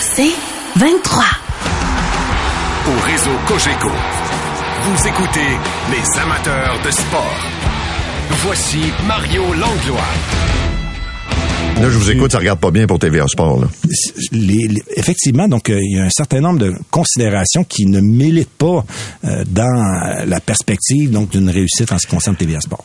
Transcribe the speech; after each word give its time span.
C'est 0.00 0.32
23. 0.76 1.24
Au 2.86 3.00
réseau 3.04 3.30
Cogeco, 3.46 3.88
vous 4.84 5.06
écoutez 5.08 5.48
les 5.90 6.20
amateurs 6.20 6.78
de 6.84 6.90
sport. 6.90 7.36
Voici 8.44 8.78
Mario 9.06 9.42
Langlois. 9.54 10.00
Là, 11.80 11.84
je 11.90 11.96
vous 11.98 12.10
écoute, 12.10 12.32
ça 12.32 12.38
regarde 12.38 12.58
pas 12.58 12.72
bien 12.72 12.86
pour 12.88 12.98
TVA 12.98 13.26
Sport. 13.28 13.60
Là. 13.60 13.68
Les- 14.32 14.66
les- 14.68 14.82
effectivement, 14.96 15.46
donc 15.46 15.70
euh, 15.70 15.78
il 15.80 15.96
y 15.96 16.00
a 16.00 16.04
un 16.04 16.10
certain 16.10 16.40
nombre 16.40 16.58
de 16.58 16.74
considérations 16.90 17.62
qui 17.62 17.86
ne 17.86 18.00
militent 18.00 18.48
pas 18.58 18.84
euh, 19.24 19.44
dans 19.46 20.24
la 20.26 20.40
perspective 20.40 21.10
donc 21.12 21.30
d'une 21.30 21.48
réussite 21.50 21.92
en 21.92 21.98
ce 21.98 22.06
qui 22.08 22.14
concerne 22.16 22.34
TVA 22.36 22.60
Sport. 22.60 22.84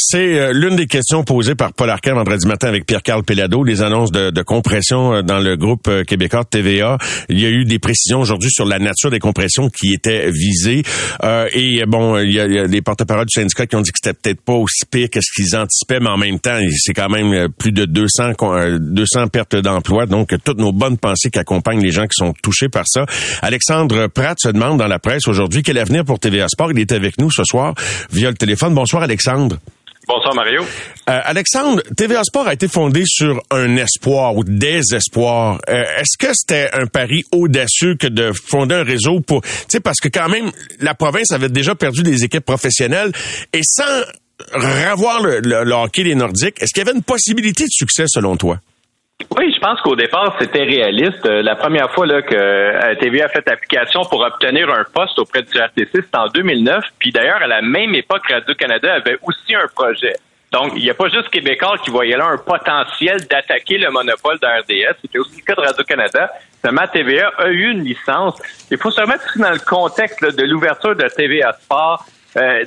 C'est 0.00 0.38
euh, 0.38 0.52
l'une 0.52 0.76
des 0.76 0.86
questions 0.86 1.24
posées 1.24 1.56
par 1.56 1.72
Paul 1.72 1.90
Arcand 1.90 2.14
vendredi 2.14 2.46
matin 2.46 2.68
avec 2.68 2.86
Pierre-Carl 2.86 3.24
Pelado, 3.24 3.64
les 3.64 3.82
annonces 3.82 4.12
de, 4.12 4.30
de 4.30 4.42
compression 4.42 5.12
euh, 5.14 5.22
dans 5.22 5.38
le 5.40 5.56
groupe 5.56 5.88
euh, 5.88 6.04
québécois 6.04 6.44
TVA. 6.44 6.98
Il 7.28 7.40
y 7.40 7.46
a 7.46 7.48
eu 7.50 7.64
des 7.64 7.78
précisions 7.80 8.20
aujourd'hui 8.20 8.50
sur 8.50 8.64
la 8.64 8.78
nature 8.78 9.10
des 9.10 9.18
compressions 9.18 9.68
qui 9.68 9.92
étaient 9.92 10.30
visées. 10.30 10.82
Euh, 11.24 11.48
et 11.52 11.84
bon, 11.86 12.16
il 12.18 12.32
y, 12.32 12.38
a, 12.38 12.46
il 12.46 12.52
y 12.54 12.58
a 12.58 12.68
des 12.68 12.80
porte-parole 12.80 13.26
du 13.26 13.32
syndicat 13.40 13.66
qui 13.66 13.74
ont 13.74 13.80
dit 13.80 13.90
que 13.90 13.98
c'était 14.02 14.14
peut-être 14.14 14.40
pas 14.40 14.52
aussi 14.52 14.84
pire 14.88 15.08
que 15.10 15.20
ce 15.20 15.32
qu'ils 15.34 15.56
anticipaient, 15.56 15.98
mais 16.00 16.10
en 16.10 16.16
même 16.16 16.38
temps, 16.38 16.58
c'est 16.78 16.94
quand 16.94 17.08
même 17.08 17.48
plus 17.58 17.72
de 17.72 17.84
200, 17.84 18.34
con- 18.34 18.54
euh, 18.54 18.78
200 18.80 19.26
pertes 19.28 19.56
d'emplois. 19.56 20.06
Donc, 20.06 20.32
toutes 20.44 20.58
nos 20.58 20.72
bonnes 20.72 20.98
pensées 20.98 21.30
qui 21.30 21.40
accompagnent 21.40 21.82
les 21.82 21.90
gens 21.92 22.04
qui 22.06 22.14
sont 22.16 22.32
touchés 22.42 22.68
par 22.68 22.84
ça. 22.86 23.04
Alexandre 23.42 24.06
Pratt 24.06 24.38
se 24.40 24.48
demande 24.48 24.78
dans 24.78 24.86
la 24.86 25.00
presse 25.00 25.26
aujourd'hui 25.26 25.62
quel 25.64 25.78
avenir 25.78 26.04
pour 26.04 26.20
TVA 26.20 26.46
Sport. 26.48 26.70
Il 26.72 26.78
est 26.78 26.92
avec 26.92 27.18
nous 27.18 27.30
ce 27.32 27.42
soir 27.42 27.74
via 28.12 28.30
le 28.30 28.36
téléphone. 28.36 28.74
Bonsoir, 28.74 29.02
Alexandre. 29.02 29.58
Bonsoir 30.08 30.34
Mario. 30.34 30.62
Euh, 30.62 31.20
Alexandre, 31.24 31.82
TVA 31.94 32.24
Sport 32.24 32.48
a 32.48 32.54
été 32.54 32.66
fondé 32.66 33.02
sur 33.06 33.42
un 33.50 33.76
espoir 33.76 34.34
ou 34.36 34.42
des 34.42 34.80
espoirs. 34.94 35.60
Euh, 35.68 35.82
Est-ce 35.98 36.16
que 36.18 36.32
c'était 36.34 36.70
un 36.72 36.86
pari 36.86 37.24
audacieux 37.30 37.94
que 37.94 38.06
de 38.06 38.32
fonder 38.32 38.76
un 38.76 38.84
réseau 38.84 39.20
pour, 39.20 39.42
tu 39.42 39.48
sais, 39.68 39.80
parce 39.80 40.00
que 40.00 40.08
quand 40.08 40.30
même 40.30 40.50
la 40.80 40.94
province 40.94 41.30
avait 41.32 41.50
déjà 41.50 41.74
perdu 41.74 42.02
des 42.02 42.24
équipes 42.24 42.44
professionnelles 42.46 43.12
et 43.52 43.60
sans 43.62 43.84
revoir 44.54 45.20
le, 45.22 45.40
le- 45.40 45.64
le 45.64 45.72
hockey 45.74 46.04
des 46.04 46.14
Nordiques, 46.14 46.56
est-ce 46.62 46.72
qu'il 46.72 46.84
y 46.84 46.88
avait 46.88 46.96
une 46.96 47.02
possibilité 47.04 47.64
de 47.64 47.70
succès 47.70 48.04
selon 48.06 48.36
toi? 48.38 48.60
Oui, 49.36 49.52
je 49.52 49.58
pense 49.60 49.80
qu'au 49.80 49.96
départ, 49.96 50.36
c'était 50.38 50.62
réaliste. 50.62 51.26
Euh, 51.26 51.42
La 51.42 51.56
première 51.56 51.90
fois 51.90 52.06
là, 52.06 52.22
que 52.22 52.34
euh, 52.34 52.94
TVA 53.00 53.24
a 53.24 53.28
fait 53.28 53.48
application 53.48 54.02
pour 54.04 54.20
obtenir 54.20 54.70
un 54.70 54.84
poste 54.84 55.18
auprès 55.18 55.42
du 55.42 55.58
RTC, 55.58 55.88
c'était 55.92 56.16
en 56.16 56.28
2009. 56.28 56.84
Puis 57.00 57.10
d'ailleurs, 57.10 57.42
à 57.42 57.48
la 57.48 57.60
même 57.60 57.94
époque, 57.96 58.22
Radio-Canada 58.30 58.94
avait 58.94 59.18
aussi 59.22 59.56
un 59.56 59.66
projet. 59.74 60.14
Donc, 60.52 60.72
il 60.76 60.82
n'y 60.82 60.90
a 60.90 60.94
pas 60.94 61.08
juste 61.08 61.28
Québécois 61.30 61.76
qui 61.84 61.90
voyait 61.90 62.16
là 62.16 62.26
un 62.26 62.38
potentiel 62.38 63.18
d'attaquer 63.26 63.76
le 63.78 63.90
monopole 63.90 64.38
de 64.38 64.46
RDS. 64.46 64.96
C'était 65.02 65.18
aussi 65.18 65.36
le 65.36 65.42
cas 65.42 65.60
de 65.60 65.66
Radio-Canada. 65.66 66.30
Seulement, 66.64 66.86
TVA 66.86 67.32
a 67.38 67.48
eu 67.48 67.70
une 67.72 67.82
licence. 67.84 68.40
Il 68.70 68.78
faut 68.78 68.90
se 68.90 69.00
remettre 69.00 69.36
dans 69.36 69.50
le 69.50 69.58
contexte 69.58 70.20
là, 70.20 70.30
de 70.30 70.44
l'ouverture 70.44 70.94
de 70.94 71.06
TVA 71.08 71.52
Sport. 71.54 72.04
Euh, 72.36 72.64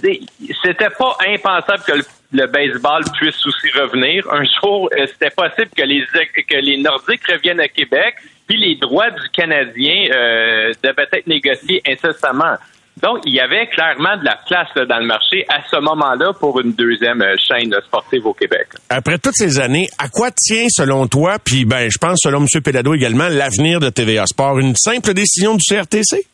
c'était 0.63 0.89
pas 0.89 1.17
impensable 1.27 1.83
que 1.85 1.93
le, 2.33 2.47
baseball 2.47 3.03
puisse 3.13 3.45
aussi 3.45 3.69
revenir. 3.77 4.25
Un 4.31 4.43
jour, 4.43 4.89
euh, 4.97 5.05
c'était 5.07 5.29
possible 5.29 5.69
que 5.75 5.83
les 5.83 6.03
que 6.03 6.57
les 6.57 6.77
Nordiques 6.77 7.29
reviennent 7.31 7.59
à 7.59 7.67
Québec, 7.67 8.15
puis 8.47 8.57
les 8.57 8.75
droits 8.75 9.11
du 9.11 9.29
Canadien 9.33 10.09
euh, 10.11 10.73
devaient 10.83 11.07
être 11.11 11.27
négociés 11.27 11.81
incessamment. 11.87 12.55
Donc, 13.01 13.19
il 13.25 13.33
y 13.33 13.39
avait 13.39 13.67
clairement 13.67 14.17
de 14.17 14.25
la 14.25 14.37
place 14.45 14.67
dans 14.75 14.99
le 14.99 15.05
marché 15.05 15.45
à 15.47 15.61
ce 15.69 15.77
moment-là 15.77 16.33
pour 16.33 16.59
une 16.59 16.73
deuxième 16.73 17.23
chaîne 17.37 17.73
sportive 17.87 18.25
au 18.27 18.33
Québec. 18.33 18.67
Après 18.89 19.17
toutes 19.17 19.35
ces 19.35 19.59
années, 19.59 19.87
à 19.97 20.09
quoi 20.09 20.29
tient 20.31 20.65
selon 20.69 21.07
toi, 21.07 21.37
puis 21.43 21.65
ben 21.65 21.89
je 21.89 21.97
pense 21.97 22.19
selon 22.21 22.41
M. 22.41 22.61
Pelado 22.61 22.93
également, 22.93 23.29
l'avenir 23.29 23.79
de 23.79 23.89
TVA 23.89 24.25
Sport? 24.25 24.59
Une 24.59 24.75
simple 24.75 25.13
décision 25.13 25.55
du 25.55 25.63
CRTC? 25.67 26.27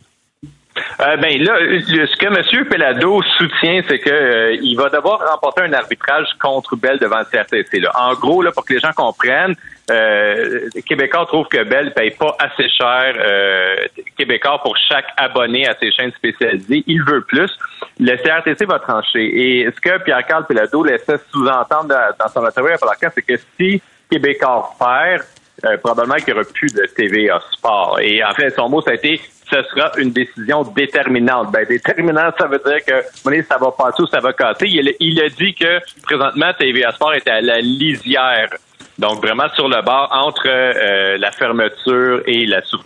Euh, 1.00 1.18
ben 1.18 1.42
là, 1.44 1.60
le- 1.60 2.08
ce 2.08 2.16
que 2.18 2.26
M. 2.26 2.66
Pelado 2.66 3.22
soutient, 3.38 3.82
c'est 3.88 4.00
que 4.00 4.10
euh, 4.10 4.58
il 4.62 4.76
va 4.76 4.90
devoir 4.90 5.20
remporter 5.32 5.62
un 5.62 5.74
arbitrage 5.74 6.28
contre 6.42 6.76
Bell 6.76 6.98
devant 7.00 7.20
le 7.20 7.26
CRTC. 7.26 7.80
Là. 7.80 7.92
En 7.96 8.14
gros, 8.14 8.42
là, 8.42 8.52
pour 8.52 8.66
que 8.66 8.74
les 8.74 8.80
gens 8.80 8.94
comprennent, 8.96 9.56
euh, 9.90 10.68
Québécois 10.86 11.26
trouve 11.28 11.48
que 11.48 11.64
Bell 11.64 11.94
paye 11.94 12.12
pas 12.12 12.36
assez 12.40 12.68
cher 12.70 13.16
euh, 13.18 13.76
Québécois 14.18 14.60
pour 14.62 14.76
chaque 14.78 15.08
abonné 15.16 15.68
à 15.68 15.76
ses 15.80 15.92
chaînes 15.92 16.12
spécialisées. 16.12 16.84
Il 16.88 17.04
veut 17.04 17.22
plus. 17.22 17.52
Le 18.00 18.16
CRTC 18.18 18.66
va 18.66 18.80
trancher. 18.80 19.24
Et 19.24 19.66
ce 19.66 19.80
que 19.80 20.04
Pierre-Carl 20.04 20.46
Pelado 20.46 20.84
laissait 20.84 21.18
sous-entendre 21.32 21.96
dans, 22.20 22.28
son 22.28 22.44
interview 22.46 22.74
à 22.74 22.78
Paul 22.78 22.90
c'est 23.14 23.22
que 23.22 23.38
si 23.58 23.82
Québécois 24.10 24.70
perd, 24.78 25.24
euh, 25.66 25.78
probablement 25.78 26.16
qu'il 26.16 26.34
n'y 26.34 26.40
aura 26.40 26.50
plus 26.54 26.74
de 26.74 26.86
TVA 26.96 27.42
Sport. 27.52 28.00
Et 28.02 28.24
en 28.24 28.32
fait, 28.34 28.52
son 28.52 28.70
mot, 28.70 28.82
ça 28.82 28.92
a 28.92 28.94
été 28.94 29.20
ce 29.50 29.58
sera 29.70 29.92
une 29.98 30.12
décision 30.12 30.64
déterminante. 30.76 31.52
Ben, 31.52 31.66
déterminante, 31.68 32.36
ça 32.38 32.48
veut 32.48 32.62
dire 32.66 32.84
que 32.86 33.04
voyez, 33.24 33.44
ça 33.44 33.58
va 33.58 33.72
passer 33.72 34.04
ou 34.04 34.08
ça 34.08 34.20
va 34.20 34.34
casser. 34.34 34.66
Il, 34.68 34.94
il 35.00 35.22
a 35.22 35.30
dit 35.30 35.54
que 35.54 35.80
présentement, 36.04 36.52
TVA 36.58 36.92
Sport 36.92 37.16
était 37.16 37.32
à 37.32 37.42
la 37.42 37.60
lisière. 37.60 38.50
Donc, 39.00 39.22
vraiment 39.22 39.48
sur 39.56 39.68
le 39.68 39.84
bord 39.86 40.10
entre 40.12 40.48
euh, 40.48 41.18
la 41.20 41.32
fermeture 41.32 42.22
et 42.26 42.46
la 42.46 42.62
survie. 42.64 42.84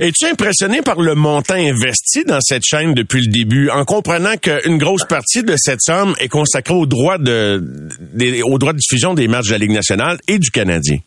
Es-tu 0.00 0.26
impressionné 0.26 0.82
par 0.82 1.00
le 1.00 1.14
montant 1.14 1.54
investi 1.54 2.24
dans 2.24 2.40
cette 2.40 2.62
chaîne 2.64 2.94
depuis 2.94 3.20
le 3.20 3.30
début, 3.30 3.68
en 3.70 3.84
comprenant 3.84 4.36
qu'une 4.36 4.78
grosse 4.78 5.04
partie 5.04 5.42
de 5.42 5.54
cette 5.56 5.80
somme 5.80 6.14
est 6.20 6.28
consacrée 6.28 6.74
aux 6.74 6.86
droits 6.86 7.18
de, 7.18 7.62
aux 8.44 8.58
droits 8.58 8.72
de 8.72 8.78
diffusion 8.78 9.14
des 9.14 9.28
matchs 9.28 9.46
de 9.48 9.52
la 9.52 9.58
Ligue 9.58 9.72
nationale 9.72 10.18
et 10.26 10.38
du 10.38 10.50
Canadien? 10.50 10.98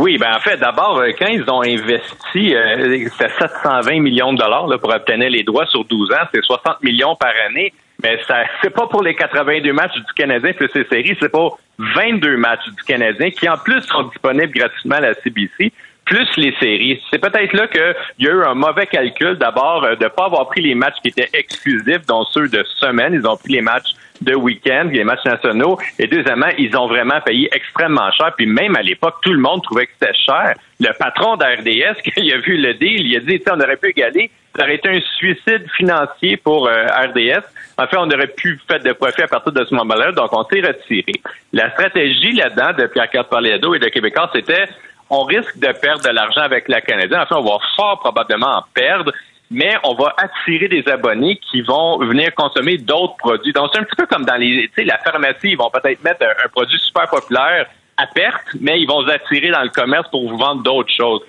Oui, 0.00 0.16
ben 0.16 0.32
en 0.32 0.38
fait, 0.38 0.58
d'abord, 0.58 0.98
euh, 0.98 1.10
quand 1.18 1.26
ils 1.26 1.42
ont 1.50 1.60
investi, 1.60 2.54
euh, 2.54 3.08
c'était 3.10 3.32
720 3.36 3.98
millions 4.00 4.32
de 4.32 4.38
dollars 4.38 4.68
là, 4.68 4.78
pour 4.78 4.94
obtenir 4.94 5.28
les 5.28 5.42
droits 5.42 5.66
sur 5.66 5.84
12 5.84 6.12
ans, 6.12 6.24
c'est 6.32 6.40
60 6.40 6.84
millions 6.84 7.16
par 7.16 7.32
année. 7.48 7.72
Mais 8.00 8.16
ça, 8.28 8.44
c'est 8.62 8.70
pas 8.70 8.86
pour 8.86 9.02
les 9.02 9.16
82 9.16 9.72
matchs 9.72 9.96
du 9.96 10.12
Canadien 10.14 10.52
plus 10.52 10.68
ces 10.72 10.84
séries, 10.84 11.16
c'est 11.20 11.32
pour 11.32 11.58
22 11.80 12.36
matchs 12.36 12.68
du 12.68 12.82
Canadien 12.84 13.30
qui 13.30 13.48
en 13.48 13.58
plus 13.58 13.82
sont 13.82 14.04
disponibles 14.04 14.52
gratuitement 14.52 14.94
à 14.94 15.00
la 15.00 15.14
CBC 15.14 15.72
plus 16.04 16.28
les 16.36 16.54
séries. 16.60 17.02
C'est 17.10 17.18
peut-être 17.18 17.52
là 17.52 17.66
qu'il 17.66 17.94
y 18.20 18.28
a 18.28 18.30
eu 18.30 18.44
un 18.44 18.54
mauvais 18.54 18.86
calcul, 18.86 19.36
d'abord, 19.36 19.82
euh, 19.82 19.96
de 19.96 20.04
ne 20.04 20.08
pas 20.08 20.26
avoir 20.26 20.46
pris 20.46 20.62
les 20.62 20.76
matchs 20.76 20.96
qui 21.02 21.08
étaient 21.08 21.28
exclusifs, 21.34 22.06
dont 22.06 22.24
ceux 22.32 22.48
de 22.48 22.64
semaine. 22.76 23.14
Ils 23.14 23.26
ont 23.26 23.36
pris 23.36 23.54
les 23.54 23.62
matchs 23.62 23.94
de 24.20 24.34
week-end, 24.34 24.88
les 24.92 25.04
matchs 25.04 25.24
nationaux. 25.24 25.78
Et 25.98 26.06
deuxièmement, 26.06 26.50
ils 26.58 26.76
ont 26.76 26.86
vraiment 26.86 27.20
payé 27.24 27.48
extrêmement 27.52 28.10
cher. 28.12 28.32
Puis 28.36 28.46
même 28.46 28.76
à 28.76 28.82
l'époque, 28.82 29.16
tout 29.22 29.32
le 29.32 29.40
monde 29.40 29.62
trouvait 29.62 29.86
que 29.86 29.92
c'était 29.98 30.14
cher. 30.14 30.54
Le 30.80 30.92
patron 30.98 31.36
d'RDS, 31.36 32.00
il 32.16 32.32
a 32.32 32.38
vu 32.38 32.56
le 32.56 32.74
deal, 32.74 33.06
il 33.06 33.16
a 33.16 33.20
dit, 33.20 33.42
on 33.50 33.60
aurait 33.60 33.76
pu 33.76 33.90
égaler. 33.90 34.30
Ça 34.56 34.64
aurait 34.64 34.76
été 34.76 34.88
un 34.88 35.00
suicide 35.16 35.66
financier 35.76 36.36
pour 36.36 36.66
euh, 36.66 36.86
RDS. 36.86 37.44
En 37.76 37.86
fait, 37.86 37.96
on 37.96 38.10
aurait 38.10 38.28
pu 38.28 38.58
faire 38.66 38.80
de 38.80 38.92
profit 38.92 39.22
à 39.22 39.28
partir 39.28 39.52
de 39.52 39.64
ce 39.64 39.74
moment-là. 39.74 40.12
Donc, 40.12 40.32
on 40.32 40.42
s'est 40.44 40.60
retiré. 40.60 41.12
La 41.52 41.70
stratégie 41.70 42.32
là-dedans 42.32 42.72
de 42.76 42.86
Pierre-Carl 42.86 43.28
Paléado 43.28 43.74
et 43.74 43.78
de 43.78 43.88
Québécois, 43.88 44.30
c'était 44.34 44.66
on 45.10 45.22
risque 45.22 45.58
de 45.58 45.72
perdre 45.72 46.02
de 46.02 46.10
l'argent 46.10 46.42
avec 46.42 46.68
la 46.68 46.80
Canadienne. 46.80 47.20
En 47.20 47.26
fait, 47.26 47.34
on 47.34 47.42
va 47.42 47.58
fort 47.76 48.00
probablement 48.00 48.58
en 48.58 48.64
perdre, 48.74 49.12
mais 49.50 49.74
on 49.84 49.94
va 49.94 50.14
attirer 50.18 50.68
des 50.68 50.86
abonnés 50.88 51.40
qui 51.50 51.62
vont 51.62 51.98
venir 51.98 52.34
consommer 52.34 52.78
d'autres 52.78 53.16
produits. 53.16 53.52
Donc, 53.52 53.70
c'est 53.72 53.80
un 53.80 53.84
petit 53.84 53.96
peu 53.96 54.06
comme 54.06 54.24
dans 54.24 54.36
les, 54.36 54.68
tu 54.68 54.82
sais, 54.82 54.84
la 54.84 54.98
pharmacie, 54.98 55.50
ils 55.50 55.56
vont 55.56 55.70
peut-être 55.70 56.02
mettre 56.04 56.22
un, 56.22 56.44
un 56.44 56.48
produit 56.48 56.78
super 56.78 57.08
populaire 57.08 57.66
à 57.96 58.06
perte, 58.06 58.46
mais 58.60 58.80
ils 58.80 58.86
vont 58.86 59.02
vous 59.02 59.10
attirer 59.10 59.50
dans 59.50 59.62
le 59.62 59.70
commerce 59.70 60.08
pour 60.10 60.28
vous 60.28 60.36
vendre 60.36 60.62
d'autres 60.62 60.92
choses. 60.96 61.22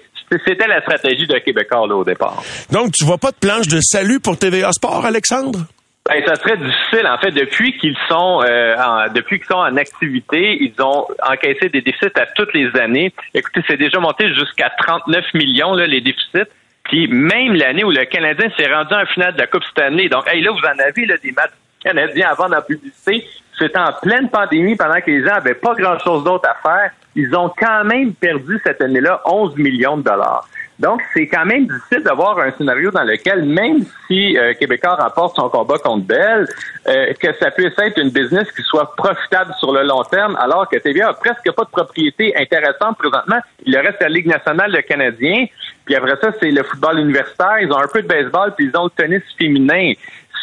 C'était 0.46 0.68
la 0.68 0.82
stratégie 0.82 1.26
de 1.26 1.38
Québécois 1.40 1.88
là, 1.88 1.96
au 1.96 2.04
départ. 2.04 2.44
Donc, 2.72 2.92
tu 2.92 3.04
vois 3.04 3.18
pas 3.18 3.32
de 3.32 3.38
planche 3.38 3.68
de 3.68 3.80
salut 3.82 4.20
pour 4.20 4.38
TVA 4.38 4.72
Sport, 4.72 5.06
Alexandre? 5.06 5.60
Ben, 6.08 6.24
ça 6.26 6.36
serait 6.36 6.58
difficile. 6.58 7.08
En 7.08 7.18
fait, 7.18 7.32
depuis 7.32 7.78
qu'ils 7.78 7.98
sont 8.08 8.42
euh, 8.44 8.76
en, 8.78 9.12
depuis 9.14 9.38
qu'ils 9.38 9.48
sont 9.48 9.60
en 9.60 9.76
activité, 9.78 10.58
ils 10.60 10.74
ont 10.82 11.06
encaissé 11.28 11.70
des 11.70 11.82
déficits 11.82 12.16
à 12.16 12.26
toutes 12.36 12.54
les 12.54 12.70
années. 12.80 13.14
Écoutez, 13.34 13.62
c'est 13.68 13.78
déjà 13.78 14.00
monté 14.00 14.34
jusqu'à 14.34 14.72
39 14.86 15.26
millions 15.36 15.74
là, 15.74 15.86
les 15.86 16.02
déficits. 16.02 16.50
Puis 16.90 17.08
même 17.08 17.54
l'année 17.54 17.84
où 17.84 17.92
le 17.92 18.04
Canadien 18.06 18.50
s'est 18.58 18.72
rendu 18.72 18.94
en 18.94 19.06
finale 19.06 19.34
de 19.34 19.40
la 19.40 19.48
Coupe 19.48 19.64
Stanley. 19.64 20.10
Donc, 20.10 20.24
hey, 20.28 20.42
là, 20.42 20.52
vous 20.52 20.58
en 20.58 20.80
avez 20.84 21.06
là, 21.06 21.16
des 21.18 21.32
matchs 21.32 21.52
canadiens 21.84 22.30
avant 22.32 22.48
la 22.48 22.62
publicité. 22.62 23.26
C'était 23.58 23.78
en 23.78 23.94
pleine 24.02 24.30
pandémie 24.30 24.76
pendant 24.76 25.00
que 25.00 25.12
les 25.12 25.24
gens 25.24 25.36
avaient 25.36 25.54
pas 25.54 25.76
grand-chose 25.76 26.24
d'autre 26.24 26.50
à 26.50 26.56
faire. 26.62 26.92
ils 27.16 27.36
ont 27.36 27.52
quand 27.56 27.84
même 27.84 28.14
perdu 28.14 28.60
cette 28.64 28.82
année-là 28.82 29.22
11 29.26 29.56
millions 29.58 29.98
de 29.98 30.04
dollars. 30.04 30.48
Donc, 30.80 31.02
c'est 31.14 31.28
quand 31.28 31.46
même 31.46 31.68
difficile 31.68 32.04
d'avoir 32.04 32.40
un 32.40 32.52
scénario 32.52 32.90
dans 32.90 33.04
lequel, 33.04 33.44
même 33.44 33.84
si 34.08 34.38
euh, 34.38 34.54
Québécois 34.54 34.96
remporte 34.96 35.36
son 35.36 35.50
combat 35.50 35.78
contre 35.78 36.06
Bell, 36.06 36.48
euh, 36.88 37.14
que 37.20 37.34
ça 37.38 37.52
puisse 37.52 37.78
être 37.78 37.98
une 38.00 38.12
business 38.12 38.50
qui 38.54 38.62
soit 38.64 38.96
profitable 38.96 39.54
sur 39.60 39.74
le 39.74 39.84
long 39.84 40.04
terme, 40.04 40.38
alors 40.38 40.70
que 40.70 40.78
TVA 40.78 41.10
a 41.10 41.14
presque 41.14 41.52
pas 41.52 41.66
de 41.66 41.70
propriété 41.70 42.34
intéressante 42.38 42.98
présentement. 42.98 43.40
Il 43.66 43.78
reste 43.78 44.02
la 44.02 44.08
Ligue 44.08 44.28
nationale, 44.28 44.72
le 44.72 44.82
Canadien, 44.82 45.48
puis 45.90 45.96
après 45.96 46.16
ça, 46.22 46.32
c'est 46.40 46.52
le 46.52 46.62
football 46.62 47.00
universitaire. 47.00 47.58
Ils 47.62 47.74
ont 47.74 47.80
un 47.80 47.88
peu 47.88 48.04
de 48.04 48.08
baseball, 48.08 48.54
puis 48.56 48.70
ils 48.72 48.78
ont 48.78 48.84
le 48.84 48.92
tennis 48.92 49.24
féminin 49.40 49.94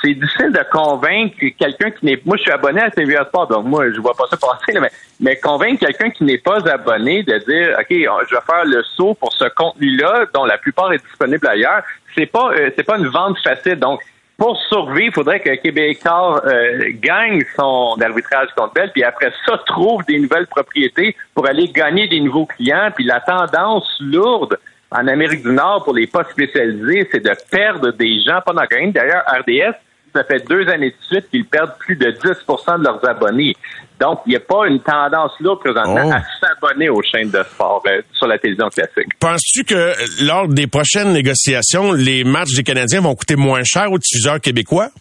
c'est 0.02 0.14
difficile 0.14 0.52
de 0.52 0.60
convaincre 0.70 1.36
quelqu'un 1.56 1.90
qui 1.90 2.04
n'est. 2.04 2.20
Moi, 2.24 2.36
je 2.36 2.42
suis 2.42 2.50
abonné 2.50 2.82
à 2.82 2.90
TVA 2.90 3.24
Sport, 3.26 3.46
donc 3.46 3.64
moi, 3.64 3.90
je 3.90 4.00
vois 4.00 4.12
pas 4.12 4.24
ça 4.28 4.36
passer, 4.36 4.78
mais, 4.78 4.90
mais 5.20 5.36
convaincre 5.36 5.86
quelqu'un 5.86 6.10
qui 6.10 6.24
n'est 6.24 6.38
pas 6.38 6.58
abonné 6.68 7.22
de 7.22 7.38
dire, 7.38 7.76
OK, 7.78 7.86
je 7.90 8.34
vais 8.34 8.42
faire 8.44 8.64
le 8.64 8.82
saut 8.94 9.14
pour 9.14 9.32
ce 9.32 9.44
contenu-là, 9.44 10.26
dont 10.34 10.44
la 10.44 10.58
plupart 10.58 10.92
est 10.92 11.02
disponible 11.02 11.46
ailleurs, 11.46 11.82
c'est 12.14 12.26
pas, 12.26 12.50
euh, 12.52 12.70
c'est 12.76 12.84
pas 12.84 12.98
une 12.98 13.08
vente 13.08 13.38
facile. 13.38 13.76
Donc, 13.76 14.02
pour 14.36 14.60
survivre, 14.68 15.06
il 15.06 15.12
faudrait 15.12 15.40
que 15.40 15.54
Québécois 15.54 16.42
euh, 16.44 16.90
gagne 17.00 17.42
son 17.56 17.96
arbitrage 18.02 18.48
contre 18.54 18.74
Bell, 18.74 18.90
puis 18.92 19.02
après 19.02 19.32
ça, 19.46 19.58
trouve 19.66 20.04
des 20.04 20.18
nouvelles 20.18 20.46
propriétés 20.46 21.16
pour 21.34 21.46
aller 21.46 21.68
gagner 21.68 22.06
des 22.06 22.20
nouveaux 22.20 22.44
clients. 22.44 22.90
Puis 22.94 23.04
la 23.04 23.20
tendance 23.20 23.88
lourde 24.00 24.58
en 24.92 25.06
Amérique 25.08 25.42
du 25.42 25.52
Nord 25.52 25.84
pour 25.84 25.94
les 25.94 26.06
postes 26.06 26.30
spécialisés, 26.30 27.08
c'est 27.12 27.24
de 27.24 27.32
perdre 27.50 27.92
des 27.92 28.20
gens 28.20 28.40
pendant 28.44 28.62
gagne. 28.70 28.92
D'ailleurs, 28.92 29.24
RDS 29.28 29.74
ça 30.16 30.24
fait 30.24 30.48
deux 30.48 30.66
années 30.68 30.90
de 30.90 30.96
suite 31.10 31.28
qu'ils 31.30 31.44
perdent 31.44 31.76
plus 31.78 31.96
de 31.96 32.06
10% 32.06 32.78
de 32.78 32.84
leurs 32.84 33.06
abonnés. 33.06 33.54
Donc, 34.00 34.20
il 34.26 34.30
n'y 34.30 34.36
a 34.36 34.40
pas 34.40 34.66
une 34.66 34.80
tendance 34.80 35.32
là 35.40 35.56
présentement 35.56 36.04
Oh. 36.06 36.12
à 36.12 36.22
s'abonner 36.40 36.88
aux 36.88 37.02
chaînes 37.02 37.30
de 37.30 37.42
sport 37.42 37.82
euh, 37.86 38.00
sur 38.12 38.26
la 38.26 38.38
télévision 38.38 38.68
classique. 38.68 39.08
Penses-tu 39.20 39.64
que 39.64 39.92
lors 40.26 40.48
des 40.48 40.66
prochaines 40.66 41.12
négociations, 41.12 41.92
les 41.92 42.24
matchs 42.24 42.54
des 42.56 42.62
Canadiens 42.62 43.00
vont 43.02 43.14
coûter 43.14 43.36
moins 43.36 43.62
cher 43.64 43.90
aux 43.92 43.98
diffuseurs 43.98 44.40
québécois? 44.40 44.88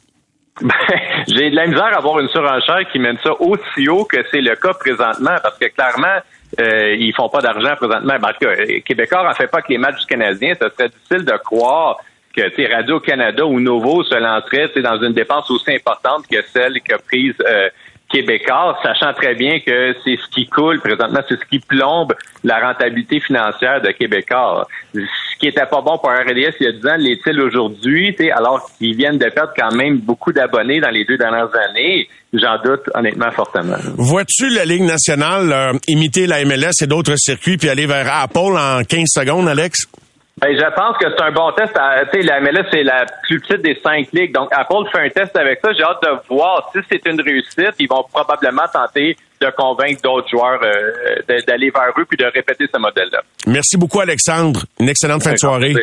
Ben, 0.62 0.70
J'ai 1.28 1.50
de 1.50 1.56
la 1.56 1.68
misère 1.68 1.86
à 1.94 1.98
avoir 1.98 2.20
une 2.20 2.30
surenchère 2.30 2.90
qui 2.92 3.00
mène 3.00 3.18
ça 3.24 3.32
aussi 3.42 3.90
haut 3.90 4.06
que 4.06 4.18
c'est 4.32 4.40
le 4.42 4.56
cas 4.56 4.74
présentement, 4.74 5.36
parce 5.44 5.58
que 5.58 5.66
clairement, 5.68 6.22
euh, 6.60 6.96
ils 6.96 7.14
font 7.14 7.30
pas 7.30 7.42
d'argent 7.42 7.76
présentement. 7.76 8.18
Ben, 8.20 8.30
en 8.30 8.34
tout 8.34 8.40
cas, 8.40 8.52
euh, 8.52 8.80
Québécois 8.86 9.30
en 9.30 9.34
fait 9.34 9.48
pas 9.48 9.62
que 9.62 9.70
les 9.70 9.78
matchs 9.78 10.02
du 10.02 10.06
Canadien. 10.06 10.54
Ce 10.60 10.70
serait 10.70 10.90
difficile 10.90 11.26
de 11.26 11.38
croire 11.38 11.98
que 12.36 12.74
Radio-Canada 12.74 13.46
ou 13.46 13.60
Novo 13.60 14.04
se 14.04 14.16
lancerait 14.16 14.70
dans 14.82 15.02
une 15.02 15.14
dépense 15.14 15.50
aussi 15.50 15.72
importante 15.74 16.28
que 16.28 16.42
celle 16.54 16.82
qu'a 16.82 16.98
prise 16.98 17.36
euh, 17.46 17.70
Québécois, 18.16 18.78
sachant 18.82 19.14
très 19.14 19.36
bien 19.36 19.60
que 19.60 19.94
c'est 20.04 20.16
ce 20.16 20.30
qui 20.34 20.48
coule 20.48 20.80
présentement, 20.80 21.20
c'est 21.28 21.38
ce 21.38 21.46
qui 21.50 21.60
plombe 21.60 22.14
la 22.46 22.66
rentabilité 22.66 23.20
financière 23.20 23.82
de 23.82 23.92
Québécois. 23.92 24.66
Ce 24.94 25.38
qui 25.38 25.48
était 25.48 25.66
pas 25.66 25.82
bon 25.82 25.98
pour 25.98 26.12
RDS 26.12 26.56
il 26.62 26.66
y 26.66 26.68
a 26.68 26.72
10 26.72 26.88
ans, 26.88 26.96
l'est-il 26.98 27.42
aujourd'hui, 27.42 28.16
alors 28.32 28.70
qu'ils 28.78 28.96
viennent 28.96 29.18
de 29.18 29.30
perdre 29.30 29.52
quand 29.58 29.76
même 29.76 29.98
beaucoup 29.98 30.32
d'abonnés 30.32 30.80
dans 30.80 30.92
les 30.92 31.04
deux 31.04 31.18
dernières 31.18 31.54
années? 31.70 32.08
J'en 32.32 32.58
doute 32.64 32.84
honnêtement 32.94 33.32
fortement. 33.32 33.78
Vois-tu 33.98 34.50
la 34.50 34.64
Ligue 34.64 34.84
nationale 34.84 35.52
euh, 35.52 35.78
imiter 35.88 36.26
la 36.26 36.44
MLS 36.46 36.84
et 36.84 36.88
d'autres 36.88 37.16
circuits 37.18 37.58
puis 37.58 37.70
aller 37.70 37.86
vers 37.86 38.08
Apple 38.14 38.58
en 38.58 38.82
15 38.84 39.04
secondes, 39.08 39.48
Alex? 39.48 39.88
Ben, 40.42 40.50
je 40.54 40.76
pense 40.76 40.98
que 40.98 41.06
c'est 41.16 41.24
un 41.24 41.32
bon 41.32 41.50
test. 41.54 41.72
à- 41.78 42.04
Tu 42.12 42.20
sais, 42.20 42.28
la 42.28 42.42
MLS, 42.42 42.66
c'est 42.70 42.84
la 42.84 43.06
plus 43.24 43.40
petite 43.40 43.62
des 43.62 43.80
cinq 43.82 44.08
ligues. 44.12 44.34
Donc, 44.34 44.50
Apple 44.52 44.84
fait 44.92 45.06
un 45.06 45.10
test 45.10 45.34
avec 45.38 45.60
ça. 45.64 45.72
J'ai 45.72 45.84
hâte 45.84 46.02
de 46.04 46.10
voir 46.30 46.70
si 46.74 46.80
c'est 46.92 47.02
une 47.10 47.22
réussite. 47.22 47.74
Ils 47.80 47.88
vont 47.90 48.04
probablement 48.12 48.64
tenter 48.72 49.16
de 49.40 49.48
convaincre 49.58 50.02
d'autres 50.04 50.28
joueurs 50.30 50.60
euh, 50.62 51.38
d'aller 51.48 51.70
vers 51.74 51.88
eux 51.98 52.06
puis 52.06 52.18
de 52.18 52.26
répéter 52.26 52.66
ce 52.74 52.78
modèle-là. 52.78 53.22
Merci 53.48 53.78
beaucoup, 53.78 54.02
Alexandre. 54.02 54.66
Une 54.80 54.90
excellente 54.90 55.24
fin 55.24 55.32
de 55.32 55.38
soirée. 55.38 55.74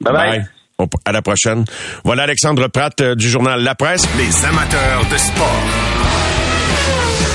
Bye 0.00 0.12
bye. 0.14 0.44
Au- 0.78 0.86
À 1.04 1.10
la 1.10 1.20
prochaine. 1.22 1.64
Voilà 2.04 2.22
Alexandre 2.22 2.68
Pratt 2.68 3.00
euh, 3.00 3.16
du 3.16 3.28
journal 3.28 3.60
La 3.64 3.74
Presse. 3.74 4.06
Les 4.16 4.44
amateurs 4.46 5.04
de 5.10 5.16
sport. 5.16 5.62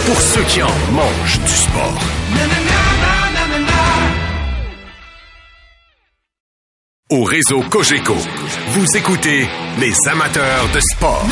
Pour 0.05 0.15
ceux 0.21 0.43
qui 0.43 0.61
en 0.63 0.67
mangent 0.93 1.39
du 1.41 1.47
sport. 1.51 1.99
Au 7.13 7.25
réseau 7.25 7.61
Cogeco, 7.69 8.17
vous 8.69 8.85
écoutez 8.97 9.47
les 9.77 9.93
amateurs 10.09 10.67
de 10.73 10.79
sport. 10.79 11.23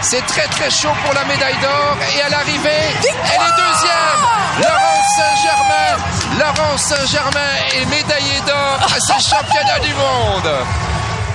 C'est 0.00 0.24
très 0.24 0.46
très 0.46 0.70
chaud 0.70 0.88
pour 1.04 1.12
la 1.12 1.22
médaille 1.26 1.60
d'or 1.60 1.98
et 2.16 2.22
à 2.22 2.30
l'arrivée, 2.30 2.86
elle 2.98 3.42
est 3.42 3.56
deuxième. 3.60 4.20
Laurence 4.62 5.16
Saint-Germain, 5.18 6.40
Laurence 6.40 6.82
Saint-Germain 6.84 7.52
est 7.74 7.84
médaillée 7.84 8.40
d'or 8.46 8.78
à 8.82 9.00
ces 9.00 9.28
championnats 9.28 9.80
du 9.80 9.92
monde. 9.92 10.66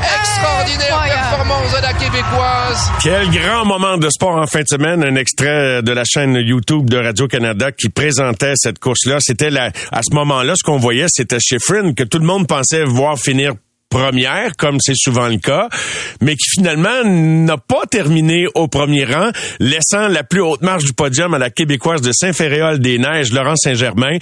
Extraordinaire 0.01 1.29
performance 1.31 1.71
de 1.75 1.81
la 1.81 1.93
québécoise. 1.93 2.91
Quel 3.03 3.29
grand 3.29 3.65
moment 3.65 3.97
de 3.97 4.09
sport 4.09 4.35
en 4.35 4.47
fin 4.47 4.61
de 4.61 4.67
semaine. 4.67 5.03
Un 5.03 5.15
extrait 5.15 5.81
de 5.81 5.91
la 5.91 6.03
chaîne 6.05 6.35
YouTube 6.35 6.89
de 6.89 6.97
Radio-Canada 6.97 7.71
qui 7.71 7.89
présentait 7.89 8.53
cette 8.55 8.79
course-là. 8.79 9.17
C'était 9.19 9.49
la, 9.49 9.71
à 9.91 10.01
ce 10.01 10.13
moment-là, 10.15 10.53
ce 10.55 10.63
qu'on 10.63 10.77
voyait, 10.77 11.07
c'était 11.09 11.39
Schifrin, 11.39 11.93
que 11.93 12.03
tout 12.03 12.19
le 12.19 12.25
monde 12.25 12.47
pensait 12.47 12.83
voir 12.83 13.17
finir 13.17 13.53
première, 13.91 14.55
comme 14.57 14.77
c'est 14.79 14.95
souvent 14.95 15.27
le 15.27 15.37
cas, 15.37 15.69
mais 16.21 16.35
qui 16.35 16.49
finalement 16.55 17.03
n'a 17.03 17.57
pas 17.57 17.85
terminé 17.85 18.47
au 18.55 18.67
premier 18.67 19.05
rang, 19.05 19.29
laissant 19.59 20.07
la 20.07 20.23
plus 20.23 20.41
haute 20.41 20.61
marche 20.61 20.85
du 20.85 20.93
podium 20.93 21.33
à 21.35 21.37
la 21.37 21.51
québécoise 21.51 22.01
de 22.01 22.11
Saint-Féréol-des-Neiges, 22.11 23.31
Laurent 23.33 23.55
Saint-Germain, 23.55 24.17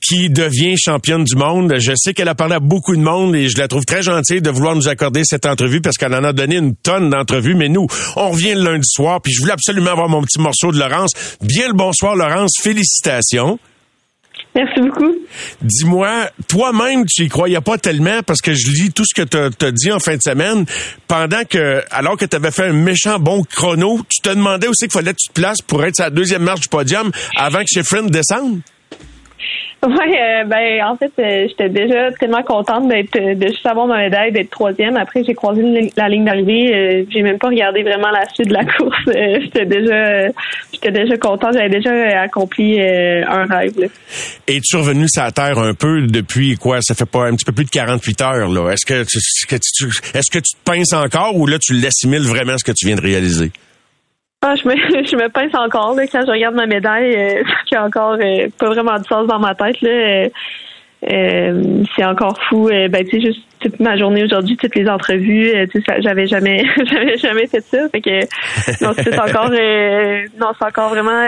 qui 0.00 0.30
devient 0.30 0.76
championne 0.78 1.24
du 1.24 1.36
monde. 1.36 1.74
Je 1.78 1.92
sais 1.96 2.14
qu'elle 2.14 2.28
a 2.28 2.34
parlé 2.34 2.54
à 2.54 2.60
beaucoup 2.60 2.96
de 2.96 3.02
monde 3.02 3.34
et 3.34 3.48
je 3.48 3.58
la 3.58 3.68
trouve 3.68 3.84
très 3.84 4.02
gentille 4.02 4.40
de 4.40 4.50
vouloir 4.50 4.76
nous 4.76 4.88
accorder 4.88 5.22
cette 5.24 5.44
entrevue 5.44 5.80
parce 5.80 5.96
qu'elle 5.96 6.14
en 6.14 6.24
a 6.24 6.32
donné 6.32 6.56
une 6.56 6.76
tonne 6.76 7.10
d'entrevues, 7.10 7.56
mais 7.56 7.68
nous, 7.68 7.86
on 8.16 8.30
revient 8.30 8.54
le 8.54 8.62
lundi 8.62 8.88
soir, 8.88 9.20
puis 9.20 9.32
je 9.32 9.40
voulais 9.40 9.52
absolument 9.52 9.90
avoir 9.90 10.08
mon 10.08 10.22
petit 10.22 10.40
morceau 10.40 10.70
de 10.70 10.78
Laurence. 10.78 11.10
Bien 11.42 11.66
le 11.66 11.74
bonsoir, 11.74 12.14
Laurence. 12.14 12.52
Félicitations. 12.62 13.58
Merci 14.58 14.80
beaucoup. 14.80 15.14
Dis-moi, 15.62 16.30
toi-même, 16.48 17.06
tu 17.06 17.22
y 17.22 17.28
croyais 17.28 17.60
pas 17.60 17.78
tellement 17.78 18.24
parce 18.26 18.40
que 18.40 18.52
je 18.54 18.72
lis 18.72 18.90
tout 18.90 19.04
ce 19.06 19.14
que 19.14 19.22
tu 19.22 19.64
as 19.64 19.70
dit 19.70 19.92
en 19.92 20.00
fin 20.00 20.16
de 20.16 20.20
semaine. 20.20 20.66
Pendant 21.06 21.44
que, 21.44 21.84
alors 21.92 22.16
que 22.16 22.24
tu 22.24 22.34
avais 22.34 22.50
fait 22.50 22.66
un 22.66 22.72
méchant 22.72 23.20
bon 23.20 23.44
chrono, 23.44 24.00
tu 24.08 24.20
te 24.20 24.30
demandais 24.30 24.66
aussi 24.66 24.88
qu'il 24.88 24.90
fallait 24.90 25.12
que 25.12 25.18
tu 25.22 25.28
te 25.28 25.40
places 25.40 25.62
pour 25.62 25.84
être 25.84 25.94
sa 25.94 26.10
deuxième 26.10 26.42
marche 26.42 26.62
du 26.62 26.68
podium 26.68 27.12
avant 27.36 27.60
que 27.60 27.66
Sheffrin 27.72 28.02
descende? 28.02 28.60
Ouais, 29.86 29.90
euh, 29.92 30.44
ben 30.44 30.82
en 30.84 30.96
fait, 30.96 31.12
euh, 31.20 31.46
j'étais 31.48 31.68
déjà 31.68 32.10
tellement 32.18 32.42
contente 32.42 32.88
d'être 32.88 33.14
euh, 33.14 33.36
de 33.36 33.46
juste 33.46 33.64
avoir 33.64 33.86
ma 33.86 33.98
médaille, 33.98 34.32
d'être 34.32 34.50
troisième. 34.50 34.96
Après, 34.96 35.22
j'ai 35.22 35.34
croisé 35.34 35.62
la 35.96 36.08
ligne 36.08 36.24
d'arrivée. 36.24 36.74
Euh, 36.74 37.04
j'ai 37.08 37.22
même 37.22 37.38
pas 37.38 37.46
regardé 37.46 37.84
vraiment 37.84 38.10
la 38.10 38.28
suite 38.34 38.48
de 38.48 38.54
la 38.54 38.64
course. 38.76 38.96
Euh, 39.06 39.38
j'étais 39.40 39.66
déjà, 39.66 39.94
euh, 39.94 40.28
j'étais 40.72 40.90
déjà 40.90 41.16
contente. 41.16 41.52
J'avais 41.54 41.68
déjà 41.68 41.92
accompli 42.22 42.80
un 42.80 43.44
rêve. 43.44 43.78
là. 43.78 43.86
Es-tu 44.48 44.76
revenu 44.76 45.06
sur 45.08 45.32
terre 45.32 45.58
un 45.58 45.74
peu 45.74 46.02
depuis 46.02 46.56
quoi? 46.56 46.78
Ça 46.82 46.96
fait 46.96 47.08
pas 47.08 47.26
un 47.28 47.36
petit 47.36 47.44
peu 47.44 47.52
plus 47.52 47.64
de 47.64 47.70
48 47.70 48.20
heures, 48.22 48.48
là? 48.48 48.72
Est-ce 48.72 48.84
que 48.84 49.04
tu, 49.04 49.18
est-ce 49.18 49.46
que 49.46 49.56
tu, 49.56 49.86
est-ce 50.12 50.30
que 50.30 50.38
tu 50.38 50.56
te 50.56 50.64
pinces 50.64 50.92
encore 50.92 51.36
ou 51.36 51.46
là, 51.46 51.56
tu 51.60 51.74
l'assimiles 51.74 52.26
vraiment 52.26 52.58
ce 52.58 52.64
que 52.64 52.72
tu 52.72 52.86
viens 52.86 52.96
de 52.96 53.00
réaliser? 53.02 53.52
Ah, 54.40 54.54
je 54.54 54.68
me, 54.68 54.74
je 55.04 55.16
me 55.16 55.28
pince 55.28 55.54
encore 55.54 55.94
là, 55.94 56.06
quand 56.06 56.24
je 56.24 56.30
regarde 56.30 56.54
ma 56.54 56.66
médaille. 56.66 57.16
Euh, 57.16 57.42
qui 57.66 57.74
a 57.74 57.84
encore 57.84 58.16
euh, 58.20 58.48
pas 58.58 58.66
vraiment 58.66 58.98
de 58.98 59.04
sens 59.04 59.26
dans 59.26 59.38
ma 59.38 59.54
tête 59.54 59.80
là. 59.82 60.28
Euh, 61.08 61.84
c'est 61.94 62.04
encore 62.04 62.36
fou. 62.48 62.68
Euh, 62.68 62.88
ben, 62.88 63.04
tu 63.04 63.20
sais, 63.20 63.26
juste 63.26 63.40
toute 63.60 63.78
ma 63.78 63.96
journée 63.96 64.24
aujourd'hui, 64.24 64.56
toutes 64.56 64.74
les 64.74 64.88
entrevues, 64.88 65.50
euh, 65.54 65.64
tu 65.70 65.78
sais, 65.78 65.84
ça- 65.86 66.00
j'avais 66.00 66.26
jamais, 66.26 66.64
j'avais 66.90 67.16
jamais 67.18 67.46
fait 67.46 67.60
ça. 67.60 67.88
Fait 67.90 68.00
que, 68.00 68.20
non, 68.84 68.92
c'est 68.96 69.16
encore, 69.18 69.50
non, 69.50 70.52
c'est 70.58 70.64
encore 70.66 70.90
vraiment, 70.90 71.22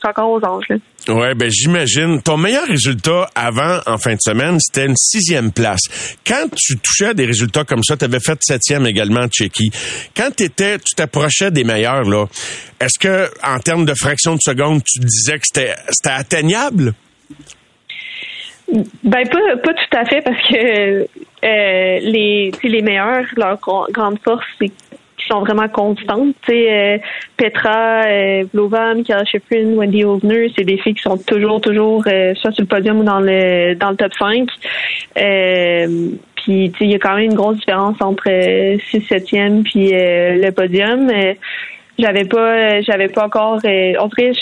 c'est 0.00 0.08
encore 0.08 0.30
aux 0.30 0.42
anges, 0.44 0.64
là. 0.70 0.76
Ouais, 1.08 1.34
ben 1.34 1.50
j'imagine. 1.50 2.22
Ton 2.22 2.36
meilleur 2.36 2.66
résultat 2.66 3.28
avant, 3.34 3.80
en 3.86 3.98
fin 3.98 4.12
de 4.14 4.20
semaine, 4.20 4.56
c'était 4.60 4.86
une 4.86 4.96
sixième 4.96 5.50
place. 5.52 5.80
Quand 6.26 6.46
tu 6.56 6.76
touchais 6.78 7.10
à 7.10 7.14
des 7.14 7.26
résultats 7.26 7.64
comme 7.64 7.82
ça, 7.82 7.96
tu 7.96 8.04
avais 8.04 8.20
fait 8.20 8.38
septième 8.40 8.86
également, 8.86 9.26
Tchéquie. 9.26 9.70
Quand 10.16 10.30
t'étais, 10.34 10.78
tu 10.78 10.94
t'approchais 10.96 11.50
des 11.50 11.64
meilleurs, 11.64 12.02
là, 12.04 12.26
est-ce 12.80 12.98
que, 13.00 13.28
en 13.44 13.58
termes 13.58 13.84
de 13.84 13.94
fraction 13.94 14.34
de 14.34 14.40
seconde, 14.40 14.80
tu 14.84 15.00
disais 15.00 15.38
que 15.38 15.44
c'était, 15.44 15.74
c'était 15.90 16.14
atteignable? 16.14 16.94
Ben 19.04 19.28
pas 19.28 19.56
pas 19.62 19.74
tout 19.74 19.96
à 19.96 20.04
fait 20.06 20.22
parce 20.22 20.40
que 20.48 21.02
euh, 21.02 21.06
les 21.42 22.52
les 22.62 22.82
meilleurs 22.82 23.26
leur 23.36 23.58
grande 23.90 24.18
force 24.20 24.46
c'est 24.58 24.68
qu'ils 24.68 25.26
sont 25.28 25.40
vraiment 25.40 25.68
constantes. 25.68 26.34
Euh, 26.48 26.98
Petra, 27.36 28.04
euh, 28.06 28.44
Vlovan, 28.52 29.04
Kara 29.04 29.24
Shifrin, 29.24 29.74
Wendy 29.74 30.04
Osner, 30.04 30.52
c'est 30.56 30.64
des 30.64 30.78
filles 30.78 30.94
qui 30.94 31.02
sont 31.02 31.18
toujours 31.18 31.60
toujours 31.60 32.04
euh, 32.06 32.34
soit 32.34 32.52
sur 32.52 32.62
le 32.62 32.68
podium 32.68 33.00
ou 33.00 33.04
dans 33.04 33.20
le 33.20 33.74
dans 33.74 33.90
le 33.90 33.96
top 33.96 34.12
5. 34.18 34.48
Euh, 35.18 36.08
puis 36.36 36.72
il 36.80 36.90
y 36.90 36.94
a 36.94 36.98
quand 36.98 37.14
même 37.14 37.26
une 37.26 37.34
grosse 37.34 37.58
différence 37.58 38.00
entre 38.00 38.28
euh, 38.28 38.78
6 38.90 39.00
7e 39.00 39.62
puis 39.64 39.94
euh, 39.94 40.42
le 40.42 40.50
podium. 40.50 41.10
Euh, 41.10 41.34
j'avais 41.98 42.24
pas 42.24 42.56
euh, 42.56 42.82
j'avais 42.86 43.08
pas 43.08 43.26
encore 43.26 43.60
euh, 43.64 43.92
on 44.00 44.08
dirait 44.08 44.32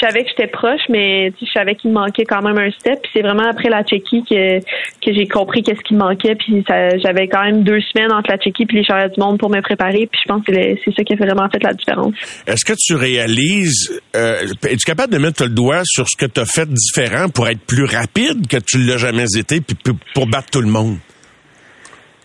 sav- 0.00 0.04
je 0.04 0.14
savais 0.14 0.24
que 0.24 0.30
j'étais 0.30 0.46
proche, 0.50 0.80
mais 0.88 1.32
je 1.40 1.50
savais 1.52 1.74
qu'il 1.74 1.90
me 1.90 1.94
manquait 1.96 2.24
quand 2.24 2.42
même 2.42 2.58
un 2.58 2.70
step. 2.70 3.00
Puis 3.02 3.10
c'est 3.14 3.22
vraiment 3.22 3.48
après 3.48 3.68
la 3.68 3.82
Tchéquie 3.82 4.22
que, 4.28 4.58
que 4.60 5.12
j'ai 5.14 5.26
compris 5.26 5.62
qu'est-ce 5.62 5.80
qui 5.80 5.94
me 5.94 6.00
manquait. 6.00 6.34
Puis 6.34 6.64
j'avais 7.02 7.26
quand 7.28 7.42
même 7.42 7.62
deux 7.64 7.80
semaines 7.80 8.12
entre 8.12 8.30
la 8.30 8.38
Tchéquie 8.38 8.64
et 8.64 8.74
les 8.74 8.84
championnats 8.84 9.08
du 9.08 9.20
monde 9.20 9.38
pour 9.38 9.50
me 9.50 9.60
préparer. 9.60 10.06
Puis 10.10 10.20
je 10.22 10.28
pense 10.28 10.44
que 10.44 10.52
c'est 10.54 10.94
ça 10.96 11.02
qui 11.04 11.14
a 11.14 11.16
vraiment 11.16 11.48
fait 11.50 11.62
la 11.62 11.72
différence. 11.72 12.14
Est-ce 12.46 12.64
que 12.64 12.74
tu 12.78 12.94
réalises, 12.94 14.00
euh, 14.14 14.46
es-tu 14.68 14.84
capable 14.84 15.12
de 15.12 15.18
mettre 15.18 15.42
le 15.42 15.48
doigt 15.48 15.82
sur 15.84 16.06
ce 16.08 16.16
que 16.16 16.26
tu 16.30 16.40
as 16.40 16.46
fait 16.46 16.68
différent 16.68 17.28
pour 17.28 17.48
être 17.48 17.60
plus 17.66 17.84
rapide 17.84 18.46
que 18.48 18.58
tu 18.58 18.78
l'as 18.78 18.98
jamais 18.98 19.24
été, 19.38 19.60
puis 19.60 19.76
pour 20.14 20.26
battre 20.26 20.50
tout 20.50 20.60
le 20.60 20.68
monde? 20.68 20.98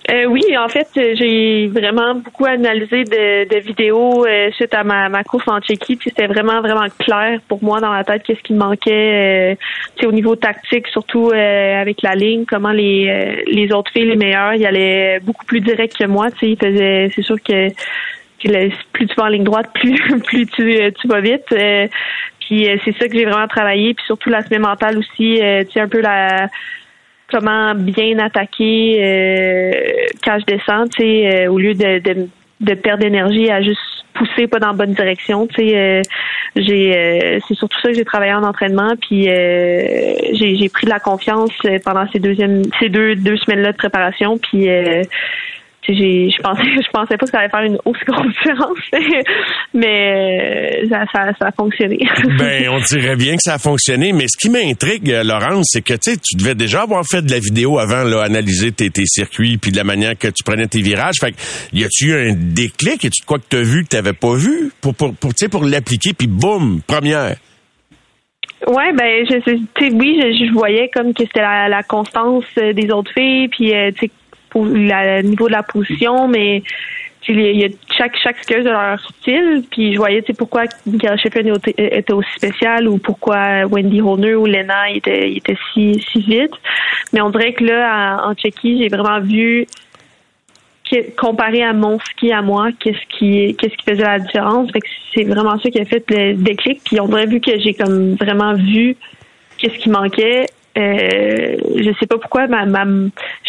Euh, 0.09 0.25
oui, 0.25 0.41
en 0.57 0.67
fait, 0.69 0.87
j'ai 0.95 1.67
vraiment 1.67 2.15
beaucoup 2.15 2.45
analysé 2.45 3.03
de, 3.03 3.59
vidéos 3.59 4.25
euh, 4.25 4.49
suite 4.53 4.73
à 4.73 4.83
ma, 4.83 5.07
ma 5.07 5.23
course 5.23 5.47
en 5.47 5.59
Tchéquie. 5.59 5.99
C'était 6.03 6.25
vraiment, 6.25 6.61
vraiment 6.61 6.87
clair 6.97 7.39
pour 7.47 7.63
moi 7.63 7.79
dans 7.79 7.93
la 7.93 8.03
tête 8.03 8.23
qu'est-ce 8.23 8.41
qui 8.41 8.53
manquait 8.53 9.55
euh, 10.01 10.07
au 10.07 10.11
niveau 10.11 10.35
tactique, 10.35 10.87
surtout 10.87 11.29
euh, 11.29 11.81
avec 11.81 12.01
la 12.01 12.15
ligne, 12.15 12.45
comment 12.45 12.71
les, 12.71 13.43
les 13.45 13.71
autres 13.71 13.91
filles, 13.91 14.07
les 14.07 14.15
meilleures, 14.15 14.55
ils 14.55 14.65
allaient 14.65 15.19
beaucoup 15.19 15.45
plus 15.45 15.61
direct 15.61 15.95
que 15.95 16.05
moi. 16.05 16.29
Ils 16.41 16.57
faisaient, 16.57 17.11
c'est 17.13 17.21
sûr 17.21 17.37
que, 17.43 17.67
plus 18.93 19.05
tu 19.05 19.15
vas 19.15 19.25
en 19.25 19.27
ligne 19.27 19.43
droite, 19.43 19.69
plus, 19.75 19.99
plus 20.25 20.47
tu, 20.47 20.91
tu 20.99 21.07
vas 21.07 21.21
vite. 21.21 21.45
puis 22.39 22.67
c'est 22.83 22.97
ça 22.97 23.07
que 23.07 23.15
j'ai 23.15 23.25
vraiment 23.25 23.47
travaillé. 23.47 23.93
Puis 23.93 24.05
surtout 24.07 24.29
l'aspect 24.29 24.59
mental 24.59 24.97
aussi, 24.97 25.39
tu 25.39 25.71
sais, 25.71 25.79
un 25.81 25.87
peu 25.87 26.01
la 26.01 26.47
comment 27.31 27.73
bien 27.75 28.19
attaquer 28.19 28.97
euh, 28.99 29.71
quand 30.23 30.37
je 30.39 30.45
descends, 30.45 30.87
tu 30.87 31.01
sais, 31.01 31.45
euh, 31.45 31.51
au 31.51 31.57
lieu 31.57 31.73
de, 31.73 31.99
de, 31.99 32.27
de 32.61 32.73
perdre 32.73 33.03
d'énergie 33.03 33.49
à 33.49 33.61
juste 33.61 33.79
pousser 34.13 34.47
pas 34.47 34.59
dans 34.59 34.67
la 34.67 34.73
bonne 34.73 34.93
direction. 34.93 35.47
Tu 35.47 35.55
sais, 35.55 35.77
euh, 35.77 36.01
j'ai, 36.55 37.39
c'est 37.47 37.53
surtout 37.53 37.79
ça 37.81 37.89
que 37.89 37.95
j'ai 37.95 38.05
travaillé 38.05 38.33
en 38.33 38.43
entraînement, 38.43 38.95
puis 38.99 39.25
j'ai, 39.25 40.55
j'ai 40.55 40.69
pris 40.69 40.85
de 40.85 40.91
la 40.91 40.99
confiance 40.99 41.51
pendant 41.85 42.09
ces 42.11 42.19
deuxièmes, 42.19 42.63
ces 42.79 42.89
deux 42.89 43.15
deux 43.15 43.37
semaines 43.37 43.61
là 43.61 43.71
de 43.71 43.77
préparation, 43.77 44.37
puis 44.37 44.67
je 45.93 46.41
pensais 46.41 46.63
je 46.83 46.91
pensais 46.91 47.17
pas 47.17 47.25
que 47.25 47.31
ça 47.31 47.39
allait 47.39 47.49
faire 47.49 47.63
une 47.63 47.77
aussi 47.85 48.03
grosse 48.05 48.27
différence 48.27 48.77
mais 49.73 50.83
euh, 50.83 50.89
ça, 50.89 51.05
ça, 51.13 51.45
a 51.47 51.51
fonctionné. 51.51 51.99
Ben 52.39 52.69
on 52.69 52.79
dirait 52.79 53.15
bien 53.15 53.33
que 53.35 53.41
ça 53.41 53.55
a 53.55 53.59
fonctionné 53.59 54.13
mais 54.13 54.25
ce 54.27 54.37
qui 54.37 54.49
m'intrigue 54.49 55.11
euh, 55.11 55.23
Laurence 55.23 55.67
c'est 55.69 55.81
que 55.81 55.93
tu 55.93 56.17
tu 56.17 56.37
devais 56.37 56.55
déjà 56.55 56.83
avoir 56.83 57.03
fait 57.05 57.21
de 57.21 57.31
la 57.31 57.39
vidéo 57.39 57.79
avant 57.79 58.03
là 58.03 58.23
analyser 58.23 58.71
tes, 58.71 58.89
tes 58.89 59.05
circuits 59.05 59.57
puis 59.57 59.71
de 59.71 59.77
la 59.77 59.83
manière 59.83 60.17
que 60.17 60.27
tu 60.27 60.43
prenais 60.43 60.67
tes 60.67 60.81
virages. 60.81 61.15
Fait 61.19 61.31
que 61.31 61.37
y 61.73 61.83
a-tu 61.83 62.07
eu 62.07 62.29
un 62.29 62.33
déclic? 62.35 63.05
Et 63.05 63.09
tu 63.09 63.23
quoi 63.25 63.39
que 63.39 63.45
tu 63.49 63.57
as 63.57 63.61
vu 63.61 63.83
que 63.83 63.89
tu 63.89 63.95
n'avais 63.95 64.13
pas 64.13 64.33
vu 64.33 64.71
pour 64.81 64.95
pour 64.95 65.15
pour, 65.15 65.31
pour 65.51 65.63
l'appliquer 65.63 66.13
puis 66.13 66.27
boum 66.27 66.81
première? 66.85 67.35
Ouais, 68.67 68.91
ben 68.93 69.25
je, 69.25 69.39
sais, 69.45 69.57
oui, 69.93 70.19
je, 70.21 70.45
je, 70.45 70.51
voyais 70.51 70.89
comme 70.93 71.13
que 71.13 71.23
c'était 71.23 71.39
la, 71.39 71.69
la, 71.69 71.81
constance 71.81 72.43
euh, 72.57 72.73
des 72.73 72.91
autres 72.91 73.11
filles, 73.13 73.47
puis 73.47 73.71
tu 73.95 74.07
sais 74.07 74.11
le 74.55 75.21
niveau 75.21 75.47
de 75.47 75.53
la 75.53 75.63
position, 75.63 76.27
mais 76.27 76.63
il 77.27 77.59
y 77.59 77.65
a 77.65 77.67
chaque 77.95 78.17
chaque 78.17 78.37
skieuse 78.43 78.65
de 78.65 78.69
leur 78.69 78.99
style. 78.99 79.63
Puis 79.69 79.93
je 79.93 79.97
voyais 79.97 80.23
pourquoi 80.37 80.63
Michael 80.85 81.53
était 81.77 82.13
aussi 82.13 82.29
spécial 82.35 82.87
ou 82.87 82.97
pourquoi 82.97 83.65
Wendy 83.65 84.01
Horner 84.01 84.35
ou 84.35 84.45
Lena 84.45 84.89
était 84.89 85.33
était 85.33 85.57
si 85.73 85.99
si 86.11 86.21
vite. 86.21 86.53
Mais 87.13 87.21
on 87.21 87.29
dirait 87.29 87.53
que 87.53 87.63
là 87.63 88.21
en 88.25 88.33
Tchéquie 88.33 88.79
j'ai 88.79 88.87
vraiment 88.87 89.19
vu 89.19 89.67
comparé 91.17 91.61
à 91.61 91.73
mon 91.73 91.99
ski 91.99 92.31
à 92.31 92.41
moi 92.41 92.69
qu'est-ce 92.79 93.17
qui 93.17 93.55
qu'est-ce 93.55 93.75
qui 93.75 93.85
faisait 93.85 94.03
la 94.03 94.19
différence. 94.19 94.69
C'est 95.13 95.23
vraiment 95.23 95.59
ça 95.59 95.69
qui 95.69 95.79
a 95.79 95.85
fait 95.85 96.03
le 96.09 96.33
déclic. 96.33 96.81
Puis 96.83 96.99
on 96.99 97.07
dirait 97.07 97.27
vu 97.27 97.39
que 97.39 97.59
j'ai 97.59 97.73
comme 97.73 98.15
vraiment 98.15 98.53
vu 98.55 98.95
qu'est-ce 99.57 99.77
qui 99.77 99.89
manquait 99.89 100.47
euh, 100.77 101.57
je 101.75 101.91
sais 101.99 102.05
pas 102.05 102.17
pourquoi, 102.17 102.47
ma, 102.47 102.65
ma 102.65 102.85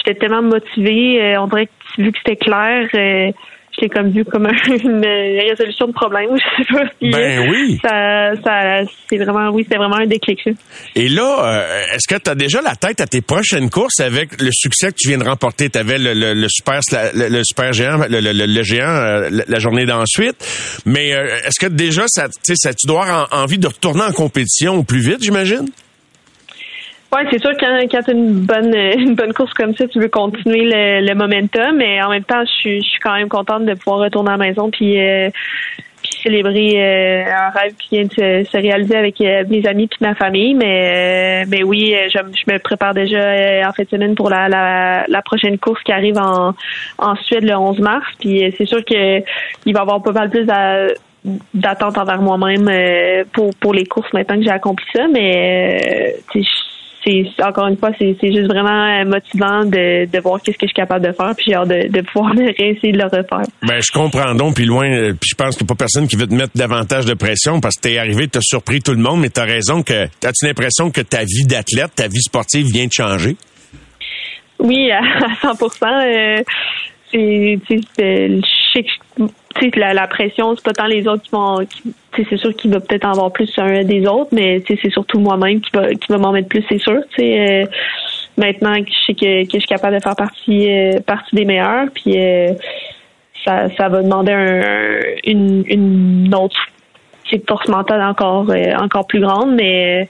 j'étais 0.05 0.19
tellement 0.19 0.43
motivée. 0.43 1.21
Euh, 1.23 1.41
on 1.41 1.47
dirait 1.47 1.67
que 1.67 2.03
vu 2.03 2.13
que 2.13 2.19
c'était 2.19 2.37
clair, 2.37 2.89
euh, 2.95 3.33
j'étais 3.73 3.89
comme 3.89 4.11
vu 4.11 4.25
comme 4.25 4.47
une 4.67 5.05
résolution 5.05 5.87
de 5.87 5.93
problème. 5.93 6.31
Je 6.37 6.63
sais 6.63 6.73
pas. 6.73 6.85
ben 7.01 7.49
oui. 7.51 7.79
Ça, 7.83 8.33
ça, 8.43 8.91
c'est 9.09 9.19
vraiment, 9.19 9.51
oui, 9.51 9.65
c'était 9.65 9.79
vraiment 9.79 9.97
un 9.97 10.07
déclic. 10.07 10.41
Et 10.95 11.09
là, 11.09 11.65
est-ce 11.95 12.13
que 12.13 12.21
tu 12.21 12.31
as 12.31 12.35
déjà 12.35 12.61
la 12.63 12.77
tête 12.77 13.01
à 13.01 13.07
tes 13.07 13.21
prochaines 13.21 13.71
courses 13.71 14.01
avec 14.01 14.41
le 14.41 14.51
succès 14.53 14.89
que 14.89 14.97
tu 14.99 15.09
viens 15.09 15.19
de 15.19 15.25
remporter? 15.25 15.71
Tu 15.71 15.79
avais 15.79 15.99
le, 15.99 16.15
le, 16.15 16.49
super, 16.49 16.81
le, 17.15 17.43
super 17.45 17.73
géant, 17.73 17.99
le, 18.09 18.63
géant, 18.63 19.29
la, 19.31 19.59
journée 19.59 19.87
d'ensuite. 19.87 20.37
Mais 20.87 21.09
est-ce 21.09 21.61
que 21.61 21.71
déjà, 21.71 22.05
ça, 22.09 22.29
ça, 22.43 22.75
tu 22.75 22.87
dois 22.87 23.05
avoir 23.05 23.29
envie 23.33 23.59
de 23.59 23.67
retourner 23.67 24.03
en 24.03 24.13
compétition 24.13 24.75
au 24.75 24.83
plus 24.83 25.01
vite, 25.01 25.23
j'imagine? 25.23 25.69
Oui, 27.13 27.23
c'est 27.29 27.41
sûr 27.41 27.51
quand, 27.59 27.77
quand 27.91 28.03
tu 28.03 28.11
as 28.11 28.15
une 28.15 28.47
bonne 28.47 28.75
une 28.99 29.15
bonne 29.15 29.33
course 29.33 29.53
comme 29.55 29.75
ça, 29.75 29.87
tu 29.89 29.99
veux 29.99 30.09
continuer 30.09 30.65
le, 30.65 31.07
le 31.07 31.15
momentum, 31.15 31.77
mais 31.77 32.01
en 32.03 32.11
même 32.11 32.25
temps, 32.25 32.45
je 32.45 32.51
suis, 32.51 32.83
je 32.83 32.89
suis 32.89 33.01
quand 33.01 33.15
même 33.15 33.29
contente 33.29 33.65
de 33.67 33.75
pouvoir 33.75 34.01
retourner 34.01 34.31
à 34.31 34.37
la 34.37 34.47
maison 34.47 34.71
puis, 34.71 35.01
euh, 35.01 35.29
puis 36.03 36.13
célébrer 36.23 36.75
euh, 36.77 37.25
un 37.27 37.51
rêve 37.51 37.75
qui 37.75 37.97
vient 37.97 38.05
de 38.05 38.45
se, 38.45 38.57
réaliser 38.57 38.95
avec 38.95 39.21
euh, 39.21 39.43
mes 39.49 39.67
amis 39.67 39.89
puis 39.89 39.99
ma 40.01 40.15
famille. 40.15 40.55
Mais 40.55 41.45
mais 41.49 41.65
oui, 41.65 41.97
je, 42.15 42.19
je, 42.19 42.53
me 42.53 42.59
prépare 42.59 42.95
déjà 42.95 43.69
en 43.69 43.73
fin 43.73 43.83
de 43.83 43.89
semaine 43.89 44.15
pour 44.15 44.31
la, 44.31 44.49
la, 44.49 45.05
la, 45.09 45.23
prochaine 45.23 45.59
course 45.59 45.83
qui 45.83 45.91
arrive 45.91 46.17
en, 46.17 46.55
en 46.99 47.17
Suède 47.17 47.43
le 47.43 47.57
11 47.57 47.81
mars. 47.81 48.07
Puis 48.21 48.55
c'est 48.57 48.67
sûr 48.67 48.85
que 48.85 49.19
il 49.67 49.73
va 49.73 49.81
y 49.81 49.83
avoir 49.83 50.01
pas 50.01 50.13
mal 50.13 50.31
plus 50.31 50.47
d'attente 51.55 51.99
envers 51.99 52.23
moi-même 52.23 52.71
pour 53.33 53.51
pour 53.61 53.75
les 53.75 53.85
courses 53.85 54.13
maintenant 54.13 54.37
que 54.37 54.45
j'ai 54.45 54.51
accompli 54.51 54.87
ça 54.95 55.07
mais 55.09 56.15
euh, 56.37 56.41
c'est 57.05 57.25
encore 57.43 57.69
une 57.69 57.77
fois, 57.77 57.91
c'est 57.99 58.15
juste 58.21 58.47
vraiment 58.47 58.87
euh, 58.87 59.05
motivant 59.05 59.65
de, 59.65 60.05
de 60.05 60.21
voir 60.21 60.41
qu'est-ce 60.43 60.59
que 60.59 60.67
je 60.67 60.69
suis 60.69 60.75
capable 60.75 61.07
de 61.07 61.13
faire, 61.13 61.33
puis 61.35 61.47
j'ai 61.49 61.55
hâte 61.55 61.69
de, 61.69 61.89
de 61.89 62.01
pouvoir 62.03 62.33
réessayer 62.59 62.93
de 62.93 62.99
le 62.99 63.05
refaire. 63.05 63.47
Ben, 63.63 63.81
je 63.81 63.93
comprends 63.93 64.35
donc, 64.35 64.57
puis 64.57 64.67
loin, 64.67 64.91
euh, 64.91 65.13
puis 65.13 65.31
je 65.31 65.35
pense 65.35 65.57
qu'il 65.57 65.65
n'y 65.65 65.69
a 65.69 65.75
pas 65.75 65.79
personne 65.79 66.07
qui 66.07 66.17
veut 66.17 66.27
te 66.27 66.35
mettre 66.35 66.53
davantage 66.55 67.07
de 67.07 67.15
pression 67.15 67.61
parce 67.61 67.77
que 67.77 67.83
t'es 67.83 67.99
arrivé, 67.99 68.29
t'as 68.29 68.41
surpris 68.43 68.81
tout 68.81 68.93
le 68.93 69.03
monde, 69.03 69.21
mais 69.21 69.31
t'as 69.31 69.45
raison 69.45 69.83
que, 69.83 70.05
as-tu 70.05 70.47
l'impression 70.47 70.91
que 70.91 71.01
ta 71.01 71.25
vie 71.25 71.47
d'athlète, 71.47 71.95
ta 71.97 72.09
vie 72.09 72.23
sportive 72.23 72.67
vient 72.67 72.87
de 72.87 72.93
changer? 72.93 73.37
Oui, 74.59 74.91
à 74.93 75.01
100 75.41 75.49
euh, 75.53 76.43
c'est, 77.13 77.59
je 77.69 78.41
sais 78.73 78.83
que 78.83 79.25
la, 79.77 79.95
la 79.95 80.07
pression, 80.07 80.55
c'est 80.55 80.65
pas 80.65 80.73
tant 80.73 80.87
les 80.87 81.07
autres 81.07 81.23
qui 81.23 81.31
vont, 81.31 81.59
c'est 82.15 82.37
sûr 82.37 82.55
qu'il 82.55 82.71
va 82.71 82.81
peut-être 82.81 83.05
en 83.05 83.13
avoir 83.13 83.33
plus 83.33 83.51
un 83.59 83.85
des 83.85 84.07
autres, 84.07 84.31
mais 84.33 84.63
c'est 84.67 84.91
surtout 84.91 85.19
moi-même 85.19 85.61
qui 85.61 85.71
va, 85.73 85.93
qui 85.95 86.07
va 86.09 86.19
m'en 86.19 86.33
mettre 86.33 86.49
plus, 86.49 86.65
c'est 86.69 86.79
sûr. 86.79 87.03
Euh, 87.19 87.67
maintenant 88.37 88.83
que 88.83 88.91
je 88.91 89.07
sais 89.07 89.15
que, 89.15 89.45
que, 89.45 89.53
je 89.55 89.59
suis 89.59 89.69
capable 89.69 89.97
de 89.97 90.03
faire 90.03 90.17
partie, 90.17 90.71
euh, 90.71 91.01
partie 91.01 91.35
des 91.35 91.45
meilleurs, 91.45 91.87
puis 91.93 92.19
euh, 92.19 92.53
ça, 93.45 93.69
ça 93.77 93.89
va 93.89 94.03
demander 94.03 94.33
un, 94.33 95.01
une, 95.25 95.65
une 95.67 96.35
autre 96.35 96.57
force 97.47 97.69
mentale 97.69 98.03
encore, 98.03 98.51
euh, 98.51 98.75
encore 98.77 99.07
plus 99.07 99.21
grande, 99.21 99.55
mais 99.55 100.09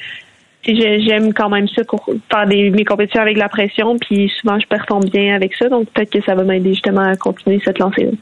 j'aime 0.64 1.32
quand 1.32 1.48
même 1.48 1.68
ça 1.68 1.82
faire 2.30 2.46
des, 2.46 2.70
mes 2.70 2.84
compétitions 2.84 3.22
avec 3.22 3.36
la 3.36 3.48
pression, 3.48 3.96
puis 3.98 4.30
souvent 4.40 4.58
je 4.58 4.66
performe 4.66 5.04
bien 5.04 5.34
avec 5.34 5.54
ça, 5.54 5.68
donc 5.68 5.88
peut-être 5.90 6.10
que 6.10 6.22
ça 6.22 6.34
va 6.34 6.44
m'aider 6.44 6.70
justement 6.70 7.02
à 7.02 7.16
continuer 7.16 7.60
cette 7.64 7.78
lancée-là. 7.78 8.12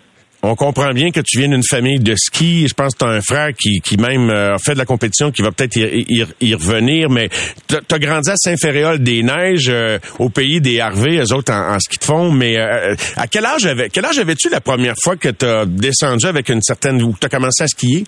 On 0.42 0.54
comprend 0.54 0.92
bien 0.92 1.10
que 1.10 1.18
tu 1.20 1.38
viens 1.38 1.48
d'une 1.48 1.64
famille 1.68 1.98
de 1.98 2.14
ski. 2.14 2.68
Je 2.68 2.74
pense 2.74 2.94
que 2.94 2.98
tu 3.00 3.04
as 3.04 3.08
un 3.08 3.20
frère 3.20 3.48
qui, 3.60 3.80
qui 3.80 3.96
même 3.96 4.30
euh, 4.30 4.54
a 4.54 4.58
fait 4.58 4.74
de 4.74 4.78
la 4.78 4.84
compétition, 4.84 5.32
qui 5.32 5.42
va 5.42 5.50
peut-être 5.50 5.76
y, 5.76 6.54
revenir. 6.54 7.10
Mais 7.10 7.28
tu 7.66 7.76
as 7.76 7.98
grandi 7.98 8.30
à 8.30 8.36
Saint-Féréol-des-Neiges, 8.36 9.68
euh, 9.68 9.98
au 10.20 10.28
pays 10.28 10.60
des 10.60 10.80
Harvey, 10.80 11.16
eux 11.18 11.32
autres 11.34 11.52
en, 11.52 11.76
ski 11.80 11.98
de 11.98 12.04
fond. 12.04 12.30
Mais 12.30 12.56
euh, 12.56 12.94
à 13.16 13.26
quel 13.26 13.44
âge, 13.46 13.66
avait, 13.66 13.88
quel 13.88 14.04
âge 14.04 14.18
avais-tu 14.20 14.48
la 14.48 14.60
première 14.60 14.94
fois 15.02 15.16
que 15.16 15.28
tu 15.28 15.44
as 15.44 15.66
descendu 15.66 16.26
avec 16.26 16.48
une 16.50 16.62
certaine... 16.62 17.02
ou 17.02 17.16
tu 17.20 17.26
as 17.26 17.28
commencé 17.28 17.64
à 17.64 17.66
skier? 17.66 18.04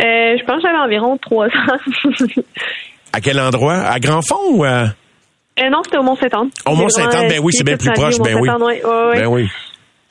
je 0.00 0.44
pense 0.46 0.62
que 0.62 0.68
j'avais 0.68 0.78
environ 0.78 1.18
trois 1.18 1.48
ans. 1.48 2.22
à 3.12 3.20
quel 3.20 3.38
endroit? 3.40 3.80
À 3.80 3.98
Grand 3.98 4.22
Fond 4.22 4.52
ou 4.52 4.64
à... 4.64 4.84
non, 5.70 5.82
c'était 5.84 5.98
au 5.98 6.02
Mont-Saint-Anne. 6.02 6.48
Au 6.64 6.74
Mont-Saint-Anne, 6.76 7.28
ben 7.28 7.40
oui, 7.42 7.52
c'est 7.52 7.64
bien 7.64 7.76
plus 7.76 7.90
proche. 7.90 8.18
Ben 8.20 8.38
oui. 8.40 8.48
Ben 9.16 9.26
oui. 9.26 9.48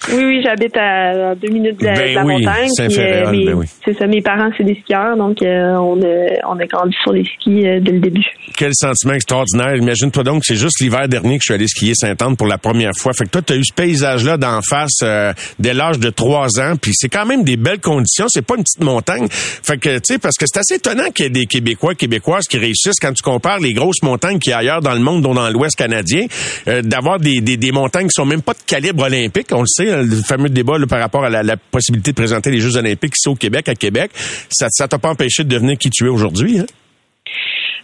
Oui, 0.10 0.24
oui, 0.24 0.42
j'habite 0.42 0.77
à 0.77 1.36
deux 1.36 1.50
minutes 1.50 1.82
de, 1.82 1.88
la, 1.88 2.24
montagne. 2.24 2.70
Euh, 2.80 3.25
ben 3.25 3.66
c'est 3.84 3.98
ça, 3.98 4.08
mes 4.08 4.22
parents, 4.22 4.50
c'est 4.58 4.63
des 4.63 4.80
skieurs, 4.82 5.18
donc 5.18 5.42
euh, 5.42 5.74
on, 5.75 6.00
a, 6.01 6.48
on 6.48 6.58
a 6.60 6.66
grandi 6.66 6.96
sur 7.04 7.12
les 7.12 7.25
skis 7.25 7.68
euh, 7.68 7.80
dès 7.82 7.92
le 7.92 8.00
début. 8.00 8.24
Quel 8.56 8.72
sentiment 8.74 9.16
extraordinaire. 9.16 9.75
Imagine-toi 9.75 10.24
donc, 10.24 10.46
c'est 10.46 10.56
juste 10.56 10.80
l'hiver 10.80 11.10
dernier 11.10 11.38
que 11.38 11.42
je 11.42 11.48
suis 11.48 11.54
allé 11.56 11.68
skier 11.68 11.94
Sainte-Anne 11.94 12.38
pour 12.38 12.48
la 12.48 12.58
première 12.58 12.94
fois. 12.96 13.12
Fait 13.13 13.25
que 13.25 13.32
toi, 13.32 13.42
tu 13.42 13.54
as 13.54 13.56
eu 13.58 13.66
ce 13.66 13.74
paysage-là 13.74 14.38
d'en 14.38 14.62
face 14.62 15.04
dès 15.60 15.74
l'âge 15.74 16.00
de 16.00 16.10
trois 16.10 16.60
ans, 16.60 16.75
puis 16.80 16.92
c'est 16.94 17.10
quand 17.10 17.25
même 17.25 17.44
des 17.44 17.58
belles 17.58 17.82
conditions. 17.82 18.27
C'est 18.30 18.46
pas 18.46 18.56
une 18.56 18.63
petite 18.63 18.84
montagne. 18.84 19.27
Fait 19.30 19.77
que, 19.77 19.96
tu 19.96 20.13
sais, 20.13 20.20
parce 20.20 20.38
que 20.38 20.46
c'est 20.48 20.60
assez 20.60 20.75
étonnant 20.75 21.10
qu'il 21.10 21.25
y 21.25 21.27
ait 21.27 21.32
des 21.32 21.48
Québécois, 21.48 21.96
Québécoises 21.96 22.46
qui 22.48 22.58
réussissent 22.58 23.00
quand 23.01 23.13
tu 23.13 23.24
compares 23.24 23.60
les 23.60 23.74
grosses 23.74 24.04
montagnes 24.04 24.39
qu'il 24.39 24.51
y 24.51 24.54
a 24.54 24.60
ailleurs 24.60 24.82
dans 24.82 24.94
le 24.94 25.01
monde, 25.01 25.24
dont 25.24 25.34
dans 25.34 25.50
l'Ouest 25.50 25.75
canadien, 25.75 26.27
d'avoir 26.84 27.20
des, 27.20 27.42
des, 27.42 27.58
des 27.58 27.72
montagnes 27.72 28.08
qui 28.08 28.16
sont 28.16 28.25
même 28.25 28.42
pas 28.42 28.54
de 28.54 28.63
calibre 28.66 29.04
olympique, 29.04 29.48
on 29.51 29.62
le 29.62 29.68
sait 29.68 29.87
le 29.88 30.24
fameux 30.24 30.50
débat 30.50 30.77
là, 30.77 30.88
par 30.88 31.00
rapport 31.00 31.24
à 31.24 31.29
la, 31.29 31.58
possibilité 31.58 32.12
de 32.12 32.15
présenter 32.15 32.51
les 32.51 32.60
Jeux 32.60 32.77
olympiques 32.77 33.13
ici 33.17 33.29
au 33.29 33.36
Québec, 33.36 33.70
à 33.70 33.75
Québec. 33.75 34.12
Ça 34.50 34.67
ça 34.70 34.88
t'a 34.88 34.98
pas 34.98 35.10
empêché 35.10 35.44
de 35.44 35.50
devenir 35.50 35.77
qui 35.77 35.89
tu 35.89 36.06
es 36.06 36.10
aujourd'hui, 36.10 36.60
hein? 36.60 36.65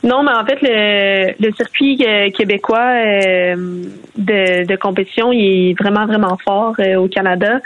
Non, 0.04 0.22
mais 0.22 0.32
en 0.32 0.46
fait, 0.46 0.58
le, 0.62 1.52
circuit 1.54 1.98
euh, 2.06 2.30
québécois 2.32 2.92
euh, 2.92 3.56
de, 4.18 4.76
compétition, 4.76 5.32
il 5.32 5.70
est 5.70 5.80
vraiment, 5.80 6.06
vraiment 6.06 6.38
fort 6.44 6.76
euh, 6.80 6.98
au 6.98 7.08
Canada. 7.08 7.62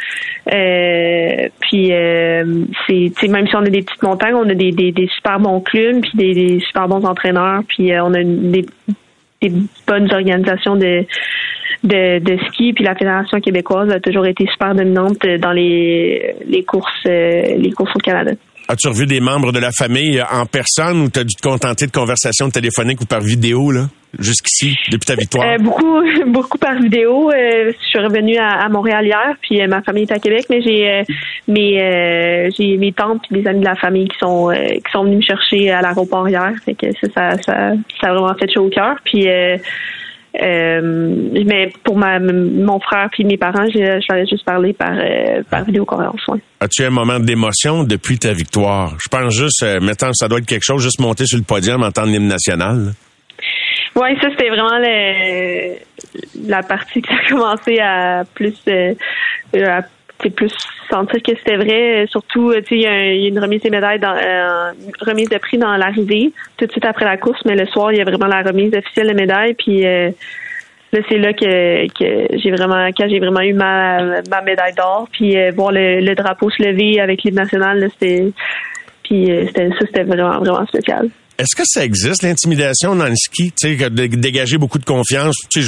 puis, 0.46 1.92
c'est 2.88 3.28
même 3.28 3.48
si 3.48 3.56
on 3.56 3.62
a 3.62 3.70
des 3.70 3.82
petites 3.82 4.04
montagnes, 4.04 4.36
on 4.36 4.48
a 4.50 4.54
des, 4.54 5.10
super 5.16 5.40
bons 5.40 5.62
clubs, 5.62 6.02
puis 6.02 6.12
des, 6.14 6.60
super 6.60 6.88
bons 6.88 7.04
entraîneurs, 7.06 7.64
puis 7.68 7.92
on 8.00 8.14
a 8.14 8.24
des 8.24 9.52
bonnes 9.88 10.14
organisations 10.14 10.76
de, 10.76 11.06
de, 11.84 12.20
de, 12.20 12.38
ski, 12.48 12.74
puis 12.74 12.84
la 12.84 12.96
Fédération 12.96 13.40
québécoise 13.40 13.90
a 13.92 14.00
toujours 14.00 14.26
été 14.26 14.46
super 14.48 14.76
dominante 14.76 15.26
dans 15.40 15.52
les, 15.52 16.36
les 16.46 16.64
courses 16.64 17.06
les 17.06 17.72
courses 17.76 17.96
au 17.96 18.00
Canada. 18.00 18.32
As-tu 18.70 18.90
revu 18.90 19.06
des 19.06 19.22
membres 19.22 19.54
de 19.54 19.60
la 19.60 19.72
famille 19.72 20.22
en 20.22 20.46
personne 20.46 21.02
ou 21.02 21.10
t'as 21.10 21.24
dû 21.24 21.36
te 21.36 21.42
contenter 21.42 21.88
de 21.88 21.92
conversations 21.92 22.50
téléphoniques 22.50 23.00
ou 23.00 23.06
par 23.06 23.22
vidéo, 23.22 23.72
là, 23.72 23.86
jusqu'ici, 24.20 24.76
depuis 24.92 25.06
ta 25.06 25.16
victoire? 25.16 25.48
Euh, 25.48 25.58
beaucoup, 25.58 26.02
beaucoup 26.28 26.58
par 26.58 26.74
vidéo. 26.74 27.32
Euh, 27.32 27.72
je 27.72 27.86
suis 27.88 28.00
revenue 28.00 28.36
à, 28.36 28.68
Montréal 28.68 29.06
hier, 29.06 29.36
puis 29.42 29.62
euh, 29.62 29.68
ma 29.68 29.82
famille 29.84 30.04
est 30.04 30.12
à 30.12 30.20
Québec, 30.20 30.48
mais 30.50 30.62
j'ai 30.62 31.04
mes 31.48 32.50
j'ai 32.58 32.76
mes 32.76 32.92
tantes 32.92 33.22
et 33.32 33.42
des 33.42 33.48
amis 33.48 33.62
de 33.62 33.66
la 33.66 33.76
famille 33.76 34.10
qui 34.10 34.18
sont 34.18 34.50
qui 34.52 34.92
sont 34.92 35.06
venus 35.06 35.20
me 35.20 35.22
chercher 35.22 35.72
à 35.72 35.82
l'aéroport 35.82 36.28
hier. 36.28 36.52
Fait 36.66 36.74
que 36.74 36.88
ça, 36.92 37.08
ça, 37.16 37.42
ça, 37.44 37.72
ça 38.02 38.10
a 38.10 38.14
vraiment 38.14 38.36
fait 38.38 38.52
chaud 38.52 38.66
au 38.66 38.70
cœur. 38.70 38.98
Puis 39.06 39.30
euh, 40.42 40.82
mais 41.46 41.72
pour 41.84 41.98
ma, 41.98 42.20
mon 42.20 42.80
frère 42.80 43.10
puis 43.12 43.24
mes 43.26 43.38
parents, 43.38 43.66
je, 43.68 43.80
je 43.80 44.26
juste 44.30 44.46
parler 44.46 44.74
par, 44.74 44.94
euh, 44.94 45.42
par 45.50 45.64
vidéoconférence. 45.64 46.28
Ouais. 46.28 46.40
As-tu 46.60 46.84
un 46.84 46.90
moment 46.90 47.20
d'émotion 47.20 47.84
depuis 47.84 48.18
ta 48.20 48.34
victoire? 48.34 48.96
Je 49.04 49.10
pense 49.10 49.34
juste, 49.34 49.64
euh, 49.64 49.80
maintenant, 49.80 50.10
ça 50.14 50.28
doit 50.28 50.40
être 50.40 50.46
quelque 50.46 50.66
chose, 50.66 50.84
juste 50.84 51.00
monter 51.00 51.26
sur 51.26 51.38
le 51.38 51.44
podium 51.44 51.84
en 51.84 51.92
tant 51.92 52.04
l'hymne 52.04 52.28
national. 52.28 52.94
Oui, 53.96 54.10
ça 54.22 54.30
c'était 54.30 54.50
vraiment 54.50 54.78
le, 54.78 55.76
la 56.48 56.62
partie 56.62 57.02
qui 57.02 57.12
a 57.12 57.30
commencé 57.30 57.80
à 57.80 58.24
plus 58.36 58.56
euh, 58.68 58.94
à 59.56 59.82
plus 60.36 60.54
sentir 60.90 61.22
que 61.22 61.36
c'était 61.38 61.58
vrai. 61.58 62.06
Surtout, 62.10 62.54
tu 62.56 62.64
sais, 62.64 62.76
il 62.76 62.82
y, 62.82 62.88
a 62.88 63.28
une 63.28 63.40
remise 63.40 63.62
des 63.62 63.70
médailles, 63.70 64.00
dans, 64.00 64.16
euh, 64.16 64.72
remise 65.02 65.30
de 65.30 65.38
prix 65.38 65.58
dans 65.58 65.76
l'arrivée, 65.78 66.32
tout 66.58 66.66
de 66.66 66.72
suite 66.72 66.86
après 66.86 67.06
la 67.06 67.18
course, 67.18 67.40
mais 67.46 67.56
le 67.56 67.66
soir, 67.68 67.92
il 67.92 67.98
y 67.98 68.02
a 68.02 68.04
vraiment 68.04 68.28
la 68.28 68.42
remise 68.42 68.74
officielle 68.74 69.08
de 69.08 69.14
médailles. 69.14 69.54
Puis 69.54 69.86
euh, 69.86 70.10
là, 70.94 71.00
c'est 71.10 71.18
là 71.18 71.34
que, 71.34 71.88
que 71.88 72.38
j'ai 72.38 72.52
vraiment, 72.52 72.88
quand 72.98 73.08
j'ai 73.10 73.20
vraiment 73.20 73.42
eu 73.42 73.54
ma, 73.54 74.22
ma 74.30 74.42
médaille 74.42 74.74
d'or. 74.76 75.08
Puis 75.12 75.38
euh, 75.38 75.52
voir 75.56 75.72
le, 75.72 76.14
drapeau 76.16 76.50
se 76.50 76.64
lever 76.64 77.00
avec 77.00 77.24
l'hymne 77.24 77.36
national, 77.36 77.90
c'était, 77.94 78.32
puis 79.04 79.28
c'était, 79.48 79.70
ça, 79.70 79.86
c'était 79.86 80.04
vraiment, 80.04 80.40
vraiment 80.40 80.66
spécial. 80.66 81.10
Est-ce 81.38 81.56
que 81.56 81.64
ça 81.66 81.86
existe, 81.86 82.24
l'intimidation 82.24 82.96
dans 82.96 83.06
le 83.06 83.16
ski? 83.16 83.52
Tu 83.52 83.78
sais, 83.78 83.90
dégager 83.90 84.58
beaucoup 84.58 84.80
de 84.80 84.86
confiance. 84.86 85.36
Tu, 85.52 85.62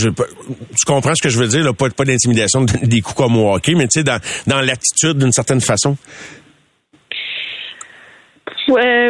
comprends 0.87 1.13
ce 1.13 1.21
que 1.21 1.29
je 1.29 1.37
veux 1.37 1.47
dire, 1.47 1.75
pas, 1.75 1.89
pas 1.91 2.05
d'intimidation, 2.05 2.65
des 2.81 3.01
coups 3.01 3.15
comme 3.15 3.37
au 3.37 3.53
hockey, 3.53 3.75
mais 3.75 3.87
tu 3.87 4.01
sais, 4.01 4.03
dans, 4.03 4.61
l'attitude 4.61 5.19
d'une 5.19 5.31
certaine 5.31 5.61
façon. 5.61 5.95
Ouais, 8.67 9.09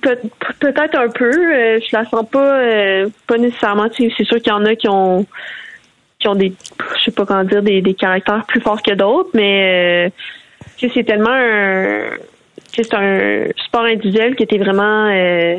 peut, 0.00 0.18
peut-être 0.58 0.96
un 0.96 1.08
peu. 1.08 1.30
Euh, 1.30 1.80
je 1.80 1.96
la 1.96 2.04
sens 2.06 2.28
pas, 2.28 2.58
euh, 2.58 3.08
pas 3.26 3.38
nécessairement. 3.38 3.88
C'est 3.96 4.24
sûr 4.24 4.38
qu'il 4.38 4.48
y 4.48 4.52
en 4.52 4.64
a 4.64 4.74
qui 4.74 4.88
ont, 4.88 5.26
qui 6.18 6.28
ont 6.28 6.34
des, 6.34 6.52
je 6.98 7.04
sais 7.04 7.10
pas 7.12 7.24
comment 7.24 7.44
dire, 7.44 7.62
des, 7.62 7.82
des 7.82 7.94
caractères 7.94 8.44
plus 8.46 8.60
forts 8.60 8.82
que 8.82 8.94
d'autres, 8.94 9.30
mais 9.34 10.08
euh, 10.08 10.88
c'est 10.92 11.04
tellement 11.04 11.30
un, 11.30 12.10
c'est 12.72 12.94
un 12.94 13.46
sport 13.66 13.84
individuel 13.84 14.34
qui 14.34 14.44
était 14.44 14.58
vraiment 14.58 15.08
euh, 15.08 15.58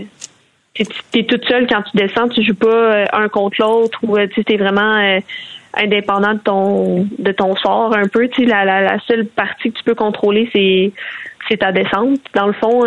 t'es, 1.12 1.24
toute 1.24 1.46
seule 1.46 1.67
quand 1.67 1.82
tu 1.84 1.98
descends, 1.98 2.29
tu 2.29 2.43
joues 2.43 2.55
pas 2.55 2.67
euh, 2.67 3.05
un 3.13 3.29
contre 3.29 3.58
l'autre 3.60 4.00
ou 4.03 4.17
euh, 4.17 4.27
tu 4.27 4.43
es 4.48 4.58
vraiment 4.58 4.98
euh, 4.98 5.20
indépendant 5.75 6.34
de 6.34 6.39
ton 6.39 7.08
de 7.19 7.32
ton 7.32 7.56
sort 7.56 7.95
un 7.95 8.08
peu. 8.08 8.28
Tu 8.30 8.45
la, 8.45 8.65
la, 8.65 8.82
la, 8.82 8.99
seule 9.08 9.26
partie 9.26 9.71
que 9.71 9.78
tu 9.78 9.84
peux 9.84 9.95
contrôler, 9.95 10.49
c'est 10.54 10.91
c'est 11.47 11.58
ta 11.58 11.71
descente. 11.71 12.19
Dans 12.34 12.47
le 12.47 12.54
fond, 12.54 12.82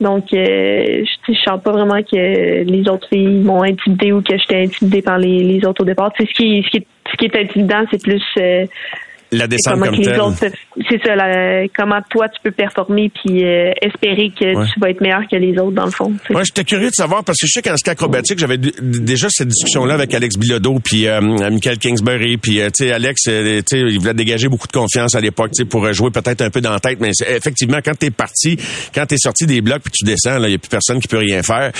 donc 0.00 0.26
je 0.30 1.04
je 1.28 1.34
sens 1.34 1.60
pas 1.62 1.72
vraiment 1.72 2.02
que 2.02 2.62
les 2.62 2.88
autres 2.88 3.08
filles 3.08 3.42
m'ont 3.42 3.62
intimidé 3.62 4.12
ou 4.12 4.22
que 4.22 4.36
j'étais 4.36 4.64
intimidée 4.64 5.02
par 5.02 5.18
les, 5.18 5.42
les 5.42 5.66
autres 5.66 5.82
au 5.82 5.86
départ. 5.86 6.12
Tu 6.12 6.26
ce 6.26 6.32
qui 6.32 6.62
ce 6.62 6.70
qui 6.70 6.86
ce 7.10 7.16
qui 7.16 7.24
est 7.24 7.36
intimidant, 7.36 7.84
c'est 7.90 8.02
plus 8.02 8.22
la 9.32 9.46
descente 9.46 9.80
comme 9.80 10.00
telle. 10.00 10.52
C'est 10.88 11.00
ça, 11.04 11.14
comment 11.76 12.00
toi 12.10 12.28
tu 12.28 12.40
peux 12.42 12.50
performer 12.50 13.10
puis 13.10 13.44
euh, 13.44 13.72
espérer 13.80 14.30
que 14.30 14.72
tu 14.72 14.80
vas 14.80 14.90
être 14.90 15.00
meilleur 15.00 15.22
que 15.30 15.36
les 15.36 15.58
autres 15.58 15.74
dans 15.74 15.84
le 15.84 15.90
fond. 15.90 16.12
Moi, 16.30 16.42
j'étais 16.44 16.64
curieux 16.64 16.90
de 16.90 16.94
savoir 16.94 17.24
parce 17.24 17.38
que 17.38 17.46
je 17.46 17.52
sais 17.52 17.62
qu'en 17.62 17.76
ski 17.76 17.90
acrobatique, 17.90 18.38
j'avais 18.38 18.58
déjà 18.58 19.28
cette 19.30 19.48
discussion-là 19.48 19.94
avec 19.94 20.14
Alex 20.14 20.36
Bilodeau 20.36 20.78
puis 20.82 21.06
euh, 21.06 21.20
Michael 21.20 21.78
Kingsbury 21.78 22.36
puis 22.36 22.60
euh, 22.60 22.66
tu 22.66 22.84
sais 22.84 22.92
Alex, 22.92 23.22
euh, 23.28 23.60
tu 23.60 23.78
sais, 23.78 23.80
il 23.80 23.98
voulait 23.98 24.14
dégager 24.14 24.48
beaucoup 24.48 24.66
de 24.66 24.72
confiance 24.72 25.14
à 25.14 25.20
l'époque, 25.20 25.52
tu 25.54 25.62
sais, 25.62 25.68
pour 25.68 25.90
jouer 25.92 26.10
peut-être 26.10 26.42
un 26.42 26.50
peu 26.50 26.60
dans 26.60 26.72
la 26.72 26.80
tête, 26.80 26.98
mais 27.00 27.10
effectivement 27.28 27.78
quand 27.84 27.96
t'es 27.96 28.10
parti, 28.10 28.58
quand 28.94 29.06
t'es 29.06 29.18
sorti 29.18 29.46
des 29.46 29.60
blocs 29.60 29.82
puis 29.82 29.92
tu 29.92 30.04
descends, 30.04 30.38
là, 30.38 30.48
il 30.48 30.52
y 30.52 30.54
a 30.54 30.58
plus 30.58 30.68
personne 30.68 31.00
qui 31.00 31.08
peut 31.08 31.18
rien 31.18 31.42
faire. 31.42 31.72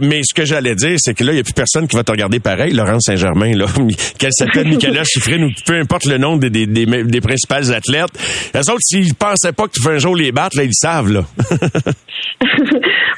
mais 0.00 0.22
ce 0.22 0.34
que 0.34 0.44
j'allais 0.44 0.74
dire, 0.74 0.96
c'est 0.98 1.14
que 1.14 1.24
là, 1.24 1.32
il 1.32 1.36
y 1.36 1.40
a 1.40 1.44
plus 1.44 1.52
personne 1.52 1.86
qui 1.88 1.96
va 1.96 2.04
te 2.04 2.10
regarder 2.10 2.40
pareil, 2.40 2.72
Laurent 2.72 3.00
Saint-Germain 3.00 3.54
là, 3.54 3.66
qu'elle 4.18 4.32
s'appelle 4.32 4.68
Nicolas 4.68 5.04
Chiffrine 5.10 5.44
ou 5.44 5.50
peu 5.66 5.74
importe 5.74 6.06
le 6.06 6.18
nom 6.18 6.36
des, 6.36 6.50
des, 6.50 6.66
des 6.66 6.86
des 7.08 7.20
principales 7.20 7.72
athlètes. 7.72 8.10
Les 8.54 8.68
autres, 8.68 8.80
s'ils 8.82 9.14
pensaient 9.14 9.52
pas 9.52 9.64
que 9.64 9.72
tu 9.72 9.82
fais 9.82 9.90
un 9.90 9.98
jour 9.98 10.16
les 10.16 10.32
battre, 10.32 10.56
là, 10.56 10.64
ils 10.64 10.74
savent, 10.74 11.10
là. 11.10 11.24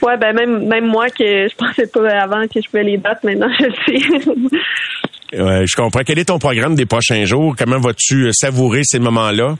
ouais, 0.02 0.16
ben 0.18 0.32
même, 0.34 0.66
même 0.66 0.86
moi 0.86 1.08
que 1.08 1.48
je 1.48 1.54
pensais 1.56 1.86
pas 1.86 2.08
avant 2.22 2.46
que 2.46 2.60
je 2.62 2.68
pouvais 2.68 2.84
les 2.84 2.96
battre, 2.96 3.20
maintenant 3.24 3.48
je 3.58 3.64
le 3.64 3.72
sais. 3.86 5.40
ouais, 5.40 5.64
je 5.66 5.76
comprends. 5.76 6.02
Quel 6.04 6.18
est 6.18 6.26
ton 6.26 6.38
programme 6.38 6.74
des 6.74 6.86
prochains 6.86 7.24
jours? 7.24 7.54
Comment 7.56 7.78
vas-tu 7.78 8.30
savourer 8.32 8.82
ces 8.84 8.98
moments-là? 8.98 9.56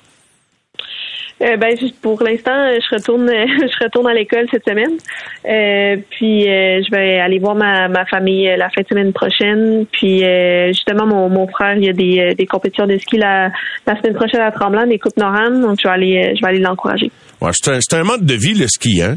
Euh, 1.42 1.56
ben 1.56 1.76
pour 2.00 2.22
l'instant, 2.22 2.52
je 2.52 2.94
retourne 2.94 3.28
je 3.28 3.84
retourne 3.84 4.06
à 4.06 4.14
l'école 4.14 4.46
cette 4.50 4.64
semaine. 4.64 4.96
Euh, 5.44 5.96
puis 6.10 6.48
euh, 6.48 6.80
je 6.84 6.90
vais 6.90 7.18
aller 7.18 7.38
voir 7.38 7.54
ma, 7.54 7.88
ma 7.88 8.04
famille 8.06 8.44
la 8.56 8.70
fin 8.70 8.82
de 8.82 8.86
semaine 8.86 9.12
prochaine. 9.12 9.86
Puis 9.90 10.22
justement 10.68 11.06
mon, 11.06 11.28
mon 11.28 11.48
frère, 11.48 11.76
il 11.76 11.84
y 11.84 11.88
a 11.88 11.92
des, 11.92 12.34
des 12.36 12.46
compétitions 12.46 12.86
de 12.86 12.96
ski 12.98 13.18
la, 13.18 13.50
la 13.86 13.96
semaine 14.00 14.14
prochaine 14.14 14.40
à 14.40 14.52
Tremblant, 14.52 14.86
des 14.86 14.98
coupes 14.98 15.16
Noran, 15.16 15.50
donc 15.60 15.78
je 15.82 15.88
vais 15.88 15.94
aller 15.94 16.34
je 16.36 16.40
vais 16.40 16.48
aller 16.48 16.60
l'encourager. 16.60 17.10
Ouais, 17.40 17.50
c'est 17.52 17.94
un, 17.94 18.00
un 18.00 18.04
mode 18.04 18.24
de 18.24 18.34
vie 18.34 18.54
le 18.54 18.68
ski, 18.68 19.02
hein? 19.02 19.16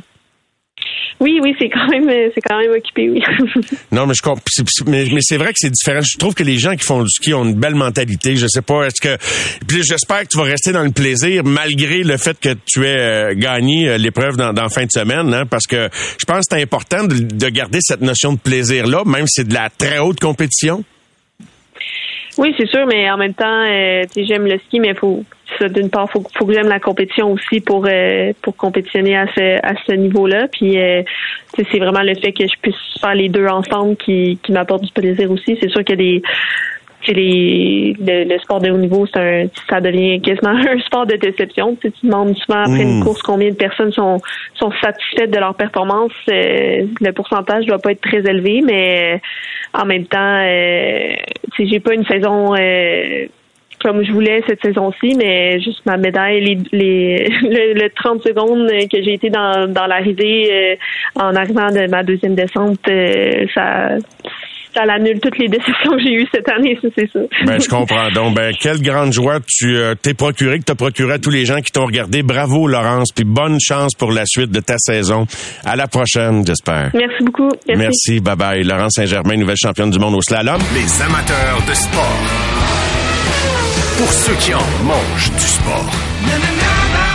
Oui, 1.21 1.39
oui, 1.41 1.55
c'est 1.57 1.69
quand 1.69 1.87
même, 1.87 2.09
c'est 2.33 2.41
quand 2.41 2.59
même 2.59 2.71
occupé, 2.71 3.09
oui. 3.09 3.21
non, 3.91 4.05
mais 4.05 4.13
je 4.13 4.21
comprends. 4.21 4.43
Mais, 4.85 5.05
mais 5.13 5.21
c'est 5.21 5.37
vrai 5.37 5.47
que 5.53 5.57
c'est 5.57 5.69
différent. 5.69 6.01
Je 6.01 6.17
trouve 6.17 6.33
que 6.33 6.43
les 6.43 6.57
gens 6.57 6.75
qui 6.75 6.83
font 6.83 7.01
du 7.01 7.09
ski 7.09 7.33
ont 7.33 7.45
une 7.45 7.55
belle 7.55 7.75
mentalité. 7.75 8.35
Je 8.35 8.47
sais 8.47 8.61
pas, 8.61 8.85
est-ce 8.85 8.99
que. 9.01 9.17
Puis 9.65 9.81
j'espère 9.83 10.23
que 10.23 10.27
tu 10.27 10.37
vas 10.37 10.43
rester 10.43 10.73
dans 10.73 10.83
le 10.83 10.91
plaisir 10.91 11.43
malgré 11.45 12.03
le 12.03 12.17
fait 12.17 12.37
que 12.37 12.49
tu 12.65 12.85
aies 12.85 12.97
euh, 12.97 13.33
gagné 13.33 13.89
euh, 13.89 13.97
l'épreuve 13.97 14.35
dans, 14.35 14.51
dans 14.51 14.67
fin 14.67 14.85
de 14.85 14.91
semaine, 14.91 15.33
hein, 15.33 15.45
parce 15.45 15.67
que 15.67 15.89
je 16.19 16.25
pense 16.25 16.39
que 16.39 16.55
c'est 16.55 16.61
important 16.61 17.05
de, 17.05 17.15
de 17.15 17.49
garder 17.49 17.79
cette 17.81 18.01
notion 18.01 18.33
de 18.33 18.39
plaisir 18.39 18.85
là, 18.85 19.03
même 19.05 19.25
si 19.27 19.41
c'est 19.41 19.47
de 19.47 19.53
la 19.53 19.69
très 19.69 19.99
haute 19.99 20.19
compétition. 20.19 20.83
Oui, 22.37 22.53
c'est 22.57 22.67
sûr, 22.67 22.85
mais 22.85 23.09
en 23.09 23.17
même 23.17 23.33
temps, 23.33 23.63
euh, 23.65 24.03
j'aime 24.15 24.45
le 24.45 24.57
ski, 24.59 24.79
mais 24.79 24.93
faut 24.93 25.23
d'une 25.61 25.89
part, 25.89 26.09
faut, 26.09 26.23
faut 26.35 26.45
que 26.45 26.53
j'aime 26.53 26.67
la 26.67 26.79
compétition 26.79 27.31
aussi 27.31 27.61
pour 27.61 27.85
euh, 27.87 28.33
pour 28.41 28.57
compétitionner 28.57 29.15
à 29.15 29.27
ce 29.27 29.59
à 29.63 29.73
ce 29.85 29.93
niveau-là. 29.93 30.47
Puis 30.51 30.77
euh, 30.77 31.01
c'est 31.55 31.79
vraiment 31.79 32.01
le 32.01 32.13
fait 32.15 32.33
que 32.33 32.43
je 32.43 32.59
puisse 32.61 32.75
faire 32.99 33.15
les 33.15 33.29
deux 33.29 33.47
ensemble 33.47 33.95
qui 33.95 34.37
qui 34.43 34.51
m'apporte 34.51 34.83
du 34.83 34.91
plaisir 34.91 35.31
aussi. 35.31 35.57
C'est 35.61 35.69
sûr 35.69 35.83
qu'il 35.83 36.01
y 36.01 36.17
a 36.17 36.19
des 36.19 36.21
les, 37.13 37.95
le, 37.99 38.37
sport 38.39 38.59
de 38.59 38.69
haut 38.69 38.77
niveau, 38.77 39.05
un, 39.15 39.45
ça 39.69 39.81
devient 39.81 40.21
quasiment 40.21 40.49
un 40.69 40.79
sport 40.79 41.05
de 41.05 41.15
déception. 41.15 41.75
Tu, 41.81 41.91
tu 41.91 42.05
demandes 42.05 42.35
souvent 42.37 42.61
après 42.61 42.81
une 42.81 42.99
hmm. 42.99 43.03
course 43.03 43.21
combien 43.21 43.49
de 43.49 43.55
personnes 43.55 43.91
sont, 43.91 44.19
sont 44.55 44.71
satisfaites 44.81 45.31
de 45.31 45.39
leur 45.39 45.55
performance. 45.55 46.11
Euh, 46.29 46.85
le 47.01 47.11
pourcentage 47.11 47.65
doit 47.65 47.79
pas 47.79 47.91
être 47.91 48.01
très 48.01 48.19
élevé, 48.19 48.61
mais 48.63 49.15
euh, 49.15 49.81
en 49.81 49.85
même 49.85 50.05
temps, 50.05 50.39
euh, 50.41 51.15
j'ai 51.59 51.79
pas 51.79 51.93
une 51.93 52.05
saison 52.05 52.55
euh, 52.55 53.25
comme 53.81 54.03
je 54.03 54.11
voulais 54.11 54.41
cette 54.47 54.61
saison-ci, 54.63 55.15
mais 55.15 55.59
juste 55.59 55.85
ma 55.85 55.97
médaille, 55.97 56.41
les, 56.41 56.57
les 56.71 57.73
le, 57.73 57.89
30 57.89 58.23
secondes 58.23 58.67
que 58.91 59.03
j'ai 59.03 59.13
été 59.13 59.29
dans, 59.29 59.71
dans 59.71 59.85
l'arrivée 59.85 60.79
en 61.15 61.35
arrivant 61.35 61.69
de 61.69 61.87
ma 61.87 62.01
deuxième 62.01 62.35
descente, 62.35 62.79
ça 63.53 63.97
ça 64.75 64.83
annule 64.93 65.19
toutes 65.19 65.37
les 65.37 65.47
décisions 65.47 65.91
que 65.91 66.03
j'ai 66.03 66.13
eues 66.13 66.27
cette 66.33 66.47
année, 66.49 66.77
ça 66.81 66.87
c'est 66.97 67.09
ça. 67.11 67.19
Ben 67.45 67.59
je 67.59 67.67
comprends. 67.69 68.11
Donc 68.11 68.35
ben 68.35 68.53
quelle 68.59 68.81
grande 68.81 69.13
joie 69.13 69.39
tu 69.47 69.77
euh, 69.77 69.95
t'es 69.95 70.13
procuré 70.13 70.59
que 70.59 70.65
t'as 70.65 70.75
procuré 70.75 71.13
à 71.13 71.19
tous 71.19 71.29
les 71.29 71.45
gens 71.45 71.61
qui 71.61 71.71
t'ont 71.71 71.85
regardé. 71.85 72.23
Bravo 72.23 72.67
Laurence, 72.67 73.11
puis 73.13 73.25
bonne 73.25 73.57
chance 73.59 73.93
pour 73.97 74.11
la 74.11 74.25
suite 74.25 74.51
de 74.51 74.59
ta 74.59 74.77
saison. 74.77 75.25
À 75.63 75.75
la 75.75 75.87
prochaine, 75.87 76.45
j'espère. 76.45 76.91
Merci 76.93 77.23
beaucoup. 77.23 77.49
Merci. 77.67 77.81
Merci. 77.81 78.19
Bye 78.19 78.35
bye. 78.35 78.63
Laurence 78.63 78.93
Saint-Germain, 78.95 79.37
nouvelle 79.37 79.57
championne 79.57 79.89
du 79.91 79.99
monde 79.99 80.15
au 80.15 80.21
slalom. 80.21 80.59
Les 80.73 81.01
amateurs 81.01 81.61
de 81.67 81.73
sport. 81.73 82.21
pour 83.97 84.11
ceux 84.11 84.35
qui 84.35 84.53
en 84.53 84.67
mangent 84.83 85.31
du 85.31 85.47
sport. 85.47 87.14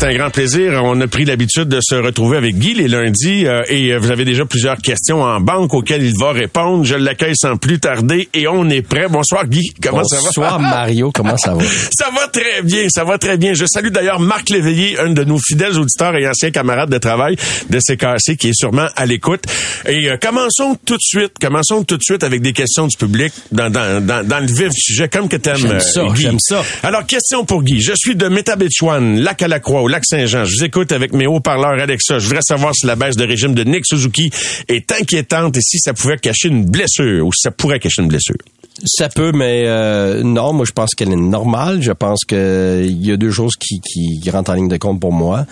C'est 0.00 0.06
un 0.06 0.16
grand 0.16 0.30
plaisir. 0.30 0.80
On 0.82 0.98
a 1.02 1.06
pris 1.08 1.26
l'habitude 1.26 1.68
de 1.68 1.78
se 1.82 1.94
retrouver 1.94 2.38
avec 2.38 2.56
Guy 2.56 2.72
les 2.72 2.88
lundis 2.88 3.46
euh, 3.46 3.60
et 3.68 3.92
euh, 3.92 3.98
vous 3.98 4.10
avez 4.10 4.24
déjà 4.24 4.46
plusieurs 4.46 4.78
questions 4.78 5.20
en 5.22 5.40
banque 5.42 5.74
auxquelles 5.74 6.02
il 6.02 6.14
va 6.18 6.32
répondre. 6.32 6.84
Je 6.86 6.94
l'accueille 6.94 7.36
sans 7.36 7.58
plus 7.58 7.80
tarder 7.80 8.30
et 8.32 8.48
on 8.48 8.70
est 8.70 8.80
prêt. 8.80 9.08
Bonsoir 9.10 9.46
Guy, 9.46 9.74
comment 9.82 10.02
ça 10.04 10.16
va? 10.16 10.22
Bonsoir 10.22 10.58
Mario, 10.58 11.12
comment 11.12 11.36
ça 11.36 11.52
va? 11.52 11.62
ça 11.92 12.06
va 12.16 12.28
très 12.28 12.62
bien, 12.62 12.88
ça 12.88 13.04
va 13.04 13.18
très 13.18 13.36
bien. 13.36 13.52
Je 13.52 13.66
salue 13.66 13.88
d'ailleurs 13.88 14.20
Marc 14.20 14.48
Léveillé, 14.48 14.98
un 14.98 15.10
de 15.10 15.22
nos 15.22 15.36
fidèles 15.38 15.78
auditeurs 15.78 16.16
et 16.16 16.26
anciens 16.26 16.50
camarades 16.50 16.88
de 16.88 16.96
travail 16.96 17.36
de 17.68 17.78
CKC 17.78 18.38
qui 18.38 18.48
est 18.48 18.58
sûrement 18.58 18.86
à 18.96 19.04
l'écoute. 19.04 19.44
Et 19.86 20.08
euh, 20.08 20.16
commençons 20.16 20.78
tout 20.86 20.96
de 20.96 21.02
suite, 21.02 21.32
commençons 21.38 21.84
tout 21.84 21.98
de 21.98 22.02
suite 22.02 22.24
avec 22.24 22.40
des 22.40 22.54
questions 22.54 22.86
du 22.86 22.96
public 22.96 23.34
dans, 23.52 23.68
dans, 23.68 24.02
dans, 24.02 24.26
dans 24.26 24.40
le 24.40 24.46
vif 24.46 24.70
du 24.70 24.80
sujet 24.80 25.10
comme 25.10 25.28
que 25.28 25.36
t'aimes 25.36 25.56
J'aime 25.56 25.80
ça, 25.80 26.04
Guy. 26.14 26.22
j'aime 26.22 26.40
ça. 26.40 26.62
Alors, 26.84 27.04
question 27.04 27.44
pour 27.44 27.62
Guy. 27.62 27.82
Je 27.82 27.92
suis 27.94 28.16
de 28.16 28.28
Métabetchouane, 28.28 29.20
Lac 29.20 29.42
à 29.42 29.48
la 29.48 29.60
Croix, 29.60 29.89
Lac 29.90 30.04
Saint-Jean. 30.06 30.44
Je 30.44 30.56
vous 30.56 30.64
écoute 30.64 30.92
avec 30.92 31.12
mes 31.12 31.26
haut-parleurs 31.26 31.80
Alexa. 31.80 32.20
Je 32.20 32.26
voudrais 32.26 32.42
savoir 32.46 32.74
si 32.74 32.86
la 32.86 32.94
baisse 32.94 33.16
de 33.16 33.24
régime 33.24 33.54
de 33.54 33.64
Nick 33.64 33.84
Suzuki 33.84 34.30
est 34.68 34.92
inquiétante 34.92 35.56
et 35.56 35.60
si 35.60 35.78
ça 35.80 35.92
pouvait 35.92 36.16
cacher 36.16 36.48
une 36.48 36.64
blessure 36.64 37.26
ou 37.26 37.32
si 37.32 37.42
ça 37.42 37.50
pourrait 37.50 37.80
cacher 37.80 38.02
une 38.02 38.08
blessure. 38.08 38.36
Ça 38.84 39.08
peut, 39.08 39.32
mais 39.32 39.64
euh, 39.66 40.22
non, 40.22 40.52
moi 40.52 40.64
je 40.64 40.72
pense 40.72 40.94
qu'elle 40.94 41.12
est 41.12 41.16
normale. 41.16 41.82
Je 41.82 41.92
pense 41.92 42.24
que 42.24 42.86
il 42.86 43.04
y 43.04 43.10
a 43.10 43.16
deux 43.16 43.32
choses 43.32 43.56
qui, 43.56 43.80
qui, 43.80 44.30
rentrent 44.30 44.52
en 44.52 44.54
ligne 44.54 44.68
de 44.68 44.76
compte 44.76 45.00
pour 45.00 45.12
moi. 45.12 45.44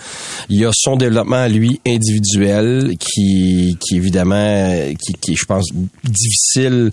Il 0.49 0.57
y 0.57 0.65
a 0.65 0.71
son 0.73 0.95
développement 0.95 1.45
lui 1.47 1.79
individuel 1.85 2.95
qui, 2.97 3.77
qui 3.79 3.97
évidemment, 3.97 4.93
qui, 4.99 5.13
qui 5.21 5.35
je 5.35 5.45
pense 5.45 5.65
difficile 6.03 6.91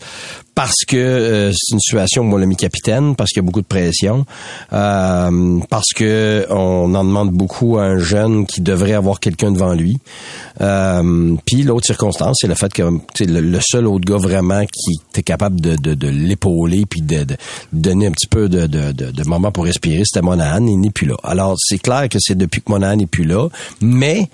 parce 0.56 0.86
que 0.88 0.96
euh, 0.96 1.52
c'est 1.52 1.74
une 1.74 1.80
situation 1.80 2.22
où 2.22 2.32
on 2.32 2.38
l'a 2.38 2.46
mis 2.46 2.56
capitaine, 2.56 3.14
parce 3.14 3.30
qu'il 3.30 3.42
y 3.42 3.44
a 3.44 3.46
beaucoup 3.46 3.60
de 3.60 3.66
pression, 3.66 4.24
euh, 4.72 5.60
parce 5.68 5.92
que 5.94 6.46
on 6.48 6.94
en 6.94 7.04
demande 7.04 7.30
beaucoup 7.30 7.76
à 7.76 7.82
un 7.82 7.98
jeune 7.98 8.46
qui 8.46 8.62
devrait 8.62 8.94
avoir 8.94 9.20
quelqu'un 9.20 9.52
devant 9.52 9.74
lui. 9.74 9.98
Euh, 10.62 11.36
Puis 11.44 11.62
l'autre 11.62 11.84
circonstance, 11.86 12.38
c'est 12.40 12.46
le 12.48 12.54
fait 12.54 12.72
que 12.72 12.82
le, 12.82 13.40
le 13.40 13.58
seul 13.60 13.86
autre 13.86 14.06
gars 14.06 14.16
vraiment 14.16 14.64
qui 14.64 14.94
était 15.10 15.22
capable 15.22 15.60
de, 15.60 15.76
de, 15.76 15.92
de 15.92 16.08
l'épauler 16.08 16.86
puis 16.86 17.02
de, 17.02 17.24
de 17.24 17.36
donner 17.74 18.06
un 18.06 18.12
petit 18.12 18.26
peu 18.26 18.48
de, 18.48 18.66
de, 18.66 18.92
de, 18.92 19.10
de 19.10 19.24
moment 19.24 19.52
pour 19.52 19.64
respirer, 19.64 20.04
c'était 20.06 20.24
Monahan, 20.24 20.66
il 20.66 20.80
n'est 20.80 20.90
plus 20.90 21.06
là. 21.06 21.16
Alors 21.22 21.56
c'est 21.58 21.78
clair 21.78 22.08
que 22.08 22.16
c'est 22.18 22.34
depuis 22.34 22.62
que 22.62 22.72
Monahan 22.72 22.96
n'est 22.96 23.06
plus 23.06 23.24
là, 23.24 23.48
mais 23.82 24.30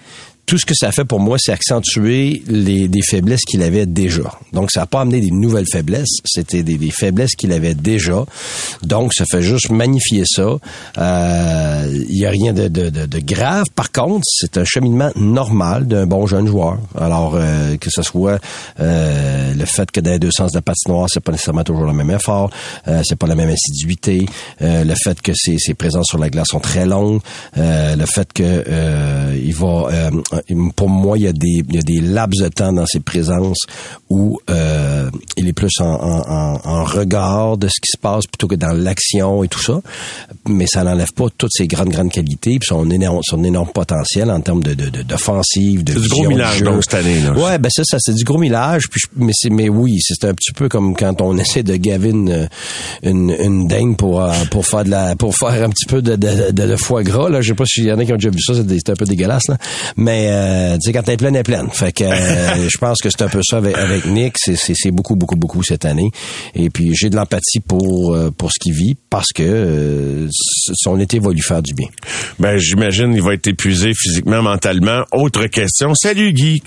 tout 0.46 0.58
ce 0.58 0.66
que 0.66 0.74
ça 0.74 0.92
fait 0.92 1.04
pour 1.04 1.20
moi, 1.20 1.38
c'est 1.38 1.52
accentuer 1.52 2.42
les, 2.46 2.88
faiblesses 3.08 3.44
qu'il 3.44 3.62
avait 3.62 3.86
déjà. 3.86 4.38
Donc, 4.52 4.70
ça 4.70 4.80
n'a 4.80 4.86
pas 4.86 5.00
amené 5.00 5.20
des 5.20 5.30
nouvelles 5.30 5.66
faiblesses, 5.70 6.18
c'était 6.24 6.62
des, 6.62 6.78
des 6.78 6.90
faiblesses 6.90 7.34
qu'il 7.34 7.52
avait 7.52 7.74
déjà. 7.74 8.24
Donc, 8.82 9.14
ça 9.14 9.24
fait 9.30 9.42
juste 9.42 9.70
magnifier 9.70 10.24
ça. 10.26 10.58
Euh, 10.98 12.04
Il 12.08 12.18
y 12.18 12.26
a 12.26 12.30
rien 12.30 12.52
de, 12.52 12.68
de, 12.68 12.90
de, 12.90 13.06
de 13.06 13.18
grave. 13.18 13.64
Par 13.74 13.92
contre, 13.92 14.24
c'est 14.26 14.56
un 14.56 14.64
cheminement 14.64 15.10
normal 15.16 15.86
d'un 15.86 16.06
bon 16.06 16.26
jeune 16.26 16.46
joueur. 16.46 16.78
Alors, 16.98 17.34
euh, 17.34 17.76
que 17.76 17.90
ce 17.90 18.02
soit 18.02 18.40
euh, 18.80 19.54
le 19.54 19.64
fait 19.64 19.90
que 19.90 20.00
dans 20.00 20.10
les 20.10 20.18
deux 20.18 20.30
sens 20.30 20.52
de 20.52 20.58
la 20.58 20.62
patinoire, 20.62 21.08
c'est 21.10 21.20
pas 21.20 21.32
nécessairement 21.32 21.64
toujours 21.64 21.84
le 21.84 21.92
même 21.92 22.10
effort, 22.10 22.50
euh, 22.88 23.02
c'est 23.04 23.16
pas 23.16 23.26
la 23.26 23.34
même 23.34 23.50
assiduité, 23.50 24.26
euh, 24.60 24.84
le 24.84 24.94
fait 24.94 25.20
que 25.22 25.32
ses, 25.34 25.58
ses 25.58 25.74
présences 25.74 26.06
sur 26.08 26.18
la 26.18 26.30
glace 26.30 26.48
sont 26.48 26.60
très 26.60 26.86
longues, 26.86 27.20
euh, 27.56 27.96
le 27.96 28.06
fait 28.06 28.32
que 28.32 28.42
euh, 28.44 29.38
il 29.42 29.54
va 29.54 29.66
euh, 29.90 30.10
pour 30.76 30.88
moi, 30.88 31.18
il 31.18 31.24
y 31.24 31.26
a 31.26 31.32
des 31.32 31.62
il 31.68 31.74
y 31.74 31.78
a 31.78 31.82
des 31.82 32.00
laps 32.00 32.42
de 32.42 32.48
temps 32.48 32.72
dans 32.72 32.86
ses 32.86 33.00
présences 33.00 33.60
où 34.10 34.38
euh, 34.50 35.10
il 35.36 35.48
est 35.48 35.52
plus 35.52 35.72
en, 35.80 35.84
en, 35.86 36.60
en- 36.64 36.84
regard 36.84 37.56
de 37.56 37.68
ce 37.68 37.74
qui 37.80 37.88
se 37.94 37.98
passe 37.98 38.26
plutôt 38.26 38.48
que 38.48 38.54
dans 38.54 38.72
l'action 38.72 39.44
et 39.44 39.48
tout 39.48 39.60
ça. 39.62 39.80
Mais 40.48 40.66
ça 40.66 40.84
n'enlève 40.84 41.12
pas 41.14 41.26
toutes 41.36 41.52
ses 41.52 41.66
grandes 41.66 41.88
grandes 41.90 42.10
qualités 42.10 42.58
puis 42.58 42.66
son 42.68 42.90
énorme 42.90 43.20
son 43.22 43.42
énorme 43.44 43.68
potentiel 43.72 44.30
en 44.30 44.40
termes 44.40 44.62
de 44.62 44.74
de- 44.74 44.90
de- 44.90 45.02
d'offensive, 45.02 45.84
de, 45.84 45.92
C'est 45.92 45.98
du 45.98 46.04
vision 46.08 46.22
gros 46.24 46.28
millage, 46.30 46.62
donc, 46.62 46.82
cette 46.82 46.94
année, 46.94 47.20
là. 47.20 47.32
Ouais, 47.32 47.58
ben 47.58 47.68
ça, 47.70 47.82
ça 47.84 47.96
c'est 48.00 48.14
du 48.14 48.24
gros 48.24 48.38
millage. 48.38 48.82
Puis, 48.90 49.00
je- 49.04 49.24
mais 49.24 49.32
c'est, 49.34 49.50
mais 49.50 49.68
oui, 49.68 49.98
c'est 50.00 50.24
un 50.24 50.34
petit 50.34 50.52
peu 50.52 50.68
comme 50.68 50.94
quand 50.96 51.20
on 51.20 51.36
essaie 51.38 51.62
de 51.62 51.76
gaver 51.76 52.10
une 52.10 52.48
une, 53.02 53.30
une 53.38 53.66
dingue 53.68 53.96
pour 53.96 54.22
euh, 54.22 54.32
pour 54.50 54.66
faire 54.66 54.84
de 54.84 54.90
la 54.90 55.16
pour 55.16 55.36
faire 55.36 55.62
un 55.64 55.70
petit 55.70 55.86
peu 55.86 56.02
de 56.02 56.16
de, 56.16 56.50
de, 56.52 56.66
de 56.66 56.76
foie 56.76 57.02
gras. 57.02 57.28
Là, 57.28 57.40
je 57.40 57.48
sais 57.48 57.54
pas 57.54 57.64
s'il 57.66 57.84
y 57.84 57.92
en 57.92 57.98
a 57.98 58.04
qui 58.04 58.12
ont 58.12 58.16
déjà 58.16 58.30
vu 58.30 58.40
ça, 58.40 58.54
c'est 58.54 58.90
un 58.90 58.94
peu 58.94 59.04
dégueulasse 59.04 59.48
là. 59.48 59.56
Mais 59.96 60.21
euh, 60.28 60.74
tu 60.74 60.80
sais, 60.82 60.92
quand 60.92 61.02
t'es 61.02 61.16
pleine, 61.16 61.34
elle 61.34 61.40
est 61.40 61.44
pleine. 61.44 61.68
Fait 61.70 61.92
que 61.92 62.04
euh, 62.04 62.68
je 62.68 62.78
pense 62.78 63.00
que 63.00 63.10
c'est 63.10 63.22
un 63.22 63.28
peu 63.28 63.40
ça 63.42 63.58
avec, 63.58 64.06
Nick. 64.06 64.36
C'est 64.38 64.90
beaucoup 64.90 65.16
beaucoup 65.16 65.36
beaucoup 65.36 65.62
cette 65.62 65.84
année. 65.84 66.10
Et 66.54 66.70
puis 66.70 66.94
j'ai 66.94 67.10
de 67.10 67.16
l'empathie 67.16 67.60
pour 67.60 68.14
euh, 68.14 68.30
pour 68.30 68.50
ce 68.50 68.58
qu'il 68.60 68.74
vit 68.74 68.96
parce 69.10 69.32
que 69.34 69.42
euh, 69.42 70.28
son 70.74 70.98
été 70.98 71.18
va 71.18 71.30
lui 71.30 71.40
faire 71.40 71.62
du 71.62 71.74
bien. 71.74 71.88
Ben, 72.38 72.56
j'imagine 72.58 73.12
il 73.14 73.22
va 73.22 73.34
être 73.34 73.46
épuisé 73.46 73.92
physiquement, 73.94 74.42
mentalement. 74.42 75.04
Autre 75.12 75.46
question. 75.46 75.94
Salut 75.94 76.32
Guy. 76.32 76.62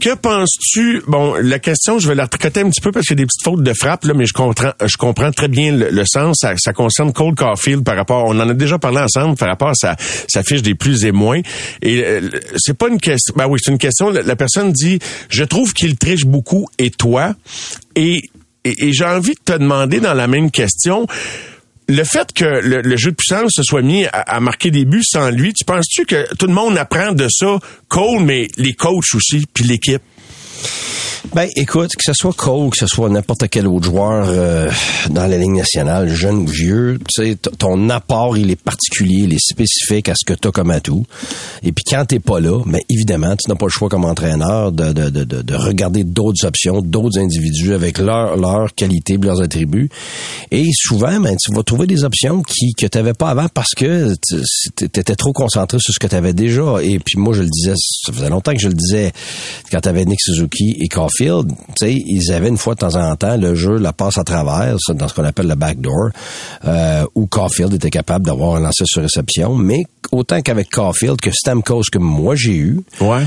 Que 0.00 0.14
penses-tu? 0.14 1.02
Bon, 1.06 1.34
la 1.34 1.58
question, 1.58 1.98
je 1.98 2.08
vais 2.08 2.14
la 2.14 2.26
tricoter 2.26 2.60
un 2.60 2.68
petit 2.68 2.80
peu 2.80 2.92
parce 2.92 3.06
qu'il 3.06 3.18
y 3.18 3.20
a 3.20 3.22
des 3.22 3.26
petites 3.26 3.42
fautes 3.42 3.62
de 3.62 3.72
frappe, 3.72 4.04
là, 4.04 4.14
mais 4.14 4.26
je 4.26 4.34
comprends, 4.34 4.72
je 4.84 4.96
comprends 4.96 5.32
très 5.32 5.48
bien 5.48 5.72
le, 5.72 5.88
le 5.90 6.04
sens. 6.06 6.38
Ça, 6.40 6.54
ça 6.58 6.72
concerne 6.72 7.12
Cole 7.12 7.34
Caulfield 7.34 7.82
par 7.82 7.96
rapport, 7.96 8.24
on 8.26 8.38
en 8.38 8.48
a 8.48 8.54
déjà 8.54 8.78
parlé 8.78 8.98
ensemble 8.98 9.36
par 9.36 9.48
rapport 9.48 9.68
à 9.70 9.74
sa, 9.74 9.96
sa 10.28 10.42
fiche 10.42 10.62
des 10.62 10.74
plus 10.74 11.04
et 11.04 11.12
moins. 11.12 11.40
Et 11.82 12.04
euh, 12.04 12.28
c'est 12.56 12.76
pas 12.76 12.88
une 12.88 13.00
question, 13.00 13.34
ben 13.36 13.46
oui, 13.46 13.58
c'est 13.62 13.70
une 13.72 13.78
question. 13.78 14.10
La, 14.10 14.22
la 14.22 14.36
personne 14.36 14.72
dit, 14.72 14.98
je 15.30 15.44
trouve 15.44 15.72
qu'il 15.72 15.96
triche 15.96 16.24
beaucoup 16.24 16.68
et 16.78 16.90
toi? 16.90 17.34
Et, 17.94 18.30
et, 18.64 18.88
et 18.88 18.92
j'ai 18.92 19.04
envie 19.04 19.34
de 19.34 19.52
te 19.52 19.58
demander 19.58 20.00
dans 20.00 20.14
la 20.14 20.26
même 20.26 20.50
question, 20.50 21.06
le 21.88 22.04
fait 22.04 22.32
que 22.32 22.44
le, 22.44 22.96
jeu 22.96 23.12
de 23.12 23.16
puissance 23.16 23.52
se 23.54 23.62
soit 23.62 23.82
mis 23.82 24.06
à, 24.06 24.20
à 24.20 24.40
marquer 24.40 24.70
des 24.70 24.84
buts 24.84 25.04
sans 25.04 25.30
lui, 25.30 25.52
tu 25.52 25.64
penses-tu 25.64 26.04
que 26.04 26.34
tout 26.36 26.46
le 26.46 26.52
monde 26.52 26.76
apprend 26.78 27.12
de 27.12 27.28
ça, 27.30 27.58
Cole, 27.88 28.22
mais 28.22 28.48
les 28.56 28.74
coachs 28.74 29.14
aussi, 29.14 29.46
puis 29.52 29.64
l'équipe? 29.64 30.02
Ben, 31.34 31.48
écoute, 31.56 31.90
que 31.96 32.04
ce 32.04 32.12
soit 32.14 32.32
Cole, 32.32 32.70
que 32.70 32.76
ce 32.76 32.86
soit 32.86 33.08
n'importe 33.08 33.48
quel 33.48 33.66
autre 33.66 33.86
joueur 33.86 34.26
euh, 34.28 34.70
dans 35.10 35.26
la 35.26 35.36
Ligue 35.36 35.56
nationale, 35.56 36.08
jeune 36.08 36.36
ou 36.36 36.46
vieux, 36.46 36.98
tu 37.14 37.22
sais, 37.22 37.36
ton 37.36 37.90
apport, 37.90 38.36
il 38.36 38.50
est 38.50 38.60
particulier, 38.60 39.24
il 39.24 39.34
est 39.34 39.44
spécifique 39.44 40.08
à 40.08 40.14
ce 40.14 40.24
que 40.24 40.38
tu 40.38 40.48
as 40.48 40.50
comme 40.50 40.70
atout. 40.70 41.04
Et 41.62 41.72
puis 41.72 41.84
quand 41.88 42.04
t'es 42.06 42.20
pas 42.20 42.40
là, 42.40 42.62
ben 42.64 42.80
évidemment, 42.88 43.36
tu 43.36 43.50
n'as 43.50 43.56
pas 43.56 43.66
le 43.66 43.70
choix 43.70 43.88
comme 43.88 44.04
entraîneur 44.04 44.72
de, 44.72 44.92
de, 44.92 45.10
de, 45.10 45.24
de, 45.24 45.42
de 45.42 45.54
regarder 45.54 46.04
d'autres 46.04 46.46
options, 46.46 46.80
d'autres 46.80 47.18
individus 47.18 47.74
avec 47.74 47.98
leurs 47.98 48.36
leur 48.36 48.74
qualités, 48.74 49.16
leurs 49.16 49.42
attributs. 49.42 49.88
Et 50.50 50.64
souvent, 50.72 51.20
ben, 51.20 51.36
tu 51.36 51.52
vas 51.54 51.62
trouver 51.62 51.86
des 51.86 52.04
options 52.04 52.42
qui 52.42 52.72
que 52.74 52.86
tu 52.86 52.98
pas 53.14 53.30
avant 53.30 53.48
parce 53.52 53.74
que 53.74 54.14
tu 54.76 54.84
étais 54.84 55.14
trop 55.16 55.32
concentré 55.32 55.78
sur 55.78 55.92
ce 55.92 55.98
que 55.98 56.06
tu 56.06 56.16
avais 56.16 56.32
déjà. 56.32 56.76
Et 56.82 56.98
puis 56.98 57.18
moi, 57.18 57.34
je 57.34 57.42
le 57.42 57.48
disais, 57.48 57.74
ça 57.76 58.12
faisait 58.12 58.28
longtemps 58.28 58.52
que 58.52 58.60
je 58.60 58.68
le 58.68 58.74
disais, 58.74 59.12
quand 59.70 59.80
tu 59.80 59.88
avais 59.88 60.04
Nick 60.04 60.20
Suzuki 60.20 60.76
et 60.80 60.88
Caulfield, 61.06 61.48
tu 61.78 61.86
sais, 61.86 61.94
ils 61.94 62.32
avaient 62.32 62.48
une 62.48 62.56
fois 62.56 62.74
de 62.74 62.80
temps 62.80 62.96
en 62.96 63.14
temps 63.16 63.36
le 63.36 63.54
jeu, 63.54 63.76
la 63.78 63.92
passe 63.92 64.18
à 64.18 64.24
travers, 64.24 64.76
dans 64.94 65.08
ce 65.08 65.14
qu'on 65.14 65.24
appelle 65.24 65.46
le 65.48 65.54
backdoor, 65.54 66.10
euh, 66.64 67.04
où 67.14 67.26
Caulfield 67.26 67.72
était 67.74 67.90
capable 67.90 68.26
d'avoir 68.26 68.56
un 68.56 68.60
lancer 68.60 68.84
sur 68.86 69.02
réception, 69.02 69.54
mais 69.54 69.84
autant 70.12 70.40
qu'avec 70.40 70.70
Caulfield, 70.70 71.20
que 71.20 71.30
Stamkos 71.30 71.82
que 71.92 71.98
moi 71.98 72.34
j'ai 72.36 72.56
eu, 72.56 72.80
ouais. 73.00 73.22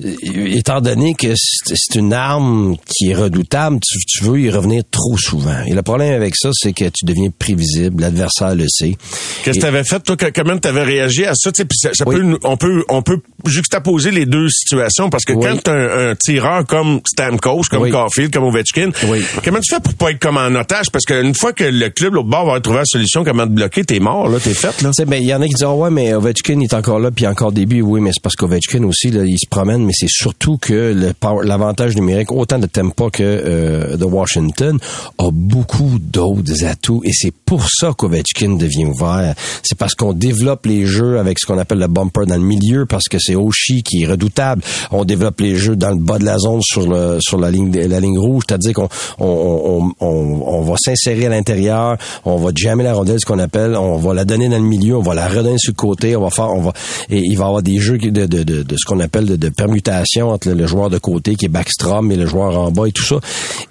étant 0.00 0.80
donné 0.80 1.14
que 1.14 1.34
c'est 1.36 1.94
une 1.98 2.12
arme 2.12 2.76
qui 2.86 3.10
est 3.10 3.14
redoutable, 3.14 3.78
tu, 3.86 3.98
tu 4.06 4.24
veux 4.24 4.40
y 4.40 4.50
revenir 4.50 4.82
trop 4.90 5.16
souvent. 5.16 5.62
Et 5.66 5.72
le 5.74 5.82
problème 5.82 6.14
avec 6.14 6.34
ça, 6.36 6.50
c'est 6.52 6.72
que 6.72 6.84
tu 6.86 7.04
deviens 7.04 7.28
prévisible, 7.36 8.02
l'adversaire 8.02 8.54
le 8.54 8.66
sait. 8.68 8.96
Qu'est-ce 9.44 9.58
que 9.58 9.62
t'avais 9.62 9.84
fait, 9.84 10.00
toi, 10.00 10.16
comment 10.34 10.58
t'avais 10.58 10.82
réagi 10.82 11.24
à 11.24 11.34
ça? 11.34 11.50
Tu 11.52 11.62
sais, 11.62 11.64
puis 11.64 11.78
ça, 11.78 11.90
Oui. 12.06 12.16
peut, 12.16 12.38
on 12.44 12.56
peut, 12.56 12.84
on 12.88 13.02
peut 13.02 13.20
juxtaposer 13.46 14.10
les 14.10 14.26
deux 14.26 14.48
situations 14.48 15.10
parce 15.10 15.24
que 15.24 15.32
Oui. 15.32 15.44
quand 15.46 15.62
t'as 15.64 15.72
un, 15.72 16.10
un 16.10 16.14
tireur 16.16 16.66
comme 16.66 17.00
Stamkos, 17.06 17.62
comme 17.70 17.82
Oui. 17.82 17.90
Caulfield, 17.90 18.32
comme 18.32 18.44
Ovechkin, 18.44 18.90
Oui. 19.08 19.22
comment 19.44 19.60
tu 19.60 19.74
fais 19.74 19.80
pour 19.80 19.94
pas 19.94 20.10
être 20.10 20.18
comme 20.20 20.36
en 20.36 20.54
otage? 20.54 20.90
Parce 20.92 21.04
qu'une 21.04 21.34
fois 21.34 21.52
que 21.52 21.64
le 21.64 21.88
club, 21.90 22.14
l'autre 22.14 22.28
bord, 22.28 22.46
va 22.46 22.60
trouver 22.60 22.78
la 22.78 22.84
solution, 22.84 23.24
comment 23.24 23.44
te 23.46 23.52
bloquer, 23.52 23.84
t'es 23.84 24.00
mort, 24.00 24.28
là, 24.28 24.38
t'es 24.40 24.54
fait, 24.54 24.80
là. 24.82 24.90
Tu 24.90 24.94
sais, 24.94 25.04
ben, 25.04 25.16
il 25.22 25.26
y 25.28 25.34
en 25.34 25.40
a 25.42 25.46
qui 25.46 25.54
disent, 25.54 25.64
Ah 25.66 25.74
ouais, 25.74 25.90
mais 25.90 26.14
Ovechkin 26.14 26.54
il 26.60 26.64
est 26.64 26.74
encore 26.74 26.98
là, 27.00 27.10
puis 27.10 27.26
encore 27.26 27.52
début. 27.52 27.80
Oui, 27.82 28.00
mais 28.00 28.10
c'est 28.12 28.22
parce 28.22 28.36
qu'Ovechkin 28.36 28.82
aussi, 28.84 29.10
là, 29.10 29.24
il 29.24 29.38
se 29.38 29.48
promène, 29.48 29.84
mais 29.84 29.92
c'est 29.94 30.08
surtout 30.10 30.58
que 30.58 30.92
le 30.94 31.12
power- 31.12 31.46
l'avantage 31.46 31.94
numérique, 31.96 32.30
autant 32.32 32.58
de 32.58 32.66
Tampa 32.66 33.10
que 33.12 33.22
euh, 33.22 33.96
de 33.96 34.04
Washington, 34.04 34.78
a 35.18 35.30
beaucoup 35.32 35.98
d'autres 36.00 36.64
atouts. 36.64 37.02
Et 37.04 37.12
c'est 37.12 37.32
pour 37.44 37.66
ça 37.68 37.92
qu'Ovechkin 37.96 38.56
devient 38.56 38.84
ouvert. 38.86 39.34
C'est 39.62 39.76
parce 39.78 39.94
qu'on 39.94 40.12
développe 40.12 40.66
les 40.66 40.86
jeux 40.86 41.18
avec 41.18 41.38
ce 41.38 41.46
qu'on 41.46 41.58
appelle 41.58 41.78
le 41.78 41.88
bumper 41.88 42.26
dans 42.26 42.36
le 42.36 42.42
milieu, 42.42 42.86
parce 42.86 43.04
que 43.08 43.18
c'est 43.20 43.31
c'est 43.52 43.82
qui 43.82 44.02
est 44.02 44.06
redoutable. 44.06 44.62
On 44.90 45.04
développe 45.04 45.40
les 45.40 45.56
jeux 45.56 45.76
dans 45.76 45.90
le 45.90 45.96
bas 45.96 46.18
de 46.18 46.24
la 46.24 46.38
zone 46.38 46.60
sur 46.62 46.88
le 46.88 47.18
sur 47.20 47.38
la 47.38 47.50
ligne 47.50 47.72
la 47.72 48.00
ligne 48.00 48.18
rouge, 48.18 48.44
c'est-à-dire 48.48 48.74
qu'on 48.74 48.88
on, 49.18 49.92
on, 50.00 50.42
on, 50.46 50.62
va 50.62 50.74
s'insérer 50.76 51.26
à 51.26 51.28
l'intérieur, 51.28 51.96
on 52.24 52.36
va 52.36 52.50
jammer 52.54 52.84
la 52.84 52.94
rondelle, 52.94 53.18
ce 53.20 53.26
qu'on 53.26 53.38
appelle, 53.38 53.76
on 53.76 53.96
va 53.96 54.14
la 54.14 54.24
donner 54.24 54.48
dans 54.48 54.58
le 54.58 54.64
milieu, 54.64 54.96
on 54.96 55.02
va 55.02 55.14
la 55.14 55.28
redonner 55.28 55.58
sur 55.58 55.72
le 55.72 55.76
côté, 55.76 56.16
on 56.16 56.22
va 56.22 56.30
faire, 56.30 56.50
on 56.50 56.60
va 56.60 56.72
et 57.10 57.18
il 57.18 57.36
va 57.36 57.44
y 57.44 57.46
avoir 57.46 57.62
des 57.62 57.78
jeux 57.78 57.98
de 57.98 58.26
de, 58.26 58.42
de, 58.42 58.76
ce 58.76 58.84
qu'on 58.86 59.00
appelle 59.00 59.26
de, 59.26 59.48
permutation 59.48 60.30
entre 60.30 60.50
le, 60.50 60.66
joueur 60.66 60.90
de 60.90 60.98
côté 60.98 61.34
qui 61.34 61.46
est 61.46 61.48
backstrom 61.48 62.10
et 62.12 62.16
le 62.16 62.26
joueur 62.26 62.58
en 62.58 62.70
bas 62.70 62.86
et 62.86 62.92
tout 62.92 63.04
ça. 63.04 63.16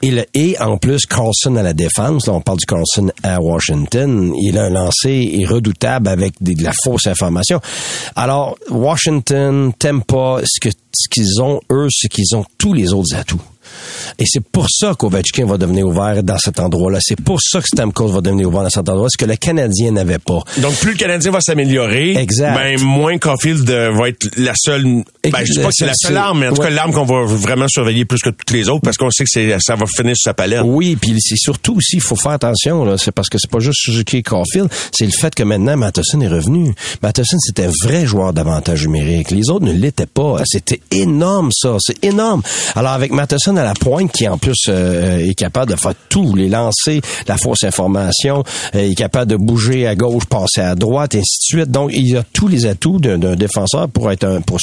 Et 0.01 0.55
en 0.59 0.77
plus 0.77 1.05
Carlson 1.05 1.55
à 1.55 1.63
la 1.63 1.73
défense, 1.73 2.27
là 2.27 2.33
on 2.33 2.41
parle 2.41 2.57
du 2.57 2.65
Carlson 2.65 3.11
à 3.23 3.41
Washington, 3.41 4.33
il 4.41 4.57
a 4.57 4.65
un 4.65 4.69
lancé 4.69 5.45
redoutable 5.47 6.07
avec 6.07 6.33
de 6.41 6.63
la 6.63 6.71
fausse 6.83 7.07
information. 7.07 7.59
Alors 8.15 8.57
Washington, 8.69 9.50
Tampa, 9.77 10.41
ce 10.43 10.69
ce 10.93 11.09
qu'ils 11.09 11.41
ont 11.41 11.61
eux, 11.71 11.87
c'est 11.89 12.09
qu'ils 12.09 12.35
ont 12.35 12.45
tous 12.57 12.73
les 12.73 12.93
autres 12.93 13.15
atouts. 13.15 13.41
Et 14.19 14.23
c'est 14.25 14.43
pour 14.43 14.67
ça 14.69 14.93
qu'Ovechkin 14.97 15.45
va 15.45 15.57
devenir 15.57 15.87
ouvert 15.87 16.23
dans 16.23 16.37
cet 16.37 16.59
endroit-là. 16.59 16.99
C'est 17.01 17.19
pour 17.19 17.39
ça 17.41 17.59
que 17.59 17.67
Stamkos 17.67 18.07
va 18.07 18.21
devenir 18.21 18.47
ouvert 18.49 18.63
dans 18.63 18.69
cet 18.69 18.89
endroit-là, 18.89 19.09
ce 19.11 19.17
que 19.17 19.29
le 19.29 19.35
Canadien 19.35 19.91
n'avait 19.91 20.19
pas. 20.19 20.39
Donc, 20.57 20.75
plus 20.75 20.91
le 20.91 20.97
Canadien 20.97 21.31
va 21.31 21.41
s'améliorer, 21.41 22.15
Exact. 22.17 22.55
ben, 22.55 22.81
moins 22.81 23.17
Caulfield 23.17 23.69
euh, 23.69 23.91
va 23.91 24.09
être 24.09 24.27
la 24.37 24.53
seule, 24.55 24.83
ben, 24.83 25.03
je 25.43 25.53
sais 25.53 25.61
pas 25.61 25.69
que 25.69 25.73
c'est 25.75 25.85
la 25.85 25.93
seule 25.95 26.17
arme, 26.17 26.39
mais 26.39 26.47
en 26.47 26.53
tout 26.53 26.61
cas, 26.61 26.69
l'arme 26.69 26.93
qu'on 26.93 27.05
va 27.05 27.25
vraiment 27.25 27.67
surveiller 27.67 28.05
plus 28.05 28.21
que 28.21 28.29
toutes 28.29 28.51
les 28.51 28.69
autres 28.69 28.81
parce 28.81 28.97
qu'on 28.97 29.09
sait 29.11 29.25
que 29.25 29.59
ça 29.59 29.75
va 29.75 29.85
finir 29.85 30.15
sur 30.15 30.29
sa 30.29 30.33
palette. 30.33 30.61
Oui, 30.63 30.95
puis 30.95 31.15
c'est 31.19 31.37
surtout 31.37 31.75
aussi, 31.77 31.97
il 31.97 32.01
faut 32.01 32.15
faire 32.15 32.31
attention, 32.33 32.85
là, 32.85 32.97
c'est 32.97 33.11
parce 33.11 33.29
que 33.29 33.37
c'est 33.37 33.49
pas 33.49 33.59
juste 33.59 33.79
Suzuki 33.81 34.17
et 34.17 34.23
Caulfield, 34.23 34.69
c'est 34.91 35.05
le 35.05 35.11
fait 35.11 35.33
que 35.33 35.43
maintenant 35.43 35.77
Matheson 35.77 36.21
est 36.21 36.27
revenu. 36.27 36.73
Matheson, 37.01 37.37
c'était 37.39 37.65
un 37.65 37.71
vrai 37.83 38.05
joueur 38.05 38.33
d'avantage 38.33 38.85
numérique. 38.85 39.31
Les 39.31 39.49
autres 39.49 39.65
ne 39.65 39.71
l'étaient 39.71 40.05
pas. 40.05 40.41
C'était 40.45 40.81
énorme, 40.91 41.49
ça. 41.51 41.77
C'est 41.79 42.03
énorme. 42.03 42.41
Alors, 42.75 42.91
avec 42.91 43.11
Matheson 43.11 43.55
à 43.61 43.63
la 43.65 43.73
pointe, 43.73 44.11
qui 44.11 44.27
en 44.27 44.37
plus 44.37 44.65
euh, 44.67 45.17
est 45.19 45.33
capable 45.33 45.71
de 45.71 45.77
faire 45.77 45.93
tout, 46.09 46.35
les 46.35 46.49
lancer, 46.49 47.01
la 47.27 47.37
fausse 47.37 47.63
information, 47.63 48.43
euh, 48.75 48.89
est 48.89 48.95
capable 48.95 49.31
de 49.31 49.37
bouger 49.37 49.87
à 49.87 49.95
gauche, 49.95 50.25
passer 50.25 50.61
à 50.61 50.75
droite, 50.75 51.15
et 51.15 51.19
ainsi 51.19 51.37
de 51.39 51.59
suite. 51.59 51.71
Donc, 51.71 51.91
il 51.93 52.17
a 52.17 52.23
tous 52.23 52.47
les 52.47 52.65
atouts 52.65 52.99
d'un 52.99 53.35
défenseur 53.35 53.87
pour 53.89 54.11
être 54.11 54.23
un, 54.25 54.41
pour 54.41 54.57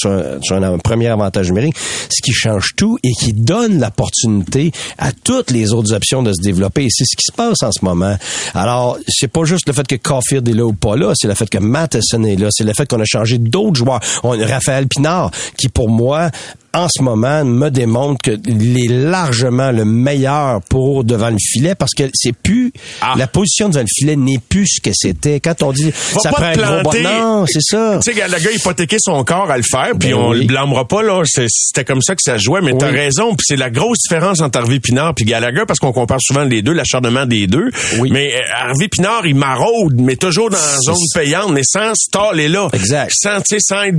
premier 0.85 1.09
avantage 1.09 1.49
numérique, 1.49 1.77
ce 2.11 2.23
qui 2.23 2.33
change 2.33 2.75
tout 2.77 2.99
et 3.03 3.13
qui 3.13 3.33
donne 3.33 3.81
l'opportunité 3.81 4.73
à 4.99 5.13
toutes 5.13 5.51
les 5.51 5.73
autres 5.73 5.95
options 5.95 6.23
de 6.23 6.33
se 6.33 6.43
développer. 6.43 6.85
Et 6.85 6.91
c'est 6.91 7.05
ce 7.05 7.17
qui 7.17 7.25
se 7.25 7.33
passe 7.33 7.63
en 7.63 7.73
ce 7.73 7.85
moment. 7.85 8.17
Alors, 8.55 8.99
c'est 9.09 9.29
pas 9.29 9.45
juste 9.45 9.69
le 9.69 9.73
fait 9.73 9.87
que 9.87 9.97
Caulfield 9.97 10.49
est 10.49 10.55
là 10.55 10.65
ou 10.65 10.73
pas 10.73 10.97
là, 10.97 11.13
c'est 11.15 11.29
le 11.29 11.35
fait 11.35 11.49
que 11.49 11.59
Matheson 11.59 12.25
est 12.25 12.37
là, 12.37 12.49
c'est 12.51 12.65
le 12.65 12.73
fait 12.75 12.87
qu'on 12.87 13.01
a 13.01 13.07
changé 13.07 13.39
d'autres 13.39 13.77
joueurs. 13.77 14.01
On 14.23 14.31
Raphaël 14.31 14.87
Pinard, 14.89 15.31
qui 15.57 15.69
pour 15.69 15.89
moi, 15.89 16.31
en 16.75 16.87
ce 16.89 17.03
moment, 17.03 17.45
me 17.45 17.71
démontre 17.71 18.21
qu'il 18.23 18.79
est 18.79 18.89
largement 18.93 19.71
le 19.73 19.85
meilleur 19.85 20.61
pour 20.69 21.03
devant 21.05 21.31
le 21.31 21.39
filet 21.41 21.75
parce 21.75 21.95
que 21.95 22.05
c'est 22.15 22.33
plus 22.37 22.73
la 23.17 23.27
position 23.27 23.69
devant 23.69 23.81
le 23.81 23.87
filet 23.93 24.17
n'est 24.17 24.39
plus 24.39 24.67
ce 24.67 24.81
que 24.81 24.91
c'était. 24.95 25.41
Quand 25.41 25.63
on 25.63 25.73
dit 25.73 25.91
Va 25.91 26.21
ça 26.21 26.31
pas 26.31 26.53
prend 26.53 26.65
un 26.65 26.83
gros 26.83 26.93
non, 27.03 27.47
c'est 27.47 27.63
ça. 27.63 27.99
Tu 28.05 28.13
sais, 28.13 28.21
le 28.29 28.33
gars, 28.33 28.51
il 28.53 28.57
hypothéquait 28.59 28.99
son 29.01 29.25
corps 29.25 29.51
à 29.51 29.57
le 29.57 29.63
faire, 29.63 29.93
puis 29.99 30.11
Ben 30.11 30.15
on 30.15 30.31
oui. 30.31 30.41
le 30.41 30.45
blâmera 30.47 30.87
pas, 30.87 31.03
là. 31.03 31.23
C'était 31.25 31.85
comme 31.85 32.03
ça 32.03 32.15
que 32.15 32.23
ça 32.23 32.39
se 32.39 32.43
jouait, 32.45 32.61
mais 32.61 32.73
t'as 32.79 32.91
Oui. 32.91 32.97
raison. 32.99 33.31
Puis 33.31 33.45
c'est 33.49 33.57
la 33.57 33.71
grosse 33.71 33.99
différence 34.09 34.41
entre 34.41 34.59
Harvey 34.59 34.79
Pinard 34.81 35.15
puis 35.15 35.25
Gallagher, 35.25 35.63
parce 35.67 35.79
qu'on 35.79 35.93
compare 35.93 36.19
souvent 36.21 36.45
les 36.45 36.61
deux, 36.63 36.73
l'acharnement 36.73 37.25
des 37.27 37.47
deux. 37.47 37.71
Oui. 37.99 38.11
Mais 38.13 38.35
euh, 38.35 38.41
Harvey 38.69 38.89
Pinard, 38.89 39.27
il 39.27 39.35
maraude, 39.35 39.99
mais 40.01 40.17
toujours 40.17 40.51
dans 40.51 40.59
la 40.59 40.79
zone 40.85 40.97
payante, 41.15 41.51
mais 41.53 41.63
sans 41.65 41.95
staller 41.95 42.49
là. 42.49 42.69
Exact. 42.75 43.11
Sans, 43.15 43.39
tu 43.39 43.57
sais, 43.57 43.59
sans 43.61 43.83
être, 43.85 43.97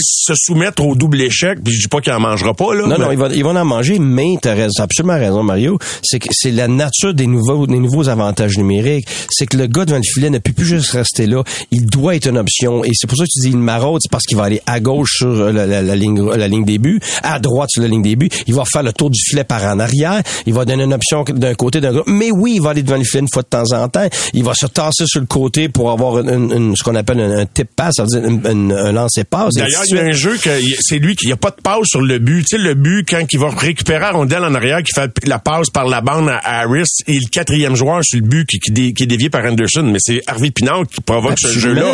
se 0.00 0.32
soumettre 0.36 0.84
au 0.84 0.94
double 0.94 1.20
échec, 1.22 1.58
puis 1.64 1.72
je 1.74 1.80
dis 1.82 1.88
pas 1.88 2.00
qu'il 2.02 2.12
en 2.12 2.20
mangera 2.20 2.52
pas, 2.54 2.74
là. 2.74 2.82
Non, 2.86 2.88
mais- 2.98 2.98
non, 2.98 3.12
ils 3.12 3.18
vont, 3.18 3.28
ils 3.30 3.42
vont 3.44 3.56
en 3.56 3.64
manger, 3.64 3.98
mais 3.98 4.34
t'as 4.42 4.54
raison, 4.54 4.82
absolument 4.82 5.14
raison, 5.14 5.42
Mario. 5.42 5.78
C'est 6.02 6.18
que 6.18 6.28
c'est 6.32 6.50
la 6.50 6.68
nature 6.68 7.14
des 7.14 7.26
nouveaux, 7.26 7.66
des 7.66 7.78
nouveaux 7.78 8.08
avantages 8.08 8.58
numériques. 8.58 9.06
C'est 9.30 9.46
que 9.46 9.56
le 9.56 9.66
gars 9.66 9.84
devant 9.86 9.96
le 9.98 10.02
filet 10.04 10.28
ne 10.30 10.38
peut 10.38 10.52
plus 10.52 10.66
juste 10.66 10.90
rester 10.90 11.26
là. 11.26 11.42
Il 11.70 11.86
doit 11.86 12.14
être 12.16 12.26
une 12.28 12.38
option. 12.38 12.84
Et 12.84 12.90
c'est 12.92 13.06
pour 13.06 13.16
ça 13.16 13.24
que 13.24 13.28
tu 13.32 13.40
dis 13.40 13.48
il 13.52 13.58
maraude, 13.58 14.00
c'est 14.02 14.10
parce 14.10 14.24
qu'il 14.24 14.36
va 14.36 14.44
aller 14.44 14.60
à 14.66 14.80
gauche 14.80 15.12
sur 15.18 15.28
euh, 15.28 15.52
la, 15.52 15.66
la- 15.66 15.82
la 15.82 15.96
ligne, 15.96 16.22
la 16.30 16.48
ligne 16.48 16.64
début, 16.64 17.00
à 17.22 17.38
droite 17.38 17.70
sur 17.70 17.82
la 17.82 17.88
ligne 17.88 18.02
début. 18.02 18.28
Il 18.46 18.54
va 18.54 18.64
faire 18.70 18.82
le 18.82 18.92
tour 18.92 19.08
du 19.10 19.20
filet 19.22 19.44
par 19.44 19.62
en 19.64 19.78
arrière. 19.78 20.20
Il 20.46 20.54
va 20.54 20.64
donner 20.64 20.84
une 20.84 20.92
option 20.94 21.24
d'un 21.24 21.54
côté, 21.54 21.80
d'un 21.80 21.92
gars. 21.94 22.02
Mais 22.06 22.30
oui, 22.30 22.54
il 22.56 22.62
va 22.62 22.70
aller 22.70 22.82
devant 22.82 22.96
le 22.98 23.04
filet 23.04 23.20
une 23.20 23.28
fois 23.32 23.42
de 23.42 23.48
temps 23.48 23.72
en 23.72 23.88
temps. 23.88 24.08
Il 24.34 24.44
va 24.44 24.52
se 24.54 24.66
tasser 24.66 25.04
sur 25.06 25.20
le 25.20 25.26
côté 25.26 25.68
pour 25.68 25.90
avoir 25.90 26.18
une, 26.20 26.28
une- 26.28 26.52
une- 26.52 26.76
ce 26.76 26.82
qu'on 26.82 26.94
appelle 26.94 27.20
un, 27.20 27.38
un 27.40 27.46
tip 27.46 27.68
pass, 27.76 27.94
ça 27.96 28.02
veut 28.04 28.08
dire 28.08 28.24
une- 28.28 28.42
une- 28.50 28.72
un 28.72 28.92
lancer 28.92 29.24
passe. 29.24 29.54
D'ailleurs, 29.54 29.82
il 29.88 29.96
y 29.96 29.98
a 29.98 30.02
un 30.04 30.12
jeu 30.12 30.36
que 30.42 30.50
c'est 30.80 30.98
lui 30.98 31.14
qui 31.16 31.26
n'y 31.26 31.32
a 31.32 31.36
pas 31.36 31.50
de 31.50 31.60
passe 31.62 31.91
sur 31.92 32.00
le 32.00 32.18
but. 32.18 32.44
Tu 32.48 32.56
sais, 32.56 32.62
le 32.62 32.74
but, 32.74 33.06
quand 33.08 33.22
il 33.30 33.38
va 33.38 33.50
récupérer 33.50 34.00
la 34.00 34.10
rondelle 34.12 34.44
en 34.44 34.54
arrière, 34.54 34.82
qui 34.82 34.92
fait 34.98 35.10
la 35.26 35.38
passe 35.38 35.68
par 35.70 35.86
la 35.86 36.00
bande 36.00 36.28
à 36.28 36.60
Harris, 36.62 36.84
et 37.06 37.12
le 37.14 37.28
quatrième 37.30 37.76
joueur 37.76 38.00
sur 38.02 38.18
le 38.18 38.26
but 38.26 38.46
qui, 38.48 38.58
qui, 38.58 38.70
dé- 38.72 38.92
qui 38.94 39.02
est 39.02 39.06
dévié 39.06 39.28
par 39.30 39.44
Anderson. 39.44 39.82
Mais 39.84 39.98
c'est 40.00 40.22
Harvey 40.26 40.50
Pinard 40.50 40.84
qui 40.90 41.00
provoque 41.02 41.38
ce 41.38 41.48
jeu-là. 41.48 41.92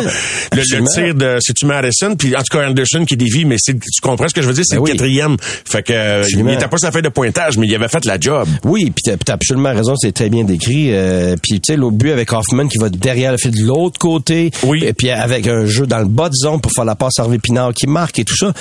Le, 0.53 0.93
tir 0.93 1.15
de, 1.15 1.37
c'est-tu 1.41 1.65
Madison, 1.65 2.15
puis 2.15 2.35
en 2.35 2.39
tout 2.39 2.57
cas 2.57 2.67
Anderson 2.69 3.03
qui 3.05 3.17
dévie, 3.17 3.43
mais 3.45 3.55
c'est, 3.59 3.73
tu 3.73 4.01
comprends 4.01 4.27
ce 4.27 4.33
que 4.33 4.41
je 4.41 4.47
veux 4.47 4.53
dire? 4.53 4.63
C'est 4.65 4.75
Ben 4.75 4.79
le 4.79 4.83
oui. 4.85 4.91
quatrième. 4.91 5.35
Fait 5.41 5.83
que, 5.83 5.91
euh, 5.93 6.17
il 6.19 6.23
Absolument. 6.25 6.51
était 6.53 6.67
pas 6.67 6.77
sa 6.77 6.91
feuille 6.91 7.01
de 7.01 7.09
pointage, 7.09 7.57
mais 7.57 7.67
il 7.67 7.75
avait 7.75 7.87
fait 7.89 8.05
la 8.05 8.17
job. 8.19 8.47
Oui, 8.63 8.85
puis 8.95 9.03
t'as, 9.03 9.17
t'as 9.17 9.33
absolument 9.33 9.73
raison, 9.73 9.95
c'est 9.97 10.13
très 10.13 10.29
bien 10.29 10.43
décrit. 10.45 10.93
Euh, 10.93 11.35
puis 11.41 11.59
tu 11.59 11.73
sais, 11.73 11.75
l'autre 11.77 11.97
but 11.97 12.11
avec 12.11 12.31
Hoffman 12.31 12.67
qui 12.67 12.77
va 12.77 12.89
derrière 12.89 13.31
le 13.33 13.37
fil 13.37 13.51
de 13.51 13.65
l'autre 13.65 13.99
côté, 13.99 14.51
Oui. 14.63 14.83
et 14.85 14.93
puis 14.93 15.09
avec 15.09 15.45
un 15.47 15.65
jeu 15.65 15.85
dans 15.85 15.99
le 15.99 16.05
bas 16.07 16.29
de 16.29 16.35
zone 16.35 16.61
pour 16.61 16.71
faire 16.71 16.85
la 16.85 16.95
passe 16.95 17.19
à 17.19 17.23
Harvey 17.23 17.39
Pinard 17.39 17.73
qui 17.73 17.87
marque 17.87 18.17
et 18.19 18.23
tout 18.23 18.35
ça. 18.37 18.53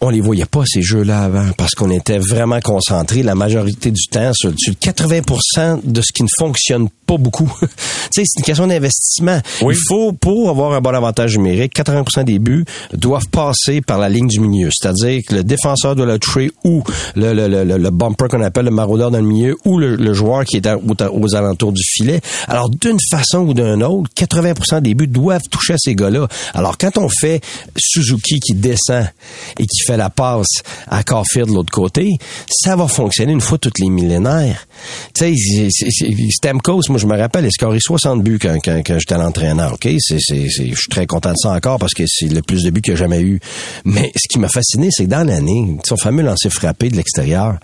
On 0.00 0.10
les 0.10 0.20
voyait 0.20 0.46
pas 0.52 0.64
ces 0.66 0.82
jeux-là 0.82 1.24
avant 1.24 1.46
parce 1.56 1.74
qu'on 1.74 1.90
était 1.90 2.18
vraiment 2.18 2.60
concentrés 2.60 3.22
la 3.22 3.34
majorité 3.34 3.90
du 3.90 4.02
temps 4.10 4.32
sur, 4.34 4.52
sur 4.58 4.74
80% 4.74 5.80
de 5.84 6.00
ce 6.02 6.12
qui 6.12 6.22
ne 6.22 6.28
fonctionne 6.38 6.88
pas 7.06 7.16
beaucoup. 7.16 7.50
tu 7.60 7.66
sais, 8.12 8.22
c'est 8.26 8.38
une 8.40 8.44
question 8.44 8.66
d'investissement. 8.66 9.40
Oui. 9.62 9.74
Il 9.74 9.80
faut 9.88 10.12
pour 10.12 10.50
avoir 10.50 10.72
un 10.72 10.80
bon 10.82 10.94
avantage 10.94 11.36
numérique, 11.38 11.74
80% 11.74 12.24
des 12.24 12.38
buts 12.38 12.64
doivent 12.92 13.26
passer 13.28 13.80
par 13.80 13.98
la 13.98 14.08
ligne 14.10 14.28
du 14.28 14.40
milieu, 14.40 14.68
c'est-à-dire 14.72 15.20
que 15.26 15.36
le 15.36 15.42
défenseur 15.44 15.96
doit 15.96 16.04
le 16.06 16.18
toucher 16.18 16.50
ou 16.64 16.84
le, 17.16 17.32
le, 17.32 17.48
le, 17.64 17.78
le- 17.78 17.90
bumper 17.90 18.28
qu'on 18.28 18.42
appelle 18.42 18.66
le 18.66 18.70
maraudeur 18.70 19.10
dans 19.10 19.18
le 19.20 19.24
milieu 19.26 19.56
ou 19.64 19.78
le, 19.78 19.96
le 19.96 20.12
joueur 20.12 20.44
qui 20.44 20.56
est 20.58 20.66
à- 20.66 20.76
aux, 20.78 20.94
aux 21.12 21.34
alentours 21.34 21.72
du 21.72 21.82
filet. 21.82 22.20
Alors 22.46 22.68
d'une 22.68 22.98
façon 23.10 23.38
ou 23.38 23.54
d'une 23.54 23.82
autre, 23.82 24.10
80% 24.16 24.80
des 24.82 24.94
buts 24.94 25.06
doivent 25.08 25.42
toucher 25.50 25.72
à 25.74 25.78
ces 25.78 25.94
gars-là. 25.94 26.28
Alors 26.52 26.76
quand 26.76 26.98
on 26.98 27.08
fait 27.08 27.40
Suzuki 27.76 28.38
qui 28.40 28.54
descend 28.54 29.06
et 29.58 29.66
qui 29.66 29.82
fait 29.86 29.96
la 29.96 30.10
passe 30.42 30.62
à 30.88 31.02
Caulfield 31.02 31.48
de 31.48 31.54
l'autre 31.54 31.72
côté, 31.72 32.10
ça 32.50 32.76
va 32.76 32.88
fonctionner 32.88 33.32
une 33.32 33.40
fois 33.40 33.58
toutes 33.58 33.78
les 33.78 33.88
millénaires. 33.90 34.66
Tu 35.14 35.34
sais, 35.36 35.68
Stamkos, 36.30 36.82
moi 36.88 36.98
je 36.98 37.06
me 37.06 37.16
rappelle, 37.16 37.44
il 37.44 37.48
a 37.48 37.50
scoré 37.50 37.78
60 37.80 38.22
buts 38.22 38.38
quand, 38.40 38.56
quand, 38.64 38.82
quand 38.84 38.98
j'étais 38.98 39.14
à 39.14 39.18
l'entraîneur. 39.18 39.74
Ok, 39.74 39.88
c'est, 39.98 40.18
c'est, 40.20 40.48
c'est- 40.48 40.70
je 40.70 40.74
suis 40.76 40.88
très 40.90 41.06
content 41.06 41.30
de 41.32 41.36
ça 41.36 41.50
encore 41.52 41.78
parce 41.78 41.94
que 41.94 42.04
c'est 42.06 42.26
le 42.28 42.42
plus 42.42 42.62
de 42.62 42.70
buts 42.70 42.80
qu'il 42.82 42.94
a 42.94 42.96
jamais 42.96 43.20
eu. 43.20 43.40
Mais 43.84 44.12
ce 44.16 44.28
qui 44.28 44.38
m'a 44.38 44.48
fasciné, 44.48 44.88
c'est 44.90 45.04
que 45.04 45.10
dans 45.10 45.26
l'année, 45.26 45.76
son 45.86 45.96
fameux 45.96 46.22
lancer 46.22 46.50
frappé 46.50 46.88
de 46.88 46.96
l'extérieur, 46.96 47.56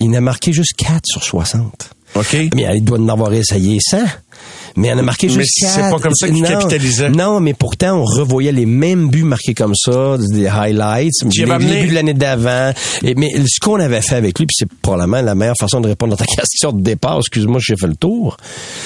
il 0.00 0.10
n'a 0.10 0.20
marqué 0.20 0.52
juste 0.52 0.74
4 0.76 1.00
sur 1.04 1.22
60. 1.22 1.90
OK? 2.16 2.36
Mais 2.54 2.66
il 2.76 2.84
doit 2.84 2.98
en 2.98 3.08
avoir 3.08 3.32
essayé 3.32 3.78
100. 3.80 3.98
Mais 4.76 4.92
en 4.92 4.98
a 4.98 5.02
marqué 5.02 5.26
Mais 5.28 5.34
juste 5.34 5.50
c'est 5.60 5.80
4. 5.80 5.90
pas 5.90 5.98
comme 6.00 6.14
ça 6.14 6.28
qu'il 6.28 6.42
Non. 6.42 6.48
capitalisait. 6.48 7.10
Non, 7.10 7.40
mais 7.40 7.54
pourtant, 7.54 7.98
on 8.00 8.04
revoyait 8.04 8.52
les 8.52 8.66
mêmes 8.66 9.08
buts 9.10 9.22
marqués 9.24 9.54
comme 9.54 9.74
ça, 9.74 10.16
des 10.18 10.46
highlights, 10.46 11.12
les, 11.24 11.44
les 11.44 11.58
buts 11.58 11.88
de 11.88 11.94
l'année 11.94 12.14
d'avant. 12.14 12.72
Et, 13.02 13.14
mais 13.14 13.28
ce 13.46 13.60
qu'on 13.60 13.80
avait 13.80 14.00
fait 14.02 14.16
avec 14.16 14.38
lui, 14.38 14.46
puis 14.46 14.56
c'est 14.58 14.68
probablement 14.82 15.22
la 15.22 15.34
meilleure 15.34 15.56
façon 15.58 15.80
de 15.80 15.88
répondre 15.88 16.14
à 16.14 16.16
ta 16.16 16.24
question 16.40 16.72
de 16.72 16.82
départ, 16.82 17.18
excuse-moi, 17.18 17.58
j'ai 17.62 17.76
fait 17.76 17.86
le 17.86 17.96
tour, 17.96 18.36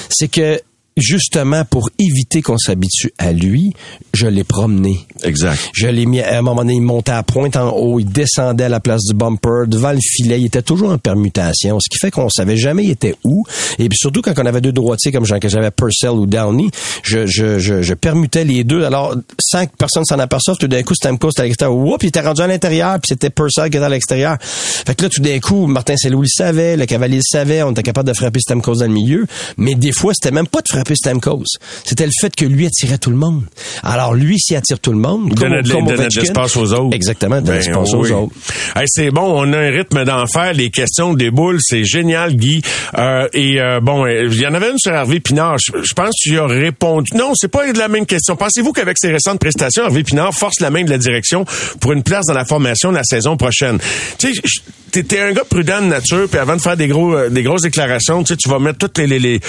c'est 0.09 0.29
que 0.29 0.61
justement 0.97 1.65
pour 1.65 1.91
éviter 1.99 2.41
qu'on 2.43 2.59
s'habitue 2.59 3.13
à 3.19 3.33
lui, 3.33 3.75
je 4.13 4.27
l'ai 4.27 4.45
promené. 4.45 5.07
Exact. 5.25 5.59
Je 5.73 5.89
l'ai 5.89 6.07
mis 6.07 6.21
à 6.21 6.39
un 6.39 6.43
moment 6.43 6.63
donné, 6.63 6.75
il 6.75 6.83
montait 6.83 7.13
à 7.13 7.23
pointe 7.23 7.57
en 7.57 7.71
haut, 7.71 7.99
il 7.99 8.07
descendait 8.07 8.65
à 8.65 8.69
la 8.69 8.81
place 8.81 9.03
du 9.09 9.15
bumper, 9.15 9.67
devant 9.67 9.93
le 9.93 9.99
filet, 10.01 10.41
il 10.41 10.47
était 10.47 10.63
toujours 10.63 10.93
en 10.93 10.99
permutation, 10.99 11.81
ce 11.81 11.89
qui 11.89 11.99
fait 11.99 12.11
qu'on 12.11 12.29
savait 12.29 12.57
jamais 12.57 12.85
il 12.85 12.91
était 12.91 13.17
où. 13.25 13.45
Et 13.79 13.89
puis 13.89 13.99
surtout 13.99 14.23
quand 14.23 14.39
on 14.39 14.47
avait 14.47 14.61
deux 14.61 14.73
droitiers 14.73 15.11
comme 15.11 15.25
j'avais 15.25 15.71
Purcell 15.71 16.11
ou 16.11 16.27
Downey, 16.27 16.69
je, 17.03 17.27
je, 17.27 17.59
je, 17.59 17.83
je 17.83 17.95
permutais 17.95 18.45
les 18.45 18.63
deux. 18.63 18.85
Alors 18.85 19.17
sans 19.41 19.67
que 19.67 19.73
personne 19.77 20.05
s'en 20.05 20.19
aperçoive, 20.19 20.57
tout 20.59 20.69
d'un 20.69 20.83
coup 20.83 20.95
Stamkos 20.95 21.31
était 21.31 21.43
à 21.43 21.45
l'extérieur, 21.45 21.77
Oups, 21.77 22.05
il 22.05 22.09
était 22.09 22.21
rendu 22.21 22.43
à 22.43 22.47
l'intérieur, 22.47 23.01
puis 23.01 23.09
c'était 23.09 23.31
Purcell 23.31 23.69
qui 23.71 23.79
était 23.79 23.87
à 23.87 23.89
l'extérieur. 23.89 24.37
Fait 24.41 24.95
que 24.95 25.03
là 25.03 25.09
tout 25.09 25.23
d'un 25.23 25.41
coup, 25.41 25.67
Martin 25.67 25.97
Selou 25.97 26.23
le 26.23 26.29
savait, 26.29 26.77
le 26.77 26.87
Cavalier 26.87 27.17
le 27.17 27.23
savait, 27.29 27.63
on 27.63 27.73
était 27.73 27.83
capable 27.83 28.09
de 28.09 28.15
frapper 28.15 28.39
Stamkos 28.39 28.77
dans 28.77 28.87
le 28.87 28.93
milieu, 28.93 29.27
mais 29.57 29.75
des 29.75 29.93
fois 29.93 30.13
c'était 30.15 30.31
même 30.31 30.47
pas 30.47 30.61
de 30.61 30.69
frapper 30.69 30.84
Stamkos. 30.93 31.45
C'était 31.85 32.05
le 32.07 32.13
fait 32.21 32.35
que 32.37 32.45
lui 32.45 32.67
attirait 32.67 32.99
tout 32.99 33.11
le 33.11 33.17
monde. 33.17 33.45
Alors 33.83 34.15
lui, 34.15 34.39
s'il 34.39 34.57
attire 34.57 34.79
tout 34.81 34.93
le 34.93 34.99
monde, 34.99 35.29
Il 35.31 35.35
donnait 35.35 35.63
de, 35.63 36.19
l'espace 36.21 36.57
aux 36.57 36.73
autres. 36.75 36.95
Exactement, 36.95 37.41
de 37.41 37.47
Ben, 37.47 37.55
l'espace 37.55 37.89
oui. 37.95 38.11
aux 38.11 38.25
autres. 38.25 38.35
Hey, 38.77 38.85
c'est 38.87 39.11
bon, 39.11 39.23
on 39.23 39.53
a 39.53 39.59
un 39.59 39.71
rythme 39.71 40.05
d'enfer. 40.05 40.53
Les 40.53 40.71
questions 40.71 41.15
déboulent, 41.15 41.61
c'est 41.63 41.85
génial, 41.85 42.35
Guy. 42.37 42.61
Euh, 42.99 43.27
et 43.33 43.61
euh, 43.61 43.81
bon, 43.81 44.05
euh, 44.05 44.29
il 44.31 44.41
y 44.41 44.47
en 44.47 44.55
avait 44.55 44.71
une 44.71 44.79
sur 44.79 44.93
Hervé 44.93 45.21
Pinard. 45.21 45.57
Je, 45.59 45.73
je 45.83 45.95
pense 45.95 46.09
que 46.11 46.29
tu 46.29 46.35
y 46.35 46.39
as 46.39 46.47
répondu. 46.47 47.11
Non, 47.17 47.33
c'est 47.35 47.49
pas 47.49 47.67
la 47.73 47.89
même 47.89 48.07
question. 48.07 48.37
Pensez-vous 48.37 48.73
qu'avec 48.73 48.97
ses 48.99 49.11
récentes 49.13 49.39
prestations, 49.41 49.85
Hervé 49.85 50.03
Pinard 50.03 50.35
force 50.35 50.61
la 50.61 50.71
main 50.71 50.83
de 50.85 50.91
la 50.91 50.99
direction 50.99 51.45
pour 51.81 51.93
une 51.93 52.03
place 52.03 52.27
dans 52.27 52.35
la 52.35 52.45
formation 52.45 52.91
de 52.91 52.97
la 52.97 53.05
saison 53.05 53.37
prochaine? 53.37 53.79
Tu 54.19 54.35
sais, 54.35 55.03
t'es 55.03 55.21
un 55.21 55.33
gars 55.33 55.45
prudent 55.49 55.81
de 55.83 55.87
nature, 55.87 56.29
puis 56.29 56.39
avant 56.39 56.57
de 56.57 56.61
faire 56.63 56.77
des 56.77 56.89
gros, 56.89 57.29
des 57.29 57.43
grosses 57.43 57.63
déclarations, 57.63 58.23
tu 58.23 58.35
sais, 58.35 58.37
tu 58.37 58.49
vas 58.49 58.59
mettre 58.59 58.79
toutes 58.79 58.99
les, 58.99 59.07
les, 59.07 59.19
les- 59.19 59.41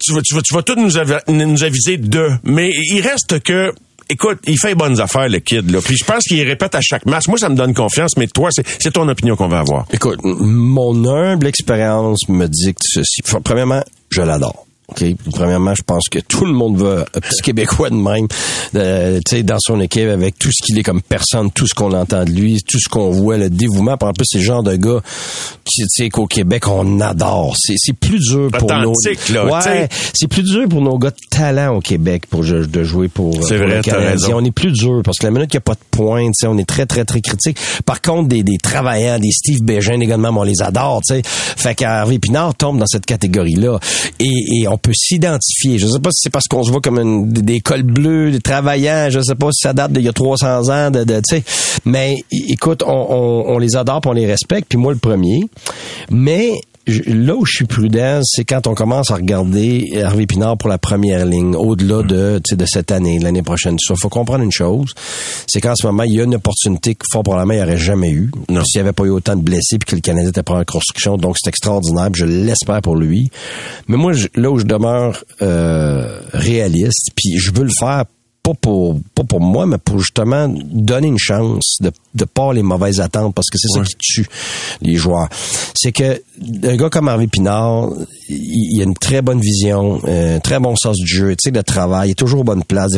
tu 0.00 0.12
vas, 0.12 0.20
tu 0.22 0.34
vas, 0.34 0.42
tu 0.42 0.54
vas 0.54 0.62
tout 0.62 0.74
nous, 0.76 0.96
avi- 0.98 1.20
nous 1.28 1.64
aviser 1.64 1.96
de. 1.96 2.28
Mais 2.44 2.70
il 2.72 3.00
reste 3.00 3.40
que 3.40 3.72
Écoute, 4.12 4.40
il 4.44 4.58
fait 4.58 4.74
bonnes 4.74 5.00
affaires, 5.00 5.28
le 5.28 5.38
kid, 5.38 5.70
là. 5.70 5.78
Puis 5.80 5.96
je 5.96 6.04
pense 6.04 6.24
qu'il 6.24 6.42
répète 6.42 6.74
à 6.74 6.80
chaque 6.82 7.06
match. 7.06 7.28
Moi, 7.28 7.38
ça 7.38 7.48
me 7.48 7.54
donne 7.54 7.72
confiance, 7.72 8.16
mais 8.16 8.26
toi, 8.26 8.48
c'est 8.50 8.90
ton 8.90 9.08
opinion 9.08 9.36
qu'on 9.36 9.46
va 9.46 9.60
avoir. 9.60 9.86
Écoute, 9.92 10.18
mon 10.24 11.06
humble 11.06 11.46
expérience 11.46 12.28
me 12.28 12.48
dicte 12.48 12.80
ceci. 12.82 13.20
Premièrement, 13.44 13.84
je 14.10 14.22
l'adore. 14.22 14.66
OK? 14.90 15.04
Premièrement, 15.32 15.74
je 15.74 15.82
pense 15.82 16.08
que 16.10 16.18
tout 16.18 16.44
le 16.44 16.52
monde 16.52 16.78
veut 16.78 17.04
un 17.14 17.20
petit 17.20 17.42
Québécois 17.42 17.90
de 17.90 17.94
même, 17.94 18.26
euh, 18.74 19.20
tu 19.26 19.36
sais, 19.36 19.42
dans 19.42 19.58
son 19.60 19.80
équipe, 19.80 20.08
avec 20.08 20.38
tout 20.38 20.50
ce 20.50 20.62
qu'il 20.64 20.78
est 20.78 20.82
comme 20.82 21.02
personne, 21.02 21.50
tout 21.50 21.66
ce 21.66 21.74
qu'on 21.74 21.92
entend 21.92 22.24
de 22.24 22.30
lui, 22.30 22.58
tout 22.66 22.78
ce 22.78 22.88
qu'on 22.88 23.10
voit, 23.10 23.36
le 23.36 23.50
dévouement. 23.50 23.96
En 24.00 24.12
plus, 24.12 24.24
c'est 24.24 24.38
le 24.38 24.44
genre 24.44 24.62
de 24.62 24.76
gars 24.76 25.00
qui, 25.64 25.82
tu 25.82 25.86
sais, 26.04 26.08
qu'au 26.08 26.26
Québec, 26.26 26.68
on 26.68 27.00
adore. 27.00 27.54
C'est, 27.58 27.74
c'est 27.76 27.92
plus 27.96 28.18
dur 28.18 28.50
pour 28.58 28.72
nos... 28.72 28.92
Ouais, 28.92 29.88
c'est 30.14 30.28
plus 30.28 30.42
dur 30.42 30.68
pour 30.68 30.80
nos 30.82 30.98
gars 30.98 31.10
de 31.10 31.16
talent 31.30 31.76
au 31.76 31.80
Québec 31.80 32.24
pour 32.28 32.42
de 32.42 32.84
jouer 32.84 33.08
pour, 33.08 33.30
pour 33.30 33.40
vrai, 33.46 33.58
le 33.58 33.82
t'as 33.82 33.92
Canadien. 33.92 34.10
raison. 34.10 34.32
On 34.36 34.44
est 34.44 34.50
plus 34.50 34.72
dur 34.72 35.02
parce 35.04 35.18
que 35.18 35.26
la 35.26 35.30
minute 35.32 35.50
qu'il 35.50 35.58
n'y 35.58 35.62
a 35.62 35.66
pas 35.66 35.74
de 35.74 35.80
pointe, 35.90 36.26
tu 36.28 36.32
sais, 36.34 36.46
on 36.46 36.58
est 36.58 36.68
très, 36.68 36.86
très, 36.86 37.04
très 37.04 37.20
critique. 37.20 37.58
Par 37.84 38.00
contre, 38.00 38.28
des, 38.28 38.42
des 38.42 38.58
travaillants, 38.58 39.18
des 39.18 39.30
Steve 39.30 39.62
Bégin, 39.62 39.96
même, 39.98 40.36
on 40.36 40.42
les 40.42 40.60
adore, 40.62 41.00
tu 41.06 41.14
sais. 41.14 41.22
Fait 41.24 41.74
qu'Harvey 41.74 42.18
Pinard 42.18 42.54
tombe 42.54 42.78
dans 42.78 42.86
cette 42.86 43.06
catégorie-là. 43.06 43.78
Et, 44.18 44.28
et 44.62 44.68
on 44.68 44.76
peut 44.80 44.92
s'identifier. 44.94 45.78
Je 45.78 45.86
sais 45.86 46.00
pas 46.00 46.10
si 46.10 46.20
c'est 46.22 46.30
parce 46.30 46.46
qu'on 46.46 46.62
se 46.62 46.70
voit 46.70 46.80
comme 46.80 46.98
une, 46.98 47.32
des, 47.32 47.60
cols 47.60 47.82
bleus, 47.82 48.30
des 48.30 48.40
travaillants. 48.40 49.08
Je 49.10 49.20
sais 49.20 49.34
pas 49.34 49.48
si 49.52 49.60
ça 49.62 49.72
date 49.72 49.92
d'il 49.92 50.02
y 50.02 50.08
a 50.08 50.12
300 50.12 50.68
ans, 50.68 50.90
de, 50.90 51.04
de 51.04 51.20
tu 51.20 51.36
sais. 51.36 51.44
Mais 51.84 52.16
écoute, 52.48 52.82
on, 52.86 52.90
on, 52.90 53.54
on 53.54 53.58
les 53.58 53.76
adore, 53.76 54.00
puis 54.00 54.10
on 54.10 54.14
les 54.14 54.26
respecte, 54.26 54.68
puis 54.68 54.78
moi 54.78 54.92
le 54.92 54.98
premier. 54.98 55.40
Mais 56.10 56.54
là 57.06 57.34
où 57.36 57.44
je 57.46 57.52
suis 57.56 57.64
prudent, 57.64 58.20
c'est 58.24 58.44
quand 58.44 58.66
on 58.66 58.74
commence 58.74 59.10
à 59.10 59.16
regarder 59.16 59.88
Hervé 59.92 60.26
Pinard 60.26 60.56
pour 60.58 60.68
la 60.68 60.78
première 60.78 61.24
ligne, 61.26 61.54
au-delà 61.56 62.02
de, 62.02 62.40
tu 62.44 62.50
sais, 62.50 62.56
de 62.56 62.64
cette 62.66 62.90
année, 62.92 63.18
de 63.18 63.24
l'année 63.24 63.42
prochaine. 63.42 63.76
Il 63.88 63.96
faut 63.96 64.08
comprendre 64.08 64.42
une 64.44 64.52
chose, 64.52 64.92
c'est 65.46 65.60
qu'en 65.60 65.74
ce 65.76 65.86
moment, 65.86 66.02
il 66.04 66.14
y 66.14 66.20
a 66.20 66.24
une 66.24 66.34
opportunité 66.34 66.94
que 66.94 67.04
fort 67.12 67.22
probablement 67.22 67.54
il 67.54 67.56
n'y 67.58 67.62
aurait 67.62 67.78
jamais 67.78 68.10
eu. 68.10 68.30
S'il 68.48 68.58
n'y 68.76 68.80
avait 68.80 68.92
pas 68.92 69.04
eu 69.04 69.10
autant 69.10 69.36
de 69.36 69.42
blessés 69.42 69.78
puis 69.78 69.86
que 69.90 69.94
le 69.96 70.00
Canadien 70.02 70.30
était 70.30 70.42
pas 70.42 70.54
en 70.58 70.64
construction, 70.64 71.16
donc 71.16 71.36
c'est 71.40 71.48
extraordinaire. 71.48 72.08
Je 72.14 72.24
l'espère 72.26 72.80
pour 72.82 72.96
lui. 72.96 73.30
Mais 73.88 73.96
moi, 73.96 74.12
je- 74.12 74.28
là 74.34 74.50
où 74.50 74.58
je 74.58 74.64
demeure 74.64 75.24
euh, 75.42 76.20
réaliste, 76.32 77.10
puis 77.16 77.38
je 77.38 77.52
veux 77.52 77.64
le 77.64 77.70
faire 77.78 78.04
pas 78.42 78.54
pour 78.54 78.98
pas 79.14 79.24
pour 79.24 79.40
moi, 79.40 79.66
mais 79.66 79.78
pour 79.78 79.98
justement 79.98 80.48
donner 80.48 81.08
une 81.08 81.18
chance 81.18 81.76
de 81.80 81.90
de 82.14 82.24
pas 82.24 82.52
les 82.52 82.62
mauvaises 82.62 83.00
attentes 83.00 83.34
parce 83.34 83.48
que 83.50 83.58
c'est 83.58 83.68
ça 83.68 83.84
qui 83.84 83.96
tue 83.98 84.26
les 84.82 84.96
joueurs. 84.96 85.28
C'est 85.74 85.92
que 85.92 86.22
un 86.64 86.76
gars 86.76 86.90
comme 86.90 87.08
Harvey 87.08 87.26
Pinard, 87.26 87.90
il, 88.28 88.76
il 88.76 88.80
a 88.80 88.84
une 88.84 88.96
très 88.96 89.22
bonne 89.22 89.40
vision, 89.40 90.00
un 90.06 90.40
très 90.40 90.58
bon 90.58 90.74
sens 90.76 90.96
du 90.96 91.06
jeu, 91.06 91.30
tu 91.30 91.36
sais, 91.44 91.50
de 91.50 91.60
travail, 91.60 92.08
il 92.08 92.12
est 92.12 92.14
toujours 92.14 92.40
aux 92.40 92.44
bonnes 92.44 92.64
places. 92.64 92.92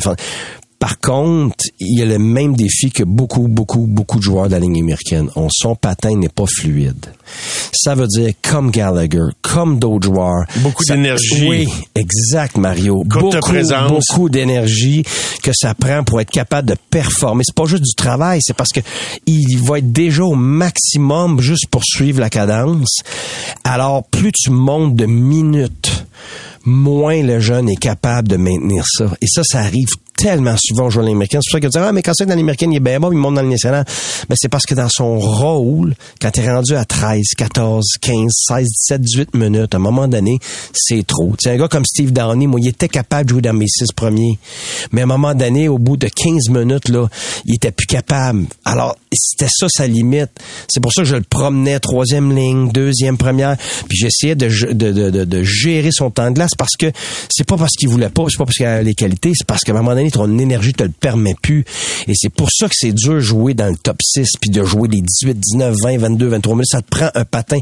Par 0.83 0.99
contre, 0.99 1.67
il 1.79 1.97
y 1.97 2.03
a 2.03 2.05
le 2.05 2.19
même 2.19 2.57
défi 2.57 2.91
que 2.91 3.05
beaucoup, 3.05 3.47
beaucoup, 3.47 3.87
beaucoup 3.87 4.19
de 4.19 4.23
joueurs 4.25 4.47
de 4.47 4.51
la 4.51 4.59
ligne 4.59 4.81
américaine. 4.81 5.29
On, 5.37 5.47
son 5.49 5.77
patin 5.77 6.17
n'est 6.17 6.29
pas 6.29 6.47
fluide. 6.53 7.07
Ça 7.73 7.95
veut 7.95 8.09
dire 8.09 8.33
comme 8.43 8.73
Gallagher, 8.73 9.29
comme 9.43 9.79
d'autres 9.79 10.07
joueurs. 10.07 10.45
Beaucoup 10.57 10.83
d'énergie. 10.85 11.49
Oui, 11.49 11.69
exact, 11.95 12.57
Mario. 12.57 13.05
Courte 13.09 13.37
beaucoup, 13.37 13.39
présence. 13.39 13.93
beaucoup 13.93 14.29
d'énergie 14.29 15.05
que 15.45 15.53
ça 15.55 15.73
prend 15.75 16.03
pour 16.03 16.21
être 16.21 16.33
capable 16.33 16.71
de 16.71 16.77
performer. 16.91 17.45
C'est 17.47 17.55
pas 17.55 17.67
juste 17.67 17.85
du 17.85 17.95
travail, 17.95 18.41
c'est 18.43 18.57
parce 18.57 18.71
que 18.71 18.81
il 19.29 19.59
va 19.59 19.79
être 19.79 19.93
déjà 19.93 20.25
au 20.25 20.35
maximum 20.35 21.41
juste 21.41 21.69
pour 21.71 21.85
suivre 21.85 22.19
la 22.19 22.29
cadence. 22.29 23.03
Alors, 23.63 24.03
plus 24.03 24.33
tu 24.33 24.51
montes 24.51 24.97
de 24.97 25.07
minutes, 25.07 26.07
moins 26.65 27.23
le 27.23 27.41
jeune 27.41 27.69
est 27.69 27.77
capable 27.77 28.29
de 28.29 28.37
maintenir 28.37 28.85
ça. 28.87 29.07
Et 29.21 29.27
ça, 29.27 29.43
ça 29.45 29.61
arrive 29.61 29.89
tellement 30.17 30.55
souvent 30.59 30.87
aux 30.87 30.91
joueurs 30.91 31.07
américains. 31.07 31.41
C'est 31.43 31.51
pour 31.51 31.57
ça 31.57 31.61
que 31.61 31.67
tu 31.67 31.79
dis, 31.79 31.85
ah, 31.85 31.93
mais 31.93 32.03
quand 32.03 32.13
c'est 32.15 32.27
dans 32.27 32.35
l'américaine, 32.35 32.73
il 32.73 32.77
est 32.77 32.81
bien 32.81 33.01
bon, 33.01 33.11
il 33.11 33.19
monte 33.19 33.35
dans 33.35 33.43
le 33.43 33.49
national. 33.49 33.85
Ben, 34.29 34.37
c'est 34.39 34.49
parce 34.49 34.67
que 34.67 34.75
dans 34.75 34.89
son 34.89 35.19
rôle, 35.19 35.95
quand 36.21 36.31
tu 36.31 36.41
es 36.41 36.51
rendu 36.51 36.77
à 36.77 36.85
13, 36.85 37.23
14, 37.37 37.85
15, 38.01 38.31
16, 38.31 38.69
17, 38.69 39.01
18 39.01 39.35
minutes, 39.35 39.75
à 39.75 39.79
un 39.79 39.81
moment 39.81 40.07
donné, 40.09 40.39
c'est 40.73 41.05
trop. 41.07 41.35
Tu 41.43 41.49
un 41.49 41.57
gars 41.57 41.69
comme 41.69 41.85
Steve 41.85 42.13
Downey, 42.13 42.47
moi, 42.47 42.61
il 42.61 42.69
était 42.69 42.89
capable 42.89 43.25
de 43.25 43.31
jouer 43.31 43.43
dans 43.43 43.55
mes 43.55 43.67
six 43.67 43.93
premiers. 43.93 44.39
Mais 44.93 45.01
à 45.01 45.05
un 45.05 45.09
moment 45.09 45.35
donné, 45.35 45.69
au 45.69 45.79
bout 45.79 45.97
de 45.97 46.09
15 46.09 46.51
minutes, 46.51 46.89
là, 46.89 47.09
il 47.45 47.57
était 47.57 47.73
plus 47.73 47.87
capable. 47.87 48.47
Alors, 48.65 48.97
c'était 49.13 49.51
ça 49.51 49.67
sa 49.69 49.87
limite. 49.87 50.31
C'est 50.69 50.81
pour 50.81 50.93
ça 50.93 51.03
que 51.03 51.09
je 51.09 51.17
le 51.17 51.23
promenais 51.23 51.81
troisième 51.81 52.35
ligne, 52.35 52.71
deuxième, 52.71 53.17
première, 53.17 53.57
puis 53.89 53.99
j'essayais 53.99 54.35
de, 54.35 54.73
de, 54.73 55.11
de, 55.11 55.25
de 55.25 55.43
gérer 55.43 55.91
son 55.93 56.11
temps 56.11 56.31
de 56.31 56.35
glace 56.35 56.52
parce 56.57 56.77
que 56.79 56.87
c'est 57.31 57.47
pas 57.47 57.57
parce 57.57 57.73
qu'il 57.73 57.89
voulait 57.89 58.09
pas, 58.09 58.25
c'est 58.29 58.39
pas 58.39 58.45
parce 58.45 58.57
qu'il 58.57 58.67
a 58.67 58.83
les 58.83 58.95
qualités, 58.95 59.33
c'est 59.35 59.47
parce 59.47 59.63
qu'à 59.63 59.73
un 59.73 59.77
moment 59.77 59.95
donné, 59.95 60.11
ton 60.11 60.39
énergie 60.39 60.73
te 60.73 60.83
le 60.83 60.91
permet 60.91 61.35
plus. 61.43 61.65
Et 62.09 62.13
c'est 62.15 62.29
pour 62.33 62.49
ça 62.51 62.69
que 62.69 62.75
c'est 62.77 62.93
dur 62.93 63.15
de 63.15 63.21
jouer 63.21 63.55
dans 63.55 63.69
le 63.69 63.77
top 63.77 63.97
6 64.03 64.27
puis 64.41 64.51
de 64.51 64.65
jouer 64.65 64.89
des 64.89 65.01
18, 65.01 65.35
19, 65.39 65.75
20, 65.83 65.99
22, 65.99 66.29
23 66.29 66.55
minutes. 66.55 66.69
Ça 66.71 66.83
te 66.83 66.89
prend 66.89 67.09
un 67.15 67.25
patin 67.25 67.59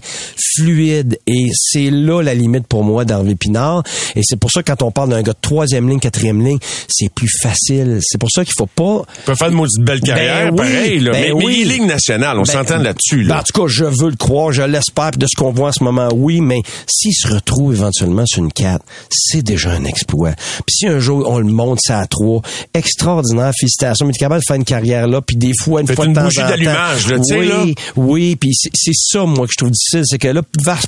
fluide 0.56 1.18
et 1.26 1.48
c'est 1.54 1.90
là 1.90 2.22
la 2.22 2.34
limite 2.34 2.66
pour 2.66 2.84
moi 2.84 3.04
d'Harvey 3.04 3.34
Pinard. 3.34 3.82
Et 4.16 4.20
c'est 4.22 4.36
pour 4.36 4.50
ça 4.50 4.62
que 4.62 4.70
quand 4.72 4.82
on 4.82 4.90
parle 4.90 5.10
d'un 5.10 5.22
gars 5.22 5.32
de 5.32 5.38
troisième 5.40 5.88
ligne, 5.88 6.00
quatrième 6.00 6.44
ligne, 6.44 6.58
c'est 6.88 7.12
plus 7.12 7.28
facile. 7.40 7.98
C'est 8.02 8.18
pour 8.18 8.30
ça 8.30 8.44
qu'il 8.44 8.54
faut 8.56 8.66
pas 8.66 9.02
Il 9.20 9.24
peut 9.26 9.34
faire 9.34 9.50
de 9.50 9.54
maudite 9.56 9.80
belle 9.82 10.00
carrière, 10.00 10.52
Ben 10.52 10.62
oui, 10.64 10.72
pareil, 10.72 10.98
là. 11.00 11.12
ben 11.12 11.20
mais, 11.20 11.26
mais 11.34 11.44
oui. 11.44 11.64
Ligue 11.64 11.86
nationale, 11.86 12.38
on 12.38 12.42
Ben, 12.42 12.52
s'entend 12.52 12.78
là-dessus, 12.78 13.22
ben, 13.22 13.28
là. 13.28 13.40
en 13.40 13.42
tout 13.42 13.60
cas, 13.62 13.68
je 13.68 13.84
veux 13.84 14.10
le 14.10 14.16
croire, 14.16 14.52
je 14.52 14.62
l'espère, 14.62 15.10
de 15.12 15.26
ce 15.26 15.36
qu'on 15.36 15.52
voit 15.52 15.68
en 15.68 15.72
ce 15.72 15.84
moment, 15.84 16.08
oui, 16.12 16.40
mais 16.40 16.58
s'il 16.86 17.12
se 17.14 17.28
retrouve 17.28 17.74
éventuellement 17.74 18.24
sur 18.26 18.42
une 18.42 18.52
4, 18.52 18.79
c'est 19.10 19.42
déjà 19.42 19.70
un 19.70 19.84
exploit. 19.84 20.32
Puis 20.66 20.76
si 20.76 20.86
un 20.88 20.98
jour 20.98 21.24
on 21.28 21.38
le 21.38 21.44
monte 21.44 21.80
ça 21.82 22.00
à 22.00 22.06
3, 22.06 22.42
extraordinaire, 22.74 23.52
félicitations, 23.58 24.06
mais 24.06 24.12
tu 24.12 24.18
es 24.18 24.20
capable 24.20 24.40
de 24.40 24.44
faire 24.46 24.56
une 24.56 24.64
carrière 24.64 25.06
là, 25.06 25.20
puis 25.20 25.36
des 25.36 25.52
fois, 25.60 25.80
une 25.80 25.86
fois 25.86 26.04
une 26.06 26.12
de 26.12 26.18
temps 26.18 26.26
en 26.26 26.30
temps. 26.64 26.64
là, 26.64 27.38
oui, 27.38 27.48
là. 27.48 27.64
oui, 27.96 28.36
puis 28.36 28.50
c'est 28.54 28.92
ça, 28.94 29.24
moi, 29.24 29.46
que 29.46 29.52
je 29.52 29.58
trouve 29.58 29.70
difficile, 29.70 30.02
c'est 30.04 30.18
que 30.18 30.28
là, 30.28 30.42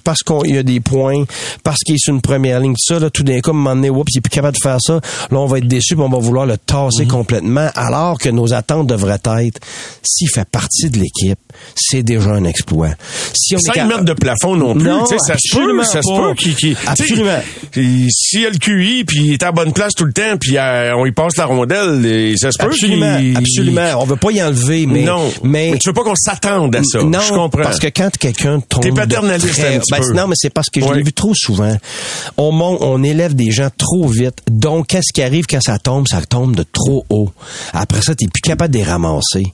parce 0.05 0.19
qu'il 0.23 0.55
y 0.55 0.59
a 0.59 0.63
des 0.63 0.81
points, 0.81 1.25
parce 1.63 1.79
qu'il 1.81 1.95
est 1.95 1.99
sur 1.99 2.15
une 2.15 2.21
première 2.21 2.61
ligne, 2.61 2.73
tout 2.75 2.95
ça, 2.95 2.99
là, 2.99 3.11
tout 3.11 3.23
d'un 3.23 3.41
coup, 3.41 3.51
à 3.51 3.53
un 3.53 3.57
moment 3.57 3.75
donné, 3.75 3.91
oups, 3.91 4.11
il 4.15 4.19
est 4.19 4.21
plus 4.21 4.31
capable 4.31 4.57
de 4.57 4.63
faire 4.63 4.79
ça, 4.81 4.95
là, 5.31 5.39
on 5.39 5.47
va 5.47 5.59
être 5.59 5.69
déçu, 5.69 5.95
puis 5.95 6.05
on 6.05 6.09
va 6.09 6.19
vouloir 6.19 6.47
le 6.47 6.53
Mhm. 6.55 6.59
tasser 6.67 7.07
complètement, 7.07 7.69
alors 7.75 8.19
que 8.19 8.29
nos 8.29 8.53
attentes 8.53 8.87
devraient 8.87 9.19
être, 9.25 9.61
s'il 10.03 10.29
fait 10.29 10.49
partie 10.49 10.91
de 10.91 10.99
l'équipe, 10.99 11.39
c'est 11.75 12.03
déjà 12.03 12.31
un 12.31 12.45
exploit. 12.45 12.91
Si 13.35 13.55
on 13.55 13.59
est 13.59 13.63
5 13.63 13.73
capable- 13.75 13.93
mètres 13.95 14.05
de 14.05 14.13
plafond 14.15 14.57
non 14.57 14.75
plus, 14.75 14.85
Non, 14.85 15.05
ça 15.07 15.35
se 15.39 15.55
peut, 15.57 15.83
ça 15.85 16.01
se 16.03 16.09
peut 16.09 16.35
Absolument. 16.87 17.41
S'il 18.11 18.47
a 18.47 18.51
le 18.51 18.59
QI, 18.59 19.05
puis 19.05 19.19
il 19.27 19.33
est 19.35 19.43
à 19.43 19.47
la 19.47 19.53
bonne 19.53 19.73
place 19.73 19.93
tout 19.95 20.05
le 20.05 20.13
temps, 20.13 20.37
puis 20.41 20.57
euh, 20.57 20.95
on 20.97 21.07
y 21.07 21.13
passe 21.13 21.37
la 21.37 21.47
rondelle, 21.47 22.05
et 22.07 22.37
ça 22.37 22.51
se 22.53 22.59
peut 22.59 22.67
Absolument, 22.67 23.19
absolument. 23.37 23.89
On 24.01 24.05
veut 24.05 24.17
pas 24.17 24.31
y 24.31 24.43
enlever, 24.43 24.87
mais 24.87 25.03
non, 25.03 25.31
mais, 25.43 25.71
mais 25.73 25.79
tu 25.79 25.89
veux 25.89 25.95
pas 25.95 26.05
qu'on 26.05 26.15
s'attende 26.17 26.75
à 26.77 26.83
ça. 26.85 27.03
Non, 27.03 27.21
je 27.21 27.33
comprends. 27.33 27.63
parce 27.63 27.79
que 27.79 27.89
quand 27.89 28.11
quelqu'un 28.19 28.61
tombe, 28.61 28.83
T'es 28.83 28.91
paternaliste 28.93 29.53
très- 29.53 29.77
un 29.77 29.79
petit 29.79 29.91
ben, 29.93 30.01
peu. 30.01 30.13
Non, 30.13 30.27
mais 30.27 30.35
c'est 30.37 30.51
parce 30.53 30.69
que 30.71 30.81
je 30.81 30.93
l'ai 30.93 31.03
vu 31.03 31.13
trop 31.13 31.33
souvent. 31.35 31.77
On 32.37 32.53
monte, 32.53 32.79
on 32.81 33.03
élève 33.03 33.35
des 33.35 33.51
gens 33.51 33.69
trop 33.77 34.07
vite. 34.09 34.39
Donc, 34.51 34.89
qu'est-ce 34.89 35.13
qui 35.13 35.23
arrive 35.23 35.47
quand 35.47 35.61
ça 35.61 35.79
tombe? 35.79 36.07
Ça 36.09 36.21
tombe 36.23 36.55
de 36.57 36.65
trop 36.71 37.05
haut. 37.11 37.31
Après 37.73 38.03
ça, 38.03 38.15
t'es 38.15 38.27
plus 38.27 38.41
capable 38.43 38.73
de 38.73 38.79
les 38.79 38.85
ramasser. 38.85 39.45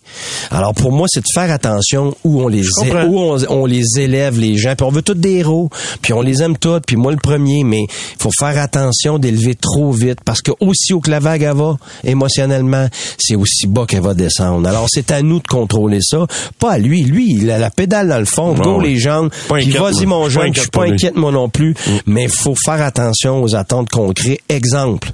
Alors 0.50 0.74
pour 0.74 0.92
moi, 0.92 1.06
c'est 1.08 1.20
de 1.20 1.26
faire 1.32 1.50
attention 1.50 2.16
où 2.24 2.42
on 2.42 2.48
les 2.48 2.62
où 3.08 3.18
on, 3.18 3.38
on 3.48 3.66
les 3.66 3.84
élève 3.98 4.38
les 4.38 4.56
gens. 4.56 4.74
Puis 4.76 4.84
on 4.86 4.90
veut 4.90 5.02
tous 5.02 5.14
des 5.14 5.36
héros. 5.38 5.70
Puis 6.02 6.12
on 6.12 6.22
les 6.22 6.42
aime 6.42 6.56
tous. 6.56 6.80
Puis 6.86 6.96
moi 6.96 7.12
le 7.12 7.18
premier, 7.18 7.64
mais 7.64 7.82
faut 8.18 8.30
faire 8.38 8.60
attention 8.60 9.18
d'élever 9.18 9.54
trop 9.54 9.92
vite 9.92 10.18
parce 10.24 10.42
que 10.42 10.50
aussi 10.60 10.92
haut 10.92 11.00
que 11.00 11.10
la 11.10 11.20
vague 11.20 11.42
elle 11.42 11.56
va 11.56 11.76
émotionnellement, 12.04 12.88
c'est 13.18 13.36
aussi 13.36 13.66
bas 13.66 13.86
qu'elle 13.86 14.02
va 14.02 14.14
descendre. 14.14 14.68
Alors 14.68 14.86
c'est 14.88 15.10
à 15.10 15.22
nous 15.22 15.38
de 15.40 15.46
contrôler 15.46 16.00
ça, 16.02 16.26
pas 16.58 16.72
à 16.72 16.78
lui. 16.78 17.02
Lui, 17.04 17.26
il 17.30 17.50
a 17.50 17.58
la 17.58 17.70
pédale 17.70 18.08
dans 18.08 18.18
le 18.18 18.24
fond, 18.24 18.54
Ouais, 18.54 18.60
go 18.62 18.78
ouais. 18.78 18.88
les 18.88 18.96
jambes. 18.98 19.30
Pas 19.48 19.56
Puis 19.56 19.70
vas-y 19.70 20.06
mon 20.06 20.28
jeune, 20.28 20.54
je 20.54 20.60
suis 20.60 20.70
pas 20.70 20.84
inquiète 20.86 21.16
moi 21.16 21.30
non 21.32 21.48
plus, 21.48 21.74
mais 22.06 22.24
il 22.24 22.28
faut 22.30 22.54
faire 22.54 22.82
attention 22.82 23.42
aux 23.42 23.54
attentes 23.54 23.88
qu'on 23.90 24.12
crée. 24.12 24.40
Exemple, 24.48 25.12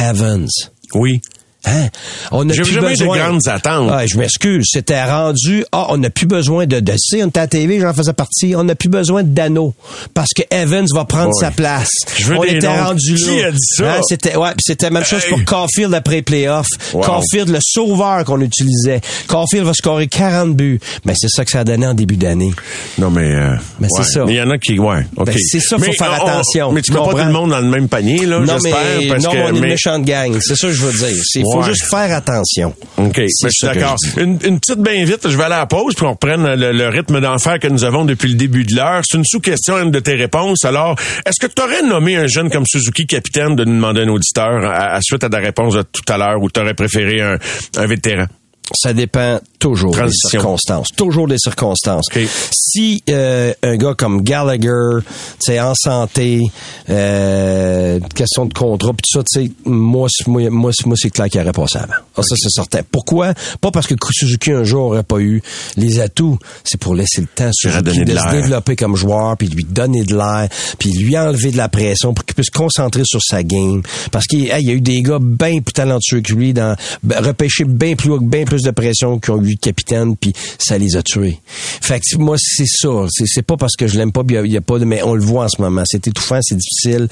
Evans. 0.00 0.48
Oui. 0.94 1.20
Hein? 1.66 1.88
On 2.30 2.44
n'a 2.44 2.54
J'ai 2.54 2.62
plus 2.62 2.72
jamais 2.72 2.88
eu 2.88 2.94
de 2.94 2.98
besoin. 2.98 3.18
grandes 3.18 3.48
attentes. 3.48 3.90
Ah, 3.92 4.06
je 4.06 4.16
m'excuse. 4.18 4.66
C'était 4.70 5.02
rendu, 5.02 5.64
ah, 5.72 5.86
on 5.90 5.96
n'a 5.98 6.10
plus 6.10 6.26
besoin 6.26 6.66
de, 6.66 6.80
de, 6.80 6.92
sais, 6.98 7.22
on 7.22 7.28
était 7.28 7.38
à 7.40 7.42
la 7.42 7.48
TV, 7.48 7.80
j'en 7.80 7.92
faisais 7.94 8.12
partie, 8.12 8.54
on 8.56 8.64
n'a 8.64 8.74
plus 8.74 8.88
besoin 8.88 9.22
d'anneaux. 9.22 9.74
Parce 10.14 10.30
que 10.36 10.42
Evans 10.50 10.86
va 10.94 11.04
prendre 11.04 11.32
sa 11.34 11.50
place. 11.50 11.88
Je 12.16 12.26
veux 12.26 12.38
on 12.38 12.44
était 12.44 12.66
noms. 12.66 12.84
rendu 12.84 13.14
Qui 13.14 13.40
là. 13.40 13.46
a 13.48 13.50
dit 13.50 13.58
ça? 13.60 13.94
Hein, 13.94 14.00
c'était, 14.08 14.36
ouais, 14.36 14.50
c'était 14.60 14.86
la 14.86 14.90
même 14.90 15.04
chose 15.04 15.22
Hey. 15.24 15.30
pour 15.30 15.44
Caulfield 15.44 15.94
après 15.94 16.16
les 16.16 16.22
playoffs. 16.22 16.66
Wow. 16.92 17.02
Caulfield, 17.02 17.48
le 17.48 17.58
sauveur 17.62 18.24
qu'on 18.24 18.40
utilisait. 18.40 19.00
Caulfield 19.26 19.64
va 19.66 19.72
scorer 19.74 20.06
40 20.06 20.54
buts. 20.54 20.80
Mais 21.04 21.14
c'est 21.16 21.28
ça 21.30 21.44
que 21.44 21.50
ça 21.50 21.60
a 21.60 21.64
donné 21.64 21.86
en 21.86 21.94
début 21.94 22.16
d'année. 22.16 22.52
Non, 22.98 23.10
mais... 23.10 23.22
euh, 23.34 23.54
Mais 23.80 23.88
c'est 23.96 24.04
ça. 24.04 24.24
Mais 24.26 24.34
il 24.34 24.36
y 24.36 24.42
en 24.42 24.50
a 24.50 24.58
qui... 24.58 24.78
Ouais, 24.78 25.06
OK. 25.16 25.26
Ben, 25.26 25.36
c'est 25.38 25.60
ça, 25.60 25.76
faut 25.78 25.84
Mais 25.86 25.92
faire 25.92 26.18
on- 26.22 26.26
attention. 26.26 26.72
Mais 26.72 26.82
tu 26.82 26.92
mets 26.92 26.98
pas 26.98 27.10
tout 27.10 27.16
le 27.16 27.32
monde 27.32 27.50
dans 27.50 27.60
le 27.60 27.68
même 27.68 27.88
panier, 27.88 28.26
là, 28.26 28.40
non, 28.40 28.56
mais, 28.62 28.70
parce 29.08 29.24
non, 29.24 29.30
que, 29.30 29.36
on 29.38 29.46
est 29.46 29.50
une 29.50 29.60
mais- 29.60 29.68
méchante 29.68 30.04
gang. 30.04 30.36
C'est 30.40 30.56
ça 30.56 30.66
que 30.68 30.72
je 30.72 30.82
veux 30.84 30.92
dire. 30.92 31.22
Il 31.36 31.44
faut 31.54 31.62
Ouais. 31.62 31.68
juste 31.70 31.84
faire 31.84 32.14
attention. 32.16 32.74
OK, 32.98 33.22
C'est 33.28 33.48
je 33.48 33.52
suis 33.52 33.66
d'accord. 33.66 33.96
Une, 34.16 34.38
une 34.44 34.60
petite 34.60 34.78
bien 34.80 35.04
vite, 35.04 35.28
je 35.28 35.36
vais 35.36 35.44
aller 35.44 35.54
à 35.54 35.58
la 35.60 35.66
pause, 35.66 35.94
puis 35.94 36.04
on 36.06 36.10
reprenne 36.12 36.54
le, 36.54 36.72
le 36.72 36.88
rythme 36.88 37.20
d'enfer 37.20 37.58
que 37.58 37.68
nous 37.68 37.84
avons 37.84 38.04
depuis 38.04 38.28
le 38.28 38.34
début 38.36 38.64
de 38.64 38.74
l'heure. 38.76 39.02
C'est 39.08 39.16
une 39.18 39.24
sous-question, 39.24 39.86
de 39.86 39.98
tes 40.00 40.14
réponses. 40.14 40.64
Alors, 40.64 40.96
est-ce 41.26 41.40
que 41.44 41.52
tu 41.52 41.62
aurais 41.62 41.82
nommé 41.82 42.16
un 42.16 42.26
jeune 42.26 42.50
comme 42.50 42.64
Suzuki 42.66 43.06
capitaine 43.06 43.56
de 43.56 43.64
nous 43.64 43.74
demander 43.74 44.02
un 44.02 44.08
auditeur 44.08 44.64
à, 44.64 44.94
à 44.94 45.00
suite 45.02 45.24
à 45.24 45.28
ta 45.28 45.38
réponse 45.38 45.74
de 45.74 45.82
tout 45.82 46.02
à 46.12 46.18
l'heure, 46.18 46.42
ou 46.42 46.50
tu 46.50 46.60
aurais 46.60 46.74
préféré 46.74 47.20
un, 47.20 47.38
un 47.76 47.86
vétéran? 47.86 48.26
Ça 48.74 48.92
dépend 48.94 49.40
toujours 49.64 49.92
Transition. 49.92 50.28
des 50.28 50.30
circonstances. 50.30 50.88
Toujours 50.94 51.26
des 51.26 51.38
circonstances. 51.38 52.04
OK. 52.14 52.20
Si 52.52 53.02
euh, 53.08 53.52
un 53.62 53.76
gars 53.76 53.94
comme 53.96 54.22
Gallagher, 54.22 55.00
tu 55.00 55.06
sais, 55.40 55.58
en 55.60 55.74
santé, 55.74 56.42
euh, 56.90 57.98
question 58.14 58.46
de 58.46 58.52
contrat, 58.54 58.92
puis 58.92 59.02
tout 59.10 59.18
ça, 59.20 59.24
tu 59.24 59.46
sais, 59.46 59.52
moi, 59.64 60.08
c'est- 60.10 60.26
moi, 60.26 60.48
moi, 60.50 60.70
c'est- 60.74 60.86
moi, 60.86 60.96
c'est 61.00 61.10
clair 61.10 61.28
qu'il 61.28 61.40
aurait 61.40 61.52
passé 61.52 61.78
avant. 61.78 61.94
Ah, 62.16 62.22
ça, 62.22 62.34
c'est 62.38 62.50
certain. 62.50 62.80
Pourquoi? 62.90 63.32
Pas 63.60 63.70
parce 63.70 63.86
que 63.86 63.94
Suzuki 64.12 64.52
un 64.52 64.64
jour 64.64 64.86
aurait 64.88 65.02
pas 65.02 65.18
eu 65.18 65.42
les 65.76 65.98
atouts. 66.00 66.38
C'est 66.62 66.78
pour 66.78 66.94
laisser 66.94 67.22
le 67.22 67.26
temps 67.26 67.46
à 67.48 67.50
Suzuki 67.52 67.82
de 67.82 68.04
de 68.04 68.18
se 68.18 68.30
développer 68.30 68.76
comme 68.76 68.96
joueur, 68.96 69.36
puis 69.36 69.48
lui 69.48 69.64
donner 69.64 70.04
de 70.04 70.14
l'air, 70.14 70.48
puis 70.78 70.90
lui 70.92 71.16
enlever 71.18 71.50
de 71.50 71.56
la 71.56 71.68
pression 71.68 72.12
pour 72.14 72.24
qu'il 72.24 72.34
puisse 72.34 72.46
se 72.46 72.50
concentrer 72.58 73.02
sur 73.04 73.20
sa 73.22 73.42
game. 73.42 73.82
Parce 74.12 74.26
qu'il 74.26 74.44
hey, 74.50 74.60
il 74.60 74.68
y 74.68 74.70
a 74.70 74.74
eu 74.74 74.80
des 74.80 75.00
gars 75.02 75.18
bien 75.20 75.60
plus 75.60 75.72
talentueux 75.72 76.20
que 76.20 76.32
lui, 76.32 76.52
dans 76.52 76.76
ben, 77.02 77.24
repêchés 77.24 77.64
bien 77.64 77.94
plus 77.96 78.18
bien 78.20 78.44
plus 78.44 78.62
de 78.62 78.70
pression 78.70 79.18
qui 79.18 79.30
ont 79.30 79.42
eu 79.42 79.53
le 79.54 79.58
capitaine, 79.60 80.16
puis 80.16 80.32
ça 80.58 80.78
les 80.78 80.96
a 80.96 81.02
tués. 81.02 81.38
Fait 81.46 82.00
que 82.00 82.16
moi, 82.18 82.36
c'est 82.38 82.66
ça. 82.66 82.88
C'est, 83.10 83.42
pas 83.42 83.56
parce 83.56 83.76
que 83.76 83.86
je 83.86 83.96
l'aime 83.98 84.12
pas, 84.12 84.22
il 84.28 84.34
y 84.34 84.38
a- 84.38 84.44
il 84.44 84.52
y, 84.52 84.56
a 84.56 84.60
pas 84.60 84.78
de... 84.78 84.84
Mais 84.84 85.02
on 85.02 85.14
le 85.14 85.22
voit 85.22 85.44
en 85.44 85.48
ce 85.48 85.60
moment. 85.60 85.82
C'est 85.86 86.06
étouffant, 86.06 86.38
c'est 86.42 86.56
difficile. 86.56 87.08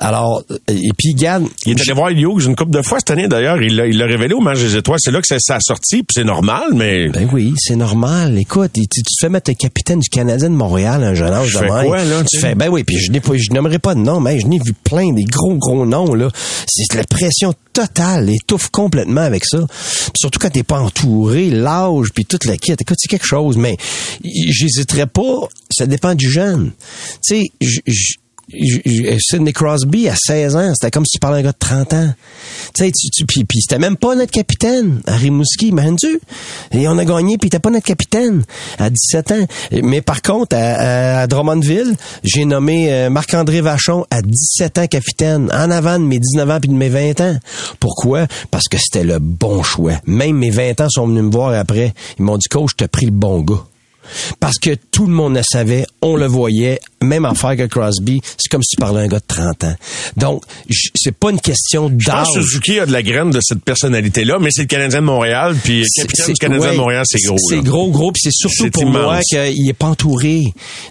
Alors, 0.00 0.42
euh, 0.50 0.58
et 0.68 0.90
puis, 0.96 1.12
regarde... 1.14 1.44
Il 1.66 1.72
est 1.72 1.80
allé 1.80 1.92
voir 1.92 2.10
Hughes 2.10 2.44
une 2.46 2.56
couple 2.56 2.70
de 2.72 2.82
fois 2.82 2.98
cette 2.98 3.10
année, 3.10 3.28
d'ailleurs. 3.28 3.60
Il 3.62 3.76
l'a 3.76 3.86
il 3.86 3.98
l'a 3.98 4.06
révélé 4.06 4.34
au 4.34 4.40
match 4.40 4.58
des 4.58 4.76
étoiles. 4.76 4.98
C'est 5.02 5.10
là 5.10 5.20
que 5.20 5.26
ça, 5.26 5.36
a 5.54 5.60
sorti, 5.60 5.98
puis 5.98 6.14
c'est 6.14 6.24
normal, 6.24 6.64
mais... 6.74 7.08
Ben 7.08 7.28
oui, 7.32 7.52
c'est 7.58 7.76
normal. 7.76 8.38
Écoute, 8.38 8.72
tu, 8.74 8.82
tu 8.88 9.02
te 9.02 9.08
fais 9.20 9.28
mettre 9.28 9.50
un 9.50 9.54
capitaine 9.54 10.00
du 10.00 10.08
Canadien 10.08 10.50
de 10.50 10.54
Montréal 10.54 11.02
un 11.04 11.14
jeune 11.14 11.32
âge 11.32 11.48
Je 11.48 11.58
de 11.58 11.64
fais 11.64 11.70
même. 11.70 11.86
quoi, 11.86 12.04
là, 12.04 12.22
tu 12.28 12.38
fais, 12.38 12.54
ben 12.54 12.68
oui, 12.68 12.84
puis 12.84 12.98
je 12.98 13.10
n'ai 13.12 13.20
pas, 13.20 13.32
je 13.36 13.50
nommerai 13.52 13.78
pas 13.78 13.94
de 13.94 14.00
nom, 14.00 14.20
mais 14.20 14.38
je 14.40 14.46
n'ai 14.46 14.58
vu 14.64 14.72
plein 14.72 15.12
des 15.12 15.24
gros, 15.24 15.54
gros 15.56 15.86
noms, 15.86 16.14
là. 16.14 16.28
C'est 16.66 16.92
de 16.92 16.98
la 16.98 17.04
pression 17.04 17.54
totale, 17.74 18.30
étouffe 18.30 18.70
complètement 18.70 19.20
avec 19.20 19.44
ça. 19.44 19.58
Surtout 20.16 20.38
quand 20.38 20.50
t'es 20.50 20.62
pas 20.62 20.80
entouré, 20.80 21.50
l'âge, 21.50 22.08
puis 22.14 22.24
toute 22.24 22.46
la 22.46 22.56
kit. 22.56 22.72
Écoute, 22.72 22.96
c'est 22.98 23.08
quelque 23.08 23.26
chose, 23.26 23.58
mais 23.58 23.76
j'hésiterais 24.24 25.06
pas, 25.06 25.48
ça 25.70 25.86
dépend 25.86 26.14
du 26.14 26.30
jeune. 26.30 26.72
Tu 27.26 27.42
sais, 27.42 28.12
Sidney 29.20 29.52
Crosby 29.52 30.08
à 30.08 30.14
16 30.16 30.56
ans, 30.56 30.72
c'était 30.74 30.90
comme 30.90 31.04
si 31.06 31.12
tu 31.12 31.18
parlais 31.18 31.38
à 31.38 31.40
un 31.40 31.42
gars 31.44 31.52
de 31.52 31.58
30 31.58 31.92
ans. 31.94 32.14
Tu 32.74 32.84
sais, 32.84 32.90
tu, 32.92 33.10
tu- 33.10 33.24
puis, 33.26 33.44
puis 33.44 33.60
c'était 33.62 33.78
même 33.78 33.96
pas 33.96 34.14
notre 34.14 34.30
capitaine, 34.32 35.00
à 35.06 35.16
Rimouski, 35.16 35.68
imagines-tu? 35.68 36.20
Et 36.72 36.86
on 36.88 36.98
a 36.98 37.04
gagné, 37.04 37.38
puis 37.38 37.48
était 37.48 37.58
pas 37.58 37.70
notre 37.70 37.86
capitaine 37.86 38.44
à 38.78 38.90
17 38.90 39.32
ans. 39.32 39.46
Mais 39.82 40.00
par 40.02 40.22
contre, 40.22 40.56
à, 40.56 41.20
à 41.20 41.26
Drummondville, 41.26 41.96
j'ai 42.22 42.44
nommé 42.44 42.92
euh, 42.92 43.10
Marc-André 43.10 43.60
Vachon 43.60 44.04
à 44.10 44.20
17 44.22 44.78
ans 44.78 44.86
capitaine, 44.86 45.50
en 45.52 45.70
avant 45.70 45.98
de 45.98 46.04
mes 46.04 46.18
19 46.18 46.50
ans 46.50 46.58
puis 46.60 46.68
de 46.68 46.74
mes 46.74 46.88
20 46.88 47.20
ans. 47.20 47.36
Pourquoi? 47.80 48.26
Parce 48.50 48.68
que 48.68 48.76
c'était 48.78 49.04
le 49.04 49.18
bon 49.18 49.62
choix. 49.62 49.94
Même 50.06 50.36
mes 50.36 50.50
20 50.50 50.80
ans 50.82 50.88
sont 50.90 51.06
venus 51.06 51.22
me 51.24 51.30
voir 51.30 51.54
après. 51.58 51.94
Ils 52.18 52.24
m'ont 52.24 52.36
dit, 52.36 52.48
coach, 52.48 52.72
t'as 52.76 52.88
pris 52.88 53.06
le 53.06 53.12
bon 53.12 53.40
gars. 53.40 53.62
Parce 54.38 54.58
que 54.58 54.74
tout 54.94 55.06
le 55.06 55.12
monde 55.12 55.34
le 55.34 55.42
savait, 55.42 55.84
on 56.02 56.14
le 56.14 56.26
voyait, 56.26 56.78
même 57.02 57.24
affaire 57.24 57.56
que 57.56 57.66
Crosby, 57.66 58.20
c'est 58.38 58.48
comme 58.48 58.62
si 58.62 58.76
tu 58.76 58.80
parlais 58.80 59.00
à 59.00 59.02
un 59.02 59.08
gars 59.08 59.18
de 59.18 59.24
30 59.26 59.64
ans. 59.64 59.74
Donc, 60.16 60.44
c'est 60.94 61.10
pas 61.16 61.30
une 61.32 61.40
question 61.40 61.90
d'âge. 61.90 62.28
Suzuki 62.32 62.78
a 62.78 62.86
de 62.86 62.92
la 62.92 63.02
graine 63.02 63.30
de 63.30 63.40
cette 63.42 63.64
personnalité-là, 63.64 64.38
mais 64.40 64.50
c'est 64.52 64.62
le 64.62 64.68
Canadien 64.68 65.00
de 65.00 65.06
Montréal, 65.06 65.56
puis 65.64 65.82
C'est- 65.84 66.02
capitaine 66.02 66.26
du 66.28 66.34
Canadien 66.34 66.66
ouais, 66.68 66.72
de 66.74 66.78
Montréal, 66.78 67.02
c'est 67.06 67.20
gros. 67.26 67.36
C'est 67.38 67.60
gros, 67.60 67.90
gros, 67.90 68.12
puis 68.12 68.22
c'est 68.22 68.30
surtout 68.32 68.70
pour 68.70 68.82
immense. 68.84 68.94
moi 69.02 69.20
qu'il 69.28 69.68
est 69.68 69.72
pas 69.72 69.86
entouré. 69.88 70.44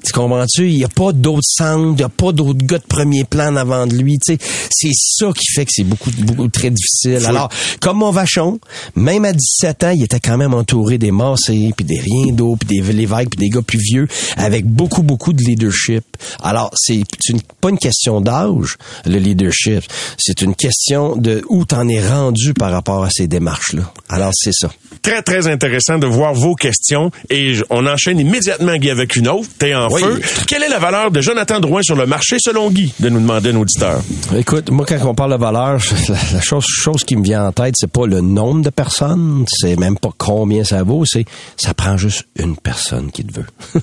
Tu 0.06 0.12
comprends-tu? 0.12 0.68
Il 0.70 0.78
y 0.80 0.84
a 0.84 0.90
pas 0.90 1.14
d'autres 1.14 1.40
centres, 1.48 1.94
il 1.98 2.02
y 2.02 2.04
a 2.04 2.10
pas 2.10 2.34
d'autres 2.34 2.66
gars 2.66 2.80
de 2.80 2.84
premier 2.86 3.24
plan 3.24 3.56
avant 3.56 3.88
de 3.88 3.96
lui. 3.96 4.18
Tu 4.20 4.34
sais, 4.34 4.38
c'est 4.70 4.92
ça 4.94 5.28
qui 5.32 5.46
fait 5.56 5.64
que 5.64 5.72
c'est 5.74 5.86
beaucoup, 5.86 6.12
beaucoup 6.20 6.50
très 6.50 6.72
difficile. 6.72 7.26
Alors, 7.26 7.48
comme 7.80 8.00
mon 8.00 8.12
vachon, 8.12 8.60
même 8.98 9.24
à 9.24 9.32
17 9.32 9.84
ans, 9.86 9.92
il 9.96 10.04
était 10.04 10.20
quand 10.20 10.38
même 10.38 10.54
entouré 10.54 10.98
des 10.98 11.12
Massé, 11.12 11.72
puis 11.78 11.86
des 11.86 12.02
Riendo, 12.02 12.58
puis 12.60 12.82
des 12.82 12.94
Lévesque, 12.94 13.30
puis 13.38 13.40
des 13.40 13.50
gars 13.50 13.62
plus 13.62 13.80
vieux, 13.80 13.93
avec 14.38 14.66
beaucoup, 14.66 15.04
beaucoup 15.04 15.34
de 15.34 15.42
leadership. 15.44 16.04
Alors, 16.42 16.72
c'est 16.76 17.02
une- 17.30 17.42
pas 17.62 17.70
une 17.70 17.78
question 17.78 18.22
d'âge, 18.22 18.78
le 19.06 19.18
leadership. 19.18 19.84
C'est 20.18 20.42
une 20.42 20.56
question 20.56 21.16
de 21.16 21.44
où 21.50 21.66
t'en 21.66 21.88
es 21.88 22.06
rendu 22.08 22.54
par 22.54 22.72
rapport 22.72 23.04
à 23.04 23.10
ces 23.10 23.28
démarches-là. 23.28 23.92
Alors, 24.10 24.32
c'est 24.34 24.54
ça. 24.54 24.70
Très, 25.02 25.22
très 25.22 25.48
intéressant 25.48 25.98
de 25.98 26.08
voir 26.08 26.34
vos 26.34 26.56
questions. 26.56 27.12
Et 27.30 27.56
on 27.70 27.86
enchaîne 27.88 28.20
immédiatement, 28.20 28.76
Guy, 28.78 28.90
avec 28.90 29.16
une 29.18 29.28
autre. 29.28 29.50
T'es 29.60 29.76
en 29.76 29.90
Oui. 29.92 30.02
feu. 30.02 30.22
Quelle 30.48 30.64
est 30.64 30.70
la 30.70 30.80
valeur 30.80 31.12
de 31.12 31.20
Jonathan 31.20 31.60
Drouin 31.60 31.82
sur 31.84 31.96
le 31.96 32.06
marché, 32.06 32.38
selon 32.40 32.70
Guy, 32.72 32.94
de 33.00 33.10
nous 33.10 33.20
demander 33.20 33.50
un 33.52 33.58
auditeur? 33.58 34.02
Écoute, 34.38 34.70
moi, 34.72 34.86
quand 34.88 35.00
on 35.06 35.14
parle 35.16 35.32
de 35.34 35.38
valeur, 35.38 35.80
la, 36.10 36.16
la 36.34 36.42
chose, 36.42 36.64
chose 36.68 37.04
qui 37.04 37.18
me 37.18 37.24
vient 37.24 37.46
en 37.48 37.52
tête, 37.52 37.74
c'est 37.78 37.92
pas 37.92 38.06
le 38.08 38.22
nombre 38.22 38.62
de 38.62 38.70
personnes, 38.70 39.44
c'est 39.50 39.78
même 39.78 39.98
pas 39.98 40.12
combien 40.18 40.64
ça 40.64 40.84
vaut, 40.84 41.04
c'est 41.06 41.26
ça 41.58 41.74
prend 41.74 41.98
juste 41.98 42.26
une 42.40 42.56
personne 42.56 43.12
qui 43.12 43.26
te 43.26 43.34
veut. 43.40 43.46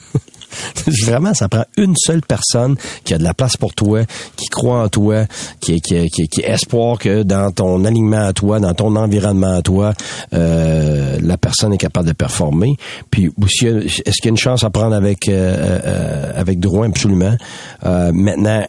Vraiment, 1.05 1.35
ça 1.35 1.49
prend 1.49 1.65
une 1.77 1.95
seule 1.97 2.21
personne 2.23 2.77
qui 3.05 3.15
a 3.15 3.19
de 3.19 3.25
la 3.25 3.35
place 3.35 3.57
pour 3.57 3.75
toi, 3.75 4.05
qui 4.37 4.47
croit 4.47 4.83
en 4.83 4.89
toi, 4.89 5.27
qui, 5.61 5.81
qui, 5.81 6.09
qui, 6.09 6.29
qui 6.29 6.41
espoir 6.43 6.99
que 6.99 7.23
dans 7.23 7.51
ton 7.51 7.85
alignement 7.85 8.27
à 8.27 8.33
toi, 8.33 8.61
dans 8.61 8.75
ton 8.75 8.97
environnement 8.97 9.55
à 9.59 9.63
toi, 9.63 9.95
euh, 10.33 11.19
la 11.23 11.37
personne 11.37 11.73
est 11.73 11.79
capable 11.79 12.09
de 12.09 12.13
performer. 12.13 12.77
Puis, 13.11 13.27
est-ce 13.27 14.21
qu'il 14.21 14.25
y 14.25 14.29
a 14.29 14.31
une 14.31 14.37
chance 14.37 14.65
à 14.65 14.71
prendre 14.71 14.95
avec 14.95 15.29
euh, 15.29 15.79
euh, 15.85 16.33
avec 16.35 16.61
Drouin? 16.61 16.89
Absolument. 16.89 17.37
Maintenant, 17.83 18.65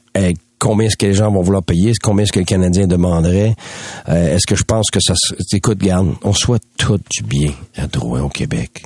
combien 0.60 0.88
est-ce 0.88 0.98
que 0.98 1.08
les 1.08 1.14
gens 1.14 1.32
vont 1.32 1.42
vouloir 1.42 1.64
payer, 1.64 1.94
combien 2.02 2.24
est-ce 2.24 2.32
que 2.32 2.40
le 2.40 2.46
Canadien 2.46 2.88
demanderait? 2.88 3.56
Est-ce 4.08 4.46
que 4.46 4.56
je 4.56 4.64
pense 4.64 4.90
que 4.92 5.00
ça... 5.00 5.14
Écoute, 5.54 5.80
garde, 5.80 6.14
on 6.24 6.34
souhaite 6.34 6.64
tout 6.78 7.00
du 7.10 7.24
bien 7.24 7.52
à 7.78 7.88
Drouin 7.88 8.22
au 8.22 8.30
Québec. 8.30 8.84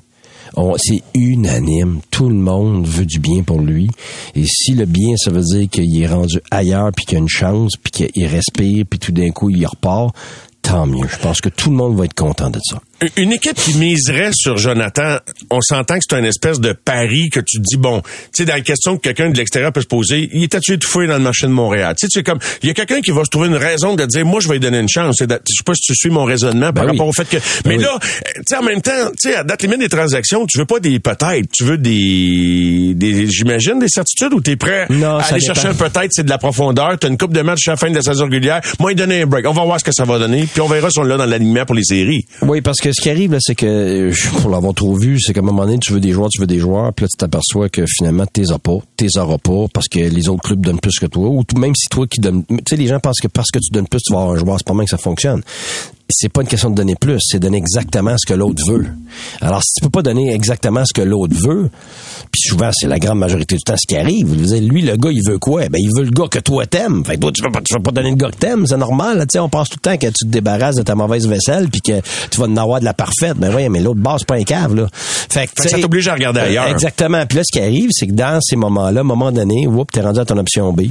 C'est 0.78 1.02
unanime. 1.14 2.00
Tout 2.12 2.30
le 2.30 2.36
monde 2.36 2.88
veut 2.88 3.06
du 3.06 3.20
bien 3.20 3.44
pour 3.44 3.60
lui. 3.60 3.90
Et 4.36 4.46
si 4.46 4.74
le 4.74 4.86
bien, 4.86 5.16
ça 5.18 5.32
veut 5.32 5.42
dire 5.42 5.70
qu'il 5.70 6.02
est 6.02 6.08
rendu 6.08 6.40
ailleurs, 6.52 6.92
puis 6.96 7.06
qu'il 7.06 7.18
a 7.18 7.22
une 7.22 7.30
chance, 7.30 7.74
puis 7.82 7.92
qu'il 7.92 8.26
respire, 8.28 8.86
puis 8.90 9.00
tout 9.00 9.12
d'un 9.12 9.32
coup, 9.32 9.50
il 9.50 9.66
repart, 9.66 10.16
tant 10.62 10.88
mieux. 10.88 11.08
Je 11.08 11.18
pense 11.18 11.42
que 11.42 11.50
tout 11.50 11.70
le 11.70 11.76
monde 11.76 11.96
va 11.96 12.06
être 12.06 12.14
content 12.14 12.50
de 12.50 12.60
ça. 12.64 12.82
Une 13.18 13.34
équipe 13.34 13.56
qui 13.56 13.74
miserait 13.78 14.32
sur 14.34 14.58
Jonathan, 14.58 15.18
on 15.50 15.60
s'entend 15.62 15.96
que 15.96 16.02
c'est 16.10 16.16
un 16.16 16.24
espèce 16.24 16.62
de 16.62 16.72
pari 16.72 17.30
que 17.30 17.42
tu 17.42 17.58
te 17.58 17.62
dis, 17.64 17.76
bon, 17.76 18.02
tu 18.02 18.08
sais, 18.32 18.46
dans 18.46 18.54
la 18.54 18.62
question 18.62 18.96
que 18.96 19.02
quelqu'un 19.02 19.30
de 19.30 19.38
l'extérieur 19.38 19.74
peut 19.74 19.82
se 19.82 19.86
poser, 19.88 20.30
il 20.32 20.44
est-tu 20.46 20.74
étouffé 20.74 21.06
dans 21.06 21.18
le 21.18 21.24
marché 21.24 21.46
de 21.46 21.52
Montréal? 21.52 21.94
Tu 22.00 22.06
sais, 22.06 22.10
c'est 22.14 22.24
comme, 22.24 22.40
il 22.64 22.68
y 22.68 22.72
a 22.72 22.74
quelqu'un 22.74 23.02
qui 23.02 23.12
va 23.12 23.26
se 23.26 23.30
trouver 23.30 23.50
une 23.50 23.56
raison 23.58 23.96
de 23.96 24.06
dire, 24.06 24.26
moi, 24.26 24.40
je 24.40 24.48
vais 24.48 24.54
lui 24.56 24.60
donner 24.62 24.80
une 24.80 24.88
chance. 24.88 25.18
Je 25.20 25.26
sais 25.26 25.64
pas 25.66 25.74
si 25.74 25.82
tu 25.82 25.94
suis 25.94 26.10
mon 26.10 26.24
raisonnement 26.24 26.72
par 26.72 26.86
Ben 26.86 26.92
oui. 26.92 26.98
rapport 26.98 27.08
au 27.08 27.12
fait 27.14 27.28
que, 27.28 27.36
Ben 27.66 27.76
mais 27.76 27.78
là, 27.78 28.00
tu 28.02 28.42
sais, 28.48 28.56
en 28.56 28.64
même 28.64 28.82
temps, 28.82 28.92
tu 29.22 29.30
sais, 29.30 29.36
à 29.36 29.44
date 29.44 29.62
limite 29.64 29.80
des 29.80 29.90
transactions, 29.90 30.46
tu 30.46 30.58
veux 30.58 30.66
pas 30.66 30.80
des 30.80 30.98
peut-être, 31.02 31.50
tu 31.52 31.66
veux 31.66 31.78
des, 31.78 32.94
des 32.96 33.28
j'imagine, 33.30 33.78
des 33.78 33.90
certitudes 33.90 34.34
ou 34.34 34.40
t'es 34.40 34.56
prêt 34.56 34.86
Non, 34.90 35.18
à 35.18 35.24
aller 35.24 35.40
dépend. 35.42 35.54
chercher 35.54 35.68
un 35.68 35.74
peut-être, 35.74 36.12
c'est 36.12 36.24
de 36.24 36.30
la 36.30 36.38
profondeur, 36.38 36.98
t'as 36.98 37.10
une 37.10 37.18
coupe 37.18 37.34
de 37.34 37.42
match 37.42 37.68
à 37.68 37.72
la 37.72 37.78
fin 37.78 37.90
de 37.90 37.96
la 37.96 38.02
saison 38.02 38.24
régulière, 38.24 38.62
moi, 38.80 38.94
il 38.94 38.96
donner 38.96 39.24
un 39.24 39.26
break. 39.26 39.46
On 39.48 39.54
va 39.54 39.64
voir 39.66 39.80
ce 39.82 39.84
que 39.84 39.92
ça 39.92 40.06
va 40.06 40.18
donner, 40.18 40.48
puis 40.52 40.62
on 40.62 40.68
verra 40.68 40.90
si 40.90 40.98
on 41.00 41.04
l'a 41.04 41.18
dans 41.18 41.26
l'alignement 41.26 41.66
pour 41.66 41.76
les 41.76 41.84
séries. 41.84 42.26
Oui, 42.42 42.62
parce 42.62 42.78
que 42.80 42.90
ce 42.96 43.02
qui 43.02 43.10
arrive, 43.10 43.34
là, 43.34 43.40
c'est 43.42 43.56
que, 43.56 43.66
euh, 43.66 44.14
pour 44.42 44.50
l'avoir 44.50 44.74
trop 44.74 44.96
vu, 44.96 45.20
c'est 45.20 45.34
qu'à 45.34 45.42
un 45.42 45.44
moment 45.44 45.66
donné, 45.66 45.78
tu 45.80 45.92
veux 45.92 46.00
des 46.00 46.12
joueurs, 46.12 46.30
tu 46.30 46.40
veux 46.40 46.48
des 46.48 46.60
joueurs, 46.60 46.94
puis 46.94 47.04
là, 47.04 47.10
tu 47.12 47.18
t'aperçois 47.18 47.68
que 47.68 47.86
finalement, 47.86 48.26
tu 48.32 48.42
les 48.42 48.52
as 48.52 48.60
pas, 48.60 48.78
tu 48.96 49.06
les 49.06 49.18
auras 49.18 49.38
pas, 49.38 49.66
parce 49.74 49.88
que 49.88 50.00
les 50.00 50.30
autres 50.30 50.44
clubs 50.44 50.62
donnent 50.62 50.80
plus 50.80 50.98
que 50.98 51.06
toi, 51.06 51.28
ou 51.28 51.44
même 51.58 51.76
si 51.76 51.88
toi 51.90 52.08
qui 52.08 52.22
donnes, 52.22 52.44
tu 52.48 52.56
sais, 52.70 52.76
les 52.78 52.88
gens 52.88 53.00
pensent 53.00 53.20
que 53.22 53.28
parce 53.28 53.52
que 53.52 53.60
tu 53.60 53.72
donnes 53.72 53.88
plus, 53.88 54.02
tu 54.02 54.14
vas 54.14 54.22
avoir 54.22 54.36
un 54.36 54.40
joueur, 54.40 54.58
c'est 54.58 54.68
pas 54.68 54.74
mal 54.74 54.86
que 54.86 54.92
ça 54.92 54.98
fonctionne. 54.98 55.42
C'est 56.10 56.30
pas 56.30 56.42
une 56.42 56.48
question 56.48 56.70
de 56.70 56.76
donner 56.76 56.96
plus, 56.96 57.20
c'est 57.20 57.40
donner 57.40 57.58
exactement 57.58 58.16
ce 58.18 58.26
que 58.28 58.34
l'autre 58.34 58.62
veut. 58.68 58.86
Alors, 59.42 59.62
si 59.64 59.74
tu 59.76 59.82
peux 59.82 59.90
pas 59.90 60.04
donner 60.04 60.34
exactement 60.34 60.84
ce 60.86 60.94
que 60.94 61.02
l'autre 61.02 61.36
veut, 61.36 61.70
puis 62.32 62.42
souvent, 62.42 62.70
c'est 62.74 62.88
la 62.88 63.00
grande 63.00 63.20
majorité 63.20 63.56
du 63.56 63.64
temps 63.64 63.76
ce 63.78 63.88
qui 63.88 63.98
arrive. 63.98 64.28
Vous 64.28 64.36
disiez, 64.36 64.60
lui, 64.60 64.82
le 64.82 64.98
gars, 64.98 65.10
il 65.12 65.22
veut 65.26 65.40
quoi? 65.40 65.68
Ben, 65.70 65.80
il 65.80 65.90
veut 65.96 66.04
le 66.04 66.12
gars 66.12 66.28
que 66.30 66.40
toi 66.40 66.66
t'aimes. 66.66 67.04
Fait 67.06 67.16
que 67.16 67.22
toi, 67.22 67.32
tu 67.32 67.42
vas 67.42 67.50
pas, 67.50 67.62
tu 67.62 67.74
vas 67.74 67.80
pas 67.80 67.92
donner 67.92 68.12
le 68.12 68.18
gars 68.18 68.30
que 68.30 68.38
t'aimes, 68.38 68.68
c'est 68.68 68.78
normal. 68.78 69.20
Tu 69.22 69.34
sais, 69.34 69.40
on 69.40 69.50
pense 69.50 69.70
tout 69.70 69.78
le 69.84 69.90
temps 69.90 69.98
que 69.98 70.08
tu 70.08 70.26
te 70.26 70.28
débarrasses 70.28 70.76
de 70.76 70.84
ta 70.84 70.96
mauvaise 70.96 71.28
vaisselle 71.28 71.70
puis 71.70 71.82
que 71.82 72.02
tu 72.30 72.40
vas 72.40 72.46
en 72.46 72.58
avoir 72.58 72.80
de 72.80 72.86
la 72.86 72.94
parfaite. 72.94 73.38
Ben 73.38 73.54
oui, 73.56 73.68
mais 73.70 73.80
l'autre 73.80 74.00
base, 74.00 74.20
c'est 74.20 74.28
pas 74.28 74.36
un 74.36 74.44
cave, 74.44 74.76
là. 74.76 74.88
Fait 74.94 75.48
que, 75.48 75.54
Fait 75.54 75.56
que 75.56 75.62
tu 75.64 75.70
ça 75.70 75.80
t'oblige 75.80 76.08
à 76.08 76.14
regarder 76.14 76.42
euh, 76.42 76.46
ailleurs. 76.46 76.68
Exactement. 76.68 77.26
Puis 77.26 77.38
là, 77.38 77.44
ce 77.44 77.52
qui 77.52 77.64
arrive, 77.64 77.90
c'est 77.92 78.08
que 78.08 78.14
dans 78.14 78.40
ces 78.42 78.56
moments-là, 78.56 79.00
à 79.00 79.04
un 79.04 79.08
moment 79.08 79.32
donné, 79.32 79.66
whoop, 79.66 79.92
t'es 79.92 80.02
rendu 80.02 80.20
à 80.20 80.26
ton 80.26 80.38
option 80.38 80.72
B, 80.72 80.84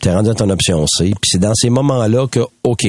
t'es 0.00 0.12
rendu 0.12 0.30
à 0.30 0.34
ton 0.34 0.48
option 0.48 0.86
C. 0.86 1.12
Puis 1.20 1.30
c'est 1.32 1.40
dans 1.40 1.54
ces 1.54 1.68
moments-là 1.68 2.26
que, 2.26 2.40
OK, 2.64 2.86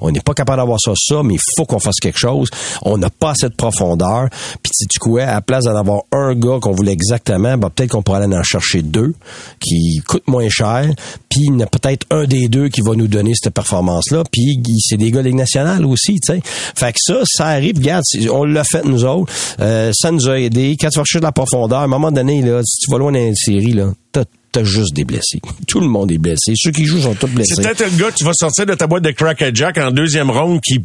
on 0.00 0.10
n'est 0.10 0.20
pas 0.20 0.34
capable 0.34 0.58
d'avoir 0.58 0.78
ça, 0.80 0.92
ça, 0.96 1.22
mais 1.24 1.34
il 1.34 1.40
faut 1.56 1.64
qu'on 1.64 1.78
fasse 1.78 1.96
quelque 2.00 2.18
chose. 2.18 2.48
On 2.82 2.98
n'a 2.98 3.10
pas 3.10 3.30
assez 3.30 3.48
de 3.48 3.54
profondeur. 3.54 4.28
Puis 4.62 4.72
tu 4.72 4.86
sais 4.90 4.98
quoi, 5.00 5.22
à 5.22 5.34
la 5.34 5.40
place 5.40 5.64
d'en 5.64 5.76
avoir 5.76 6.02
un 6.12 6.34
gars 6.34 6.58
qu'on 6.60 6.72
voulait 6.72 6.92
exactement, 6.92 7.56
ben, 7.56 7.70
peut-être 7.70 7.90
qu'on 7.90 8.02
pourrait 8.02 8.22
aller 8.22 8.36
en 8.36 8.42
chercher 8.42 8.82
deux 8.82 9.14
qui 9.60 10.00
coûtent 10.06 10.28
moins 10.28 10.48
cher. 10.48 10.90
Puis 11.28 11.40
il 11.46 11.46
y 11.46 11.50
en 11.50 11.60
a 11.60 11.66
peut-être 11.66 12.06
un 12.10 12.24
des 12.24 12.48
deux 12.48 12.68
qui 12.68 12.80
va 12.80 12.94
nous 12.94 13.08
donner 13.08 13.32
cette 13.34 13.54
performance-là. 13.54 14.24
Puis 14.30 14.62
c'est 14.80 14.96
des 14.96 15.10
gars 15.10 15.22
de 15.22 15.28
Ligue 15.28 15.36
nationale 15.36 15.84
aussi, 15.86 16.20
tu 16.20 16.34
sais. 16.34 16.40
Fait 16.44 16.92
que 16.92 16.98
ça, 17.00 17.20
ça 17.24 17.46
arrive. 17.46 17.78
Regarde, 17.78 18.04
on 18.30 18.44
l'a 18.44 18.64
fait 18.64 18.84
nous 18.84 19.04
autres. 19.04 19.32
Euh, 19.60 19.90
ça 19.94 20.10
nous 20.10 20.28
a 20.28 20.38
aidé. 20.38 20.76
Quand 20.78 20.88
tu 20.88 20.98
vas 20.98 21.04
chercher 21.04 21.20
de 21.20 21.24
la 21.24 21.32
profondeur, 21.32 21.80
à 21.80 21.84
un 21.84 21.88
moment 21.88 22.12
donné, 22.12 22.42
là, 22.42 22.60
si 22.64 22.78
tu 22.78 22.90
vas 22.90 22.98
loin 22.98 23.12
dans 23.12 23.18
une 23.18 23.34
série, 23.34 23.72
là, 23.72 23.92
t'as 24.12 24.24
t'as 24.54 24.62
juste 24.62 24.94
des 24.94 25.04
blessés. 25.04 25.40
Tout 25.66 25.80
le 25.80 25.88
monde 25.88 26.12
est 26.12 26.18
blessé. 26.18 26.52
Ceux 26.54 26.70
qui 26.70 26.84
jouent 26.84 27.00
sont 27.00 27.14
tous 27.14 27.26
blessés. 27.26 27.54
C'est 27.56 27.62
peut-être 27.62 27.90
le 27.90 27.98
gars 27.98 28.10
que 28.10 28.16
tu 28.16 28.24
vas 28.24 28.32
sortir 28.34 28.66
de 28.66 28.74
ta 28.74 28.86
boîte 28.86 29.02
de 29.02 29.10
crack 29.10 29.42
a 29.42 29.52
jack 29.52 29.78
en 29.78 29.90
deuxième 29.90 30.30
ronde 30.30 30.60
qui 30.60 30.84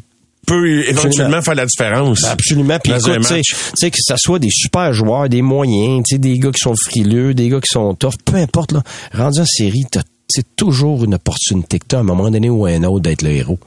peut 0.50 0.88
éventuellement 0.88 1.42
faire 1.42 1.56
la 1.56 1.66
différence. 1.66 2.24
Absolument. 2.26 2.80
Puis 2.84 2.94
écoute, 2.94 3.28
tu 3.28 3.42
sais, 3.76 3.92
que 3.92 3.98
ça 4.00 4.16
soit 4.18 4.40
des 4.40 4.50
super 4.52 4.94
joueurs, 4.94 5.30
des 5.30 5.42
moyens, 5.42 6.04
tu 6.08 6.16
sais, 6.16 6.20
des 6.20 6.38
gars 6.38 6.52
qui 6.52 6.62
sont 6.62 6.76
frileux, 6.76 7.34
des 7.34 7.50
gars 7.50 7.60
qui 7.60 7.72
sont 7.72 7.94
tough, 7.94 8.16
peu 8.26 8.36
importe, 8.36 8.72
là, 8.72 8.84
rendu 9.14 9.40
en 9.40 9.46
série, 9.46 9.84
t'as 9.92 10.02
c'est 10.30 10.56
toujours 10.56 11.04
une 11.04 11.16
opportunité 11.16 11.80
que 11.80 11.86
t'as 11.88 11.98
à 11.98 12.00
un 12.02 12.04
moment 12.04 12.30
donné 12.30 12.50
ou 12.50 12.66
à 12.66 12.70
un 12.70 12.84
autre 12.84 13.02
d'être 13.02 13.24
le 13.24 13.32
héros. 13.32 13.58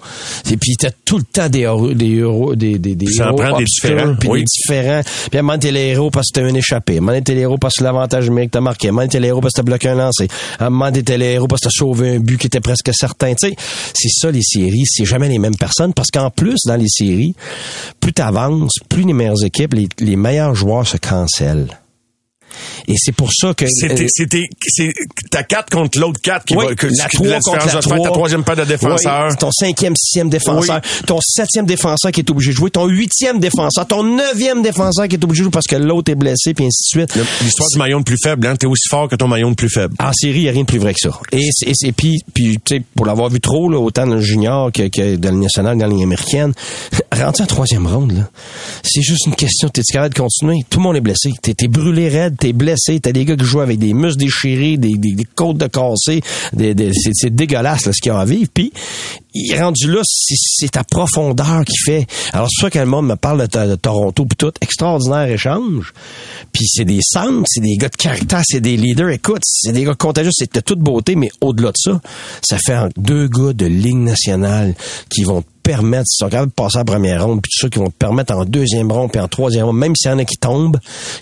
Et 0.50 0.56
puis 0.56 0.76
t'as 0.78 0.90
tout 1.04 1.18
le 1.18 1.24
temps 1.24 1.48
des 1.48 1.60
héros, 1.60 1.92
des 1.92 2.10
héros, 2.10 2.54
des, 2.54 2.78
des, 2.78 2.94
des 2.94 3.06
Ça 3.06 3.24
en 3.24 3.28
héros 3.30 3.36
prend 3.36 3.58
des 3.58 3.64
différents, 3.64 4.14
puis 4.14 4.28
oui. 4.28 4.38
des 4.40 4.44
différents. 4.44 5.00
Puis 5.30 5.36
à 5.36 5.40
un 5.40 5.42
moment 5.42 5.58
t'es 5.58 5.72
le 5.72 5.78
héros 5.78 6.10
parce 6.10 6.28
que 6.30 6.40
t'as 6.40 6.46
un 6.46 6.54
échappé. 6.54 6.94
À 6.94 6.98
un 6.98 7.00
moment 7.00 7.20
t'es 7.20 7.34
le 7.34 7.40
héros 7.40 7.58
parce 7.58 7.74
que 7.74 7.84
l'avantage 7.84 8.28
numérique 8.28 8.52
t'a 8.52 8.60
marqué. 8.60 8.88
À 8.88 8.90
un 8.90 8.94
moment 8.94 9.08
t'es 9.08 9.20
le 9.20 9.26
héros 9.26 9.40
parce 9.40 9.54
que 9.54 9.60
t'as 9.60 9.64
bloqué 9.64 9.88
un 9.88 9.94
lancer. 9.96 10.28
À 10.58 10.66
un 10.66 10.70
moment 10.70 10.92
t'es 10.92 11.18
le 11.18 11.24
héros 11.24 11.48
parce 11.48 11.62
que 11.62 11.66
t'as 11.68 11.74
sauvé 11.76 12.16
un 12.16 12.18
but 12.20 12.38
qui 12.38 12.46
était 12.46 12.60
presque 12.60 12.90
certain. 12.94 13.34
Tu 13.34 13.48
sais, 13.48 13.56
c'est 13.94 14.10
ça 14.10 14.30
les 14.30 14.42
séries. 14.42 14.84
C'est 14.86 15.04
jamais 15.04 15.28
les 15.28 15.38
mêmes 15.38 15.56
personnes 15.56 15.92
parce 15.92 16.10
qu'en 16.10 16.30
plus 16.30 16.60
dans 16.66 16.76
les 16.76 16.88
séries, 16.88 17.34
plus 18.00 18.12
t'avances, 18.12 18.74
plus 18.88 19.02
les 19.02 19.12
meilleures 19.12 19.44
équipes, 19.44 19.74
les, 19.74 19.88
les 19.98 20.16
meilleurs 20.16 20.54
joueurs 20.54 20.86
se 20.86 20.96
cancellent. 20.96 21.82
Et 22.88 22.94
c'est 22.96 23.12
pour 23.12 23.30
ça 23.32 23.55
que 23.55 23.66
C'était, 23.68 24.05
euh, 24.05 24.09
c'était, 24.09 24.44
c'est 24.66 24.92
ta 25.30 25.42
4 25.42 25.70
contre 25.70 25.98
l'autre 25.98 26.20
4 26.22 26.44
qui 26.44 26.57
oui, 26.57 26.66
va, 26.66 26.74
que, 26.74 26.86
la 26.86 27.07
que 27.09 27.16
3 27.16 27.26
la 27.28 27.38
contre 27.40 27.59
différence 27.59 27.66
la 27.66 27.72
va 27.74 27.82
se 27.82 27.88
faire 27.88 27.96
ta 27.98 28.03
3. 28.05 28.12
troisième 28.12 28.44
paire 28.44 28.57
de 28.57 28.64
défenseurs. 28.64 29.28
Oui, 29.30 29.36
ton 29.38 29.50
cinquième, 29.53 29.94
sixième 29.96 30.28
défenseur, 30.28 30.80
ton 31.07 31.18
septième 31.20 31.66
défenseur 31.66 32.11
qui 32.12 32.20
est 32.20 32.30
obligé 32.30 32.50
de 32.50 32.57
jouer, 32.57 32.70
ton 32.70 32.86
huitième 32.86 33.38
défenseur, 33.40 33.86
ton 33.86 34.03
neuvième 34.03 34.62
défenseur 34.62 35.09
qui 35.09 35.16
est 35.16 35.24
obligé 35.24 35.40
de 35.40 35.44
jouer 35.44 35.50
parce 35.53 35.66
que 35.66 35.76
l'autre 35.76 36.11
est 36.12 36.16
blessé, 36.16 36.55
puis 36.55 36.64
ainsi 36.66 36.96
de 36.96 37.00
suite. 37.07 37.18
L'histoire 37.42 37.68
du 37.72 37.78
maillon 37.78 37.98
le 37.98 38.05
plus 38.05 38.18
faible, 38.22 38.46
hein. 38.46 38.57
T'es 38.57 38.66
aussi 38.66 38.88
fort 38.88 39.09
que 39.09 39.16
ton 39.16 39.28
maillon 39.28 39.50
le 39.50 39.55
plus 39.55 39.70
faible. 39.70 39.94
En 39.98 40.12
série, 40.12 40.38
il 40.38 40.42
n'y 40.42 40.48
a 40.48 40.53
rien 40.53 40.62
de 40.62 40.66
plus 40.66 40.78
vrai 40.78 40.94
que 40.94 41.00
ça. 41.00 41.18
Et, 41.32 41.48
et, 41.66 41.72
c'est- 41.74 41.92
puis, 41.92 42.18
puis 42.34 42.59
tu 42.64 42.76
sais, 42.76 42.82
pour 42.94 43.07
l'avoir 43.07 43.28
vu 43.30 43.40
trop, 43.40 43.68
là, 43.68 43.78
autant 43.78 44.07
dans 44.07 44.14
le 44.16 44.20
junior 44.20 44.70
que, 44.72 44.88
que 44.88 45.16
dans 45.16 45.30
le 45.30 45.38
national, 45.40 45.76
dans 45.78 45.86
la 45.86 45.92
ligne 45.92 46.03
américaine, 46.05 46.53
rendu 47.12 47.42
en 47.42 47.46
troisième 47.46 47.86
ronde, 47.86 48.12
là, 48.12 48.28
c'est 48.82 49.03
juste 49.03 49.26
une 49.26 49.34
question, 49.34 49.68
t'es 49.68 49.82
capable 49.82 50.14
de 50.14 50.20
continuer? 50.20 50.59
Tout 50.70 50.78
le 50.78 50.82
monde 50.84 50.96
est 50.96 51.00
blessé. 51.00 51.30
T'es, 51.42 51.55
t'es 51.55 51.68
brûlé 51.68 52.09
raide, 52.09 52.36
t'es 52.43 52.53
blessé, 52.53 52.99
t'as 52.99 53.12
des 53.12 53.24
gars 53.24 53.36
qui 53.36 53.45
jouent 53.45 53.61
avec 53.61 53.78
des 53.78 53.95
muscles 53.95 54.18
déchirés, 54.18 54.76
des, 54.76 54.95
des, 54.97 55.24
côtes 55.36 55.59
de 55.59 55.68
cassées, 55.68 56.20
des, 56.53 56.74
des- 56.74 56.90
c'est, 56.93 57.32
dégueulasse, 57.32 57.86
là, 57.86 57.93
ce 57.93 58.01
qu'il 58.03 58.11
y 58.11 58.14
a 58.14 58.18
à 58.18 58.24
vivre. 58.24 58.51
Puis, 58.53 58.72
il 59.35 59.53
est 59.53 59.61
rendu 59.62 59.91
là, 59.91 60.01
c'est, 60.05 60.70
ta 60.70 60.85
profondeur 60.85 61.64
qui 61.64 61.76
fait. 61.85 62.07
Alors, 62.33 62.49
c'est 62.51 62.62
ça 62.62 62.70
que 62.70 62.78
le 62.78 62.87
monde 62.87 63.07
me 63.07 63.16
parle 63.16 63.47
de, 63.47 63.74
Toronto, 63.76 64.24
puis 64.24 64.37
tout, 64.37 64.53
extraordinaire 64.61 65.28
échange. 65.28 65.93
Puis 66.53 66.66
c'est 66.66 66.85
des 66.85 67.01
centres, 67.03 67.45
c'est 67.47 67.61
des 67.61 67.76
gars 67.76 67.89
de 67.89 67.97
caractère, 67.97 68.43
c'est 68.45 68.61
des 68.61 68.76
leaders. 68.76 69.11
Écoute, 69.11 69.43
c'est 69.45 69.72
des 69.72 69.85
gars 69.85 69.95
contagieux, 69.95 70.30
c'est 70.33 70.55
de 70.55 70.61
toute 70.61 70.80
beauté, 70.80 71.16
mais 71.16 71.30
au-delà 71.41 71.70
de 71.70 71.76
ça, 71.76 72.01
ça 72.43 72.59
fait 72.59 72.78
deux 72.97 73.28
gars 73.28 73.53
de 73.53 73.66
ligne 73.66 74.05
nationale 74.05 74.74
qui 75.09 75.22
vont 75.24 75.43
te 75.43 75.49
permettre, 75.62 76.07
si 76.07 76.16
sont 76.18 76.28
capables 76.28 76.51
de 76.51 76.55
passer 76.55 76.78
en 76.78 76.85
première 76.85 77.24
ronde, 77.24 77.41
puis 77.41 77.51
tout 77.55 77.66
ça, 77.66 77.70
qui 77.70 77.78
vont 77.78 77.89
te 77.89 77.97
permettre 77.97 78.35
en 78.35 78.45
deuxième 78.45 78.91
ronde, 78.91 79.12
puis 79.12 79.20
en 79.20 79.28
troisième 79.28 79.66
ronde, 79.66 79.78
même 79.78 79.95
s'il 79.95 80.11
y 80.11 80.14
en 80.14 80.18
a 80.18 80.24
qui 80.24 80.37
tombent, 80.37 80.78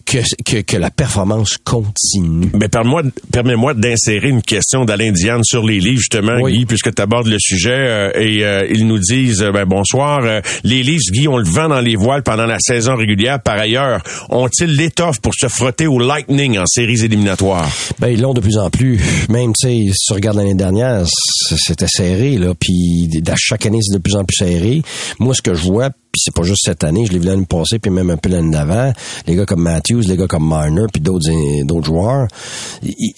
que, 0.07 0.19
que, 0.45 0.63
que 0.63 0.77
la 0.77 0.91
performance 0.91 1.59
continue. 1.63 2.51
Mais 2.55 2.69
permets-moi, 2.69 3.75
d'insérer 3.75 4.29
une 4.29 4.43
question 4.43 4.85
d'Alain 4.85 5.13
Diane 5.13 5.45
sur 5.45 5.65
les 5.65 5.79
livres, 5.79 5.99
justement, 5.99 6.41
Guy, 6.41 6.65
puisque 6.65 6.95
tu 6.95 7.03
abordes 7.03 7.27
le 7.27 7.39
sujet. 7.39 7.71
euh, 7.71 8.00
et 8.15 8.45
euh, 8.45 8.67
ils 8.71 8.87
nous 8.87 8.99
disent, 8.99 9.43
euh, 9.43 9.53
ben, 9.53 9.65
bonsoir, 9.65 10.21
euh, 10.25 10.41
les 10.65 10.83
livres, 10.83 11.03
Guy, 11.13 11.29
on 11.29 11.37
le 11.37 11.45
vend 11.45 11.69
dans 11.69 11.81
les 11.81 11.97
voiles 11.97 12.23
pendant 12.23 12.47
la 12.47 12.59
saison 12.59 12.97
régulière. 12.97 13.41
Par 13.43 13.59
ailleurs, 13.59 14.03
ont-ils 14.31 14.75
l'étoffe 14.75 15.21
pour 15.21 15.35
se 15.35 15.49
frotter 15.49 15.87
au 15.87 15.99
Lightning 15.99 16.59
en 16.59 16.67
séries 16.67 17.05
éliminatoires? 17.05 17.69
Ben, 17.99 18.09
ils 18.09 18.21
l'ont 18.21 18.35
de 18.35 18.41
plus 18.41 18.59
en 18.59 18.71
plus. 18.71 19.01
Même, 19.29 19.53
tu 19.59 19.69
sais, 19.69 19.93
si 19.93 20.07
tu 20.07 20.13
regardes 20.13 20.37
l'année 20.37 20.55
dernière, 20.55 21.05
c'était 21.07 21.89
serré, 21.89 22.39
là. 22.39 22.55
Puis, 22.59 23.09
chaque 23.37 23.67
année, 23.67 23.81
c'est 23.83 23.97
de 23.97 24.03
plus 24.03 24.17
en 24.17 24.25
plus 24.25 24.37
serré. 24.37 24.83
Moi, 25.19 25.35
ce 25.35 25.43
que 25.43 25.55
je 25.55 25.63
vois, 25.63 25.91
puis 26.13 26.21
c'est 26.25 26.35
pas 26.35 26.43
juste 26.43 26.63
cette 26.65 26.85
année, 26.85 27.07
je 27.07 27.13
l'ai 27.13 27.19
vu 27.19 27.27
l'année 27.27 27.47
passée, 27.47 27.79
puis 27.79 27.91
même 27.91 28.11
un 28.11 28.17
peu 28.17 28.29
l'année 28.29 28.51
d'avant, 28.51 28.93
les 29.27 29.37
gars 29.37 29.47
comme 29.47 29.63
Matthews, 29.63 30.03
les 30.03 30.17
gars 30.17 30.27
comme 30.27 30.47
Marner, 30.47 30.87
puis 30.93 31.01
d'autres 31.01 31.31
euh, 31.31 31.65
d'autres 31.65 31.87
joueurs, 31.87 32.27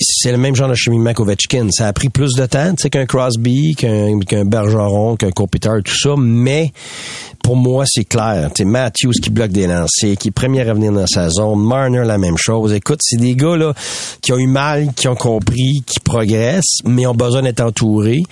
c'est 0.00 0.32
le 0.32 0.38
même 0.38 0.54
genre 0.54 0.68
de 0.68 0.74
cheminement 0.74 1.14
qu'Ovechkin. 1.14 1.68
Ça 1.70 1.88
a 1.88 1.92
pris 1.92 2.08
plus 2.08 2.34
de 2.34 2.46
temps, 2.46 2.74
tu 2.74 2.82
sais, 2.82 2.90
qu'un 2.90 3.06
Crosby, 3.06 3.74
qu'un 3.74 4.44
Bergeron, 4.44 5.16
qu'un 5.16 5.30
Kopitar, 5.30 5.82
tout 5.82 5.96
ça, 5.96 6.14
mais 6.18 6.72
pour 7.42 7.56
moi, 7.56 7.84
c'est 7.86 8.04
clair. 8.04 8.50
Tu 8.54 8.64
Matthews 8.64 9.12
qui 9.22 9.30
bloque 9.30 9.50
des 9.50 9.66
lancers, 9.66 10.16
qui 10.16 10.28
est 10.28 10.32
premier 10.32 10.62
à 10.62 10.70
revenir 10.70 10.92
dans 10.92 11.06
sa 11.06 11.28
zone, 11.28 11.60
Marner, 11.60 12.04
la 12.04 12.18
même 12.18 12.36
chose. 12.38 12.72
Écoute, 12.72 13.00
c'est 13.02 13.16
des 13.16 13.34
gars, 13.34 13.56
là, 13.56 13.74
qui 14.20 14.32
ont 14.32 14.38
eu 14.38 14.46
mal, 14.46 14.92
qui 14.94 15.08
ont 15.08 15.16
compris, 15.16 15.82
qui 15.84 15.98
progressent, 16.00 16.80
mais 16.84 17.06
ont 17.06 17.14
besoin 17.14 17.42
d'être 17.42 17.60
entourés. 17.60 18.22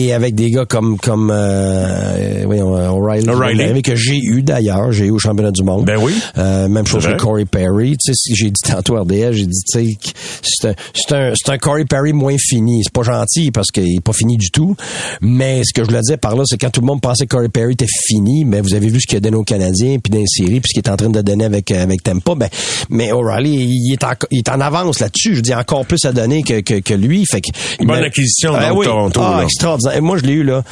Et 0.00 0.12
avec 0.12 0.36
des 0.36 0.50
gars 0.52 0.64
comme 0.64 0.96
comme 0.96 1.28
euh, 1.34 2.42
voyons, 2.46 2.76
euh, 2.76 2.88
O'Reilly, 2.88 3.28
O'Reilly. 3.28 3.82
que 3.82 3.96
j'ai 3.96 4.16
eu 4.16 4.42
d'ailleurs, 4.42 4.92
j'ai 4.92 5.06
eu 5.06 5.10
au 5.10 5.18
championnat 5.18 5.50
du 5.50 5.64
monde. 5.64 5.84
Ben 5.86 5.98
oui. 6.00 6.12
Euh, 6.36 6.68
même 6.68 6.86
chose 6.86 7.04
que. 7.04 7.16
Corey 7.16 7.46
Perry. 7.46 7.96
Tu 7.96 8.14
sais, 8.14 8.34
j'ai 8.34 8.46
dit 8.50 8.62
tantôt 8.62 8.94
à 8.96 9.00
RDS, 9.00 9.32
j'ai 9.32 9.46
dit, 9.46 9.60
tu 9.72 9.84
sais, 9.84 9.96
c'est 10.42 10.68
un, 10.68 10.74
c'est 10.94 11.14
un, 11.16 11.32
c'est 11.34 11.50
un 11.52 11.58
Corey 11.58 11.84
Perry 11.84 12.12
moins 12.12 12.36
fini. 12.38 12.82
C'est 12.84 12.92
pas 12.92 13.02
gentil 13.02 13.50
parce 13.50 13.72
qu'il 13.72 13.96
est 13.96 14.00
pas 14.00 14.12
fini 14.12 14.36
du 14.36 14.50
tout. 14.52 14.76
Mais 15.20 15.62
ce 15.64 15.72
que 15.74 15.82
je 15.82 15.88
voulais 15.88 16.02
dire 16.02 16.18
par 16.18 16.36
là, 16.36 16.44
c'est 16.46 16.58
quand 16.58 16.70
tout 16.70 16.80
le 16.80 16.86
monde 16.86 17.00
pensait 17.00 17.26
que 17.26 17.34
Corey 17.34 17.48
Perry 17.48 17.72
était 17.72 17.86
fini, 18.06 18.44
mais 18.44 18.60
vous 18.60 18.74
avez 18.74 18.88
vu 18.88 19.00
ce 19.00 19.06
qu'il 19.08 19.16
a 19.16 19.20
donné 19.20 19.36
aux 19.36 19.42
Canadiens, 19.42 19.96
puis 19.98 20.12
dans 20.12 20.18
les 20.18 20.26
séries, 20.28 20.60
puis 20.60 20.68
ce 20.72 20.80
qu'il 20.80 20.88
est 20.88 20.92
en 20.92 20.96
train 20.96 21.10
de 21.10 21.20
donner 21.22 21.44
avec 21.44 21.72
euh, 21.72 21.82
avec 21.82 22.04
Tampa. 22.04 22.36
Ben, 22.36 22.48
mais 22.88 23.10
O'Reilly, 23.10 23.64
il 23.68 23.92
est 23.94 24.04
en, 24.04 24.12
il 24.30 24.38
est 24.38 24.48
en 24.48 24.60
avance 24.60 25.00
là-dessus. 25.00 25.34
Je 25.34 25.40
dis 25.40 25.54
encore 25.54 25.86
plus 25.86 26.04
à 26.04 26.12
donner 26.12 26.44
que, 26.44 26.60
que, 26.60 26.78
que 26.78 26.94
lui. 26.94 27.24
Fait 27.26 27.40
que 27.40 27.48
Bonne 27.84 28.04
acquisition 28.04 28.52
Ah 28.54 28.68
dans 28.68 28.76
oui. 28.76 28.86
Toronto, 28.86 29.20
Ah, 29.24 29.42
là. 29.42 29.46
Et 29.94 30.00
moi, 30.00 30.16
je 30.18 30.22
l'ai 30.24 30.34
eu 30.34 30.42
là. 30.42 30.62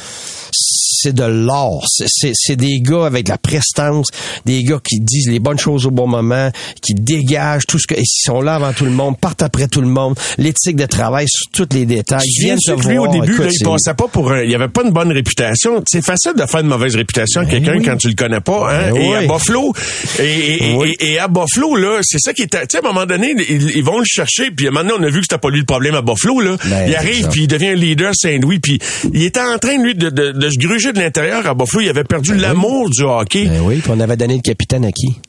C'est 0.99 1.13
de 1.13 1.23
l'or. 1.23 1.85
C'est- 1.87 2.55
des 2.55 2.79
gars 2.79 3.05
avec 3.05 3.27
la 3.27 3.37
prestance, 3.37 4.07
des 4.45 4.63
gars 4.63 4.79
qui 4.83 4.99
disent 4.99 5.29
les 5.29 5.39
bonnes 5.39 5.59
choses 5.59 5.85
au 5.85 5.91
bon 5.91 6.07
moment, 6.07 6.49
qui 6.81 6.93
dégagent 6.95 7.65
tout 7.67 7.77
ce 7.77 7.85
que, 7.85 7.93
et 7.93 8.01
ils 8.01 8.21
sont 8.25 8.41
là 8.41 8.55
avant 8.55 8.73
tout 8.73 8.85
le 8.85 8.91
monde, 8.91 9.15
partent 9.19 9.43
après 9.43 9.67
tout 9.67 9.81
le 9.81 9.87
monde, 9.87 10.15
l'éthique 10.39 10.75
de 10.75 10.85
travail 10.87 11.27
sur 11.29 11.51
tous 11.51 11.75
les 11.75 11.85
détails. 11.85 12.21
Ils 12.25 12.43
viennent 12.45 12.57
lui, 12.87 12.97
au 12.97 13.07
début, 13.07 13.33
Écoute, 13.33 13.45
là, 13.45 13.51
il 13.53 13.63
passait 13.63 13.93
pas 13.93 14.07
pour 14.07 14.31
un- 14.31 14.41
il 14.43 14.53
avait 14.55 14.69
pas 14.69 14.83
une 14.83 14.91
bonne 14.91 15.11
réputation. 15.11 15.83
C'est 15.87 16.03
facile 16.03 16.33
de 16.35 16.45
faire 16.45 16.61
une 16.61 16.67
mauvaise 16.67 16.95
réputation 16.95 17.41
à 17.41 17.45
quelqu'un 17.45 17.73
Ben 17.73 17.77
oui. 17.79 17.85
quand 17.85 17.97
tu 17.97 18.07
le 18.07 18.15
connais 18.15 18.39
pas, 18.39 18.71
hein. 18.73 18.91
Ben 18.91 18.95
et 19.01 19.15
à. 19.15 19.21
Buffalo, 19.27 19.73
et, 20.19 20.23
et, 20.71 20.75
Oui. 20.75 20.95
et- 20.99 21.13
et 21.13 21.19
à 21.19 21.27
Buffalo, 21.27 21.75
là, 21.75 21.99
c'est 22.01 22.19
ça 22.19 22.33
qui 22.33 22.43
est, 22.43 22.47
tu 22.47 22.57
sais, 22.69 22.77
à 22.77 22.79
un 22.79 22.87
moment 22.93 23.05
donné, 23.05 23.33
ils, 23.49 23.71
ils 23.77 23.83
vont 23.83 23.99
le 23.99 24.05
chercher, 24.05 24.49
puis 24.51 24.69
maintenant, 24.69 24.95
on 24.99 25.03
a 25.03 25.07
vu 25.09 25.19
que 25.19 25.25
c'était 25.29 25.37
pas 25.37 25.49
lui 25.49 25.59
le 25.59 25.65
problème 25.65 25.95
à 25.95 26.01
Buffalo, 26.01 26.39
là. 26.41 26.55
Ben, 26.65 26.85
il 26.87 26.95
arrive, 26.95 27.27
puis 27.29 27.43
il 27.43 27.47
devient 27.47 27.75
leader 27.75 28.13
Saint-Louis, 28.15 28.59
puis 28.59 28.79
il 29.13 29.23
était 29.23 29.39
en 29.41 29.57
train, 29.59 29.77
lui, 29.81 29.93
de, 29.95 30.09
de, 30.09 30.31
de 30.31 30.49
se 30.49 30.57
gruger 30.57 30.86
de 30.93 30.99
l'intérieur 30.99 31.45
à 31.47 31.53
Buffalo. 31.53 31.81
Il 31.81 31.89
avait 31.89 32.03
perdu 32.03 32.35
l'amour 32.35 32.89
du 32.89 33.03
hockey. 33.03 33.45
Ben 33.45 33.61
oui, 33.61 33.79
puis 33.79 33.91
on 33.93 33.99
avait 33.99 34.17
donné 34.17 34.35
le 34.35 34.41
capitaine 34.41 34.85
à 34.85 34.91
qui? 34.91 35.19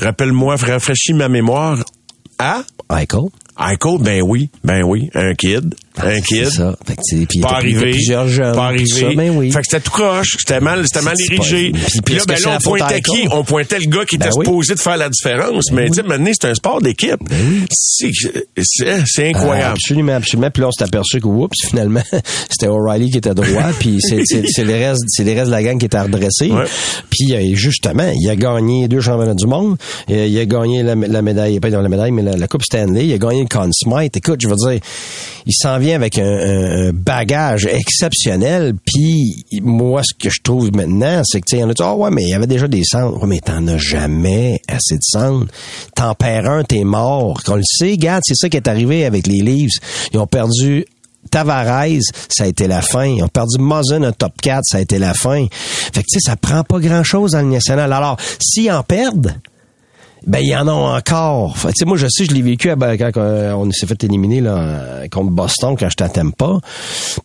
Rappelle-moi, 0.00 0.56
rafraîchis 0.56 1.14
ma 1.14 1.28
mémoire. 1.28 1.84
À? 2.38 2.62
Eichel. 2.90 3.20
Eichel, 3.58 3.98
ben 4.00 4.22
oui, 4.22 4.50
ben 4.64 4.82
oui, 4.82 5.10
un 5.14 5.34
kid. 5.34 5.74
Un 5.96 6.20
kid. 6.20 6.44
C'est 6.46 6.50
ça. 6.56 6.76
Fait 6.86 6.96
que, 6.96 7.00
puis 7.26 7.40
Pas 7.40 7.58
était- 7.60 7.68
était 7.68 7.76
arrivé. 7.76 7.90
plusieurs 7.92 8.28
jeunes. 8.28 8.54
Pas 8.54 8.64
arrivé. 8.66 8.86
ça, 8.86 9.06
ben 9.16 9.30
oui. 9.36 9.50
Fait 9.52 9.58
que 9.60 9.64
c'était 9.70 9.82
tout 9.82 9.90
croche. 9.92 10.36
C'était 10.38 10.60
mal, 10.60 10.82
c'était 10.84 11.02
mal 11.04 11.14
pas- 11.14 11.34
érigé. 11.34 11.72
Puis- 12.04 12.14
là, 12.16 12.22
ben 12.26 12.36
là, 12.44 12.56
on 12.58 12.62
pointait 12.62 13.00
qui? 13.00 13.28
On 13.30 13.44
pointait 13.44 13.78
le 13.78 13.86
gars 13.86 14.04
qui 14.04 14.18
Ben 14.18 14.26
était 14.26 14.36
oui. 14.36 14.44
supposé 14.44 14.74
de 14.74 14.80
faire 14.80 14.96
la 14.96 15.08
différence. 15.08 15.70
Mais, 15.72 15.86
tu 15.88 15.94
sais, 15.94 16.02
maintenant, 16.02 16.30
c'est 16.32 16.48
un 16.48 16.54
sport 16.54 16.80
d'équipe. 16.82 17.20
C'est, 17.70 18.10
c'est, 18.62 19.02
c'est 19.06 19.24
Ah, 19.24 19.28
incroyable. 19.28 19.72
absolument, 19.72 20.14
absolument. 20.14 20.50
Puis 20.50 20.60
là, 20.62 20.68
on 20.68 20.72
s'est 20.72 20.84
aperçu 20.84 21.20
que, 21.20 21.26
oups, 21.26 21.56
finalement, 21.68 22.02
c'était 22.50 22.68
O'Reilly 22.68 23.10
qui 23.10 23.18
était 23.18 23.34
droit, 23.34 23.46
puis 23.78 23.98
c'est, 24.00 24.64
les 24.64 24.86
restes, 24.86 25.02
c'est 25.08 25.24
les 25.24 25.34
restes 25.34 25.46
de 25.46 25.50
la 25.52 25.62
gang 25.62 25.78
qui 25.78 25.86
étaient 25.86 26.00
redressés. 26.00 26.50
Ouais. 26.50 26.64
Puis 27.10 27.34
euh, 27.34 27.54
justement, 27.54 28.10
il 28.14 28.28
a 28.28 28.36
gagné 28.36 28.88
deux 28.88 29.00
championnats 29.00 29.34
du 29.34 29.46
monde. 29.46 29.76
Euh, 30.10 30.26
Il 30.26 30.38
a 30.38 30.44
gagné 30.46 30.82
la, 30.82 30.94
la 30.94 31.22
médaille, 31.22 31.60
pas 31.60 31.70
dans 31.70 31.80
la 31.80 31.88
médaille, 31.88 32.10
mais 32.10 32.22
la, 32.22 32.36
la 32.36 32.48
Coupe 32.48 32.62
Stanley. 32.64 33.06
Il 33.06 33.12
a 33.12 33.18
gagné 33.18 33.42
le 33.42 33.48
Conn 33.48 33.70
Smythe. 33.72 34.16
Écoute, 34.16 34.40
je 34.40 34.48
veux 34.48 34.56
dire, 34.56 34.80
il 35.46 35.52
s'en 35.52 35.78
avec 35.92 36.18
un, 36.18 36.90
bagage 36.92 37.66
exceptionnel. 37.66 38.74
Puis 38.84 39.44
moi, 39.62 40.02
ce 40.02 40.14
que 40.14 40.30
je 40.30 40.40
trouve 40.42 40.72
maintenant, 40.74 41.22
c'est 41.24 41.40
que 41.40 41.46
tu 41.46 41.56
sais, 41.56 41.62
y 41.62 41.64
en 41.64 41.70
a 41.70 41.74
dit, 41.74 41.82
ah 41.82 41.94
ouais, 41.94 42.10
mais 42.10 42.22
il 42.22 42.30
y 42.30 42.34
avait 42.34 42.46
déjà 42.46 42.68
des 42.68 42.84
centres. 42.84 43.20
Ouais, 43.20 43.28
mais 43.28 43.40
t'en 43.40 43.66
as 43.66 43.78
jamais 43.78 44.60
assez 44.68 44.96
de 44.96 45.02
centres. 45.02 45.52
T'en 45.94 46.14
perds 46.14 46.48
un, 46.48 46.64
t'es 46.64 46.84
mort. 46.84 47.42
Qu'on 47.42 47.56
le 47.56 47.62
sait, 47.64 47.92
regarde, 47.92 48.22
c'est 48.24 48.36
ça 48.36 48.48
qui 48.48 48.56
est 48.56 48.68
arrivé 48.68 49.04
avec 49.04 49.26
les 49.26 49.42
Leafs. 49.42 49.78
Ils 50.12 50.18
ont 50.18 50.26
perdu 50.26 50.86
Tavares, 51.30 52.00
ça 52.28 52.44
a 52.44 52.46
été 52.46 52.66
la 52.66 52.80
fin. 52.80 53.06
Ils 53.06 53.22
ont 53.22 53.28
perdu 53.28 53.56
Muzzin, 53.58 54.02
un 54.02 54.12
top 54.12 54.40
4, 54.40 54.62
ça 54.64 54.78
a 54.78 54.80
été 54.80 54.98
la 54.98 55.14
fin. 55.14 55.46
Fait 55.50 56.02
que, 56.02 56.06
tu 56.08 56.18
sais, 56.18 56.20
ça 56.20 56.36
prend 56.36 56.62
pas 56.62 56.78
grand-chose 56.78 57.32
dans 57.32 57.42
le 57.42 57.48
national. 57.48 57.92
Alors, 57.92 58.16
s'ils 58.40 58.70
en 58.70 58.82
perdent, 58.82 59.34
ben, 60.26 60.40
il 60.40 60.48
y 60.48 60.56
en 60.56 60.66
a 60.68 60.72
encore. 60.72 61.54
Tu 61.62 61.68
sais, 61.76 61.84
moi, 61.84 61.96
je 61.96 62.06
sais, 62.08 62.24
je 62.24 62.32
l'ai 62.32 62.42
vécu 62.42 62.70
à- 62.70 62.76
ben, 62.76 62.96
quand 62.96 63.10
euh, 63.16 63.52
on 63.54 63.70
s'est 63.70 63.86
fait 63.86 64.02
éliminer 64.04 64.40
là, 64.40 64.56
euh, 64.56 65.08
contre 65.08 65.30
Boston, 65.30 65.76
quand 65.78 65.88
j'étais 65.88 66.04
à 66.04 66.08
Tampa. 66.08 66.58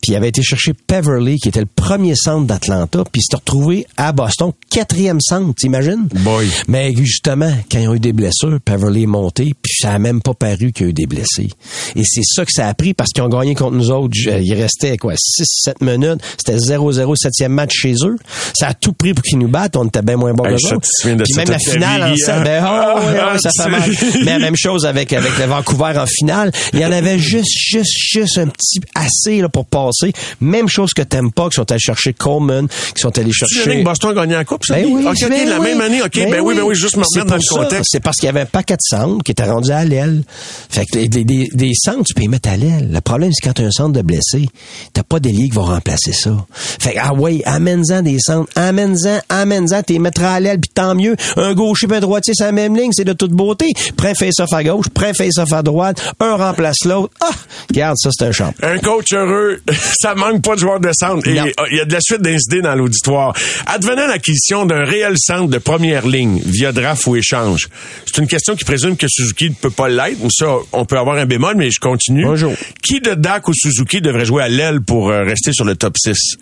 Puis 0.02 0.12
il 0.12 0.16
avait 0.16 0.30
été 0.30 0.42
chercher 0.42 0.74
Peverly, 0.74 1.38
qui 1.38 1.50
était 1.50 1.60
le 1.62 1.66
premier 1.68 2.16
centre 2.16 2.46
d'Atlanta, 2.46 3.04
puis 3.12 3.20
il 3.20 3.22
s'était 3.22 3.38
retrouvé 3.38 3.86
à 3.98 4.12
Boston, 4.12 4.52
quatrième 4.70 5.20
centre, 5.22 5.54
t'imagines? 5.56 6.08
Boy. 6.24 6.48
Mais 6.68 6.94
justement, 6.96 7.52
quand 7.72 7.80
ils 7.80 7.88
ont 7.88 7.96
eu 7.96 8.00
des 8.00 8.14
blessures, 8.14 8.60
Peverly 8.64 9.04
est 9.04 9.08
monté, 9.08 9.54
puis 9.62 9.74
ça 9.80 9.92
a 9.94 10.00
même 10.00 10.22
pas 10.22 10.34
paru 10.34 10.72
qu'il 10.72 10.86
y 10.86 10.88
a 10.88 10.90
eu 10.90 10.94
des 10.94 11.06
blessés. 11.08 11.50
Et 11.96 12.04
c'est 12.06 12.24
ça 12.24 12.46
que 12.46 12.52
ça 12.52 12.68
a 12.68 12.74
pris, 12.74 12.94
parce 12.94 13.12
qu'ils 13.12 13.24
ont 13.24 13.30
gagné 13.30 13.56
contre 13.56 13.76
nous 13.76 13.92
autres. 13.92 14.14
Je- 14.16 14.30
Il 14.42 14.54
restait, 14.54 14.98
quoi, 14.98 15.14
6-7 15.18 15.82
minutes. 15.82 16.22
C'était 16.38 16.58
0-0, 16.58 17.16
septième 17.16 17.52
match 17.54 17.72
chez 17.74 17.94
eux. 18.04 18.16
Ça 18.54 18.68
a 18.70 18.74
tout 18.74 18.94
pris 18.94 19.14
pour 19.14 19.24
qu'ils 19.24 19.38
nous 19.38 19.48
battent. 19.48 19.76
On 19.76 19.86
était 19.86 20.02
bien 20.02 20.16
moins 20.18 20.34
bons 20.34 20.46
Hey, 20.46 20.56
que 20.56 20.62
ça, 20.62 20.76
eux. 20.76 20.80
Puis 21.24 21.34
même 21.36 21.50
la 21.50 21.60
finale, 21.60 22.04
en 22.04 22.06
hein? 22.32 22.42
ben, 22.44 22.66
oh, 22.68 22.89
Ah, 22.96 23.00
ouais, 23.00 23.34
ouais, 23.34 23.40
ça 23.40 23.50
fait 23.64 23.70
mal. 23.70 23.82
c'est- 23.96 24.20
Mais 24.26 24.32
la 24.34 24.40
même 24.40 24.56
chose 24.58 24.86
avec, 24.86 25.14
avec 25.14 25.38
le 25.38 25.46
Vancouver 25.46 25.94
en 25.98 26.06
finale. 26.06 26.52
Il 26.74 26.80
y 26.80 26.86
en 26.86 26.92
avait 26.92 27.20
juste, 27.20 27.50
juste, 27.58 27.92
juste 28.12 28.38
un 28.38 28.48
petit 28.48 28.80
assez 28.96 29.42
là, 29.42 29.50
pour 29.50 29.66
passer. 29.66 30.14
Même 30.42 30.68
chose 30.68 30.94
que 30.94 31.02
Tampa, 31.02 31.50
qui 31.50 31.56
sont 31.56 31.70
allés 31.72 31.80
chercher 31.80 32.14
Coleman, 32.14 32.68
qui 32.96 33.02
sont 33.02 33.18
allés 33.18 33.32
chercher... 33.32 33.84
Boston 33.84 34.12
a 34.12 34.14
gagné 34.22 34.34
la 34.36 34.46
coupe, 34.46 34.66
ça? 34.66 34.76
Ben 34.76 34.86
oui, 34.88 35.04
OK, 35.06 35.16
OK, 35.22 35.30
ben 35.30 35.50
la 35.50 35.60
oui. 35.60 35.66
même 35.68 35.82
année. 35.82 36.02
OK, 36.02 36.14
ben, 36.16 36.40
oui, 36.42 36.56
ben 36.56 36.62
oui, 36.64 36.76
juste 36.76 36.98
me 36.98 37.04
remettre 37.04 37.30
dans 37.30 37.36
le 37.36 37.42
ça. 37.42 37.56
contexte. 37.56 37.86
C'est 37.92 38.00
parce 38.00 38.18
qu'il 38.18 38.28
y 38.28 38.30
avait 38.30 38.42
un 38.42 38.46
paquet 38.46 38.76
de 38.76 38.80
centres 38.82 39.24
qui 39.24 39.32
était 39.32 39.44
rendu 39.50 39.72
à 39.72 39.84
l'aile. 39.86 40.24
Fait 40.70 40.86
que 40.86 41.06
des, 41.06 41.24
des, 41.24 41.50
des 41.54 41.72
centres, 41.76 42.04
tu 42.06 42.14
peux 42.14 42.22
les 42.22 42.28
mettre 42.28 42.50
à 42.50 42.58
l'aile. 42.58 42.90
Le 42.92 43.02
problème, 43.02 43.32
c'est 43.34 43.46
quand 43.48 43.54
tu 43.54 43.62
as 43.64 43.66
un 43.66 43.72
centre 43.72 43.94
de 43.94 44.02
blessés, 44.02 44.46
t'as 44.94 45.04
pas 45.04 45.20
d'ailier 45.20 45.50
qui 45.50 45.56
va 45.56 45.64
remplacer 45.64 46.14
ça. 46.14 46.36
Fait 46.54 46.94
que, 46.94 47.00
ah 47.02 47.14
ouais, 47.14 47.42
amène-en 47.46 48.02
des 48.02 48.18
centres, 48.20 48.50
amène-en, 48.56 49.20
amène-en, 49.30 49.84
t'es 49.84 50.00
mettras 50.00 50.34
à 50.36 50.40
l'aile, 50.40 50.60
puis 50.60 50.72
tant 50.74 50.96
mieux. 50.96 51.16
Un 51.38 51.54
gaucher 51.54 51.88
un 51.92 52.00
droitier, 52.00 52.34
c'est 52.36 52.44
la 52.44 52.52
même 52.52 52.76
ligne, 52.80 52.92
c'est 52.94 53.06
de 53.06 53.14
toute 53.14 53.32
beauté. 53.32 53.66
Prends 53.96 54.14
face-off 54.14 54.52
à 54.54 54.64
gauche, 54.64 54.88
prends 54.94 55.14
face-off 55.14 55.52
à 55.54 55.62
droite, 55.62 56.14
un 56.20 56.36
remplace 56.36 56.86
l'autre. 56.86 57.14
Ah! 57.22 57.32
Regarde, 57.70 57.98
ça, 57.98 58.10
c'est 58.12 58.26
un 58.26 58.32
champ. 58.32 58.54
Un 58.64 58.78
coach 58.80 59.14
heureux, 59.14 59.62
ça 60.00 60.16
manque 60.16 60.44
pas 60.44 60.56
de 60.56 60.60
joueurs 60.60 60.80
de 60.80 60.92
centre. 60.94 61.28
Et 61.28 61.40
euh, 61.40 61.52
il 61.72 61.78
y 61.78 61.82
a 61.82 61.86
de 61.86 61.94
la 61.94 62.02
suite 62.02 62.22
d'incidents 62.22 62.70
dans 62.70 62.76
l'auditoire. 62.76 63.36
Advenant 63.66 64.08
l'acquisition 64.08 64.66
d'un 64.66 64.84
réel 64.84 65.16
centre 65.18 65.50
de 65.50 65.58
première 65.58 66.08
ligne 66.08 66.42
via 66.46 66.72
draft 66.72 67.06
ou 67.08 67.16
échange, 67.16 67.70
c'est 68.06 68.22
une 68.22 68.28
question 68.28 68.56
qui 68.56 68.66
présume 68.66 68.98
que 68.98 69.08
Suzuki 69.08 69.50
ne 69.50 69.56
peut 69.56 69.70
pas 69.70 69.90
l'être. 69.90 70.18
Ça, 70.32 70.48
on 70.74 70.86
peut 70.86 70.98
avoir 70.98 71.18
un 71.18 71.26
bémol, 71.26 71.56
mais 71.56 71.70
je 71.72 71.80
continue. 71.80 72.24
Bonjour. 72.24 72.54
Qui 72.82 73.02
de 73.02 73.14
Dak 73.14 73.48
ou 73.48 73.54
Suzuki 73.54 74.02
devrait 74.02 74.26
jouer 74.26 74.44
à 74.44 74.50
l'aile 74.50 74.82
pour 74.82 75.10
euh, 75.10 75.24
rester 75.24 75.54
sur 75.54 75.66
le 75.66 75.76
top 75.76 75.98
6? 75.98 76.38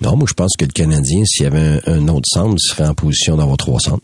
Non, 0.00 0.16
moi, 0.16 0.26
je 0.28 0.34
pense 0.34 0.52
que 0.58 0.64
le 0.64 0.72
Canadien, 0.72 1.24
s'il 1.24 1.44
y 1.44 1.46
avait 1.46 1.58
un, 1.58 1.80
un 1.86 2.08
autre 2.08 2.26
centre, 2.26 2.54
il 2.56 2.60
serait 2.60 2.88
en 2.88 2.94
position 2.94 3.36
d'avoir 3.36 3.56
trois 3.56 3.80
centres. 3.80 4.02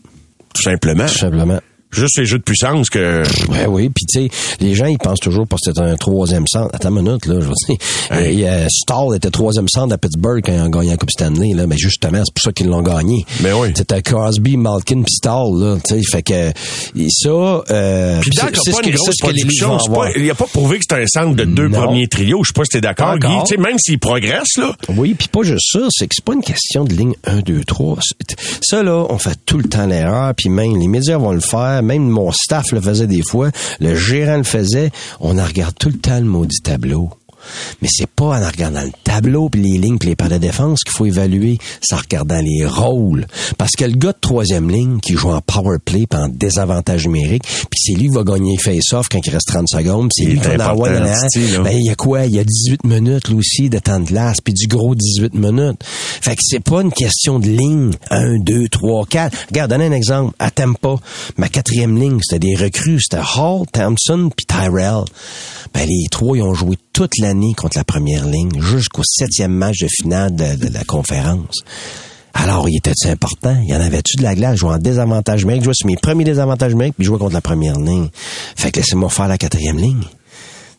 Tout 0.53 0.61
simplement. 0.61 1.05
Tout 1.05 1.17
simplement. 1.17 1.59
Juste 1.91 2.17
les 2.19 2.25
jeux 2.25 2.37
de 2.37 2.43
puissance 2.43 2.89
que... 2.89 3.23
Ouais, 3.51 3.65
oui, 3.67 3.89
puis 3.89 4.05
tu 4.05 4.21
sais, 4.27 4.29
les 4.59 4.75
gens 4.75 4.85
ils 4.85 4.97
pensent 4.97 5.19
toujours 5.19 5.47
parce 5.47 5.61
que 5.65 5.71
c'est 5.73 5.81
un 5.81 5.95
troisième 5.95 6.45
centre. 6.47 6.69
Attends 6.73 6.89
une 6.95 7.03
minute 7.03 7.25
là, 7.25 7.35
je 7.41 7.45
veux 7.47 7.53
dire, 7.67 7.77
euh, 8.11 8.67
Stall 8.69 9.15
était 9.15 9.29
troisième 9.29 9.67
centre 9.67 9.93
à 9.93 9.97
Pittsburgh 9.97 10.41
quand 10.45 10.53
ils 10.53 10.61
ont 10.61 10.69
gagné 10.69 10.91
la 10.91 10.97
Coupe 10.97 11.11
Stanley 11.11 11.53
là, 11.55 11.67
mais 11.67 11.77
justement 11.77 12.21
c'est 12.23 12.33
pour 12.33 12.41
ça 12.43 12.51
qu'ils 12.51 12.67
l'ont 12.67 12.81
gagné. 12.81 13.25
Mais 13.41 13.51
oui. 13.53 13.69
C'était 13.75 14.01
Crosby, 14.01 14.57
Malkin, 14.57 15.03
puis 15.03 15.13
Stall 15.13 15.59
là, 15.59 15.77
tu 15.85 15.95
sais, 15.95 16.01
fait 16.09 16.23
que 16.23 16.49
et 16.49 17.07
ça. 17.09 17.29
Euh, 17.29 18.19
Puis 18.21 18.31
c'est- 18.33 18.41
ce 18.55 18.71
ce 18.71 18.81
que 18.81 18.85
les 18.85 18.91
pas- 19.93 20.09
Il 20.17 20.29
a 20.29 20.35
pas 20.35 20.45
prouvé 20.45 20.79
que 20.79 20.85
c'est 20.89 20.95
un 21.01 21.07
centre 21.07 21.35
de 21.35 21.43
deux 21.45 21.67
Non. 21.67 21.83
premiers 21.83 22.07
trios. 22.07 22.43
Je 22.43 22.49
sais 22.49 22.53
pas 22.53 22.63
si 22.63 22.69
t'es 22.71 22.81
d'accord, 22.81 23.17
Guy. 23.17 23.27
Tu 23.45 23.55
sais, 23.55 23.57
même 23.57 23.77
s'il 23.79 23.99
progresse, 23.99 24.57
là. 24.57 24.75
Oui, 24.95 25.13
puis 25.17 25.27
pas 25.27 25.43
juste 25.43 25.71
ça, 25.71 25.79
c'est 25.89 26.07
que 26.07 26.15
c'est 26.15 26.23
pas 26.25 26.33
une 26.33 26.41
question 26.41 26.83
de 26.85 26.93
ligne 26.93 27.13
1, 27.25 27.39
2, 27.41 27.63
3. 27.63 27.97
C'est- 28.01 28.35
Ça, 28.61 28.83
là, 28.83 29.05
on 29.09 29.17
fait 29.17 29.37
tout 29.45 29.57
le 29.57 29.65
temps 29.65 29.85
l'erreur, 29.85 30.33
puis 30.35 30.49
même 30.49 30.77
les 30.77 30.87
médias 30.87 31.17
vont 31.17 31.31
le 31.31 31.39
faire, 31.39 31.80
même 31.81 32.07
mon 32.07 32.31
staff 32.31 32.71
le 32.71 32.81
faisait 32.81 33.07
des 33.07 33.23
fois, 33.23 33.51
le 33.79 33.95
gérant 33.95 34.37
le 34.37 34.43
faisait, 34.43 34.91
on 35.19 35.37
en 35.37 35.45
regarde 35.45 35.75
tout 35.77 35.89
le 35.89 35.97
temps 35.97 36.19
le 36.19 36.25
maudit 36.25 36.61
tableau. 36.61 37.09
Mais 37.81 37.87
c'est 37.91 38.09
pas 38.09 38.39
en 38.39 38.47
regardant 38.47 38.81
le 38.81 38.91
tableau 39.03 39.49
puis 39.49 39.61
les 39.61 39.77
lignes 39.77 39.97
puis 39.97 40.09
les 40.09 40.15
paires 40.15 40.29
de 40.29 40.37
défense 40.37 40.83
qu'il 40.83 40.93
faut 40.93 41.05
évaluer, 41.05 41.57
c'est 41.81 41.95
en 41.95 41.99
regardant 41.99 42.41
les 42.41 42.65
rôles. 42.65 43.27
Parce 43.57 43.71
que 43.75 43.85
le 43.85 43.93
gars 43.93 44.13
de 44.13 44.19
troisième 44.19 44.69
ligne 44.69 44.99
qui 44.99 45.13
joue 45.13 45.31
en 45.31 45.41
power 45.41 45.77
play 45.83 46.05
puis 46.09 46.19
en 46.19 46.27
désavantage 46.27 47.05
numérique, 47.05 47.43
puis 47.43 47.79
c'est 47.79 47.93
lui 47.93 48.09
qui 48.09 48.15
va 48.15 48.23
gagner 48.23 48.57
face-off 48.57 49.07
quand 49.09 49.19
il 49.25 49.29
reste 49.31 49.47
30 49.47 49.67
secondes, 49.67 50.09
c'est 50.13 50.25
lui 50.25 50.39
qui 50.39 50.47
va 50.47 50.71
arrière. 50.71 51.15
Ben, 51.63 51.77
il 51.77 51.85
y 51.85 51.89
a 51.89 51.95
quoi? 51.95 52.25
Il 52.25 52.35
y 52.35 52.39
a 52.39 52.43
18 52.43 52.83
minutes, 52.85 53.29
lui 53.29 53.37
aussi, 53.37 53.69
de 53.69 53.79
temps 53.79 53.99
de 53.99 54.05
glace, 54.05 54.37
puis 54.43 54.53
du 54.53 54.67
gros 54.67 54.95
18 54.95 55.33
minutes. 55.33 55.83
Fait 55.83 56.35
que 56.35 56.41
c'est 56.43 56.59
pas 56.59 56.81
une 56.81 56.91
question 56.91 57.39
de 57.39 57.47
ligne. 57.47 57.91
1, 58.09 58.39
2, 58.39 58.67
3, 58.69 59.05
4. 59.09 59.37
Regarde, 59.49 59.71
donne 59.71 59.81
un 59.81 59.91
exemple. 59.91 60.35
À 60.39 60.51
Tampa, 60.51 60.95
ma 61.37 61.49
quatrième 61.49 61.99
ligne, 61.99 62.19
c'était 62.21 62.39
des 62.39 62.55
recrues. 62.55 62.99
C'était 63.01 63.23
Hall, 63.37 63.65
Thompson, 63.71 64.29
puis 64.35 64.45
Tyrell. 64.45 65.05
Ben, 65.73 65.87
les 65.87 66.07
trois, 66.09 66.37
ils 66.37 66.43
ont 66.43 66.53
joué 66.53 66.77
toute 66.93 67.17
l'année 67.19 67.53
contre 67.55 67.77
la 67.77 67.83
première 67.83 68.25
ligne, 68.25 68.61
jusqu'au 68.61 69.03
septième 69.03 69.53
match 69.53 69.79
de 69.79 69.87
finale 69.87 70.35
de, 70.35 70.73
la 70.73 70.83
conférence. 70.83 71.57
Alors, 72.33 72.67
il 72.69 72.77
était 72.77 72.93
important? 73.09 73.57
Il 73.63 73.69
y 73.69 73.75
en 73.75 73.81
avait-tu 73.81 74.17
de 74.17 74.23
la 74.23 74.35
glace? 74.35 74.55
Je 74.55 74.59
jouais 74.61 74.73
en 74.73 74.77
désavantage 74.77 75.41
numérique. 75.41 75.63
Je 75.63 75.71
sur 75.73 75.87
mes 75.87 75.97
premiers 75.97 76.23
désavantages 76.23 76.71
numériques, 76.71 76.95
puis 76.97 77.05
je 77.05 77.11
contre 77.11 77.33
la 77.33 77.41
première 77.41 77.77
ligne. 77.77 78.09
Fait 78.55 78.71
que 78.71 78.79
laissez-moi 78.79 79.09
faire 79.09 79.27
la 79.27 79.37
quatrième 79.37 79.77
ligne. 79.77 80.03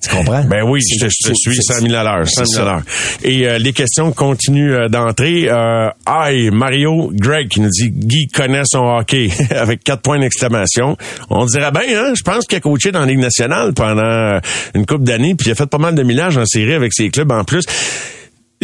Tu 0.02 0.08
comprends? 0.16 0.42
Ben 0.44 0.62
oui, 0.64 0.80
je 0.80 1.04
te, 1.04 1.08
je 1.10 1.28
te 1.28 1.28
C'est- 1.28 1.34
suis 1.34 1.54
c'est- 1.62 1.74
100 1.74 1.80
000 1.86 1.94
à 1.94 2.02
l'heure. 2.02 2.26
c'est 2.28 2.44
100 2.44 2.54
000 2.56 2.66
à 2.66 2.72
l'heure. 2.72 2.82
Et 3.22 3.46
euh, 3.46 3.58
les 3.58 3.72
questions 3.72 4.10
continuent 4.12 4.74
euh, 4.74 4.88
d'entrer. 4.88 5.48
Euh, 5.48 5.88
Aïe, 6.06 6.50
Mario 6.50 7.10
Greg 7.14 7.48
qui 7.48 7.60
nous 7.60 7.68
dit 7.70 7.90
Guy 7.90 8.26
connaît 8.26 8.62
son 8.64 8.80
hockey 8.84 9.30
avec 9.50 9.84
quatre 9.84 10.02
points 10.02 10.18
d'exclamation. 10.18 10.96
On 11.30 11.44
dirait 11.46 11.70
bien, 11.70 11.82
hein? 11.96 12.12
Je 12.16 12.22
pense 12.22 12.46
qu'il 12.46 12.58
a 12.58 12.60
coaché 12.60 12.90
dans 12.90 13.00
la 13.00 13.06
Ligue 13.06 13.20
nationale 13.20 13.72
pendant 13.74 14.02
euh, 14.02 14.40
une 14.74 14.86
couple 14.86 15.04
d'années, 15.04 15.34
puis 15.36 15.48
il 15.48 15.52
a 15.52 15.54
fait 15.54 15.66
pas 15.66 15.78
mal 15.78 15.94
de 15.94 16.02
millages 16.02 16.36
en 16.36 16.46
série 16.46 16.74
avec 16.74 16.92
ses 16.92 17.08
clubs 17.10 17.30
en 17.30 17.44
plus. 17.44 17.62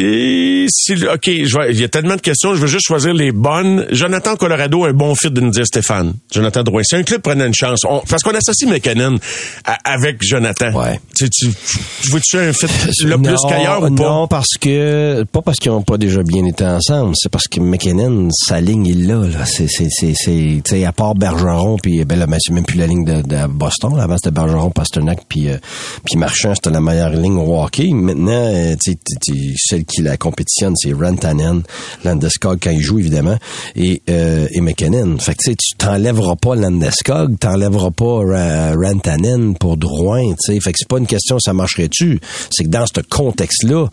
Et 0.01 0.67
si, 0.71 0.93
OK, 0.93 1.25
je 1.27 1.59
vais- 1.59 1.73
il 1.73 1.81
y 1.81 1.83
a 1.83 1.89
tellement 1.89 2.15
de 2.15 2.21
questions, 2.21 2.55
je 2.55 2.61
veux 2.61 2.69
juste 2.69 2.87
choisir 2.87 3.13
les 3.13 3.33
bonnes. 3.33 3.85
Jonathan 3.91 4.37
Colorado, 4.37 4.85
un 4.85 4.93
bon 4.93 5.17
fit 5.17 5.29
de 5.29 5.41
nous 5.41 5.51
dire 5.51 5.67
Stéphane. 5.67 6.15
Jonathan 6.33 6.63
Drouin. 6.63 6.83
Si 6.85 6.95
un 6.95 7.03
club 7.03 7.21
prenait 7.21 7.45
une 7.49 7.55
chance, 7.55 7.81
on- 7.85 8.01
parce 8.09 8.23
qu'on 8.23 8.31
associe 8.35 8.71
McKinnon 8.71 9.19
à- 9.65 9.79
avec 9.85 10.19
Jonathan. 10.23 10.73
Ouais. 10.73 11.01
Tu, 11.17 11.29
tu, 11.31 11.49
tu 11.51 12.11
veux-tu 12.13 12.39
un 12.39 12.53
fit 12.53 12.67
là 13.07 13.17
Non, 13.17 13.23
plus 13.25 13.37
qu'ailleurs 13.49 13.83
ou 13.83 13.93
pas? 13.93 14.03
Non, 14.05 14.29
parce 14.29 14.57
que 14.61 15.25
pas 15.33 15.43
parce 15.43 15.59
qu'ils 15.59 15.73
n'ont 15.73 15.83
pas 15.83 15.99
déjà 15.99 16.23
bien 16.23 16.45
été 16.45 16.65
ensemble, 16.65 17.15
c'est 17.17 17.29
parce 17.33 17.49
que 17.49 17.59
McKinnon, 17.59 18.29
sa 18.31 18.61
ligne 18.61 18.87
il 18.87 19.09
l'a 19.09 19.17
là. 19.27 19.47
C'est 19.47 19.67
c'est 19.67 19.89
c'est 19.91 20.15
c'est 20.15 20.63
tu 20.65 20.77
sais 20.77 20.85
à 20.85 20.93
part 20.93 21.17
Bergeron 21.17 21.77
puis 21.83 22.05
ben 22.05 22.17
là 22.21 22.27
ben, 22.29 22.39
c'est 22.41 22.53
même 22.55 22.65
plus 22.65 22.79
la 22.79 22.87
ligne 22.87 23.05
de, 23.05 23.23
de 23.23 23.47
Boston. 23.49 23.97
Là, 23.97 24.05
avant 24.05 24.17
c'était 24.17 24.31
Bergeron, 24.31 24.71
Pasternak 24.71 25.19
puis 25.29 25.49
euh, 25.49 25.57
puis 26.05 26.17
Marchand, 26.17 26.55
c'était 26.55 26.71
la 26.71 26.81
meilleure 26.81 27.11
ligne 27.11 27.37
au 27.39 27.61
hockey. 27.61 27.89
Maintenant, 27.93 28.31
euh, 28.55 28.77
tu 28.81 28.93
sais, 28.93 29.35
celle 29.57 29.85
qui 29.89 30.03
la 30.03 30.17
compétitionne, 30.17 30.75
c'est 30.77 30.93
Rantanen, 30.93 31.63
Landeskog 32.05 32.59
quand 32.63 32.71
il 32.71 32.83
joue 32.83 32.99
évidemment 32.99 33.37
et 33.75 34.03
euh, 34.11 34.47
et 34.51 34.61
McKinnon. 34.61 35.19
Fait 35.19 35.33
que 35.35 35.39
tu 35.43 35.51
sais, 35.51 35.57
tu 35.57 35.77
t'enlèveras 35.77 36.37
pas 36.37 36.55
Landeskog, 36.55 37.39
t'enlèveras 37.39 37.91
pas 37.91 38.21
Ra- 38.25 38.75
Rantanen 38.75 39.57
pour 39.57 39.77
Drouin, 39.77 40.33
tu 40.45 40.55
sais. 40.55 40.61
Fait 40.61 40.73
que 40.73 40.79
c'est 40.79 40.89
pas 40.89 40.99
une 40.99 41.07
question 41.07 41.39
ça 41.39 41.53
marcherait-tu, 41.53 42.21
c'est 42.51 42.65
que 42.65 42.69
dans 42.69 42.85
ce 42.87 43.01
contexte-là, 43.01 43.87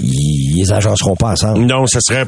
ils, 0.00 0.58
ils 0.58 0.72
agenceront 0.72 1.16
pas 1.16 1.32
ensemble. 1.32 1.66
Non, 1.66 1.86
ce 1.86 1.98
serait 2.00 2.26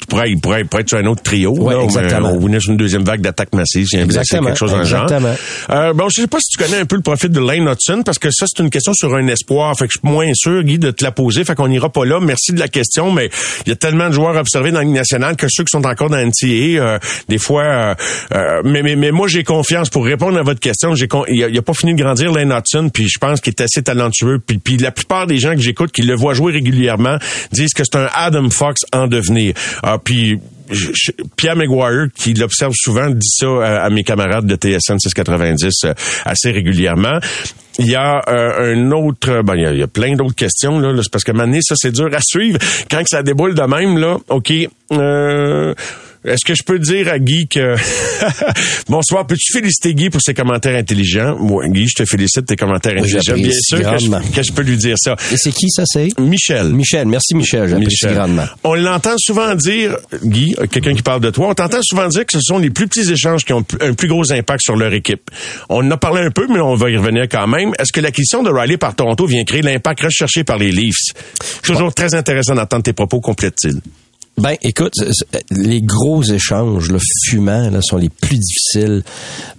tu 0.00 0.06
pourrais, 0.06 0.30
il 0.30 0.40
pourrait, 0.40 0.60
il 0.62 0.66
pourrait 0.66 0.82
être 0.82 0.88
sur 0.88 0.98
un 0.98 1.06
autre 1.06 1.22
trio. 1.22 1.52
Ouais, 1.56 1.74
là, 1.74 1.82
exactement. 1.82 2.28
euh, 2.28 2.32
On 2.34 2.38
venait 2.40 2.60
sur 2.60 2.72
une 2.72 2.76
deuxième 2.76 3.04
vague 3.04 3.20
d'attaque 3.20 3.54
massive, 3.54 3.86
blessé, 3.92 4.04
Exactement, 4.04 4.46
quelque 4.48 4.58
chose 4.58 4.72
dans 4.72 4.78
le 4.78 4.84
genre. 4.84 5.02
exactement. 5.04 5.34
Euh, 5.70 5.92
bon, 5.92 6.08
je 6.08 6.20
sais 6.22 6.26
pas 6.26 6.38
si 6.40 6.50
tu 6.56 6.62
connais 6.62 6.78
un 6.80 6.84
peu 6.84 6.96
le 6.96 7.02
profil 7.02 7.30
de 7.30 7.40
Lane 7.40 7.68
Hudson, 7.68 8.02
parce 8.04 8.18
que 8.18 8.28
ça, 8.30 8.46
c'est 8.48 8.62
une 8.62 8.70
question 8.70 8.92
sur 8.92 9.14
un 9.14 9.26
espoir. 9.28 9.76
Fait 9.78 9.86
que 9.86 9.92
je 9.94 10.00
suis 10.00 10.08
moins 10.12 10.30
sûr, 10.34 10.62
Guy, 10.62 10.78
de 10.78 10.90
te 10.90 11.04
la 11.04 11.12
poser. 11.12 11.44
Fait 11.44 11.54
qu'on 11.54 11.70
ira 11.70 11.90
pas 11.90 12.04
là. 12.04 12.18
Merci 12.20 12.52
de 12.52 12.58
la 12.58 12.68
question, 12.68 13.12
mais 13.12 13.30
il 13.66 13.70
y 13.70 13.72
a 13.72 13.76
tellement 13.76 14.08
de 14.08 14.14
joueurs 14.14 14.36
observés 14.36 14.70
dans 14.72 14.78
la 14.78 14.84
Ligue 14.84 14.94
nationale 14.94 15.36
que 15.36 15.46
ceux 15.48 15.64
qui 15.64 15.70
sont 15.70 15.84
encore 15.86 16.10
dans 16.10 16.16
la 16.16 16.24
NCAA, 16.26 16.46
euh, 16.82 16.98
des 17.28 17.38
fois... 17.38 17.62
euh, 17.64 17.94
euh, 18.34 18.62
mais, 18.64 18.82
mais, 18.82 18.96
mais 18.96 19.10
moi, 19.12 19.28
j'ai 19.28 19.44
confiance. 19.44 19.90
Pour 19.90 20.04
répondre 20.04 20.38
à 20.38 20.42
votre 20.42 20.60
question, 20.60 20.94
j'ai 20.94 21.06
con- 21.08 21.24
il, 21.28 21.42
a, 21.44 21.48
il 21.48 21.56
a 21.58 21.62
pas 21.62 21.74
fini 21.74 21.94
de 21.94 22.02
grandir, 22.02 22.32
Lane 22.32 22.52
Hudson, 22.52 22.88
puis 22.92 23.08
je 23.08 23.18
pense 23.18 23.40
qu'il 23.40 23.52
est 23.56 23.62
assez 23.62 23.82
talentueux. 23.82 24.38
Puis, 24.44 24.58
puis 24.58 24.76
la 24.76 24.90
plupart 24.90 25.26
des 25.26 25.38
gens 25.38 25.54
que 25.54 25.60
j'écoute, 25.60 25.92
qui 25.92 26.02
le 26.02 26.14
voient 26.16 26.34
jouer 26.34 26.52
régulièrement, 26.52 27.16
disent 27.52 27.72
que 27.74 27.84
c'est 27.84 27.96
un 27.96 28.08
Adam 28.14 28.50
Fox 28.50 28.80
en 28.92 29.06
devenir. 29.06 29.54
Ah, 29.86 29.98
puis 30.02 30.38
Pierre 31.36 31.56
Maguire, 31.56 32.06
qui 32.16 32.32
l'observe 32.32 32.72
souvent, 32.74 33.10
dit 33.10 33.28
ça 33.28 33.84
à, 33.84 33.90
mes 33.90 34.02
camarades 34.02 34.46
de 34.46 34.56
TSN 34.56 34.98
690 34.98 35.84
euh, 35.84 35.92
assez 36.24 36.50
régulièrement. 36.50 37.18
Il 37.78 37.86
y 37.86 37.94
a 37.94 38.22
euh, 38.28 38.74
un 38.74 38.90
autre, 38.92 39.42
ben 39.42 39.56
il 39.56 39.78
y 39.78 39.82
a, 39.82 39.86
plein 39.86 40.16
d'autres 40.16 40.34
questions 40.34 40.78
là, 40.78 40.94
parce 41.12 41.24
que 41.24 41.32
maintenant 41.32 41.58
ça 41.60 41.74
c'est 41.76 41.90
dur 41.90 42.08
à 42.14 42.20
suivre 42.22 42.58
quand 42.90 43.02
que 43.02 43.08
ça 43.08 43.22
déboule 43.22 43.54
de 43.54 43.62
même 43.62 43.98
là. 43.98 44.16
Ok, 44.28 44.52
euh, 44.92 45.74
est-ce 46.24 46.44
que 46.44 46.54
je 46.54 46.62
peux 46.62 46.78
dire 46.78 47.08
à 47.08 47.18
Guy 47.18 47.46
que 47.48 47.76
bonsoir, 48.88 49.26
peux-tu 49.26 49.52
féliciter 49.52 49.94
Guy 49.94 50.10
pour 50.10 50.20
ses 50.22 50.34
commentaires 50.34 50.76
intelligents? 50.76 51.36
Moi, 51.38 51.68
Guy, 51.68 51.86
je 51.88 52.02
te 52.02 52.08
félicite 52.08 52.46
tes 52.46 52.56
commentaires 52.56 52.94
Oui, 53.00 53.14
intelligents. 53.16 53.34
Bien 53.34 53.50
sûr 53.52 53.78
que 53.78 53.98
je, 53.98 54.32
que 54.36 54.42
je 54.42 54.52
peux 54.52 54.62
lui 54.62 54.76
dire 54.76 54.96
ça. 54.98 55.16
Et 55.32 55.36
c'est 55.36 55.52
qui 55.52 55.68
ça, 55.70 55.84
c'est? 55.86 56.08
Michel. 56.18 56.68
Michel, 56.70 57.06
merci 57.06 57.34
Michel, 57.34 57.68
j'apprécie 57.68 57.88
Michel. 58.06 58.14
grandement. 58.14 58.44
On 58.64 58.74
l'entend 58.74 59.14
souvent 59.18 59.54
dire, 59.54 59.96
Guy, 60.24 60.54
quelqu'un 60.70 60.94
qui 60.94 61.02
parle 61.02 61.20
de 61.20 61.30
toi, 61.30 61.48
on 61.48 61.54
t'entend 61.54 61.82
souvent 61.82 62.08
dire 62.08 62.24
que 62.26 62.32
ce 62.32 62.40
sont 62.40 62.58
les 62.58 62.70
plus 62.70 62.88
petits 62.88 63.10
échanges 63.10 63.44
qui 63.44 63.52
ont 63.52 63.64
un 63.80 63.94
plus 63.94 64.08
gros 64.08 64.32
impact 64.32 64.62
sur 64.62 64.76
leur 64.76 64.92
équipe. 64.92 65.30
On 65.68 65.86
en 65.86 65.90
a 65.90 65.96
parlé 65.96 66.22
un 66.22 66.30
peu, 66.30 66.46
mais 66.48 66.60
on 66.60 66.74
va 66.74 66.90
y 66.90 66.96
revenir 66.96 67.24
quand 67.30 67.46
même. 67.46 67.72
Est-ce 67.78 67.92
que 67.92 68.00
l'acquisition 68.00 68.42
de 68.42 68.50
Riley 68.50 68.76
par 68.76 68.94
Toronto 68.94 69.26
vient 69.26 69.44
créer 69.44 69.62
l'impact 69.62 70.02
recherché 70.02 70.44
par 70.44 70.58
les 70.58 70.72
Leafs? 70.72 71.12
Toujours 71.62 71.92
très 71.94 72.14
intéressant 72.14 72.54
d'entendre 72.54 72.82
tes 72.82 72.92
propos, 72.92 73.20
complète-t-il. 73.20 73.80
Ben, 74.36 74.56
écoute, 74.62 74.94
les 75.52 75.80
gros 75.80 76.22
échanges, 76.24 76.90
le 76.90 76.98
fumant, 77.24 77.70
là, 77.70 77.80
sont 77.82 77.96
les 77.98 78.08
plus 78.08 78.36
difficiles 78.36 79.04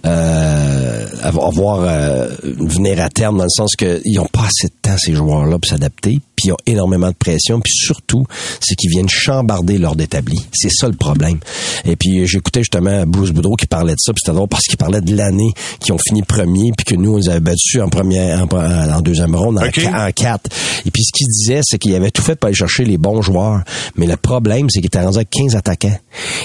euh, 0.04 1.06
à 1.22 1.30
vo- 1.30 1.42
à 1.44 1.50
voir 1.50 1.80
euh, 1.80 2.28
venir 2.42 3.02
à 3.02 3.08
terme, 3.08 3.38
dans 3.38 3.44
le 3.44 3.48
sens 3.50 3.74
que 3.74 4.00
ils 4.04 4.18
ont 4.18 4.26
pas 4.26 4.42
assez 4.42 4.68
de 4.68 4.74
temps 4.86 4.96
ces 4.98 5.14
joueurs-là 5.14 5.58
pour 5.58 5.68
s'adapter, 5.68 6.20
puis 6.36 6.48
ils 6.48 6.52
ont 6.52 6.56
énormément 6.66 7.08
de 7.08 7.14
pression, 7.14 7.60
puis 7.60 7.72
surtout, 7.74 8.24
c'est 8.60 8.74
qu'ils 8.74 8.90
viennent 8.90 9.08
chambarder 9.08 9.78
l'ordre 9.78 10.02
établi. 10.02 10.38
C'est 10.52 10.70
ça 10.70 10.86
le 10.88 10.94
problème. 10.94 11.38
Et 11.84 11.96
puis 11.96 12.20
euh, 12.20 12.26
j'écoutais 12.26 12.60
justement 12.60 13.04
Bruce 13.06 13.30
Boudreau 13.32 13.56
qui 13.56 13.66
parlait 13.66 13.94
de 13.94 13.98
ça, 14.00 14.12
puis 14.12 14.20
c'était 14.24 14.34
drôle 14.36 14.48
parce 14.48 14.64
qu'il 14.64 14.76
parlait 14.76 15.00
de 15.00 15.16
l'année 15.16 15.50
qui 15.80 15.92
ont 15.92 15.98
fini 15.98 16.22
premier, 16.22 16.72
puis 16.76 16.84
que 16.84 16.94
nous 16.94 17.14
on 17.14 17.16
les 17.16 17.28
avait 17.28 17.40
battus 17.40 17.80
en 17.80 17.88
première, 17.88 18.44
en, 18.44 18.92
en 18.92 19.00
deuxième 19.00 19.34
ronde, 19.34 19.58
en, 19.58 20.10
quatre. 20.12 20.50
Et 20.84 20.90
puis 20.90 21.02
ce 21.04 21.12
qu'il 21.12 21.26
disait, 21.26 21.60
c'est 21.64 21.78
qu'il 21.78 21.94
avait 21.94 22.10
tout 22.10 22.22
fait 22.22 22.36
pour 22.36 22.46
aller 22.46 22.54
chercher 22.56 22.84
les 22.84 22.98
bons 22.98 23.22
joueurs, 23.22 23.62
mais 23.96 24.06
le 24.06 24.16
problème, 24.16 24.68
c'est 24.70 24.80
qu'il 24.80 24.86
était 24.86 25.00
rendu 25.02 25.16
avec 25.16 25.30
15 25.30 25.56
attaquants. 25.56 25.98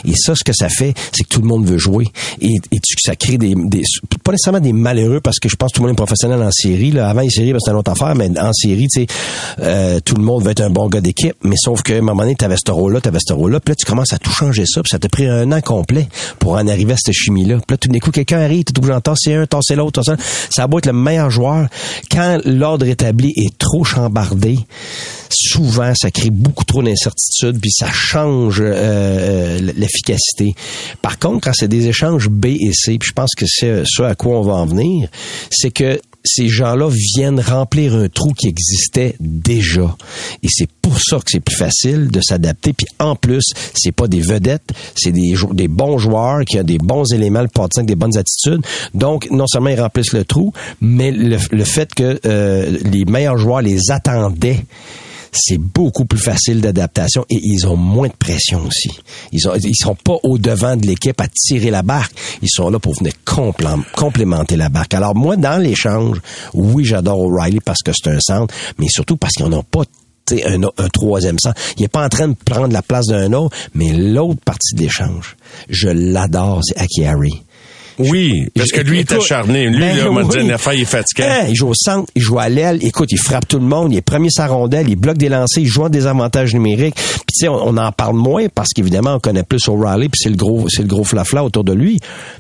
Et 0.06 0.14
ça, 0.16 0.36
ce 0.36 0.44
que 0.44 0.54
ça 0.54 0.70
fait, 0.70 0.94
c'est 1.12 1.24
que 1.24 1.30
tout 1.30 1.42
le 1.42 1.48
monde 1.48 1.66
veut 1.66 1.78
jouer. 1.78 2.08
Et, 2.42 2.58
ça 3.04 3.16
crée 3.16 3.38
des, 3.38 3.54
des- 3.56 3.84
pas 4.24 4.32
nécessairement 4.32 4.60
des 4.60 4.74
malheureux, 4.74 5.20
parce 5.22 5.40
que 5.40 5.50
je 5.50 5.56
pense 5.56 5.72
que 5.72 5.78
tout 5.78 5.82
le 5.84 5.88
monde 5.88 5.96
est 5.96 5.98
professionnel 5.98 6.42
en 6.42 6.52
série. 6.52 6.92
Là. 6.92 7.10
Avant 7.10 7.22
les 7.22 7.30
séries, 7.30 7.52
ben, 7.54 7.60
c'était 7.60 7.72
une 7.72 7.78
autre 7.78 7.92
affaire, 7.92 8.16
mais 8.16 8.30
en 8.40 8.54
série, 8.54 8.88
tu 8.88 9.02
sais, 9.02 9.08
euh, 9.60 10.00
tout 10.04 10.16
le 10.16 10.24
monde 10.24 10.44
veut 10.44 10.52
être 10.52 10.62
un 10.62 10.70
bon 10.70 10.88
gars 10.88 11.02
d'équipe, 11.02 11.36
mais 11.44 11.56
sauf 11.58 11.82
qu'à 11.82 11.96
un 11.96 12.02
moment 12.02 12.24
donné, 12.24 12.36
t'avais 12.36 12.56
ce 12.64 12.72
rôle-là, 12.72 13.02
t'avais 13.02 13.20
ce 13.26 13.34
rôle-là, 13.34 13.60
puis 13.60 13.72
là, 13.72 13.76
tu 13.76 13.86
commences 13.86 14.14
à 14.14 14.18
tout 14.18 14.32
changer 14.32 14.66
ça, 14.66 14.82
puis 14.82 14.90
ça 14.90 15.00
t'a 15.00 15.10
pris 15.10 15.28
un 15.28 15.52
an 15.52 15.62
complet 15.62 16.08
pour 16.40 16.54
en 16.54 16.68
arriver 16.68 16.94
à 16.94 16.98
cette 16.98 17.14
chimie-là. 17.14 17.56
Puis 17.56 17.66
là, 17.74 17.78
tout 17.78 17.90
d'un 17.90 18.00
coup, 18.00 18.12
quelqu'un 18.12 18.40
arrive, 18.40 18.64
t'es 18.64 18.78
obligé 18.78 18.94
d'en 18.94 19.02
tasser 19.02 19.34
un, 19.34 19.46
tasser 19.46 19.76
l'autre, 19.76 20.02
tasser. 20.02 20.22
Ça 20.50 20.64
a 20.64 20.68
beau 20.68 20.80
être 20.80 20.88
le 20.88 20.94
meilleur 20.94 21.30
joueur. 21.30 21.68
Quand 22.10 22.40
l'ordre 22.46 22.86
établi 22.86 23.34
est 23.36 23.58
trop 23.58 23.84
chambardé, 23.84 24.60
souvent, 25.30 25.94
ça 25.96 26.12
crée 26.12 26.30
beaucoup 26.30 26.66
trop 26.66 26.84
d'incertitudes, 26.84 27.60
puis 27.60 27.72
ça 27.72 27.88
change 27.92 28.62
euh, 28.62 29.60
l'efficacité. 29.76 30.56
Par 31.02 31.20
contre, 31.20 31.46
quand 31.46 31.54
c'est 31.54 31.68
des 31.68 31.88
échanges 31.88 32.30
B 32.30 32.48
et 32.48 32.72
C, 32.74 32.98
puis 32.98 33.10
je 33.10 33.14
pense 33.14 33.32
que 33.36 33.46
c'est 33.48 33.84
ce 33.86 34.04
à 34.04 34.16
quoi 34.16 34.38
on 34.38 34.42
va 34.42 34.54
en 34.54 34.66
venir, 34.66 35.10
c'est 35.50 35.72
que 35.72 36.00
ces 36.24 36.48
gens-là 36.48 36.90
viennent 36.90 37.40
remplir 37.40 37.96
un 37.96 38.08
trou 38.10 38.34
qui 38.34 38.48
existait 38.48 39.16
déjà. 39.20 39.96
Et 40.44 40.48
c'est 40.50 40.70
pour 40.82 41.00
ça 41.00 41.18
que 41.18 41.26
c'est 41.28 41.40
plus 41.40 41.56
facile 41.56 42.10
de 42.10 42.22
s'adapter. 42.22 42.74
Puis 42.74 42.88
en 43.00 43.16
plus, 43.16 43.44
c'est 43.74 43.92
pas 43.92 44.08
des 44.08 44.22
vedettes, 44.22 44.72
c'est 44.96 45.12
des, 45.12 45.34
des 45.54 45.68
bons 45.68 45.98
joueurs 45.98 46.46
qui 46.46 46.60
ont 46.60 46.64
des 46.64 46.78
bons 46.78 47.12
éléments, 47.14 47.42
le 47.42 47.48
parti 47.48 47.80
avec 47.80 47.88
des 47.88 47.96
bonnes 47.96 48.18
attitudes. 48.18 48.62
Donc, 48.94 49.30
non 49.32 49.48
seulement 49.48 49.70
ils 49.70 49.82
remplissent 49.82 50.14
le 50.14 50.26
trou, 50.26 50.54
mais 50.80 51.12
le, 51.12 51.38
le 51.52 51.64
fait 51.64 51.94
que 51.94 52.20
euh, 52.26 52.78
les 52.84 53.06
meilleurs 53.06 53.38
joueurs 53.38 53.62
les 53.62 53.90
attendaient 53.90 54.64
c'est 55.32 55.58
beaucoup 55.58 56.06
plus 56.06 56.20
facile 56.20 56.62
d'adaptation 56.62 57.26
et 57.30 57.40
ils 57.42 57.66
ont 57.68 57.78
moins 57.78 58.08
de 58.08 58.14
pression 58.14 58.62
aussi. 58.66 58.90
Ils 59.32 59.48
ont, 59.48 59.54
sont 59.74 59.96
pas 59.96 60.18
au 60.24 60.38
devant 60.38 60.76
de 60.76 60.86
l'équipe 60.86 61.20
à 61.22 61.28
tirer 61.28 61.72
la 61.72 61.84
barque. 61.84 62.14
Ils 62.42 62.50
sont 62.50 62.70
là 62.70 62.80
pour 62.80 62.94
venir 62.96 63.14
complé- 63.26 63.82
complémenter 63.96 64.58
la 64.58 64.70
barque. 64.70 64.94
Alors 64.94 65.16
moi, 65.16 65.38
dans 65.38 65.62
l'échange, 65.62 66.20
oui, 66.54 66.84
j'adore 66.84 67.20
O'Reilly 67.20 67.60
parce 67.62 67.82
que 67.82 67.92
c'est 67.94 68.10
un 68.10 68.20
centre, 68.20 68.54
mais 68.78 68.88
surtout 68.90 69.18
parce 69.18 69.34
qu'ils 69.34 69.46
n'en 69.48 69.60
ont 69.60 69.64
pas 69.64 69.84
un, 70.46 70.64
un 70.64 70.90
troisième 70.90 71.38
centre. 71.40 71.60
Il 71.78 71.84
est 71.84 71.88
pas 71.90 72.06
en 72.06 72.10
train 72.10 72.28
de 72.30 72.36
prendre 72.46 72.74
la 72.74 72.82
place 72.82 73.08
d'un 73.08 73.34
autre, 73.34 73.56
mais 73.74 73.92
l'autre 73.92 74.40
partie 74.46 74.76
de 74.76 74.82
l'échange, 74.82 75.36
je 75.70 75.90
l'adore, 75.90 76.62
c'est 76.64 76.78
Aki 76.78 77.06
Harry. 77.06 77.44
Oui, 78.10 78.48
parce 78.56 78.72
que 78.72 78.82
lui, 78.82 78.98
il 78.98 79.02
est 79.02 79.12
acharné. 79.12 79.68
Lui, 79.68 79.80
ben 79.80 79.96
là, 79.98 80.24
dit 80.24 80.38
oui. 80.38 80.44
une 80.44 80.52
affaire, 80.52 80.74
il 80.74 80.82
est. 80.82 81.20
Hein, 81.20 81.46
il 81.50 81.56
joue 81.56 81.68
au 81.68 81.74
centre, 81.74 82.10
il 82.16 82.22
joue 82.22 82.40
à 82.40 82.50
l'aile. 82.50 82.80
Écoute, 82.82 83.12
il 83.12 83.18
frappe 83.20 83.48
tout 83.48 83.60
le 83.60 83.66
monde, 83.66 83.94
il 83.94 83.98
est 83.98 84.02
premier 84.02 84.30
sa 84.30 84.48
rondelle, 84.48 84.90
il 84.90 84.96
bloque 84.96 85.18
des 85.18 85.30
lancers, 85.30 85.62
il 85.64 85.68
joue 85.68 85.84
en 85.84 85.90
désavantage 85.90 86.54
numérique. 86.54 86.96
Puis 86.96 87.34
tu 87.34 87.40
sais, 87.42 87.48
on, 87.48 87.68
on 87.68 87.78
en 87.78 87.92
parle 87.92 88.16
moins 88.16 88.48
parce 88.54 88.70
qu'évidemment, 88.70 89.16
on 89.16 89.20
connaît 89.20 89.44
plus 89.44 89.68
O'Reilly, 89.68 90.10
puis 90.10 90.20
c'est 90.22 90.30
le 90.30 90.36
gros, 90.36 90.68
c'est 90.70 90.82
le 90.82 90.88
gros 90.88 91.04
flafla 91.04 91.44
autour 91.44 91.64
de 91.64 91.74
lui. 91.74 92.00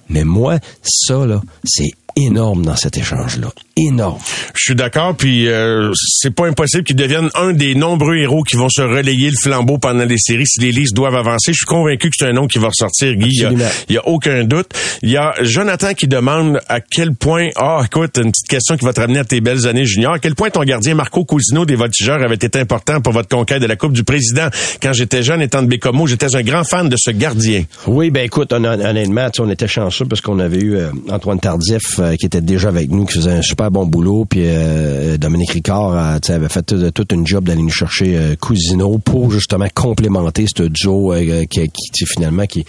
Mais 0.09 0.23
moi, 0.23 0.59
ça 0.83 1.25
là, 1.25 1.41
c'est 1.63 1.91
énorme 2.15 2.65
dans 2.65 2.75
cet 2.75 2.97
échange-là. 2.97 3.47
Énorme. 3.77 4.19
Je 4.53 4.63
suis 4.63 4.75
d'accord, 4.75 5.15
puis 5.15 5.47
euh, 5.47 5.91
c'est 5.95 6.33
pas 6.35 6.47
impossible 6.47 6.83
qu'il 6.83 6.95
devienne 6.95 7.29
un 7.35 7.53
des 7.53 7.73
nombreux 7.75 8.17
héros 8.17 8.43
qui 8.43 8.55
vont 8.55 8.69
se 8.69 8.81
relayer 8.81 9.29
le 9.29 9.35
flambeau 9.41 9.77
pendant 9.77 10.05
les 10.05 10.17
séries 10.17 10.45
si 10.45 10.59
les 10.59 10.71
Leafs 10.71 10.93
doivent 10.93 11.15
avancer. 11.15 11.51
Je 11.53 11.57
suis 11.57 11.65
convaincu 11.65 12.09
que 12.09 12.15
c'est 12.17 12.27
un 12.27 12.33
nom 12.33 12.47
qui 12.47 12.59
va 12.59 12.67
ressortir, 12.67 13.15
Guy. 13.15 13.27
Il 13.31 13.41
y 13.41 13.43
a- 13.43 13.47
Absolument. 13.47 13.69
Il 13.89 13.95
y 13.95 13.97
a, 13.97 14.07
aucun 14.07 14.43
doute. 14.43 14.67
Il 15.01 15.09
y 15.09 15.17
a 15.17 15.33
Jonathan 15.41 15.93
qui 15.93 16.07
demande 16.07 16.59
à 16.67 16.79
quel 16.81 17.13
point, 17.15 17.49
ah, 17.55 17.81
écoute, 17.85 18.17
une 18.17 18.31
petite 18.31 18.47
question 18.47 18.77
qui 18.77 18.85
va 18.85 18.93
te 18.93 18.99
ramener 19.01 19.19
à 19.19 19.25
tes 19.25 19.41
belles 19.41 19.65
années 19.67 19.85
juniors. 19.85 20.13
À 20.13 20.19
quel 20.19 20.35
point 20.35 20.49
ton 20.49 20.63
gardien 20.63 20.95
Marco 20.95 21.23
Cousino 21.25 21.65
des 21.65 21.75
Voltigeurs 21.75 22.21
avait 22.21 22.35
été 22.35 22.59
important 22.59 23.01
pour 23.01 23.13
votre 23.13 23.29
conquête 23.29 23.61
de 23.61 23.67
la 23.67 23.75
Coupe 23.75 23.93
du 23.93 24.03
Président. 24.03 24.47
Quand 24.81 24.93
j'étais 24.93 25.23
jeune, 25.23 25.41
étant 25.41 25.61
de 25.63 25.67
Bécomo, 25.67 26.07
j'étais 26.07 26.35
un 26.35 26.41
grand 26.43 26.63
fan 26.63 26.89
de 26.89 26.95
ce 26.99 27.11
gardien. 27.11 27.63
Oui, 27.87 28.11
ben 28.11 28.25
écoute, 28.25 28.51
on, 28.53 28.63
honnêtement, 28.63 29.27
on 29.39 29.49
était 29.49 29.67
chanceux 29.67 30.05
parce 30.05 30.21
qu'on 30.21 30.39
avait 30.39 30.59
eu 30.59 30.75
euh, 30.75 30.89
Antoine 31.09 31.39
Tardif 31.39 31.99
euh, 32.01 32.15
qui 32.15 32.25
était 32.25 32.41
déjà 32.41 32.69
avec 32.69 32.89
nous, 32.91 33.05
qui 33.05 33.13
faisait 33.17 33.31
un 33.31 33.41
super 33.41 33.71
bon 33.71 33.85
boulot, 33.85 34.25
puis 34.25 34.41
euh, 34.43 35.17
Dominique 35.17 35.51
Ricard 35.51 35.93
euh, 35.95 36.33
avait 36.35 36.49
fait 36.49 36.63
tout- 36.63 36.91
toute 36.91 37.11
une 37.13 37.25
job 37.25 37.45
d'aller 37.45 37.61
nous 37.61 37.69
chercher 37.69 38.35
Cousino 38.39 38.97
pour 38.97 39.31
justement 39.31 39.67
complémenter 39.73 40.45
ce 40.55 40.63
duo 40.63 41.13
qui, 41.49 41.69
finalement 42.05 42.45
qui, 42.45 42.65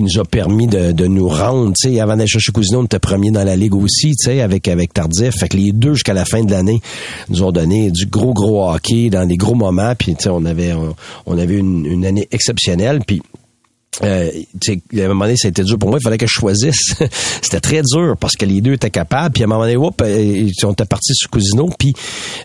nous 0.00 0.18
a 0.18 0.24
permis 0.24 0.66
de, 0.66 0.92
de 0.92 1.06
nous 1.06 1.28
rendre. 1.28 1.72
Avant 2.00 2.16
d'aller 2.16 2.26
chercher 2.26 2.52
Cousino, 2.52 2.80
on 2.80 2.84
était 2.84 2.98
premier 2.98 3.30
dans 3.30 3.44
la 3.44 3.56
ligue 3.56 3.74
aussi, 3.74 4.12
avec 4.40 4.68
avec 4.68 4.92
Tardif. 4.92 5.34
Fait 5.38 5.52
les 5.54 5.72
deux 5.72 5.94
jusqu'à 5.94 6.14
la 6.14 6.24
fin 6.24 6.42
de 6.42 6.50
l'année 6.50 6.80
nous 7.28 7.42
ont 7.42 7.52
donné 7.52 7.90
du 7.90 8.06
gros 8.06 8.32
gros 8.34 8.68
hockey 8.70 9.10
dans 9.10 9.26
des 9.26 9.36
gros 9.36 9.54
moments, 9.54 9.94
puis 9.96 10.16
on 10.26 10.44
avait 10.44 10.72
on, 11.26 11.38
avait 11.38 11.56
une, 11.58 11.86
une 11.86 12.04
année 12.04 12.26
exceptionnelle, 12.30 13.00
puis 13.06 13.22
euh, 14.02 14.30
à 14.30 15.00
un 15.00 15.08
moment 15.08 15.26
donné, 15.26 15.36
ça 15.36 15.48
a 15.48 15.50
été 15.50 15.62
dur 15.64 15.78
pour 15.78 15.90
moi. 15.90 15.98
Il 16.00 16.02
fallait 16.04 16.16
que 16.16 16.26
je 16.26 16.32
choisisse. 16.32 16.94
C'était 17.42 17.60
très 17.60 17.82
dur 17.82 18.16
parce 18.18 18.36
que 18.36 18.46
les 18.46 18.62
deux 18.62 18.72
étaient 18.72 18.88
capables. 18.90 19.34
Puis 19.34 19.42
à 19.42 19.46
un 19.46 19.48
moment 19.48 19.60
donné, 19.62 19.76
whoop, 19.76 20.00
euh, 20.02 20.48
on 20.64 20.72
était 20.72 20.86
parti 20.86 21.12
sur 21.14 21.28
Cousino. 21.28 21.68
Puis 21.78 21.92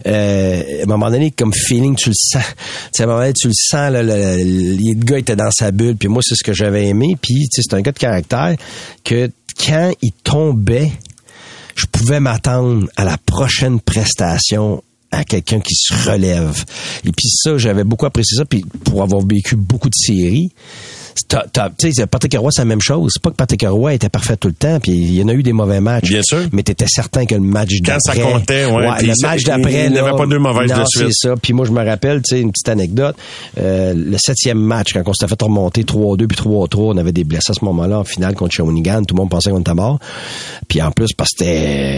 euh, 0.05 0.79
à 0.81 0.83
un 0.83 0.85
moment 0.87 1.09
donné, 1.09 1.31
comme 1.31 1.53
feeling, 1.53 1.95
tu 1.95 2.09
le 2.09 2.15
sens. 2.17 2.43
Tu 2.43 2.53
sais, 2.91 3.03
à 3.03 3.05
un 3.05 3.07
moment 3.07 3.19
donné, 3.21 3.33
tu 3.33 3.47
le 3.47 3.53
sens. 3.55 3.91
Là, 3.91 4.03
le, 4.03 4.13
le- 4.13 4.75
le 4.75 4.93
gars 5.05 5.19
était 5.19 5.37
dans 5.37 5.51
sa 5.51 5.71
bulle. 5.71 5.95
Puis 5.95 6.09
moi, 6.09 6.21
c'est 6.21 6.35
ce 6.35 6.43
que 6.43 6.53
j'avais 6.53 6.87
aimé. 6.87 7.15
Puis 7.21 7.47
c'est 7.49 7.73
un 7.73 7.81
gars 7.81 7.93
de 7.93 7.99
caractère 7.99 8.55
que 9.05 9.31
quand 9.65 9.91
il 10.01 10.11
tombait, 10.23 10.91
je 11.75 11.85
pouvais 11.85 12.19
m'attendre 12.19 12.87
à 12.97 13.05
la 13.05 13.17
prochaine 13.17 13.79
prestation 13.79 14.83
à 15.11 15.23
quelqu'un 15.23 15.61
qui 15.61 15.73
se 15.75 15.93
relève. 16.09 16.65
Et 17.05 17.11
puis 17.13 17.29
ça, 17.29 17.57
j'avais 17.57 17.85
beaucoup 17.85 18.05
apprécié 18.05 18.37
ça. 18.37 18.43
Puis 18.43 18.65
pour 18.83 19.01
avoir 19.01 19.25
vécu 19.25 19.55
beaucoup 19.55 19.89
de 19.89 19.95
séries, 19.95 20.51
t'as- 21.27 21.45
t'as- 21.51 21.69
Tu 21.77 21.91
sais, 21.93 22.05
Patrick 22.07 22.35
Roy, 22.37 22.49
c'est 22.51 22.61
la 22.61 22.65
même 22.65 22.81
chose. 22.81 23.11
C'est 23.13 23.21
pas 23.21 23.29
que 23.31 23.35
Patrick 23.35 23.65
Roy 23.67 23.93
était 23.93 24.09
parfait 24.09 24.37
tout 24.37 24.47
le 24.47 24.53
temps, 24.53 24.79
puis 24.79 24.91
il 24.91 25.15
y 25.15 25.23
en 25.23 25.27
a 25.27 25.33
eu 25.33 25.43
des 25.43 25.53
mauvais 25.53 25.79
matchs. 25.81 26.09
Bien 26.09 26.21
sûr. 26.23 26.39
Mais 26.51 26.63
t'étais 26.63 26.85
certain 26.87 27.25
que 27.25 27.35
le 27.35 27.41
match 27.41 27.69
Quand 27.85 27.93
d'après... 28.05 28.21
ça 28.21 28.27
comptait, 28.31 28.65
ouais, 28.65 28.87
le 29.01 29.13
match 29.21 29.43
d'après, 29.43 29.85
il 29.85 29.91
n'y 29.93 29.99
avait 29.99 30.11
pas 30.17 30.25
deux 30.25 30.39
mauvaises 30.39 30.71
non, 30.71 30.79
de 30.83 30.85
suite. 30.87 31.07
c'est 31.11 31.29
ça. 31.29 31.35
Puis 31.41 31.53
moi, 31.53 31.65
je 31.65 31.71
me 31.71 31.83
rappelle, 31.85 32.21
tu 32.21 32.35
sais, 32.35 32.41
une 32.41 32.51
petite 32.51 32.69
anecdote. 32.69 33.15
euh, 33.59 33.93
le 33.95 34.17
septième 34.17 34.59
match, 34.59 34.93
quand 34.93 35.01
on 35.05 35.13
s'était 35.13 35.29
fait 35.29 35.41
remonter 35.41 35.83
3-2 35.83 36.27
puis 36.27 36.37
3-3, 36.37 36.93
on 36.93 36.97
avait 36.97 37.11
des 37.11 37.23
blessés 37.23 37.51
à 37.51 37.53
ce 37.53 37.63
moment-là 37.65 37.99
en 37.99 38.03
finale 38.03 38.35
contre 38.35 38.53
Shawinigan. 38.53 39.03
Tout 39.03 39.15
le 39.15 39.19
monde 39.21 39.29
pensait 39.29 39.49
qu'on 39.51 39.59
était 39.61 39.73
mort. 39.73 39.99
Puis 40.67 40.81
en 40.81 40.91
plus, 40.91 41.13
parce 41.15 41.31
que 41.37 41.45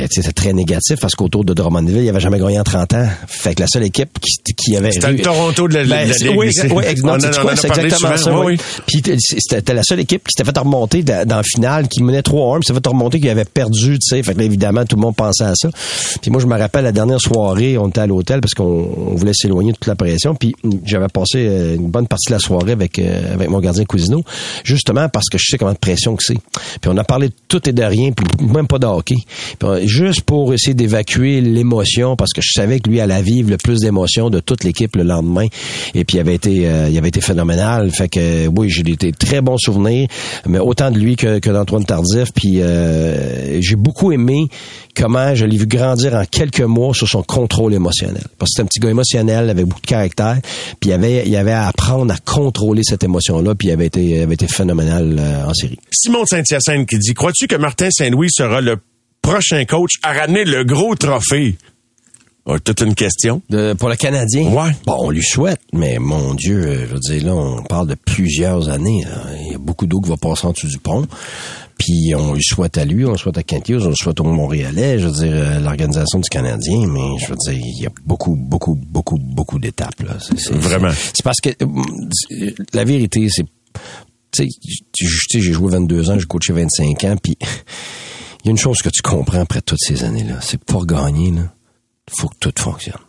c'était 0.10 0.32
très 0.32 0.54
négatif, 0.54 1.00
parce 1.00 1.16
qu'autour 1.16 1.44
de 1.46 1.54
Drummondville, 1.54 2.04
il 2.04 2.10
avait 2.10 2.20
jamais 2.20 2.40
gagné 2.40 2.60
en 2.60 2.64
30 2.64 2.94
ans. 2.94 3.08
Fait 3.28 3.56
que 3.56 3.62
la 3.62 3.68
seule 3.68 3.84
équipe 3.84 4.20
qui, 4.20 4.54
qui 4.54 4.76
avait... 4.78 4.92
C'était 4.92 5.12
le 5.12 5.22
Toronto 5.22 5.68
de 5.68 5.74
la- 5.76 5.84
Ben, 5.86 6.10
Oui, 6.36 6.50
oui, 6.72 6.96
non, 7.04 7.18
quoi? 7.18 7.56
c'est 7.56 7.68
exactement 7.80 8.18
ça. 8.18 8.40
oui. 8.40 8.58
Puis 8.88 9.02
c'était 9.18 9.74
la 9.74 9.84
seule 9.84 10.00
équipe 10.00 10.24
qui 10.28 10.34
s'était 10.36 10.50
fait 10.50 10.58
remonter 10.58 11.04
dans, 11.04 11.28
la 11.28 11.44
finale, 11.44 11.88
qui 11.88 12.04
menait 12.04 12.22
3-1, 12.22 12.60
puis 12.60 12.68
s'est 12.68 12.74
fait 12.74 12.88
remonter, 12.88 13.20
qui 13.20 13.30
avait 13.30 13.46
perdu, 13.46 13.98
tu 14.00 14.16
sais. 14.16 14.24
Fait 14.24 14.34
que 14.34 14.40
là, 14.40 14.46
évidemment, 14.46 14.86
tout 14.86 14.96
le 14.96 15.02
monde 15.02 15.16
pensait 15.16 15.44
à 15.44 15.54
ça. 15.56 15.70
Puis 16.22 16.32
moi, 16.32 16.42
je 16.42 16.48
me 16.48 16.58
rappelle 16.58 16.84
la 16.84 16.92
dernière 16.92 17.22
soirée, 17.22 17.78
on 17.78 17.90
était 17.90 18.02
à 18.02 18.08
l'hôtel 18.08 18.42
parce 18.42 18.54
qu'on 18.54 18.64
on 18.64 19.16
voulait 19.16 19.34
s'éloigner 19.34 19.72
de 19.72 19.78
toute 19.78 19.88
la 19.88 19.96
pression. 19.96 20.36
Puis 20.36 20.54
j'avais 20.86 21.08
passé 21.08 21.48
euh, 21.48 21.76
une 21.76 21.90
bonne 21.90 22.08
partie 22.08 22.30
de 22.30 22.34
la 22.34 22.40
soirée 22.40 22.74
avec 22.74 23.00
euh, 23.00 23.34
avec 23.34 23.50
mon 23.50 23.60
gardien 23.60 23.86
Cousineau, 23.86 24.24
justement 24.64 25.10
parce 25.10 25.30
que 25.30 25.38
je 25.38 25.46
sais 25.50 25.58
comment 25.58 25.74
de 25.74 25.78
pression 25.78 26.16
que 26.16 26.24
c'est. 26.24 26.38
Puis 26.82 26.90
on 26.92 26.98
a 26.98 27.04
parlé 27.04 27.30
de 27.30 27.34
tout 27.48 27.68
et 27.68 27.74
de 27.74 27.84
rien, 27.84 28.12
puis 28.12 28.26
même 28.46 28.68
pas 28.68 28.80
de 28.80 28.86
hockey. 28.86 29.16
Juste 29.84 30.22
pour 30.22 30.54
essayer 30.54 30.74
d'évacuer 30.74 31.42
l'émotion, 31.42 32.16
parce 32.16 32.34
que 32.34 32.42
je 32.42 32.52
savais 32.54 32.80
que 32.80 32.90
lui 32.90 33.00
allait 33.00 33.22
vivre 33.22 33.50
le 33.50 33.58
plus 33.58 33.80
d'émotions 33.80 34.30
de 34.30 34.40
toute 34.40 34.64
l'équipe 34.64 34.96
le 34.96 35.04
lendemain. 35.04 35.48
Et 35.94 36.06
puis 36.06 36.18
il 36.18 36.20
avait 36.20 36.36
été, 36.36 36.68
euh, 36.68 36.90
il 36.90 36.98
avait 36.98 37.10
été 37.10 37.22
phénoménal. 37.22 37.92
Fait 37.92 38.10
que 38.10 38.20
euh, 38.20 38.50
oui, 38.56 38.70
j'ai 38.70 38.84
très 39.18 39.42
bons 39.42 39.58
souvenirs, 39.58 40.08
mais 40.48 40.60
autant 40.60 40.92
de 40.92 41.00
lui 41.00 41.16
que, 41.16 41.40
d'Antoine 41.50 41.86
Tardif. 41.86 42.32
Puis 42.34 42.62
euh, 42.62 43.62
j'ai 43.62 43.76
beaucoup 43.76 44.12
aimé 44.12 44.48
comment 44.96 45.36
je 45.36 45.46
l'ai 45.46 45.58
vu 45.58 45.68
grandir 45.68 46.14
en 46.14 46.26
quelques 46.26 46.62
mois 46.62 46.94
sur 46.94 47.08
son 47.08 47.24
contrôle 47.24 47.74
émotionnel. 47.74 48.24
Parce 48.38 48.52
que 48.52 48.56
c'est 48.56 48.62
un 48.62 48.66
petit 48.66 48.80
gars 48.80 48.90
émotionnel, 48.90 49.50
avec 49.50 49.66
beaucoup 49.66 49.82
de 49.82 49.88
caractère, 49.88 50.40
puis 50.80 50.90
il 50.90 50.94
avait, 50.94 51.24
il 51.26 51.36
avait 51.36 51.52
à 51.52 51.68
apprendre 51.68 52.14
à 52.14 52.18
contrôler 52.18 52.84
cette 52.84 53.04
émotion-là, 53.04 53.56
puis 53.56 53.70
il 53.70 53.72
avait 53.72 53.88
été, 53.88 54.04
il 54.04 54.22
avait 54.22 54.34
été 54.34 54.48
phénoménal 54.48 55.18
euh, 55.20 55.46
en 55.48 55.54
série. 55.54 55.80
Simon 55.92 56.26
Saint-Hyacinthe 56.26 56.88
qui 56.88 56.98
dit 56.98 57.14
Crois-tu 57.14 57.48
que 57.48 57.56
Martin 57.56 57.90
Saint-Louis 57.92 58.30
sera 58.32 58.62
le 58.62 58.78
prochain 59.22 59.66
coach 59.66 59.94
à 60.04 60.14
ramener 60.14 60.46
le 60.46 60.64
gros 60.64 60.96
trophée 60.96 61.56
toute 62.64 62.82
une 62.82 62.96
question. 62.96 63.42
De- 63.50 63.74
pour 63.74 63.90
le 63.90 63.96
Canadien? 63.96 64.50
Ouais. 64.52 64.72
Bon, 64.86 64.96
on 65.00 65.10
lui 65.12 65.24
souhaite, 65.24 65.60
mais 65.74 65.98
mon 66.00 66.34
Dieu, 66.34 66.58
euh, 66.66 66.88
je 66.88 66.94
veux 66.94 67.00
dire, 67.00 67.26
là, 67.28 67.36
on 67.36 67.62
parle 67.64 67.88
de 67.88 67.96
plusieurs 67.96 68.70
années. 68.70 69.04
là. 69.04 69.22
Il 69.46 69.52
y 69.52 69.56
a 69.56 69.60
beaucoup 69.60 69.86
d'eau 69.86 70.00
qui 70.02 70.10
va 70.10 70.18
passer 70.18 70.48
en 70.48 70.52
dessous 70.52 70.68
du 70.68 70.80
pont. 70.80 71.06
Puis 71.78 72.14
on 72.14 72.34
lui 72.34 72.44
souhaite 72.44 72.78
à 72.78 72.84
lui, 72.84 73.06
on 73.06 73.12
le 73.12 73.18
souhaite 73.18 73.38
à 73.38 73.44
Kent 73.44 73.70
Hughes, 73.70 73.84
on 73.86 73.90
le 73.90 73.96
souhaite 73.96 74.20
au 74.20 74.26
Montréalais, 74.26 75.00
je 75.00 75.08
veux 75.08 75.14
dire, 75.14 75.32
euh, 75.34 75.60
l'organisation 75.62 76.20
du 76.20 76.28
Canadien, 76.28 76.88
mais 76.88 77.18
je 77.22 77.28
veux 77.28 77.38
dire, 77.38 77.54
il 77.54 77.84
y 77.84 77.86
a 77.86 77.90
beaucoup, 78.06 78.36
beaucoup, 78.36 78.76
beaucoup, 78.76 79.18
beaucoup 79.18 79.60
d'étapes. 79.60 80.02
là. 80.04 80.18
C'est- 80.20 80.38
c'est- 80.40 80.54
Vraiment. 80.56 80.92
C'est 80.92 81.24
parce 81.24 81.40
que 81.40 81.50
euh, 81.62 82.52
la 82.74 82.84
vérité, 82.84 83.28
c'est... 83.30 83.46
Tu 84.32 84.46
sais, 84.46 85.40
j'ai 85.40 85.54
joué 85.54 85.72
22 85.72 86.10
ans, 86.10 86.20
j'ai 86.20 86.26
coaché 86.26 86.52
25 86.54 87.04
ans, 87.06 87.16
puis 87.22 87.38
il 87.42 88.46
y 88.46 88.50
a 88.50 88.52
une 88.52 88.58
chose 88.58 88.82
que 88.82 88.90
tu 88.90 89.02
comprends 89.02 89.40
après 89.42 89.62
toutes 89.62 89.80
ces 89.80 90.04
années-là, 90.04 90.36
c'est 90.42 90.62
pour 90.64 90.86
gagner, 90.86 91.32
là, 91.32 91.44
faut 92.18 92.28
que 92.28 92.38
tout 92.40 92.54
fonctionne. 92.62 93.00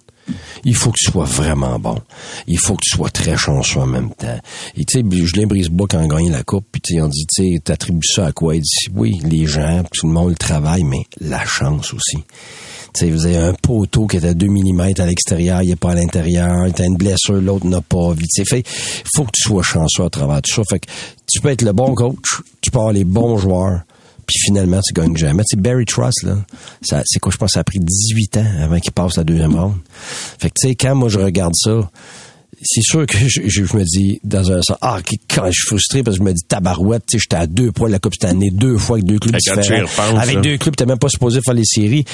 Il 0.65 0.77
faut 0.77 0.91
que 0.91 0.99
tu 0.99 1.11
sois 1.11 1.25
vraiment 1.25 1.79
bon. 1.79 1.99
Il 2.47 2.59
faut 2.59 2.75
que 2.75 2.83
tu 2.83 2.97
sois 2.97 3.11
très 3.11 3.37
chanceux 3.37 3.81
en 3.81 3.87
même 3.87 4.11
temps. 4.11 4.39
Et 4.77 4.85
tu 4.85 5.01
sais, 5.01 5.25
Julien 5.27 5.47
Brisebois, 5.47 5.87
quand 5.89 6.01
il 6.01 6.05
a 6.05 6.09
gagné 6.15 6.31
la 6.31 6.43
coupe, 6.43 6.67
puis 6.71 7.01
on 7.01 7.09
dit, 7.09 7.27
tu 7.35 7.59
sais, 7.59 7.77
ça 8.15 8.27
à 8.27 8.33
quoi? 8.33 8.55
Il 8.57 8.63
dit, 8.63 8.89
oui, 8.95 9.19
les 9.25 9.47
gens, 9.47 9.83
tout 9.93 10.07
le 10.07 10.13
monde, 10.13 10.31
le 10.31 10.37
travail, 10.37 10.85
mais 10.85 11.05
la 11.21 11.45
chance 11.45 11.93
aussi. 11.95 12.19
Tu 12.93 13.07
sais, 13.07 13.11
vous 13.11 13.27
avez 13.27 13.37
un 13.37 13.55
poteau 13.55 14.07
qui 14.07 14.17
est 14.17 14.25
à 14.25 14.35
2 14.35 14.47
mm 14.47 14.81
à 14.99 15.07
l'extérieur, 15.07 15.63
il 15.63 15.71
est 15.71 15.77
pas 15.77 15.93
à 15.93 15.95
l'intérieur, 15.95 16.51
t'as 16.75 16.85
une 16.85 16.97
blessure, 16.97 17.41
l'autre 17.41 17.67
n'a 17.67 17.81
pas. 17.81 18.15
Tu 18.17 18.27
sais, 18.29 18.45
fait, 18.45 18.67
faut 19.15 19.25
que 19.25 19.31
tu 19.33 19.43
sois 19.43 19.63
chanceux 19.63 20.05
à 20.05 20.11
travers 20.11 20.43
tout 20.43 20.55
ça. 20.55 20.63
Fait 20.69 20.81
que 20.81 20.89
tu 21.31 21.41
peux 21.41 21.51
être 21.51 21.63
le 21.63 21.73
bon 21.73 21.95
coach, 21.95 22.43
tu 22.61 22.71
peux 22.71 22.79
avoir 22.79 22.93
les 22.93 23.05
bons 23.05 23.39
joueurs, 23.39 23.83
puis 24.31 24.41
finalement, 24.47 24.81
tu 24.87 24.93
gagnes 24.95 25.17
jamais. 25.17 25.43
Tu 25.43 25.57
sais, 25.57 25.61
Barry 25.61 25.85
Truss, 25.85 26.23
là, 26.23 26.37
ça, 26.83 27.03
c'est 27.05 27.19
quoi, 27.19 27.33
je 27.33 27.37
pense, 27.37 27.49
que 27.51 27.55
ça 27.55 27.61
a 27.61 27.65
pris 27.65 27.81
18 27.81 28.37
ans 28.39 28.47
avant 28.63 28.79
qu'il 28.79 28.93
passe 28.93 29.17
la 29.17 29.25
deuxième 29.25 29.55
ronde. 29.57 29.77
Fait 30.39 30.49
que, 30.49 30.55
tu 30.61 30.69
sais, 30.69 30.75
quand 30.75 30.95
moi, 30.95 31.09
je 31.09 31.19
regarde 31.19 31.55
ça, 31.57 31.91
c'est 32.63 32.83
sûr 32.83 33.07
que 33.07 33.17
je, 33.19 33.41
je- 33.47 33.65
je 33.65 33.77
me 33.77 33.83
dis, 33.85 34.21
dans 34.23 34.53
un 34.53 34.61
sens, 34.61 34.77
ah, 34.83 34.99
quand 35.35 35.47
je 35.47 35.53
suis 35.53 35.67
frustré, 35.67 36.03
parce 36.03 36.19
que 36.19 36.23
je 36.25 36.29
me 36.29 36.33
dis, 36.35 36.43
tabarouette, 36.47 37.05
tu 37.07 37.17
sais, 37.19 37.23
j'étais 37.23 37.37
à 37.43 37.47
deux 37.47 37.73
points 37.73 37.89
de 37.89 37.93
la 37.93 37.99
Coupe 37.99 38.15
cette 38.21 38.31
année, 38.31 38.51
deux 38.51 38.77
fois 38.77 38.97
avec 38.97 39.07
deux 39.07 39.19
clubs 39.19 39.33
différents. 39.39 39.63
repenses, 39.83 40.23
avec 40.23 40.35
là. 40.37 40.41
deux 40.43 40.59
clubs, 40.59 40.77
t'es 40.77 40.87
même 40.87 40.99
pas 40.99 41.09
supposé 41.09 41.41
faire 41.45 41.55
les 41.55 41.65
séries. 41.65 42.05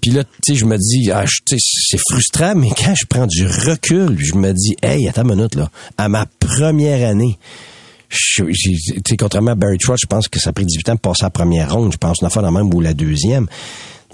Puis 0.00 0.10
là, 0.10 0.24
tu 0.24 0.54
sais, 0.54 0.54
je 0.54 0.64
me 0.64 0.76
dis, 0.78 1.10
ah, 1.12 1.24
c'est 1.46 1.98
frustrant, 2.10 2.54
mais 2.56 2.70
quand 2.70 2.94
je 2.94 3.04
prends 3.06 3.26
du 3.26 3.46
recul, 3.46 4.16
je 4.18 4.34
me 4.34 4.52
dis, 4.52 4.74
hey, 4.82 5.08
attends 5.08 5.22
une 5.28 5.36
minute, 5.36 5.54
là, 5.54 5.70
à 5.98 6.08
ma 6.08 6.26
première 6.40 7.06
année, 7.08 7.38
je- 8.12 9.00
sais, 9.08 9.16
contrairement 9.16 9.52
à 9.52 9.54
Barry 9.54 9.78
Trotz, 9.78 9.98
je 10.02 10.06
pense 10.06 10.28
que 10.28 10.38
ça 10.38 10.50
a 10.50 10.52
pris 10.52 10.64
18 10.66 10.88
ans 10.90 10.94
de 10.94 11.00
passer 11.00 11.22
la 11.24 11.30
première 11.30 11.72
ronde. 11.74 11.92
Je 11.92 11.96
pense 11.98 12.18
une 12.20 12.26
affaire 12.26 12.42
dans 12.42 12.52
même 12.52 12.72
ou 12.72 12.80
la 12.80 12.94
deuxième. 12.94 13.46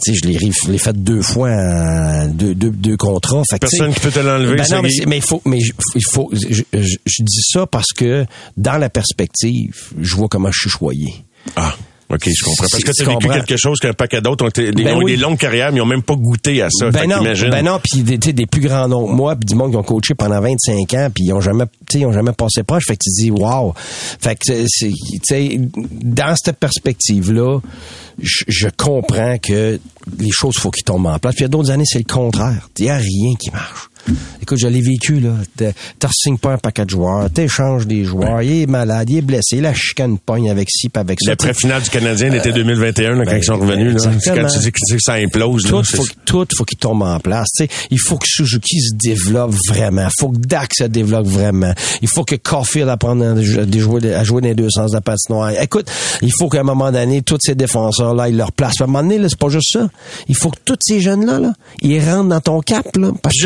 Tu 0.05 0.13
sais, 0.15 0.19
je 0.23 0.29
l'ai, 0.29 0.39
je 0.39 0.77
fait 0.79 0.93
deux 1.03 1.23
fois, 1.23 1.51
en 1.51 2.29
deux, 2.29 2.55
deux, 2.55 2.71
deux 2.71 2.97
contrats. 2.97 3.43
Fait 3.51 3.59
Personne 3.59 3.93
qui 3.93 3.99
peut 4.01 4.13
te 4.13 4.21
l'enlever, 4.21 4.55
Ben 4.55 4.67
non, 4.71 4.83
mais, 4.83 4.91
mais 5.09 5.17
il 5.17 5.23
faut, 5.25 5.43
mais 5.45 5.59
je- 5.61 5.73
il 5.97 6.05
faut, 6.09 6.31
je, 6.33 6.63
je- 6.73 6.97
je 7.05 7.23
dis 7.25 7.43
ça 7.43 7.67
parce 7.67 7.93
que 7.93 8.25
dans 8.57 8.79
la 8.79 8.91
perspective, 8.91 9.75
je 10.01 10.15
vois 10.15 10.29
comment 10.29 10.51
je 10.53 10.61
suis 10.61 10.71
choyé. 10.71 11.13
Ah. 11.57 11.75
OK, 12.11 12.23
je 12.27 12.45
comprends. 12.45 12.67
Parce 12.71 12.83
que 12.83 12.91
Tu 12.93 13.03
as 13.03 13.05
vécu 13.19 13.29
quelque 13.47 13.57
chose 13.59 13.79
qu'un 13.81 13.93
paquet 13.93 14.21
d'autres 14.23 14.45
ont, 14.45 14.49
été- 14.49 14.73
Ben 14.73 14.97
ont 14.97 15.03
oui. 15.03 15.13
des 15.13 15.17
longues 15.19 15.37
carrières, 15.37 15.71
mais 15.73 15.79
ils 15.79 15.83
ont 15.83 15.87
même 15.87 16.03
pas 16.03 16.15
goûté 16.15 16.63
à 16.63 16.69
ça. 16.71 16.91
Ben 16.91 17.07
non, 17.07 17.23
ben 17.23 17.65
non, 17.65 17.79
puis 17.83 18.03
des, 18.03 18.17
des 18.19 18.47
plus 18.47 18.63
grands 18.63 18.89
noms 18.89 19.07
que 19.07 19.13
moi, 19.13 19.37
puis 19.37 19.45
du 19.47 19.55
monde 19.55 19.73
qui 19.73 19.77
ont 19.77 19.83
coaché 19.83 20.15
pendant 20.15 20.41
25 20.41 20.95
ans, 20.95 21.09
puis 21.15 21.25
ils 21.27 21.33
ont 21.35 21.41
jamais, 21.43 21.65
ils 21.95 22.07
ont 22.07 22.13
jamais 22.13 22.33
passé 22.33 22.63
proche. 22.63 22.85
Fait 22.87 22.97
que 22.97 23.05
tu 23.05 23.11
dis, 23.25 23.31
wow. 23.31 23.75
Fait 23.77 24.37
que 24.37 24.65
c'est- 24.67 25.61
dans 26.03 26.35
cette 26.37 26.57
perspective-là, 26.59 27.61
je, 28.23 28.45
je 28.49 28.69
comprends 28.77 29.37
que 29.39 29.79
les 30.19 30.31
choses 30.33 30.55
faut 30.57 30.71
qu'ils 30.71 30.85
tombent 30.85 31.07
en 31.07 31.19
place. 31.19 31.35
Puis 31.35 31.43
il 31.43 31.45
y 31.45 31.47
a 31.47 31.49
d'autres 31.49 31.71
années, 31.71 31.85
c'est 31.87 31.99
le 31.99 32.05
contraire. 32.13 32.69
Il 32.79 32.87
y 32.87 32.91
a 32.91 32.97
rien 32.97 33.35
qui 33.39 33.51
marche. 33.51 33.88
Écoute, 34.43 34.59
je 34.59 34.67
l'ai 34.69 34.81
vécu, 34.81 35.21
là. 35.21 35.31
T'as- 35.57 35.73
T'as 35.99 36.09
signes 36.13 36.39
pas 36.39 36.53
un 36.53 36.59
paquet 36.59 36.85
de 36.85 36.91
joueurs, 36.91 37.31
t'échanges 37.31 37.87
des 37.87 38.05
joueurs, 38.05 38.41
il 38.43 38.63
est 38.63 38.67
malade, 38.67 39.09
il 39.11 39.19
est 39.19 39.23
blessé, 39.23 39.61
la 39.61 39.75
chicane 39.75 40.19
pogne 40.19 40.51
avec 40.51 40.69
ci, 40.71 40.89
puis 40.89 41.01
avec 41.01 41.19
ça. 41.21 41.31
L'après-finale 41.33 41.83
du 41.83 41.91
Canadien 41.91 42.31
l'été 42.31 42.53
2021, 42.53 43.11
là, 43.17 43.25
quand 43.25 43.31
ben, 43.31 43.37
ils 43.39 43.45
sont 43.45 43.57
revenus, 43.59 43.93
là, 43.95 43.99
c'est 44.01 44.09
exactement. 44.15 44.47
quand 44.49 44.53
tu 44.55 44.59
dis 44.61 44.73
que 44.73 44.79
tu 44.87 44.93
dis 44.93 44.97
que 44.97 45.03
ça 45.03 45.13
implose. 45.15 45.65
là, 45.65 45.71
Tout 45.71 45.85
c'est- 45.85 45.97
faut, 45.97 46.05
tout 46.25 46.47
faut 46.57 46.65
qu'il 46.65 46.79
tombe 46.79 47.03
en 47.03 47.19
place. 47.21 47.49
Tu 47.57 47.65
sais, 47.65 47.71
il 47.91 47.99
faut 48.01 48.17
que 48.17 48.27
Suzuki 48.27 48.81
se 48.81 48.95
développe 48.95 49.55
vraiment. 49.69 50.07
Il 50.07 50.21
faut 50.21 50.29
que 50.31 50.39
Dak 50.39 50.73
se 50.75 50.85
développe 50.85 51.27
vraiment. 51.27 51.73
Il 52.01 52.09
faut 52.09 52.25
que 52.25 52.37
Caulfield 52.37 52.89
apprenne 52.89 53.23
à 53.23 53.41
jouer, 53.43 54.15
à 54.15 54.25
jouer- 54.25 54.41
dans 54.41 54.49
les 54.49 54.55
deux 54.55 54.71
sens 54.71 54.91
de 54.93 54.97
la 54.97 55.01
patinoire. 55.01 55.51
Écoute, 55.61 55.91
il 56.23 56.33
faut 56.33 56.49
qu'à 56.49 56.61
un 56.61 56.65
moment 56.65 56.91
donné, 56.93 57.23
tous 57.23 57.39
ces 57.41 57.55
défenseurs-là, 57.55 58.29
ils 58.29 58.37
leur 58.37 58.53
placent. 58.53 58.81
À 58.81 58.85
un 58.85 58.87
moment 58.87 59.03
donné, 59.03 59.19
là, 59.19 59.29
c'est 59.29 59.39
pas 59.39 59.49
juste 59.49 59.73
ça. 59.73 59.89
Il 60.29 60.37
faut 60.37 60.51
que 60.51 60.59
tous 60.65 60.77
ces 60.81 61.01
jeunes-là, 61.01 61.39
là, 61.41 61.53
ils 61.83 62.01
rentrent 62.01 62.29
dans 62.29 62.41
ton 62.41 62.61
cap, 62.61 62.87
là. 62.97 63.11
Parce 63.23 63.35
Puis 63.35 63.43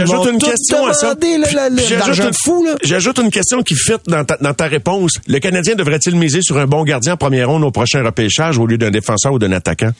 question 0.50 0.86
à 0.86 0.92
ça. 0.94 1.14
une-. 1.22 2.76
J'ajoute 2.82 3.18
une 3.18 3.30
question 3.30 3.62
qui 3.62 3.74
fit 3.74 3.92
dans 4.06 4.24
ta, 4.24 4.36
dans 4.36 4.54
ta 4.54 4.66
réponse. 4.66 5.12
Le 5.26 5.38
Canadien 5.38 5.74
devrait-il 5.74 6.16
miser 6.16 6.42
sur 6.42 6.58
un 6.58 6.66
bon 6.66 6.84
gardien 6.84 7.14
en 7.14 7.16
première 7.16 7.48
ronde 7.48 7.64
au 7.64 7.70
prochain 7.70 8.02
repêchage 8.02 8.58
au 8.58 8.66
lieu 8.66 8.78
d'un 8.78 8.90
défenseur 8.90 9.32
ou 9.32 9.38
d'un 9.38 9.52
attaquant? 9.52 9.90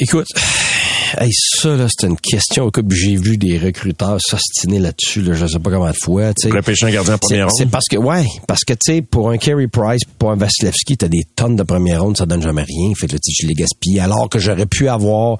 Écoute, 0.00 0.28
hey, 1.20 1.30
ça, 1.32 1.74
là, 1.74 1.86
c'est 1.88 2.06
une 2.06 2.16
question. 2.16 2.68
Écoute, 2.68 2.86
j'ai 2.90 3.16
vu 3.16 3.36
des 3.36 3.58
recruteurs 3.58 4.18
s'ostiner 4.20 4.78
là-dessus, 4.78 5.22
là, 5.22 5.34
je 5.34 5.46
sais 5.46 5.58
pas 5.58 5.70
comment 5.70 5.90
de 5.90 5.96
fois, 6.00 6.32
tu 6.34 6.48
sais. 6.48 6.54
Repêcher 6.54 6.86
un 6.86 6.90
gardien 6.90 7.14
en 7.14 7.18
première 7.18 7.46
ronde? 7.46 7.56
C'est 7.56 7.70
parce 7.70 7.86
que, 7.86 7.96
ouais, 7.96 8.24
parce 8.46 8.64
que, 8.64 8.74
tu 8.74 8.94
sais, 8.94 9.02
pour 9.02 9.30
un 9.30 9.38
Carey 9.38 9.66
Price, 9.66 10.02
pour 10.18 10.30
un 10.30 10.36
Vasilevski, 10.36 10.96
t'as 10.96 11.08
des 11.08 11.24
tonnes 11.34 11.56
de 11.56 11.62
première 11.62 12.02
ronde, 12.02 12.16
ça 12.16 12.26
donne 12.26 12.42
jamais 12.42 12.62
rien. 12.62 12.92
Fait 12.96 13.06
que 13.06 13.16
tu 13.16 13.32
je 13.42 13.46
les 13.46 13.54
gaspille. 13.54 13.98
Alors 13.98 14.28
que 14.28 14.38
j'aurais 14.38 14.66
pu 14.66 14.88
avoir 14.88 15.38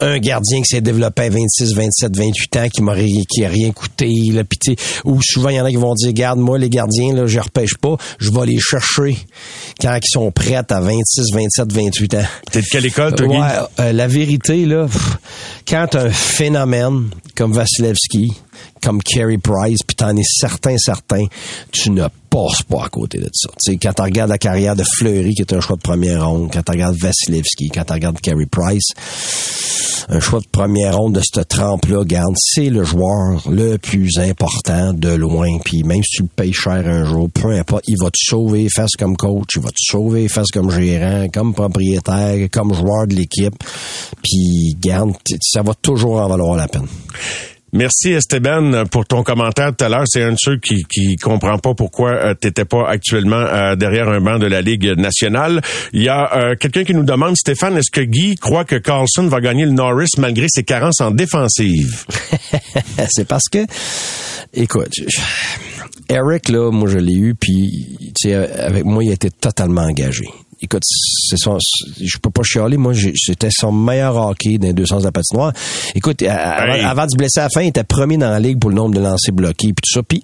un 0.00 0.18
gardien 0.18 0.58
qui 0.58 0.68
s'est 0.68 0.80
développé 0.80 1.22
à 1.22 1.30
26, 1.30 1.74
27, 1.74 2.16
28 2.16 2.56
ans, 2.56 2.68
qui 2.68 2.82
m'aurait, 2.82 3.08
qui 3.28 3.44
a 3.44 3.48
rien 3.48 3.72
coûté, 3.72 4.08
là, 4.32 4.44
pis 4.44 4.58
tu 4.58 4.72
sais, 4.72 4.76
ou 5.04 5.20
souvent, 5.22 5.48
il 5.48 5.56
y 5.56 5.60
en 5.60 5.64
a 5.64 5.70
qui 5.70 5.76
vont 5.76 5.94
dire, 5.94 6.12
garde, 6.12 6.38
moi, 6.38 6.58
les 6.58 6.70
gardiens, 6.70 7.14
là, 7.14 7.26
je 7.26 7.40
repêche 7.40 7.76
pas, 7.80 7.96
je 8.18 8.30
vais 8.30 8.46
les 8.46 8.58
chercher 8.60 9.16
quand 9.80 9.96
ils 9.96 10.08
sont 10.08 10.30
prêts 10.30 10.54
à 10.54 10.80
26, 10.80 11.32
27, 11.32 11.72
28 11.72 12.14
ans. 12.14 12.18
T'es 12.50 12.60
de 12.60 12.66
quelle 12.70 12.86
école, 12.86 13.14
toi? 13.14 13.26
Ouais, 13.26 13.66
euh, 13.80 13.92
la 13.96 14.06
vérité, 14.06 14.66
là, 14.66 14.86
quand 15.66 15.96
un 15.96 16.10
phénomène 16.10 17.08
comme 17.36 17.52
Vasilevski, 17.52 18.32
comme 18.82 19.02
Carey 19.02 19.38
Price, 19.38 19.80
puis 19.86 19.96
t'en 19.96 20.16
es 20.16 20.24
certain, 20.24 20.76
certain, 20.78 21.24
tu 21.70 21.90
ne 21.90 22.06
passes 22.30 22.62
pas 22.62 22.84
à 22.84 22.88
côté 22.88 23.18
de 23.18 23.30
ça. 23.32 23.48
Tu 23.62 23.72
sais, 23.72 23.78
quand 23.78 23.92
tu 23.92 24.02
regardes 24.02 24.30
la 24.30 24.38
carrière 24.38 24.76
de 24.76 24.84
Fleury, 24.98 25.34
qui 25.34 25.42
est 25.42 25.52
un 25.52 25.60
choix 25.60 25.76
de 25.76 25.82
première 25.82 26.28
ronde, 26.28 26.50
quand 26.52 26.62
tu 26.62 26.72
regardes 26.72 26.96
Vasilevski, 26.96 27.68
quand 27.68 27.84
tu 27.84 27.92
regardes 27.92 28.20
Carey 28.20 28.46
Price, 28.50 28.88
un 30.08 30.20
choix 30.20 30.40
de 30.40 30.46
première 30.50 30.96
ronde 30.96 31.14
de 31.14 31.20
cette 31.20 31.48
trempe-là, 31.48 32.04
garde, 32.04 32.34
c'est 32.38 32.70
le 32.70 32.84
joueur 32.84 33.42
le 33.50 33.76
plus 33.76 34.18
important 34.18 34.92
de 34.92 35.08
loin. 35.08 35.58
Puis 35.64 35.82
même 35.82 36.02
si 36.02 36.18
tu 36.18 36.22
le 36.22 36.28
payes 36.28 36.52
cher 36.52 36.86
un 36.86 37.04
jour, 37.04 37.28
peu 37.30 37.50
importe, 37.50 37.84
il 37.88 37.96
va 38.00 38.10
te 38.10 38.18
sauver 38.18 38.68
face 38.74 38.92
comme 38.98 39.16
coach, 39.16 39.48
il 39.56 39.62
va 39.62 39.70
te 39.70 39.80
sauver 39.80 40.28
face 40.28 40.50
comme 40.52 40.70
gérant, 40.70 41.26
comme 41.32 41.54
propriétaire, 41.54 42.48
comme 42.52 42.72
joueur 42.72 43.06
de 43.08 43.14
l'équipe. 43.14 43.54
Puis 44.22 44.76
garde, 44.80 45.12
ça 45.40 45.62
va 45.62 45.74
toujours 45.74 46.20
en 46.20 46.28
valoir 46.28 46.56
la 46.56 46.68
peine. 46.68 46.86
Merci 47.72 48.12
Esteban 48.12 48.86
pour 48.90 49.04
ton 49.06 49.22
commentaire 49.22 49.74
tout 49.76 49.84
à 49.84 49.88
l'heure. 49.88 50.04
C'est 50.06 50.22
un 50.22 50.32
de 50.32 50.38
ceux 50.38 50.56
qui 50.56 50.84
qui 50.84 51.16
comprend 51.16 51.58
pas 51.58 51.74
pourquoi 51.74 52.12
euh, 52.12 52.34
tu 52.40 52.46
n'étais 52.46 52.64
pas 52.64 52.88
actuellement 52.88 53.36
euh, 53.36 53.76
derrière 53.76 54.08
un 54.08 54.20
banc 54.20 54.38
de 54.38 54.46
la 54.46 54.62
Ligue 54.62 54.96
nationale. 54.96 55.60
Il 55.92 56.02
y 56.02 56.08
a 56.08 56.36
euh, 56.36 56.54
quelqu'un 56.54 56.84
qui 56.84 56.94
nous 56.94 57.02
demande, 57.02 57.36
Stéphane, 57.36 57.76
est-ce 57.76 57.90
que 57.90 58.00
Guy 58.00 58.36
croit 58.36 58.64
que 58.64 58.76
Carlson 58.76 59.26
va 59.26 59.40
gagner 59.40 59.64
le 59.66 59.72
Norris 59.72 60.08
malgré 60.16 60.46
ses 60.48 60.62
carences 60.62 61.00
en 61.00 61.10
défensive? 61.10 62.06
C'est 63.10 63.26
parce 63.26 63.48
que, 63.50 63.66
écoute, 64.54 64.94
Eric, 66.08 66.48
là, 66.48 66.70
moi, 66.70 66.88
je 66.88 66.98
l'ai 66.98 67.14
eu, 67.14 67.34
puis, 67.34 67.98
avec 68.58 68.84
moi, 68.84 69.04
il 69.04 69.12
était 69.12 69.30
totalement 69.30 69.82
engagé. 69.82 70.28
Écoute, 70.62 70.82
c'est 70.84 71.36
son, 71.36 71.58
je 72.00 72.18
peux 72.18 72.30
pas 72.30 72.42
chialer, 72.42 72.76
moi, 72.78 72.92
c'était 73.14 73.50
son 73.50 73.72
meilleur 73.72 74.16
hockey 74.16 74.56
dans 74.58 74.68
les 74.68 74.72
deux 74.72 74.86
sens 74.86 75.02
de 75.02 75.08
la 75.08 75.12
patinoire. 75.12 75.52
Écoute, 75.94 76.22
avant, 76.22 77.04
de 77.04 77.10
se 77.10 77.16
blesser 77.16 77.40
à 77.40 77.44
la 77.44 77.48
fin, 77.50 77.60
il 77.62 77.68
était 77.68 77.84
premier 77.84 78.16
dans 78.16 78.30
la 78.30 78.40
ligue 78.40 78.58
pour 78.58 78.70
le 78.70 78.76
nombre 78.76 78.94
de 78.94 79.00
lancers 79.00 79.34
bloqués, 79.34 79.68
puis 79.74 79.82
tout 79.84 79.92
ça. 79.92 80.02
Puis, 80.02 80.22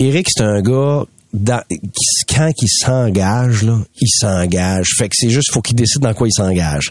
Eric, 0.00 0.26
c'est 0.28 0.42
un 0.42 0.60
gars, 0.62 1.04
dans- 1.32 1.62
quand 2.28 2.50
il 2.60 2.68
s'engage, 2.68 3.62
là, 3.62 3.78
il 4.00 4.08
s'engage. 4.08 4.88
Fait 4.98 5.08
que 5.08 5.14
c'est 5.16 5.30
juste, 5.30 5.50
faut 5.52 5.62
qu'il 5.62 5.76
décide 5.76 6.02
dans 6.02 6.12
quoi 6.12 6.28
il 6.28 6.32
s'engage. 6.32 6.90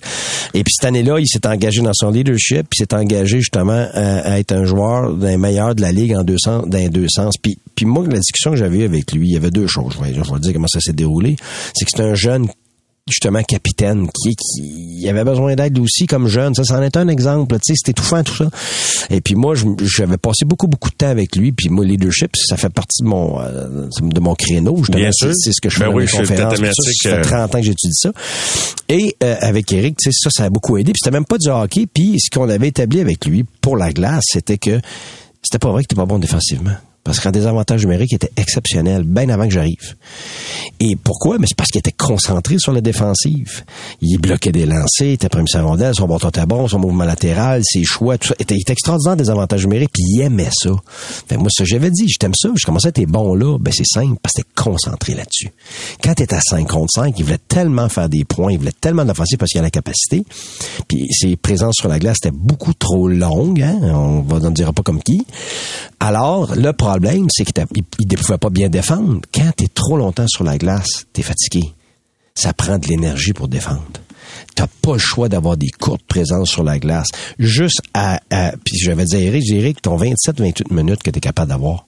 Et 0.53 0.63
puis 0.63 0.73
cette 0.75 0.85
année-là, 0.85 1.19
il 1.19 1.27
s'est 1.27 1.45
engagé 1.45 1.81
dans 1.81 1.93
son 1.93 2.09
leadership, 2.09 2.67
puis 2.69 2.77
s'est 2.79 2.93
engagé 2.95 3.39
justement 3.39 3.87
à, 3.93 4.31
à 4.31 4.39
être 4.39 4.51
un 4.53 4.65
joueur 4.65 5.13
d'un 5.13 5.37
meilleur 5.37 5.75
de 5.75 5.81
la 5.81 5.91
ligue 5.91 6.15
en 6.15 6.23
deux 6.23 6.37
sens, 6.39 6.63
dans 6.67 6.77
les 6.77 6.89
deux 6.89 7.07
sens. 7.09 7.35
Puis, 7.39 7.57
puis 7.75 7.85
moi, 7.85 8.03
la 8.09 8.17
discussion 8.19 8.51
que 8.51 8.57
j'avais 8.57 8.77
eue 8.79 8.85
avec 8.85 9.11
lui, 9.11 9.27
il 9.29 9.33
y 9.33 9.37
avait 9.37 9.51
deux 9.51 9.67
choses. 9.67 9.93
Je 9.99 10.03
vais, 10.03 10.13
je 10.13 10.33
vais 10.33 10.39
dire 10.39 10.53
comment 10.53 10.67
ça 10.67 10.79
s'est 10.79 10.93
déroulé. 10.93 11.35
C'est 11.75 11.85
que 11.85 11.91
c'est 11.95 12.01
un 12.03 12.15
jeune 12.15 12.47
justement 13.09 13.41
capitaine 13.43 14.07
qui 14.07 14.35
qui 14.35 15.09
avait 15.09 15.23
besoin 15.23 15.55
d'aide 15.55 15.77
aussi 15.79 16.05
comme 16.05 16.27
jeune. 16.27 16.53
Ça 16.53 16.63
c'en 16.63 16.81
est 16.81 16.95
un 16.97 17.07
exemple 17.07 17.55
tu 17.59 17.73
sais 17.73 17.81
c'est 17.83 17.91
étouffant 17.91 18.23
tout 18.23 18.35
ça. 18.35 18.49
Et 19.09 19.21
puis 19.21 19.35
moi 19.35 19.55
j'avais 19.81 20.17
passé 20.17 20.45
beaucoup 20.45 20.67
beaucoup 20.67 20.89
de 20.89 20.95
temps 20.95 21.07
avec 21.09 21.35
lui. 21.35 21.51
Puis 21.51 21.69
moi 21.69 21.83
leadership 21.85 22.31
ça 22.35 22.57
fait 22.57 22.69
partie 22.69 23.03
de 23.03 23.07
mon 23.07 23.39
euh, 23.41 23.87
de 24.01 24.19
mon 24.19 24.35
créneau 24.35 24.75
Bien 24.89 25.11
sûr. 25.11 25.33
c'est 25.35 25.51
ce 25.51 25.61
que 25.61 25.69
je 25.69 25.77
fais 25.77 25.85
Ben 25.85 25.91
dans 25.91 25.97
oui, 25.97 26.05
conférences 26.07 26.57
ça. 26.57 26.73
ça 26.93 27.09
fait 27.09 27.17
euh, 27.17 27.23
30 27.23 27.55
ans 27.55 27.57
que 27.59 27.65
j'étudie 27.65 27.93
ça. 27.95 28.11
Et 28.89 29.15
euh, 29.23 29.35
avec 29.41 29.71
Eric 29.71 29.97
tu 29.97 30.11
sais 30.11 30.17
ça 30.23 30.29
ça 30.29 30.45
a 30.45 30.49
beaucoup 30.49 30.77
aidé. 30.77 30.91
Puis 30.93 30.99
c'était 31.03 31.13
même 31.13 31.25
pas 31.25 31.37
du 31.37 31.49
hockey. 31.49 31.87
Puis 31.87 32.19
ce 32.19 32.29
qu'on 32.29 32.49
avait 32.49 32.67
établi 32.69 32.99
avec 32.99 33.25
lui 33.25 33.43
pour 33.61 33.77
la 33.77 33.91
glace 33.91 34.23
c'était 34.27 34.57
que 34.57 34.79
c'était 35.43 35.59
pas 35.59 35.71
vrai 35.71 35.83
que 35.83 35.87
t'es 35.87 35.95
pas 35.95 36.05
bon 36.05 36.19
défensivement 36.19 36.71
parce 37.03 37.19
qu'en 37.19 37.31
désavantage 37.31 37.83
numérique 37.83 38.13
était 38.13 38.31
exceptionnel 38.37 39.03
bien 39.03 39.29
avant 39.29 39.45
que 39.45 39.53
j'arrive 39.53 39.95
et 40.79 40.95
pourquoi? 40.95 41.37
Mais 41.37 41.45
c'est 41.47 41.55
parce 41.55 41.69
qu'il 41.69 41.79
était 41.79 41.91
concentré 41.91 42.57
sur 42.57 42.71
la 42.71 42.81
défensive. 42.81 43.63
Il 44.01 44.17
bloquait 44.17 44.51
des 44.51 44.65
lancers, 44.65 45.07
il 45.07 45.11
était 45.11 45.29
premier 45.29 45.45
rondelle, 45.55 45.93
son 45.93 46.07
bâton 46.07 46.29
était 46.29 46.45
bon, 46.45 46.67
son 46.67 46.79
mouvement 46.79 47.03
latéral, 47.03 47.61
ses 47.63 47.83
choix, 47.83 48.17
tout 48.17 48.29
ça. 48.29 48.35
Il 48.39 48.43
était, 48.43 48.55
extraordinaire 48.71 49.15
des 49.15 49.29
avantages 49.29 49.63
numériques, 49.63 49.91
puis 49.93 50.03
il 50.07 50.21
aimait 50.21 50.49
ça. 50.51 50.71
Fait 51.27 51.37
moi, 51.37 51.49
que 51.55 51.65
j'avais 51.65 51.91
dit, 51.91 52.07
je 52.09 52.17
t'aime 52.17 52.33
ça, 52.33 52.49
je 52.55 52.65
commençais 52.65 52.87
à 52.87 52.89
être 52.89 53.05
bon 53.05 53.35
là, 53.35 53.57
ben 53.59 53.71
c'est 53.71 53.85
simple, 53.85 54.17
parce 54.23 54.33
que 54.33 54.41
t'es 54.41 54.47
concentré 54.55 55.13
là-dessus. 55.13 55.51
Quand 56.03 56.15
t'es 56.15 56.33
à 56.33 56.41
5 56.41 56.67
contre 56.67 56.91
5, 56.93 57.13
il 57.17 57.25
voulait 57.25 57.37
tellement 57.47 57.87
faire 57.89 58.09
des 58.09 58.25
points, 58.25 58.51
il 58.51 58.57
voulait 58.57 58.71
tellement 58.71 59.05
d'offensive 59.05 59.37
parce 59.37 59.51
qu'il 59.51 59.59
a 59.59 59.63
la 59.63 59.69
capacité, 59.69 60.23
puis 60.87 61.07
ses 61.11 61.35
présences 61.35 61.75
sur 61.75 61.89
la 61.89 61.99
glace 61.99 62.17
étaient 62.23 62.35
beaucoup 62.35 62.73
trop 62.73 63.07
longues, 63.07 63.61
hein, 63.61 63.77
on 63.93 64.21
va 64.21 64.39
dira 64.49 64.73
pas 64.73 64.81
comme 64.81 65.01
qui. 65.03 65.25
Alors, 65.99 66.55
le 66.55 66.73
problème, 66.73 66.90
c'est 67.29 67.45
qu'il 67.45 67.65
il, 67.75 67.83
il 67.99 68.07
ne 68.07 68.15
pouvait 68.15 68.37
pas 68.37 68.49
bien 68.49 68.69
défendre. 68.69 69.21
Quand 69.33 69.51
t'es 69.55 69.67
trop 69.67 69.97
longtemps 69.97 70.27
sur 70.27 70.43
la 70.43 70.57
glace, 70.57 71.05
t'es 71.13 71.21
fatigué. 71.21 71.73
Ça 72.35 72.53
prend 72.53 72.77
de 72.77 72.87
l'énergie 72.87 73.33
pour 73.33 73.47
défendre. 73.47 73.83
T'as 74.55 74.67
pas 74.81 74.93
le 74.93 74.99
choix 74.99 75.29
d'avoir 75.29 75.57
des 75.57 75.69
courtes 75.69 76.03
présences 76.07 76.49
sur 76.49 76.63
la 76.63 76.79
glace. 76.79 77.07
Juste 77.39 77.81
à, 77.93 78.19
à 78.29 78.51
puis 78.51 78.77
j'avais 78.77 79.05
dit 79.05 79.15
à 79.15 79.19
Eric, 79.19 79.43
j'ai 79.45 79.57
Eric, 79.57 79.81
ton 79.81 79.97
27-28 79.97 80.73
minutes 80.73 81.03
que 81.03 81.09
t'es 81.09 81.19
capable 81.19 81.49
d'avoir, 81.49 81.87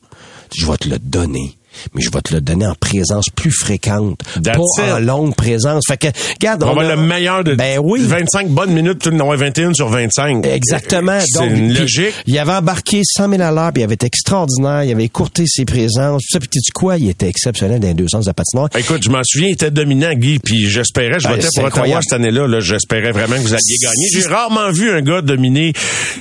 je 0.55 0.65
vais 0.65 0.77
te 0.77 0.89
le 0.89 0.99
donner. 0.99 1.57
Mais 1.93 2.01
je 2.01 2.09
vais 2.11 2.21
te 2.21 2.33
le 2.33 2.41
donner 2.41 2.65
en 2.65 2.75
présence 2.75 3.25
plus 3.35 3.51
fréquente. 3.51 4.19
That's 4.43 4.57
pas 4.77 4.95
en 4.95 4.99
longue 4.99 5.35
présence. 5.35 5.83
Fait 5.87 5.97
que, 5.97 6.07
regarde, 6.39 6.63
On, 6.63 6.69
on 6.69 6.75
va 6.75 6.81
a- 6.83 6.95
le 6.95 7.01
meilleur 7.01 7.43
de 7.43 7.55
Ben 7.55 7.79
oui. 7.83 8.01
25 8.03 8.49
bonnes 8.49 8.71
minutes, 8.73 8.99
tu 8.99 9.09
en 9.09 9.31
as 9.31 9.35
21 9.35 9.73
sur 9.73 9.89
25. 9.89 10.45
Exactement. 10.45 11.19
C'est 11.25 11.45
une 11.47 11.73
logique. 11.73 12.13
Il 12.25 12.37
avait 12.39 12.53
embarqué 12.53 13.01
100 13.03 13.29
000 13.29 13.41
à 13.41 13.51
l'heure, 13.51 13.71
puis 13.73 13.81
il 13.81 13.85
avait 13.85 13.95
été 13.95 14.05
extraordinaire, 14.07 14.83
il 14.83 14.91
avait 14.91 15.03
écourté 15.05 15.45
ses 15.47 15.65
présences, 15.65 16.21
tout 16.23 16.33
ça, 16.33 16.39
puis 16.39 16.49
tu 16.49 16.59
sais 16.59 16.71
quoi, 16.73 16.97
il 16.97 17.09
était 17.09 17.27
exceptionnel 17.27 17.79
dans 17.79 17.87
les 17.87 17.93
deux 17.93 18.07
sens 18.07 18.25
de 18.25 18.29
la 18.29 18.33
patinoire. 18.33 18.69
Écoute, 18.77 19.03
je 19.03 19.09
m'en 19.09 19.21
souviens, 19.23 19.49
il 19.49 19.53
était 19.53 19.71
dominant, 19.71 20.13
Guy, 20.13 20.39
puis 20.39 20.69
j'espérais, 20.69 21.19
je 21.19 21.27
Ben, 21.27 21.35
votais 21.35 21.47
pour 21.55 21.63
Ottawa 21.65 21.67
incroyable. 21.67 22.03
cette 22.03 22.13
année-là, 22.19 22.47
là, 22.47 22.59
j'espérais 22.59 23.11
vraiment 23.11 23.35
que 23.35 23.41
vous 23.41 23.53
alliez 23.53 23.77
gagner. 23.81 24.07
J'ai 24.13 24.27
rarement 24.27 24.71
vu 24.71 24.91
un 24.91 25.01
gars 25.01 25.21
dominer 25.21 25.73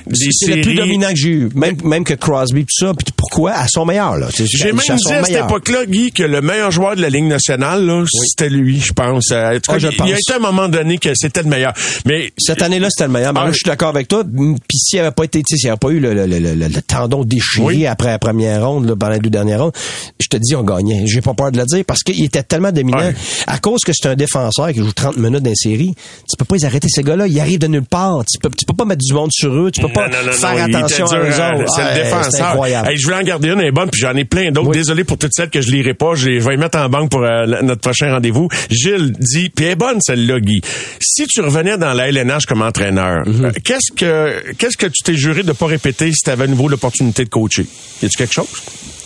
des 0.07 0.27
C'est 0.31 0.55
le 0.55 0.61
plus 0.61 0.75
dominant 0.75 1.09
que 1.09 1.15
j'ai 1.15 1.29
eu, 1.29 1.49
même, 1.55 1.75
même 1.83 2.03
que 2.03 2.13
Crosby, 2.13 2.61
tout 2.65 2.85
ça, 2.85 2.93
puis 2.93 3.05
pourquoi? 3.15 3.51
À 3.53 3.67
son 3.67 3.85
meilleur, 3.85 4.17
là. 4.17 4.27
J'ai 4.33 4.71
même 4.71 4.79
dit. 4.97 5.33
Époque-là, 5.45 5.85
Guy, 5.85 6.11
que 6.11 6.23
le 6.23 6.41
meilleur 6.41 6.71
joueur 6.71 6.95
de 6.95 7.01
la 7.01 7.09
Ligue 7.09 7.25
nationale, 7.25 7.85
là, 7.85 8.03
c'était 8.29 8.49
lui, 8.49 8.79
je 8.79 8.93
pense. 8.93 9.31
Euh, 9.31 9.51
En 9.51 9.53
tout 9.55 9.59
cas, 9.59 9.73
Ah, 9.73 9.79
je 9.79 9.87
il 9.87 10.09
y 10.09 10.13
a 10.13 10.17
été 10.17 10.33
un 10.35 10.39
moment 10.39 10.67
donné 10.69 10.97
que 10.97 11.09
c'était 11.15 11.43
le 11.43 11.49
meilleur. 11.49 11.73
Mais 12.05 12.31
Cette 12.37 12.61
année-là, 12.61 12.87
c'était 12.89 13.05
le 13.07 13.13
meilleur. 13.13 13.33
Mais 13.33 13.39
Ah, 13.43 13.47
je 13.49 13.53
suis 13.55 13.65
d'accord 13.65 13.89
avec 13.89 14.07
toi. 14.07 14.23
Mm, 14.23 14.55
Puis 14.67 14.77
s'il 14.77 14.99
avait 14.99 15.11
pas 15.11 15.23
été, 15.23 15.41
s'il 15.47 15.57
n'y 15.65 15.69
avait 15.69 15.77
pas 15.77 15.89
eu 15.89 15.99
le, 15.99 16.13
le, 16.13 16.25
le, 16.25 16.39
le- 16.39 16.53
le 16.67 16.81
tendon 16.81 17.23
déchiré 17.23 17.63
Oui. 17.65 17.85
après 17.87 18.09
la 18.09 18.19
première 18.19 18.65
ronde, 18.67 18.87
là, 18.87 18.95
pendant 18.95 19.13
les 19.13 19.19
deux 19.19 19.29
dernières 19.29 19.61
rondes, 19.63 19.73
je 20.19 20.27
te 20.27 20.37
dis, 20.37 20.55
on 20.55 20.63
gagnait. 20.63 21.03
J'ai 21.07 21.21
pas 21.21 21.33
peur 21.33 21.51
de 21.51 21.57
le 21.59 21.65
dire 21.65 21.83
parce 21.85 22.01
qu'il 22.03 22.23
était 22.23 22.43
tellement 22.43 22.71
dominant. 22.71 23.11
À 23.47 23.57
cause 23.59 23.81
que 23.85 23.91
c'est 23.93 24.07
un 24.09 24.15
défenseur 24.15 24.71
qui 24.71 24.79
joue 24.79 24.91
30 24.91 25.17
minutes 25.17 25.43
dans 25.43 25.55
série, 25.55 25.93
tu 26.29 26.35
peux 26.37 26.45
pas 26.45 26.55
les 26.55 26.65
arrêter, 26.65 26.87
ces 26.89 27.03
gars-là. 27.03 27.27
Ils 27.27 27.39
arrivent 27.39 27.59
de 27.59 27.67
nulle 27.67 27.83
part. 27.85 28.23
Tu 28.31 28.39
peux, 28.39 28.49
tu 28.49 28.65
peux 28.65 28.73
pas 28.73 28.85
mettre 28.85 29.01
du 29.05 29.13
monde 29.13 29.29
sur 29.31 29.51
eux. 29.53 29.71
Tu 29.71 29.81
peux 29.81 29.91
pas 29.91 30.07
Non, 30.07 30.17
non, 30.19 30.25
non, 30.27 30.31
faire 30.33 30.63
attention 30.63 31.05
à 31.07 31.17
eux 31.19 31.27
autres. 31.27 31.73
C'est 31.75 31.81
Ouais, 31.83 31.89
le 31.97 32.03
défenseur. 32.03 32.31
C'est 32.31 32.41
incroyable. 32.41 32.89
Hey, 32.89 32.97
je 32.97 33.03
voulais 33.05 33.17
en 33.17 33.23
garder 33.23 33.49
une, 33.49 33.59
elle 33.59 33.67
est 33.67 33.71
bonne, 33.71 33.89
puis 33.89 34.01
j'en 34.01 34.15
ai 34.15 34.25
plein 34.25 34.51
d'autres. 34.51 34.69
Oui. 34.69 34.77
Désolé 34.77 35.03
pour 35.03 35.17
toutes 35.17 35.32
celles 35.33 35.49
que 35.49 35.61
je 35.61 35.71
lirai 35.71 35.93
pas. 35.93 36.15
Je, 36.15 36.29
vais 36.29 36.57
mettre 36.57 36.77
en 36.77 36.89
banque 36.89 37.09
pour 37.11 37.23
euh, 37.23 37.45
notre 37.63 37.81
prochain 37.81 38.11
rendez-vous. 38.11 38.47
Gilles 38.69 39.11
dit, 39.19 39.49
puis 39.49 39.65
elle 39.65 39.71
est 39.71 39.75
bonne 39.75 39.99
celle-là, 40.01 40.39
Guy. 40.39 40.61
Si 41.01 41.25
tu 41.27 41.41
revenais 41.41 41.77
dans 41.77 41.93
la 41.93 42.07
LNH 42.09 42.45
comme 42.45 42.61
entraîneur, 42.61 43.27
Mhm. 43.27 43.45
euh, 43.45 43.51
qu'est-ce 43.63 43.91
que 43.95 44.51
qu'est-ce 44.53 44.77
que 44.77 44.85
tu 44.87 45.03
t'es 45.03 45.15
juré 45.15 45.43
de 45.43 45.51
pas 45.51 45.65
répéter 45.67 46.11
si 46.11 46.19
tu 46.23 46.29
avais 46.29 46.43
à 46.45 46.47
nouveau 46.47 46.67
l'opportunité 46.67 47.23
de 47.25 47.29
coacher? 47.29 47.65
Y 48.01 48.05
a-tu 48.05 48.17
quelque 48.17 48.33
chose? 48.33 48.47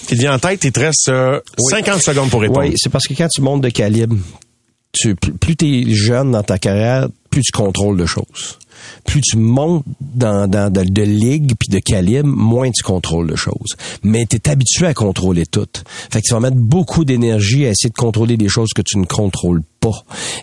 Qui 0.08 0.16
te 0.16 0.22
vient 0.22 0.34
en 0.34 0.40
tête, 0.40 0.64
il 0.64 0.72
te 0.72 0.80
reste 0.80 1.10
euh, 1.10 1.40
50 1.70 2.02
secondes 2.02 2.30
pour 2.30 2.42
répondre. 2.42 2.62
Oui, 2.68 2.74
c'est 2.78 2.90
parce 2.92 3.06
que 3.08 3.14
quand 3.14 3.28
tu 3.28 3.42
montes 3.42 3.62
de 3.62 3.70
calibre, 3.70 4.16
tu, 4.94 5.16
plus, 5.16 5.34
plus 5.34 5.56
tu 5.56 5.66
es 5.66 5.94
jeune 5.94 6.32
dans 6.32 6.44
ta 6.44 6.58
carrière, 6.58 7.08
plus 7.30 7.42
tu 7.42 7.52
contrôles 7.52 7.98
de 7.98 8.06
choses. 8.06 8.58
Plus 9.06 9.22
tu 9.22 9.38
montes 9.38 9.84
dans, 10.00 10.50
de 10.50 11.02
ligue 11.02 11.54
puis 11.60 11.70
de 11.70 11.80
calibre, 11.80 12.28
moins 12.28 12.72
tu 12.72 12.84
contrôles 12.84 13.28
de 13.28 13.36
choses. 13.36 13.76
Mais 14.04 14.26
tu 14.26 14.38
es 14.38 14.50
habitué 14.50 14.88
à 14.88 14.94
contrôler 14.94 15.46
tout. 15.46 15.68
Fait 16.12 16.22
que 16.22 16.28
tu 16.28 16.34
vas 16.34 16.40
mettre 16.40 16.58
beaucoup 16.58 17.06
d'énergie 17.06 17.66
à 17.66 17.70
essayer 17.70 17.90
de 17.90 17.96
contrôler 17.96 18.38
des 18.38 18.50
choses 18.50 18.70
que 18.76 18.82
tu 18.82 18.98
ne 18.98 19.06
contrôles 19.06 19.62
pas. 19.62 19.77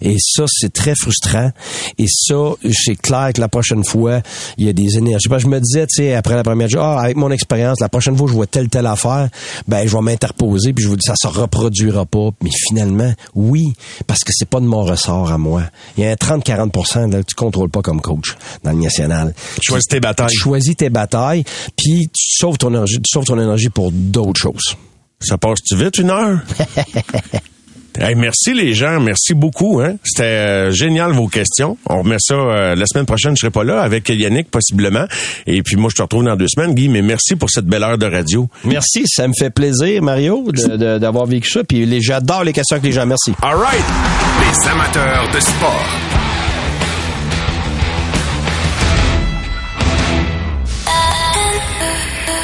Et 0.00 0.16
ça, 0.18 0.44
c'est 0.48 0.72
très 0.72 0.94
frustrant. 0.94 1.50
Et 1.98 2.06
ça, 2.08 2.52
c'est 2.72 2.96
clair 2.96 3.30
que 3.34 3.40
la 3.40 3.48
prochaine 3.48 3.84
fois, 3.84 4.20
il 4.58 4.66
y 4.66 4.68
a 4.68 4.72
des 4.72 4.96
énergies. 4.96 5.28
Parce 5.28 5.42
que 5.44 5.50
je 5.50 5.54
me 5.54 5.60
disais, 5.60 5.86
tu 5.86 6.02
sais, 6.02 6.14
après 6.14 6.34
la 6.34 6.42
première 6.42 6.68
journée, 6.68 6.86
ah, 6.86 7.00
avec 7.00 7.16
mon 7.16 7.30
expérience, 7.30 7.80
la 7.80 7.88
prochaine 7.88 8.16
fois 8.16 8.26
je 8.28 8.32
vois 8.32 8.46
telle, 8.46 8.68
telle 8.68 8.86
affaire, 8.86 9.28
ben, 9.68 9.86
je 9.86 9.94
vais 9.94 10.02
m'interposer 10.02 10.72
puis 10.72 10.84
je 10.84 10.88
vous 10.88 10.96
dis, 10.96 11.06
ça 11.06 11.14
se 11.16 11.26
reproduira 11.26 12.06
pas. 12.06 12.30
Mais 12.42 12.50
finalement, 12.68 13.12
oui, 13.34 13.72
parce 14.06 14.20
que 14.20 14.32
c'est 14.34 14.48
pas 14.48 14.60
de 14.60 14.66
mon 14.66 14.82
ressort 14.82 15.30
à 15.30 15.38
moi. 15.38 15.62
Il 15.96 16.04
y 16.04 16.06
a 16.06 16.10
un 16.10 16.14
30-40% 16.14 17.10
là, 17.10 17.20
que 17.20 17.26
tu 17.26 17.34
contrôles 17.34 17.70
pas 17.70 17.82
comme 17.82 18.00
coach 18.00 18.36
dans 18.62 18.72
le 18.72 18.78
national. 18.78 19.34
Choisis 19.62 19.88
tes 19.88 20.00
batailles. 20.00 20.28
Tu 20.28 20.38
choisis 20.38 20.76
tes 20.76 20.90
batailles, 20.90 21.44
puis 21.76 22.08
tu 22.12 22.36
sauves 22.36 22.58
ton 22.58 22.70
énergie, 22.70 22.96
tu 22.96 23.10
sauves 23.10 23.24
ton 23.24 23.38
énergie 23.40 23.68
pour 23.68 23.90
d'autres 23.92 24.40
choses. 24.40 24.76
Ça 25.20 25.38
passe-tu 25.38 25.76
vite, 25.76 25.98
une 25.98 26.10
heure? 26.10 26.40
Hey, 27.98 28.14
merci 28.16 28.54
les 28.54 28.74
gens, 28.74 29.00
merci 29.00 29.34
beaucoup. 29.34 29.80
Hein? 29.80 29.94
C'était 30.04 30.22
euh, 30.24 30.70
génial 30.72 31.12
vos 31.12 31.28
questions. 31.28 31.78
On 31.88 31.98
remet 32.02 32.16
ça 32.18 32.34
euh, 32.34 32.74
la 32.74 32.86
semaine 32.86 33.06
prochaine. 33.06 33.36
Je 33.36 33.40
serai 33.42 33.50
pas 33.50 33.62
là 33.64 33.80
avec 33.82 34.08
Yannick 34.08 34.50
possiblement. 34.50 35.04
Et 35.46 35.62
puis 35.62 35.76
moi 35.76 35.88
je 35.90 35.96
te 35.96 36.02
retrouve 36.02 36.24
dans 36.24 36.36
deux 36.36 36.48
semaines, 36.48 36.74
Guy. 36.74 36.88
Mais 36.88 37.02
merci 37.02 37.36
pour 37.36 37.50
cette 37.50 37.66
belle 37.66 37.82
heure 37.84 37.98
de 37.98 38.06
radio. 38.06 38.48
Merci, 38.64 39.04
ça 39.06 39.28
me 39.28 39.32
fait 39.38 39.50
plaisir, 39.50 40.02
Mario, 40.02 40.44
de- 40.50 40.76
de- 40.76 40.98
d'avoir 40.98 41.26
vécu 41.26 41.48
ça. 41.50 41.62
Puis 41.62 41.86
les- 41.86 42.00
j'adore 42.00 42.42
les 42.44 42.52
questions 42.52 42.74
avec 42.76 42.84
les 42.86 42.92
gens. 42.92 43.06
Merci. 43.06 43.32
All 43.42 43.54
right. 43.56 43.84
Les 44.40 44.68
amateurs 44.68 45.30
de 45.32 45.40
sport. 45.40 45.86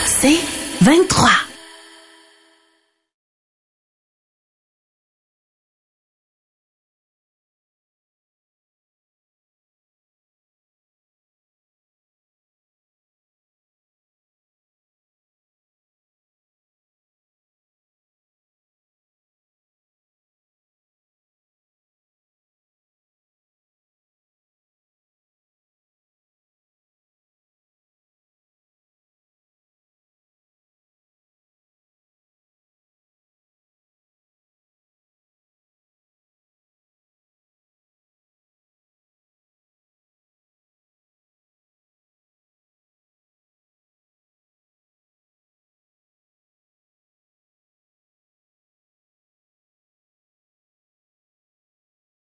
C'est 0.07 0.39
23. 0.83 1.31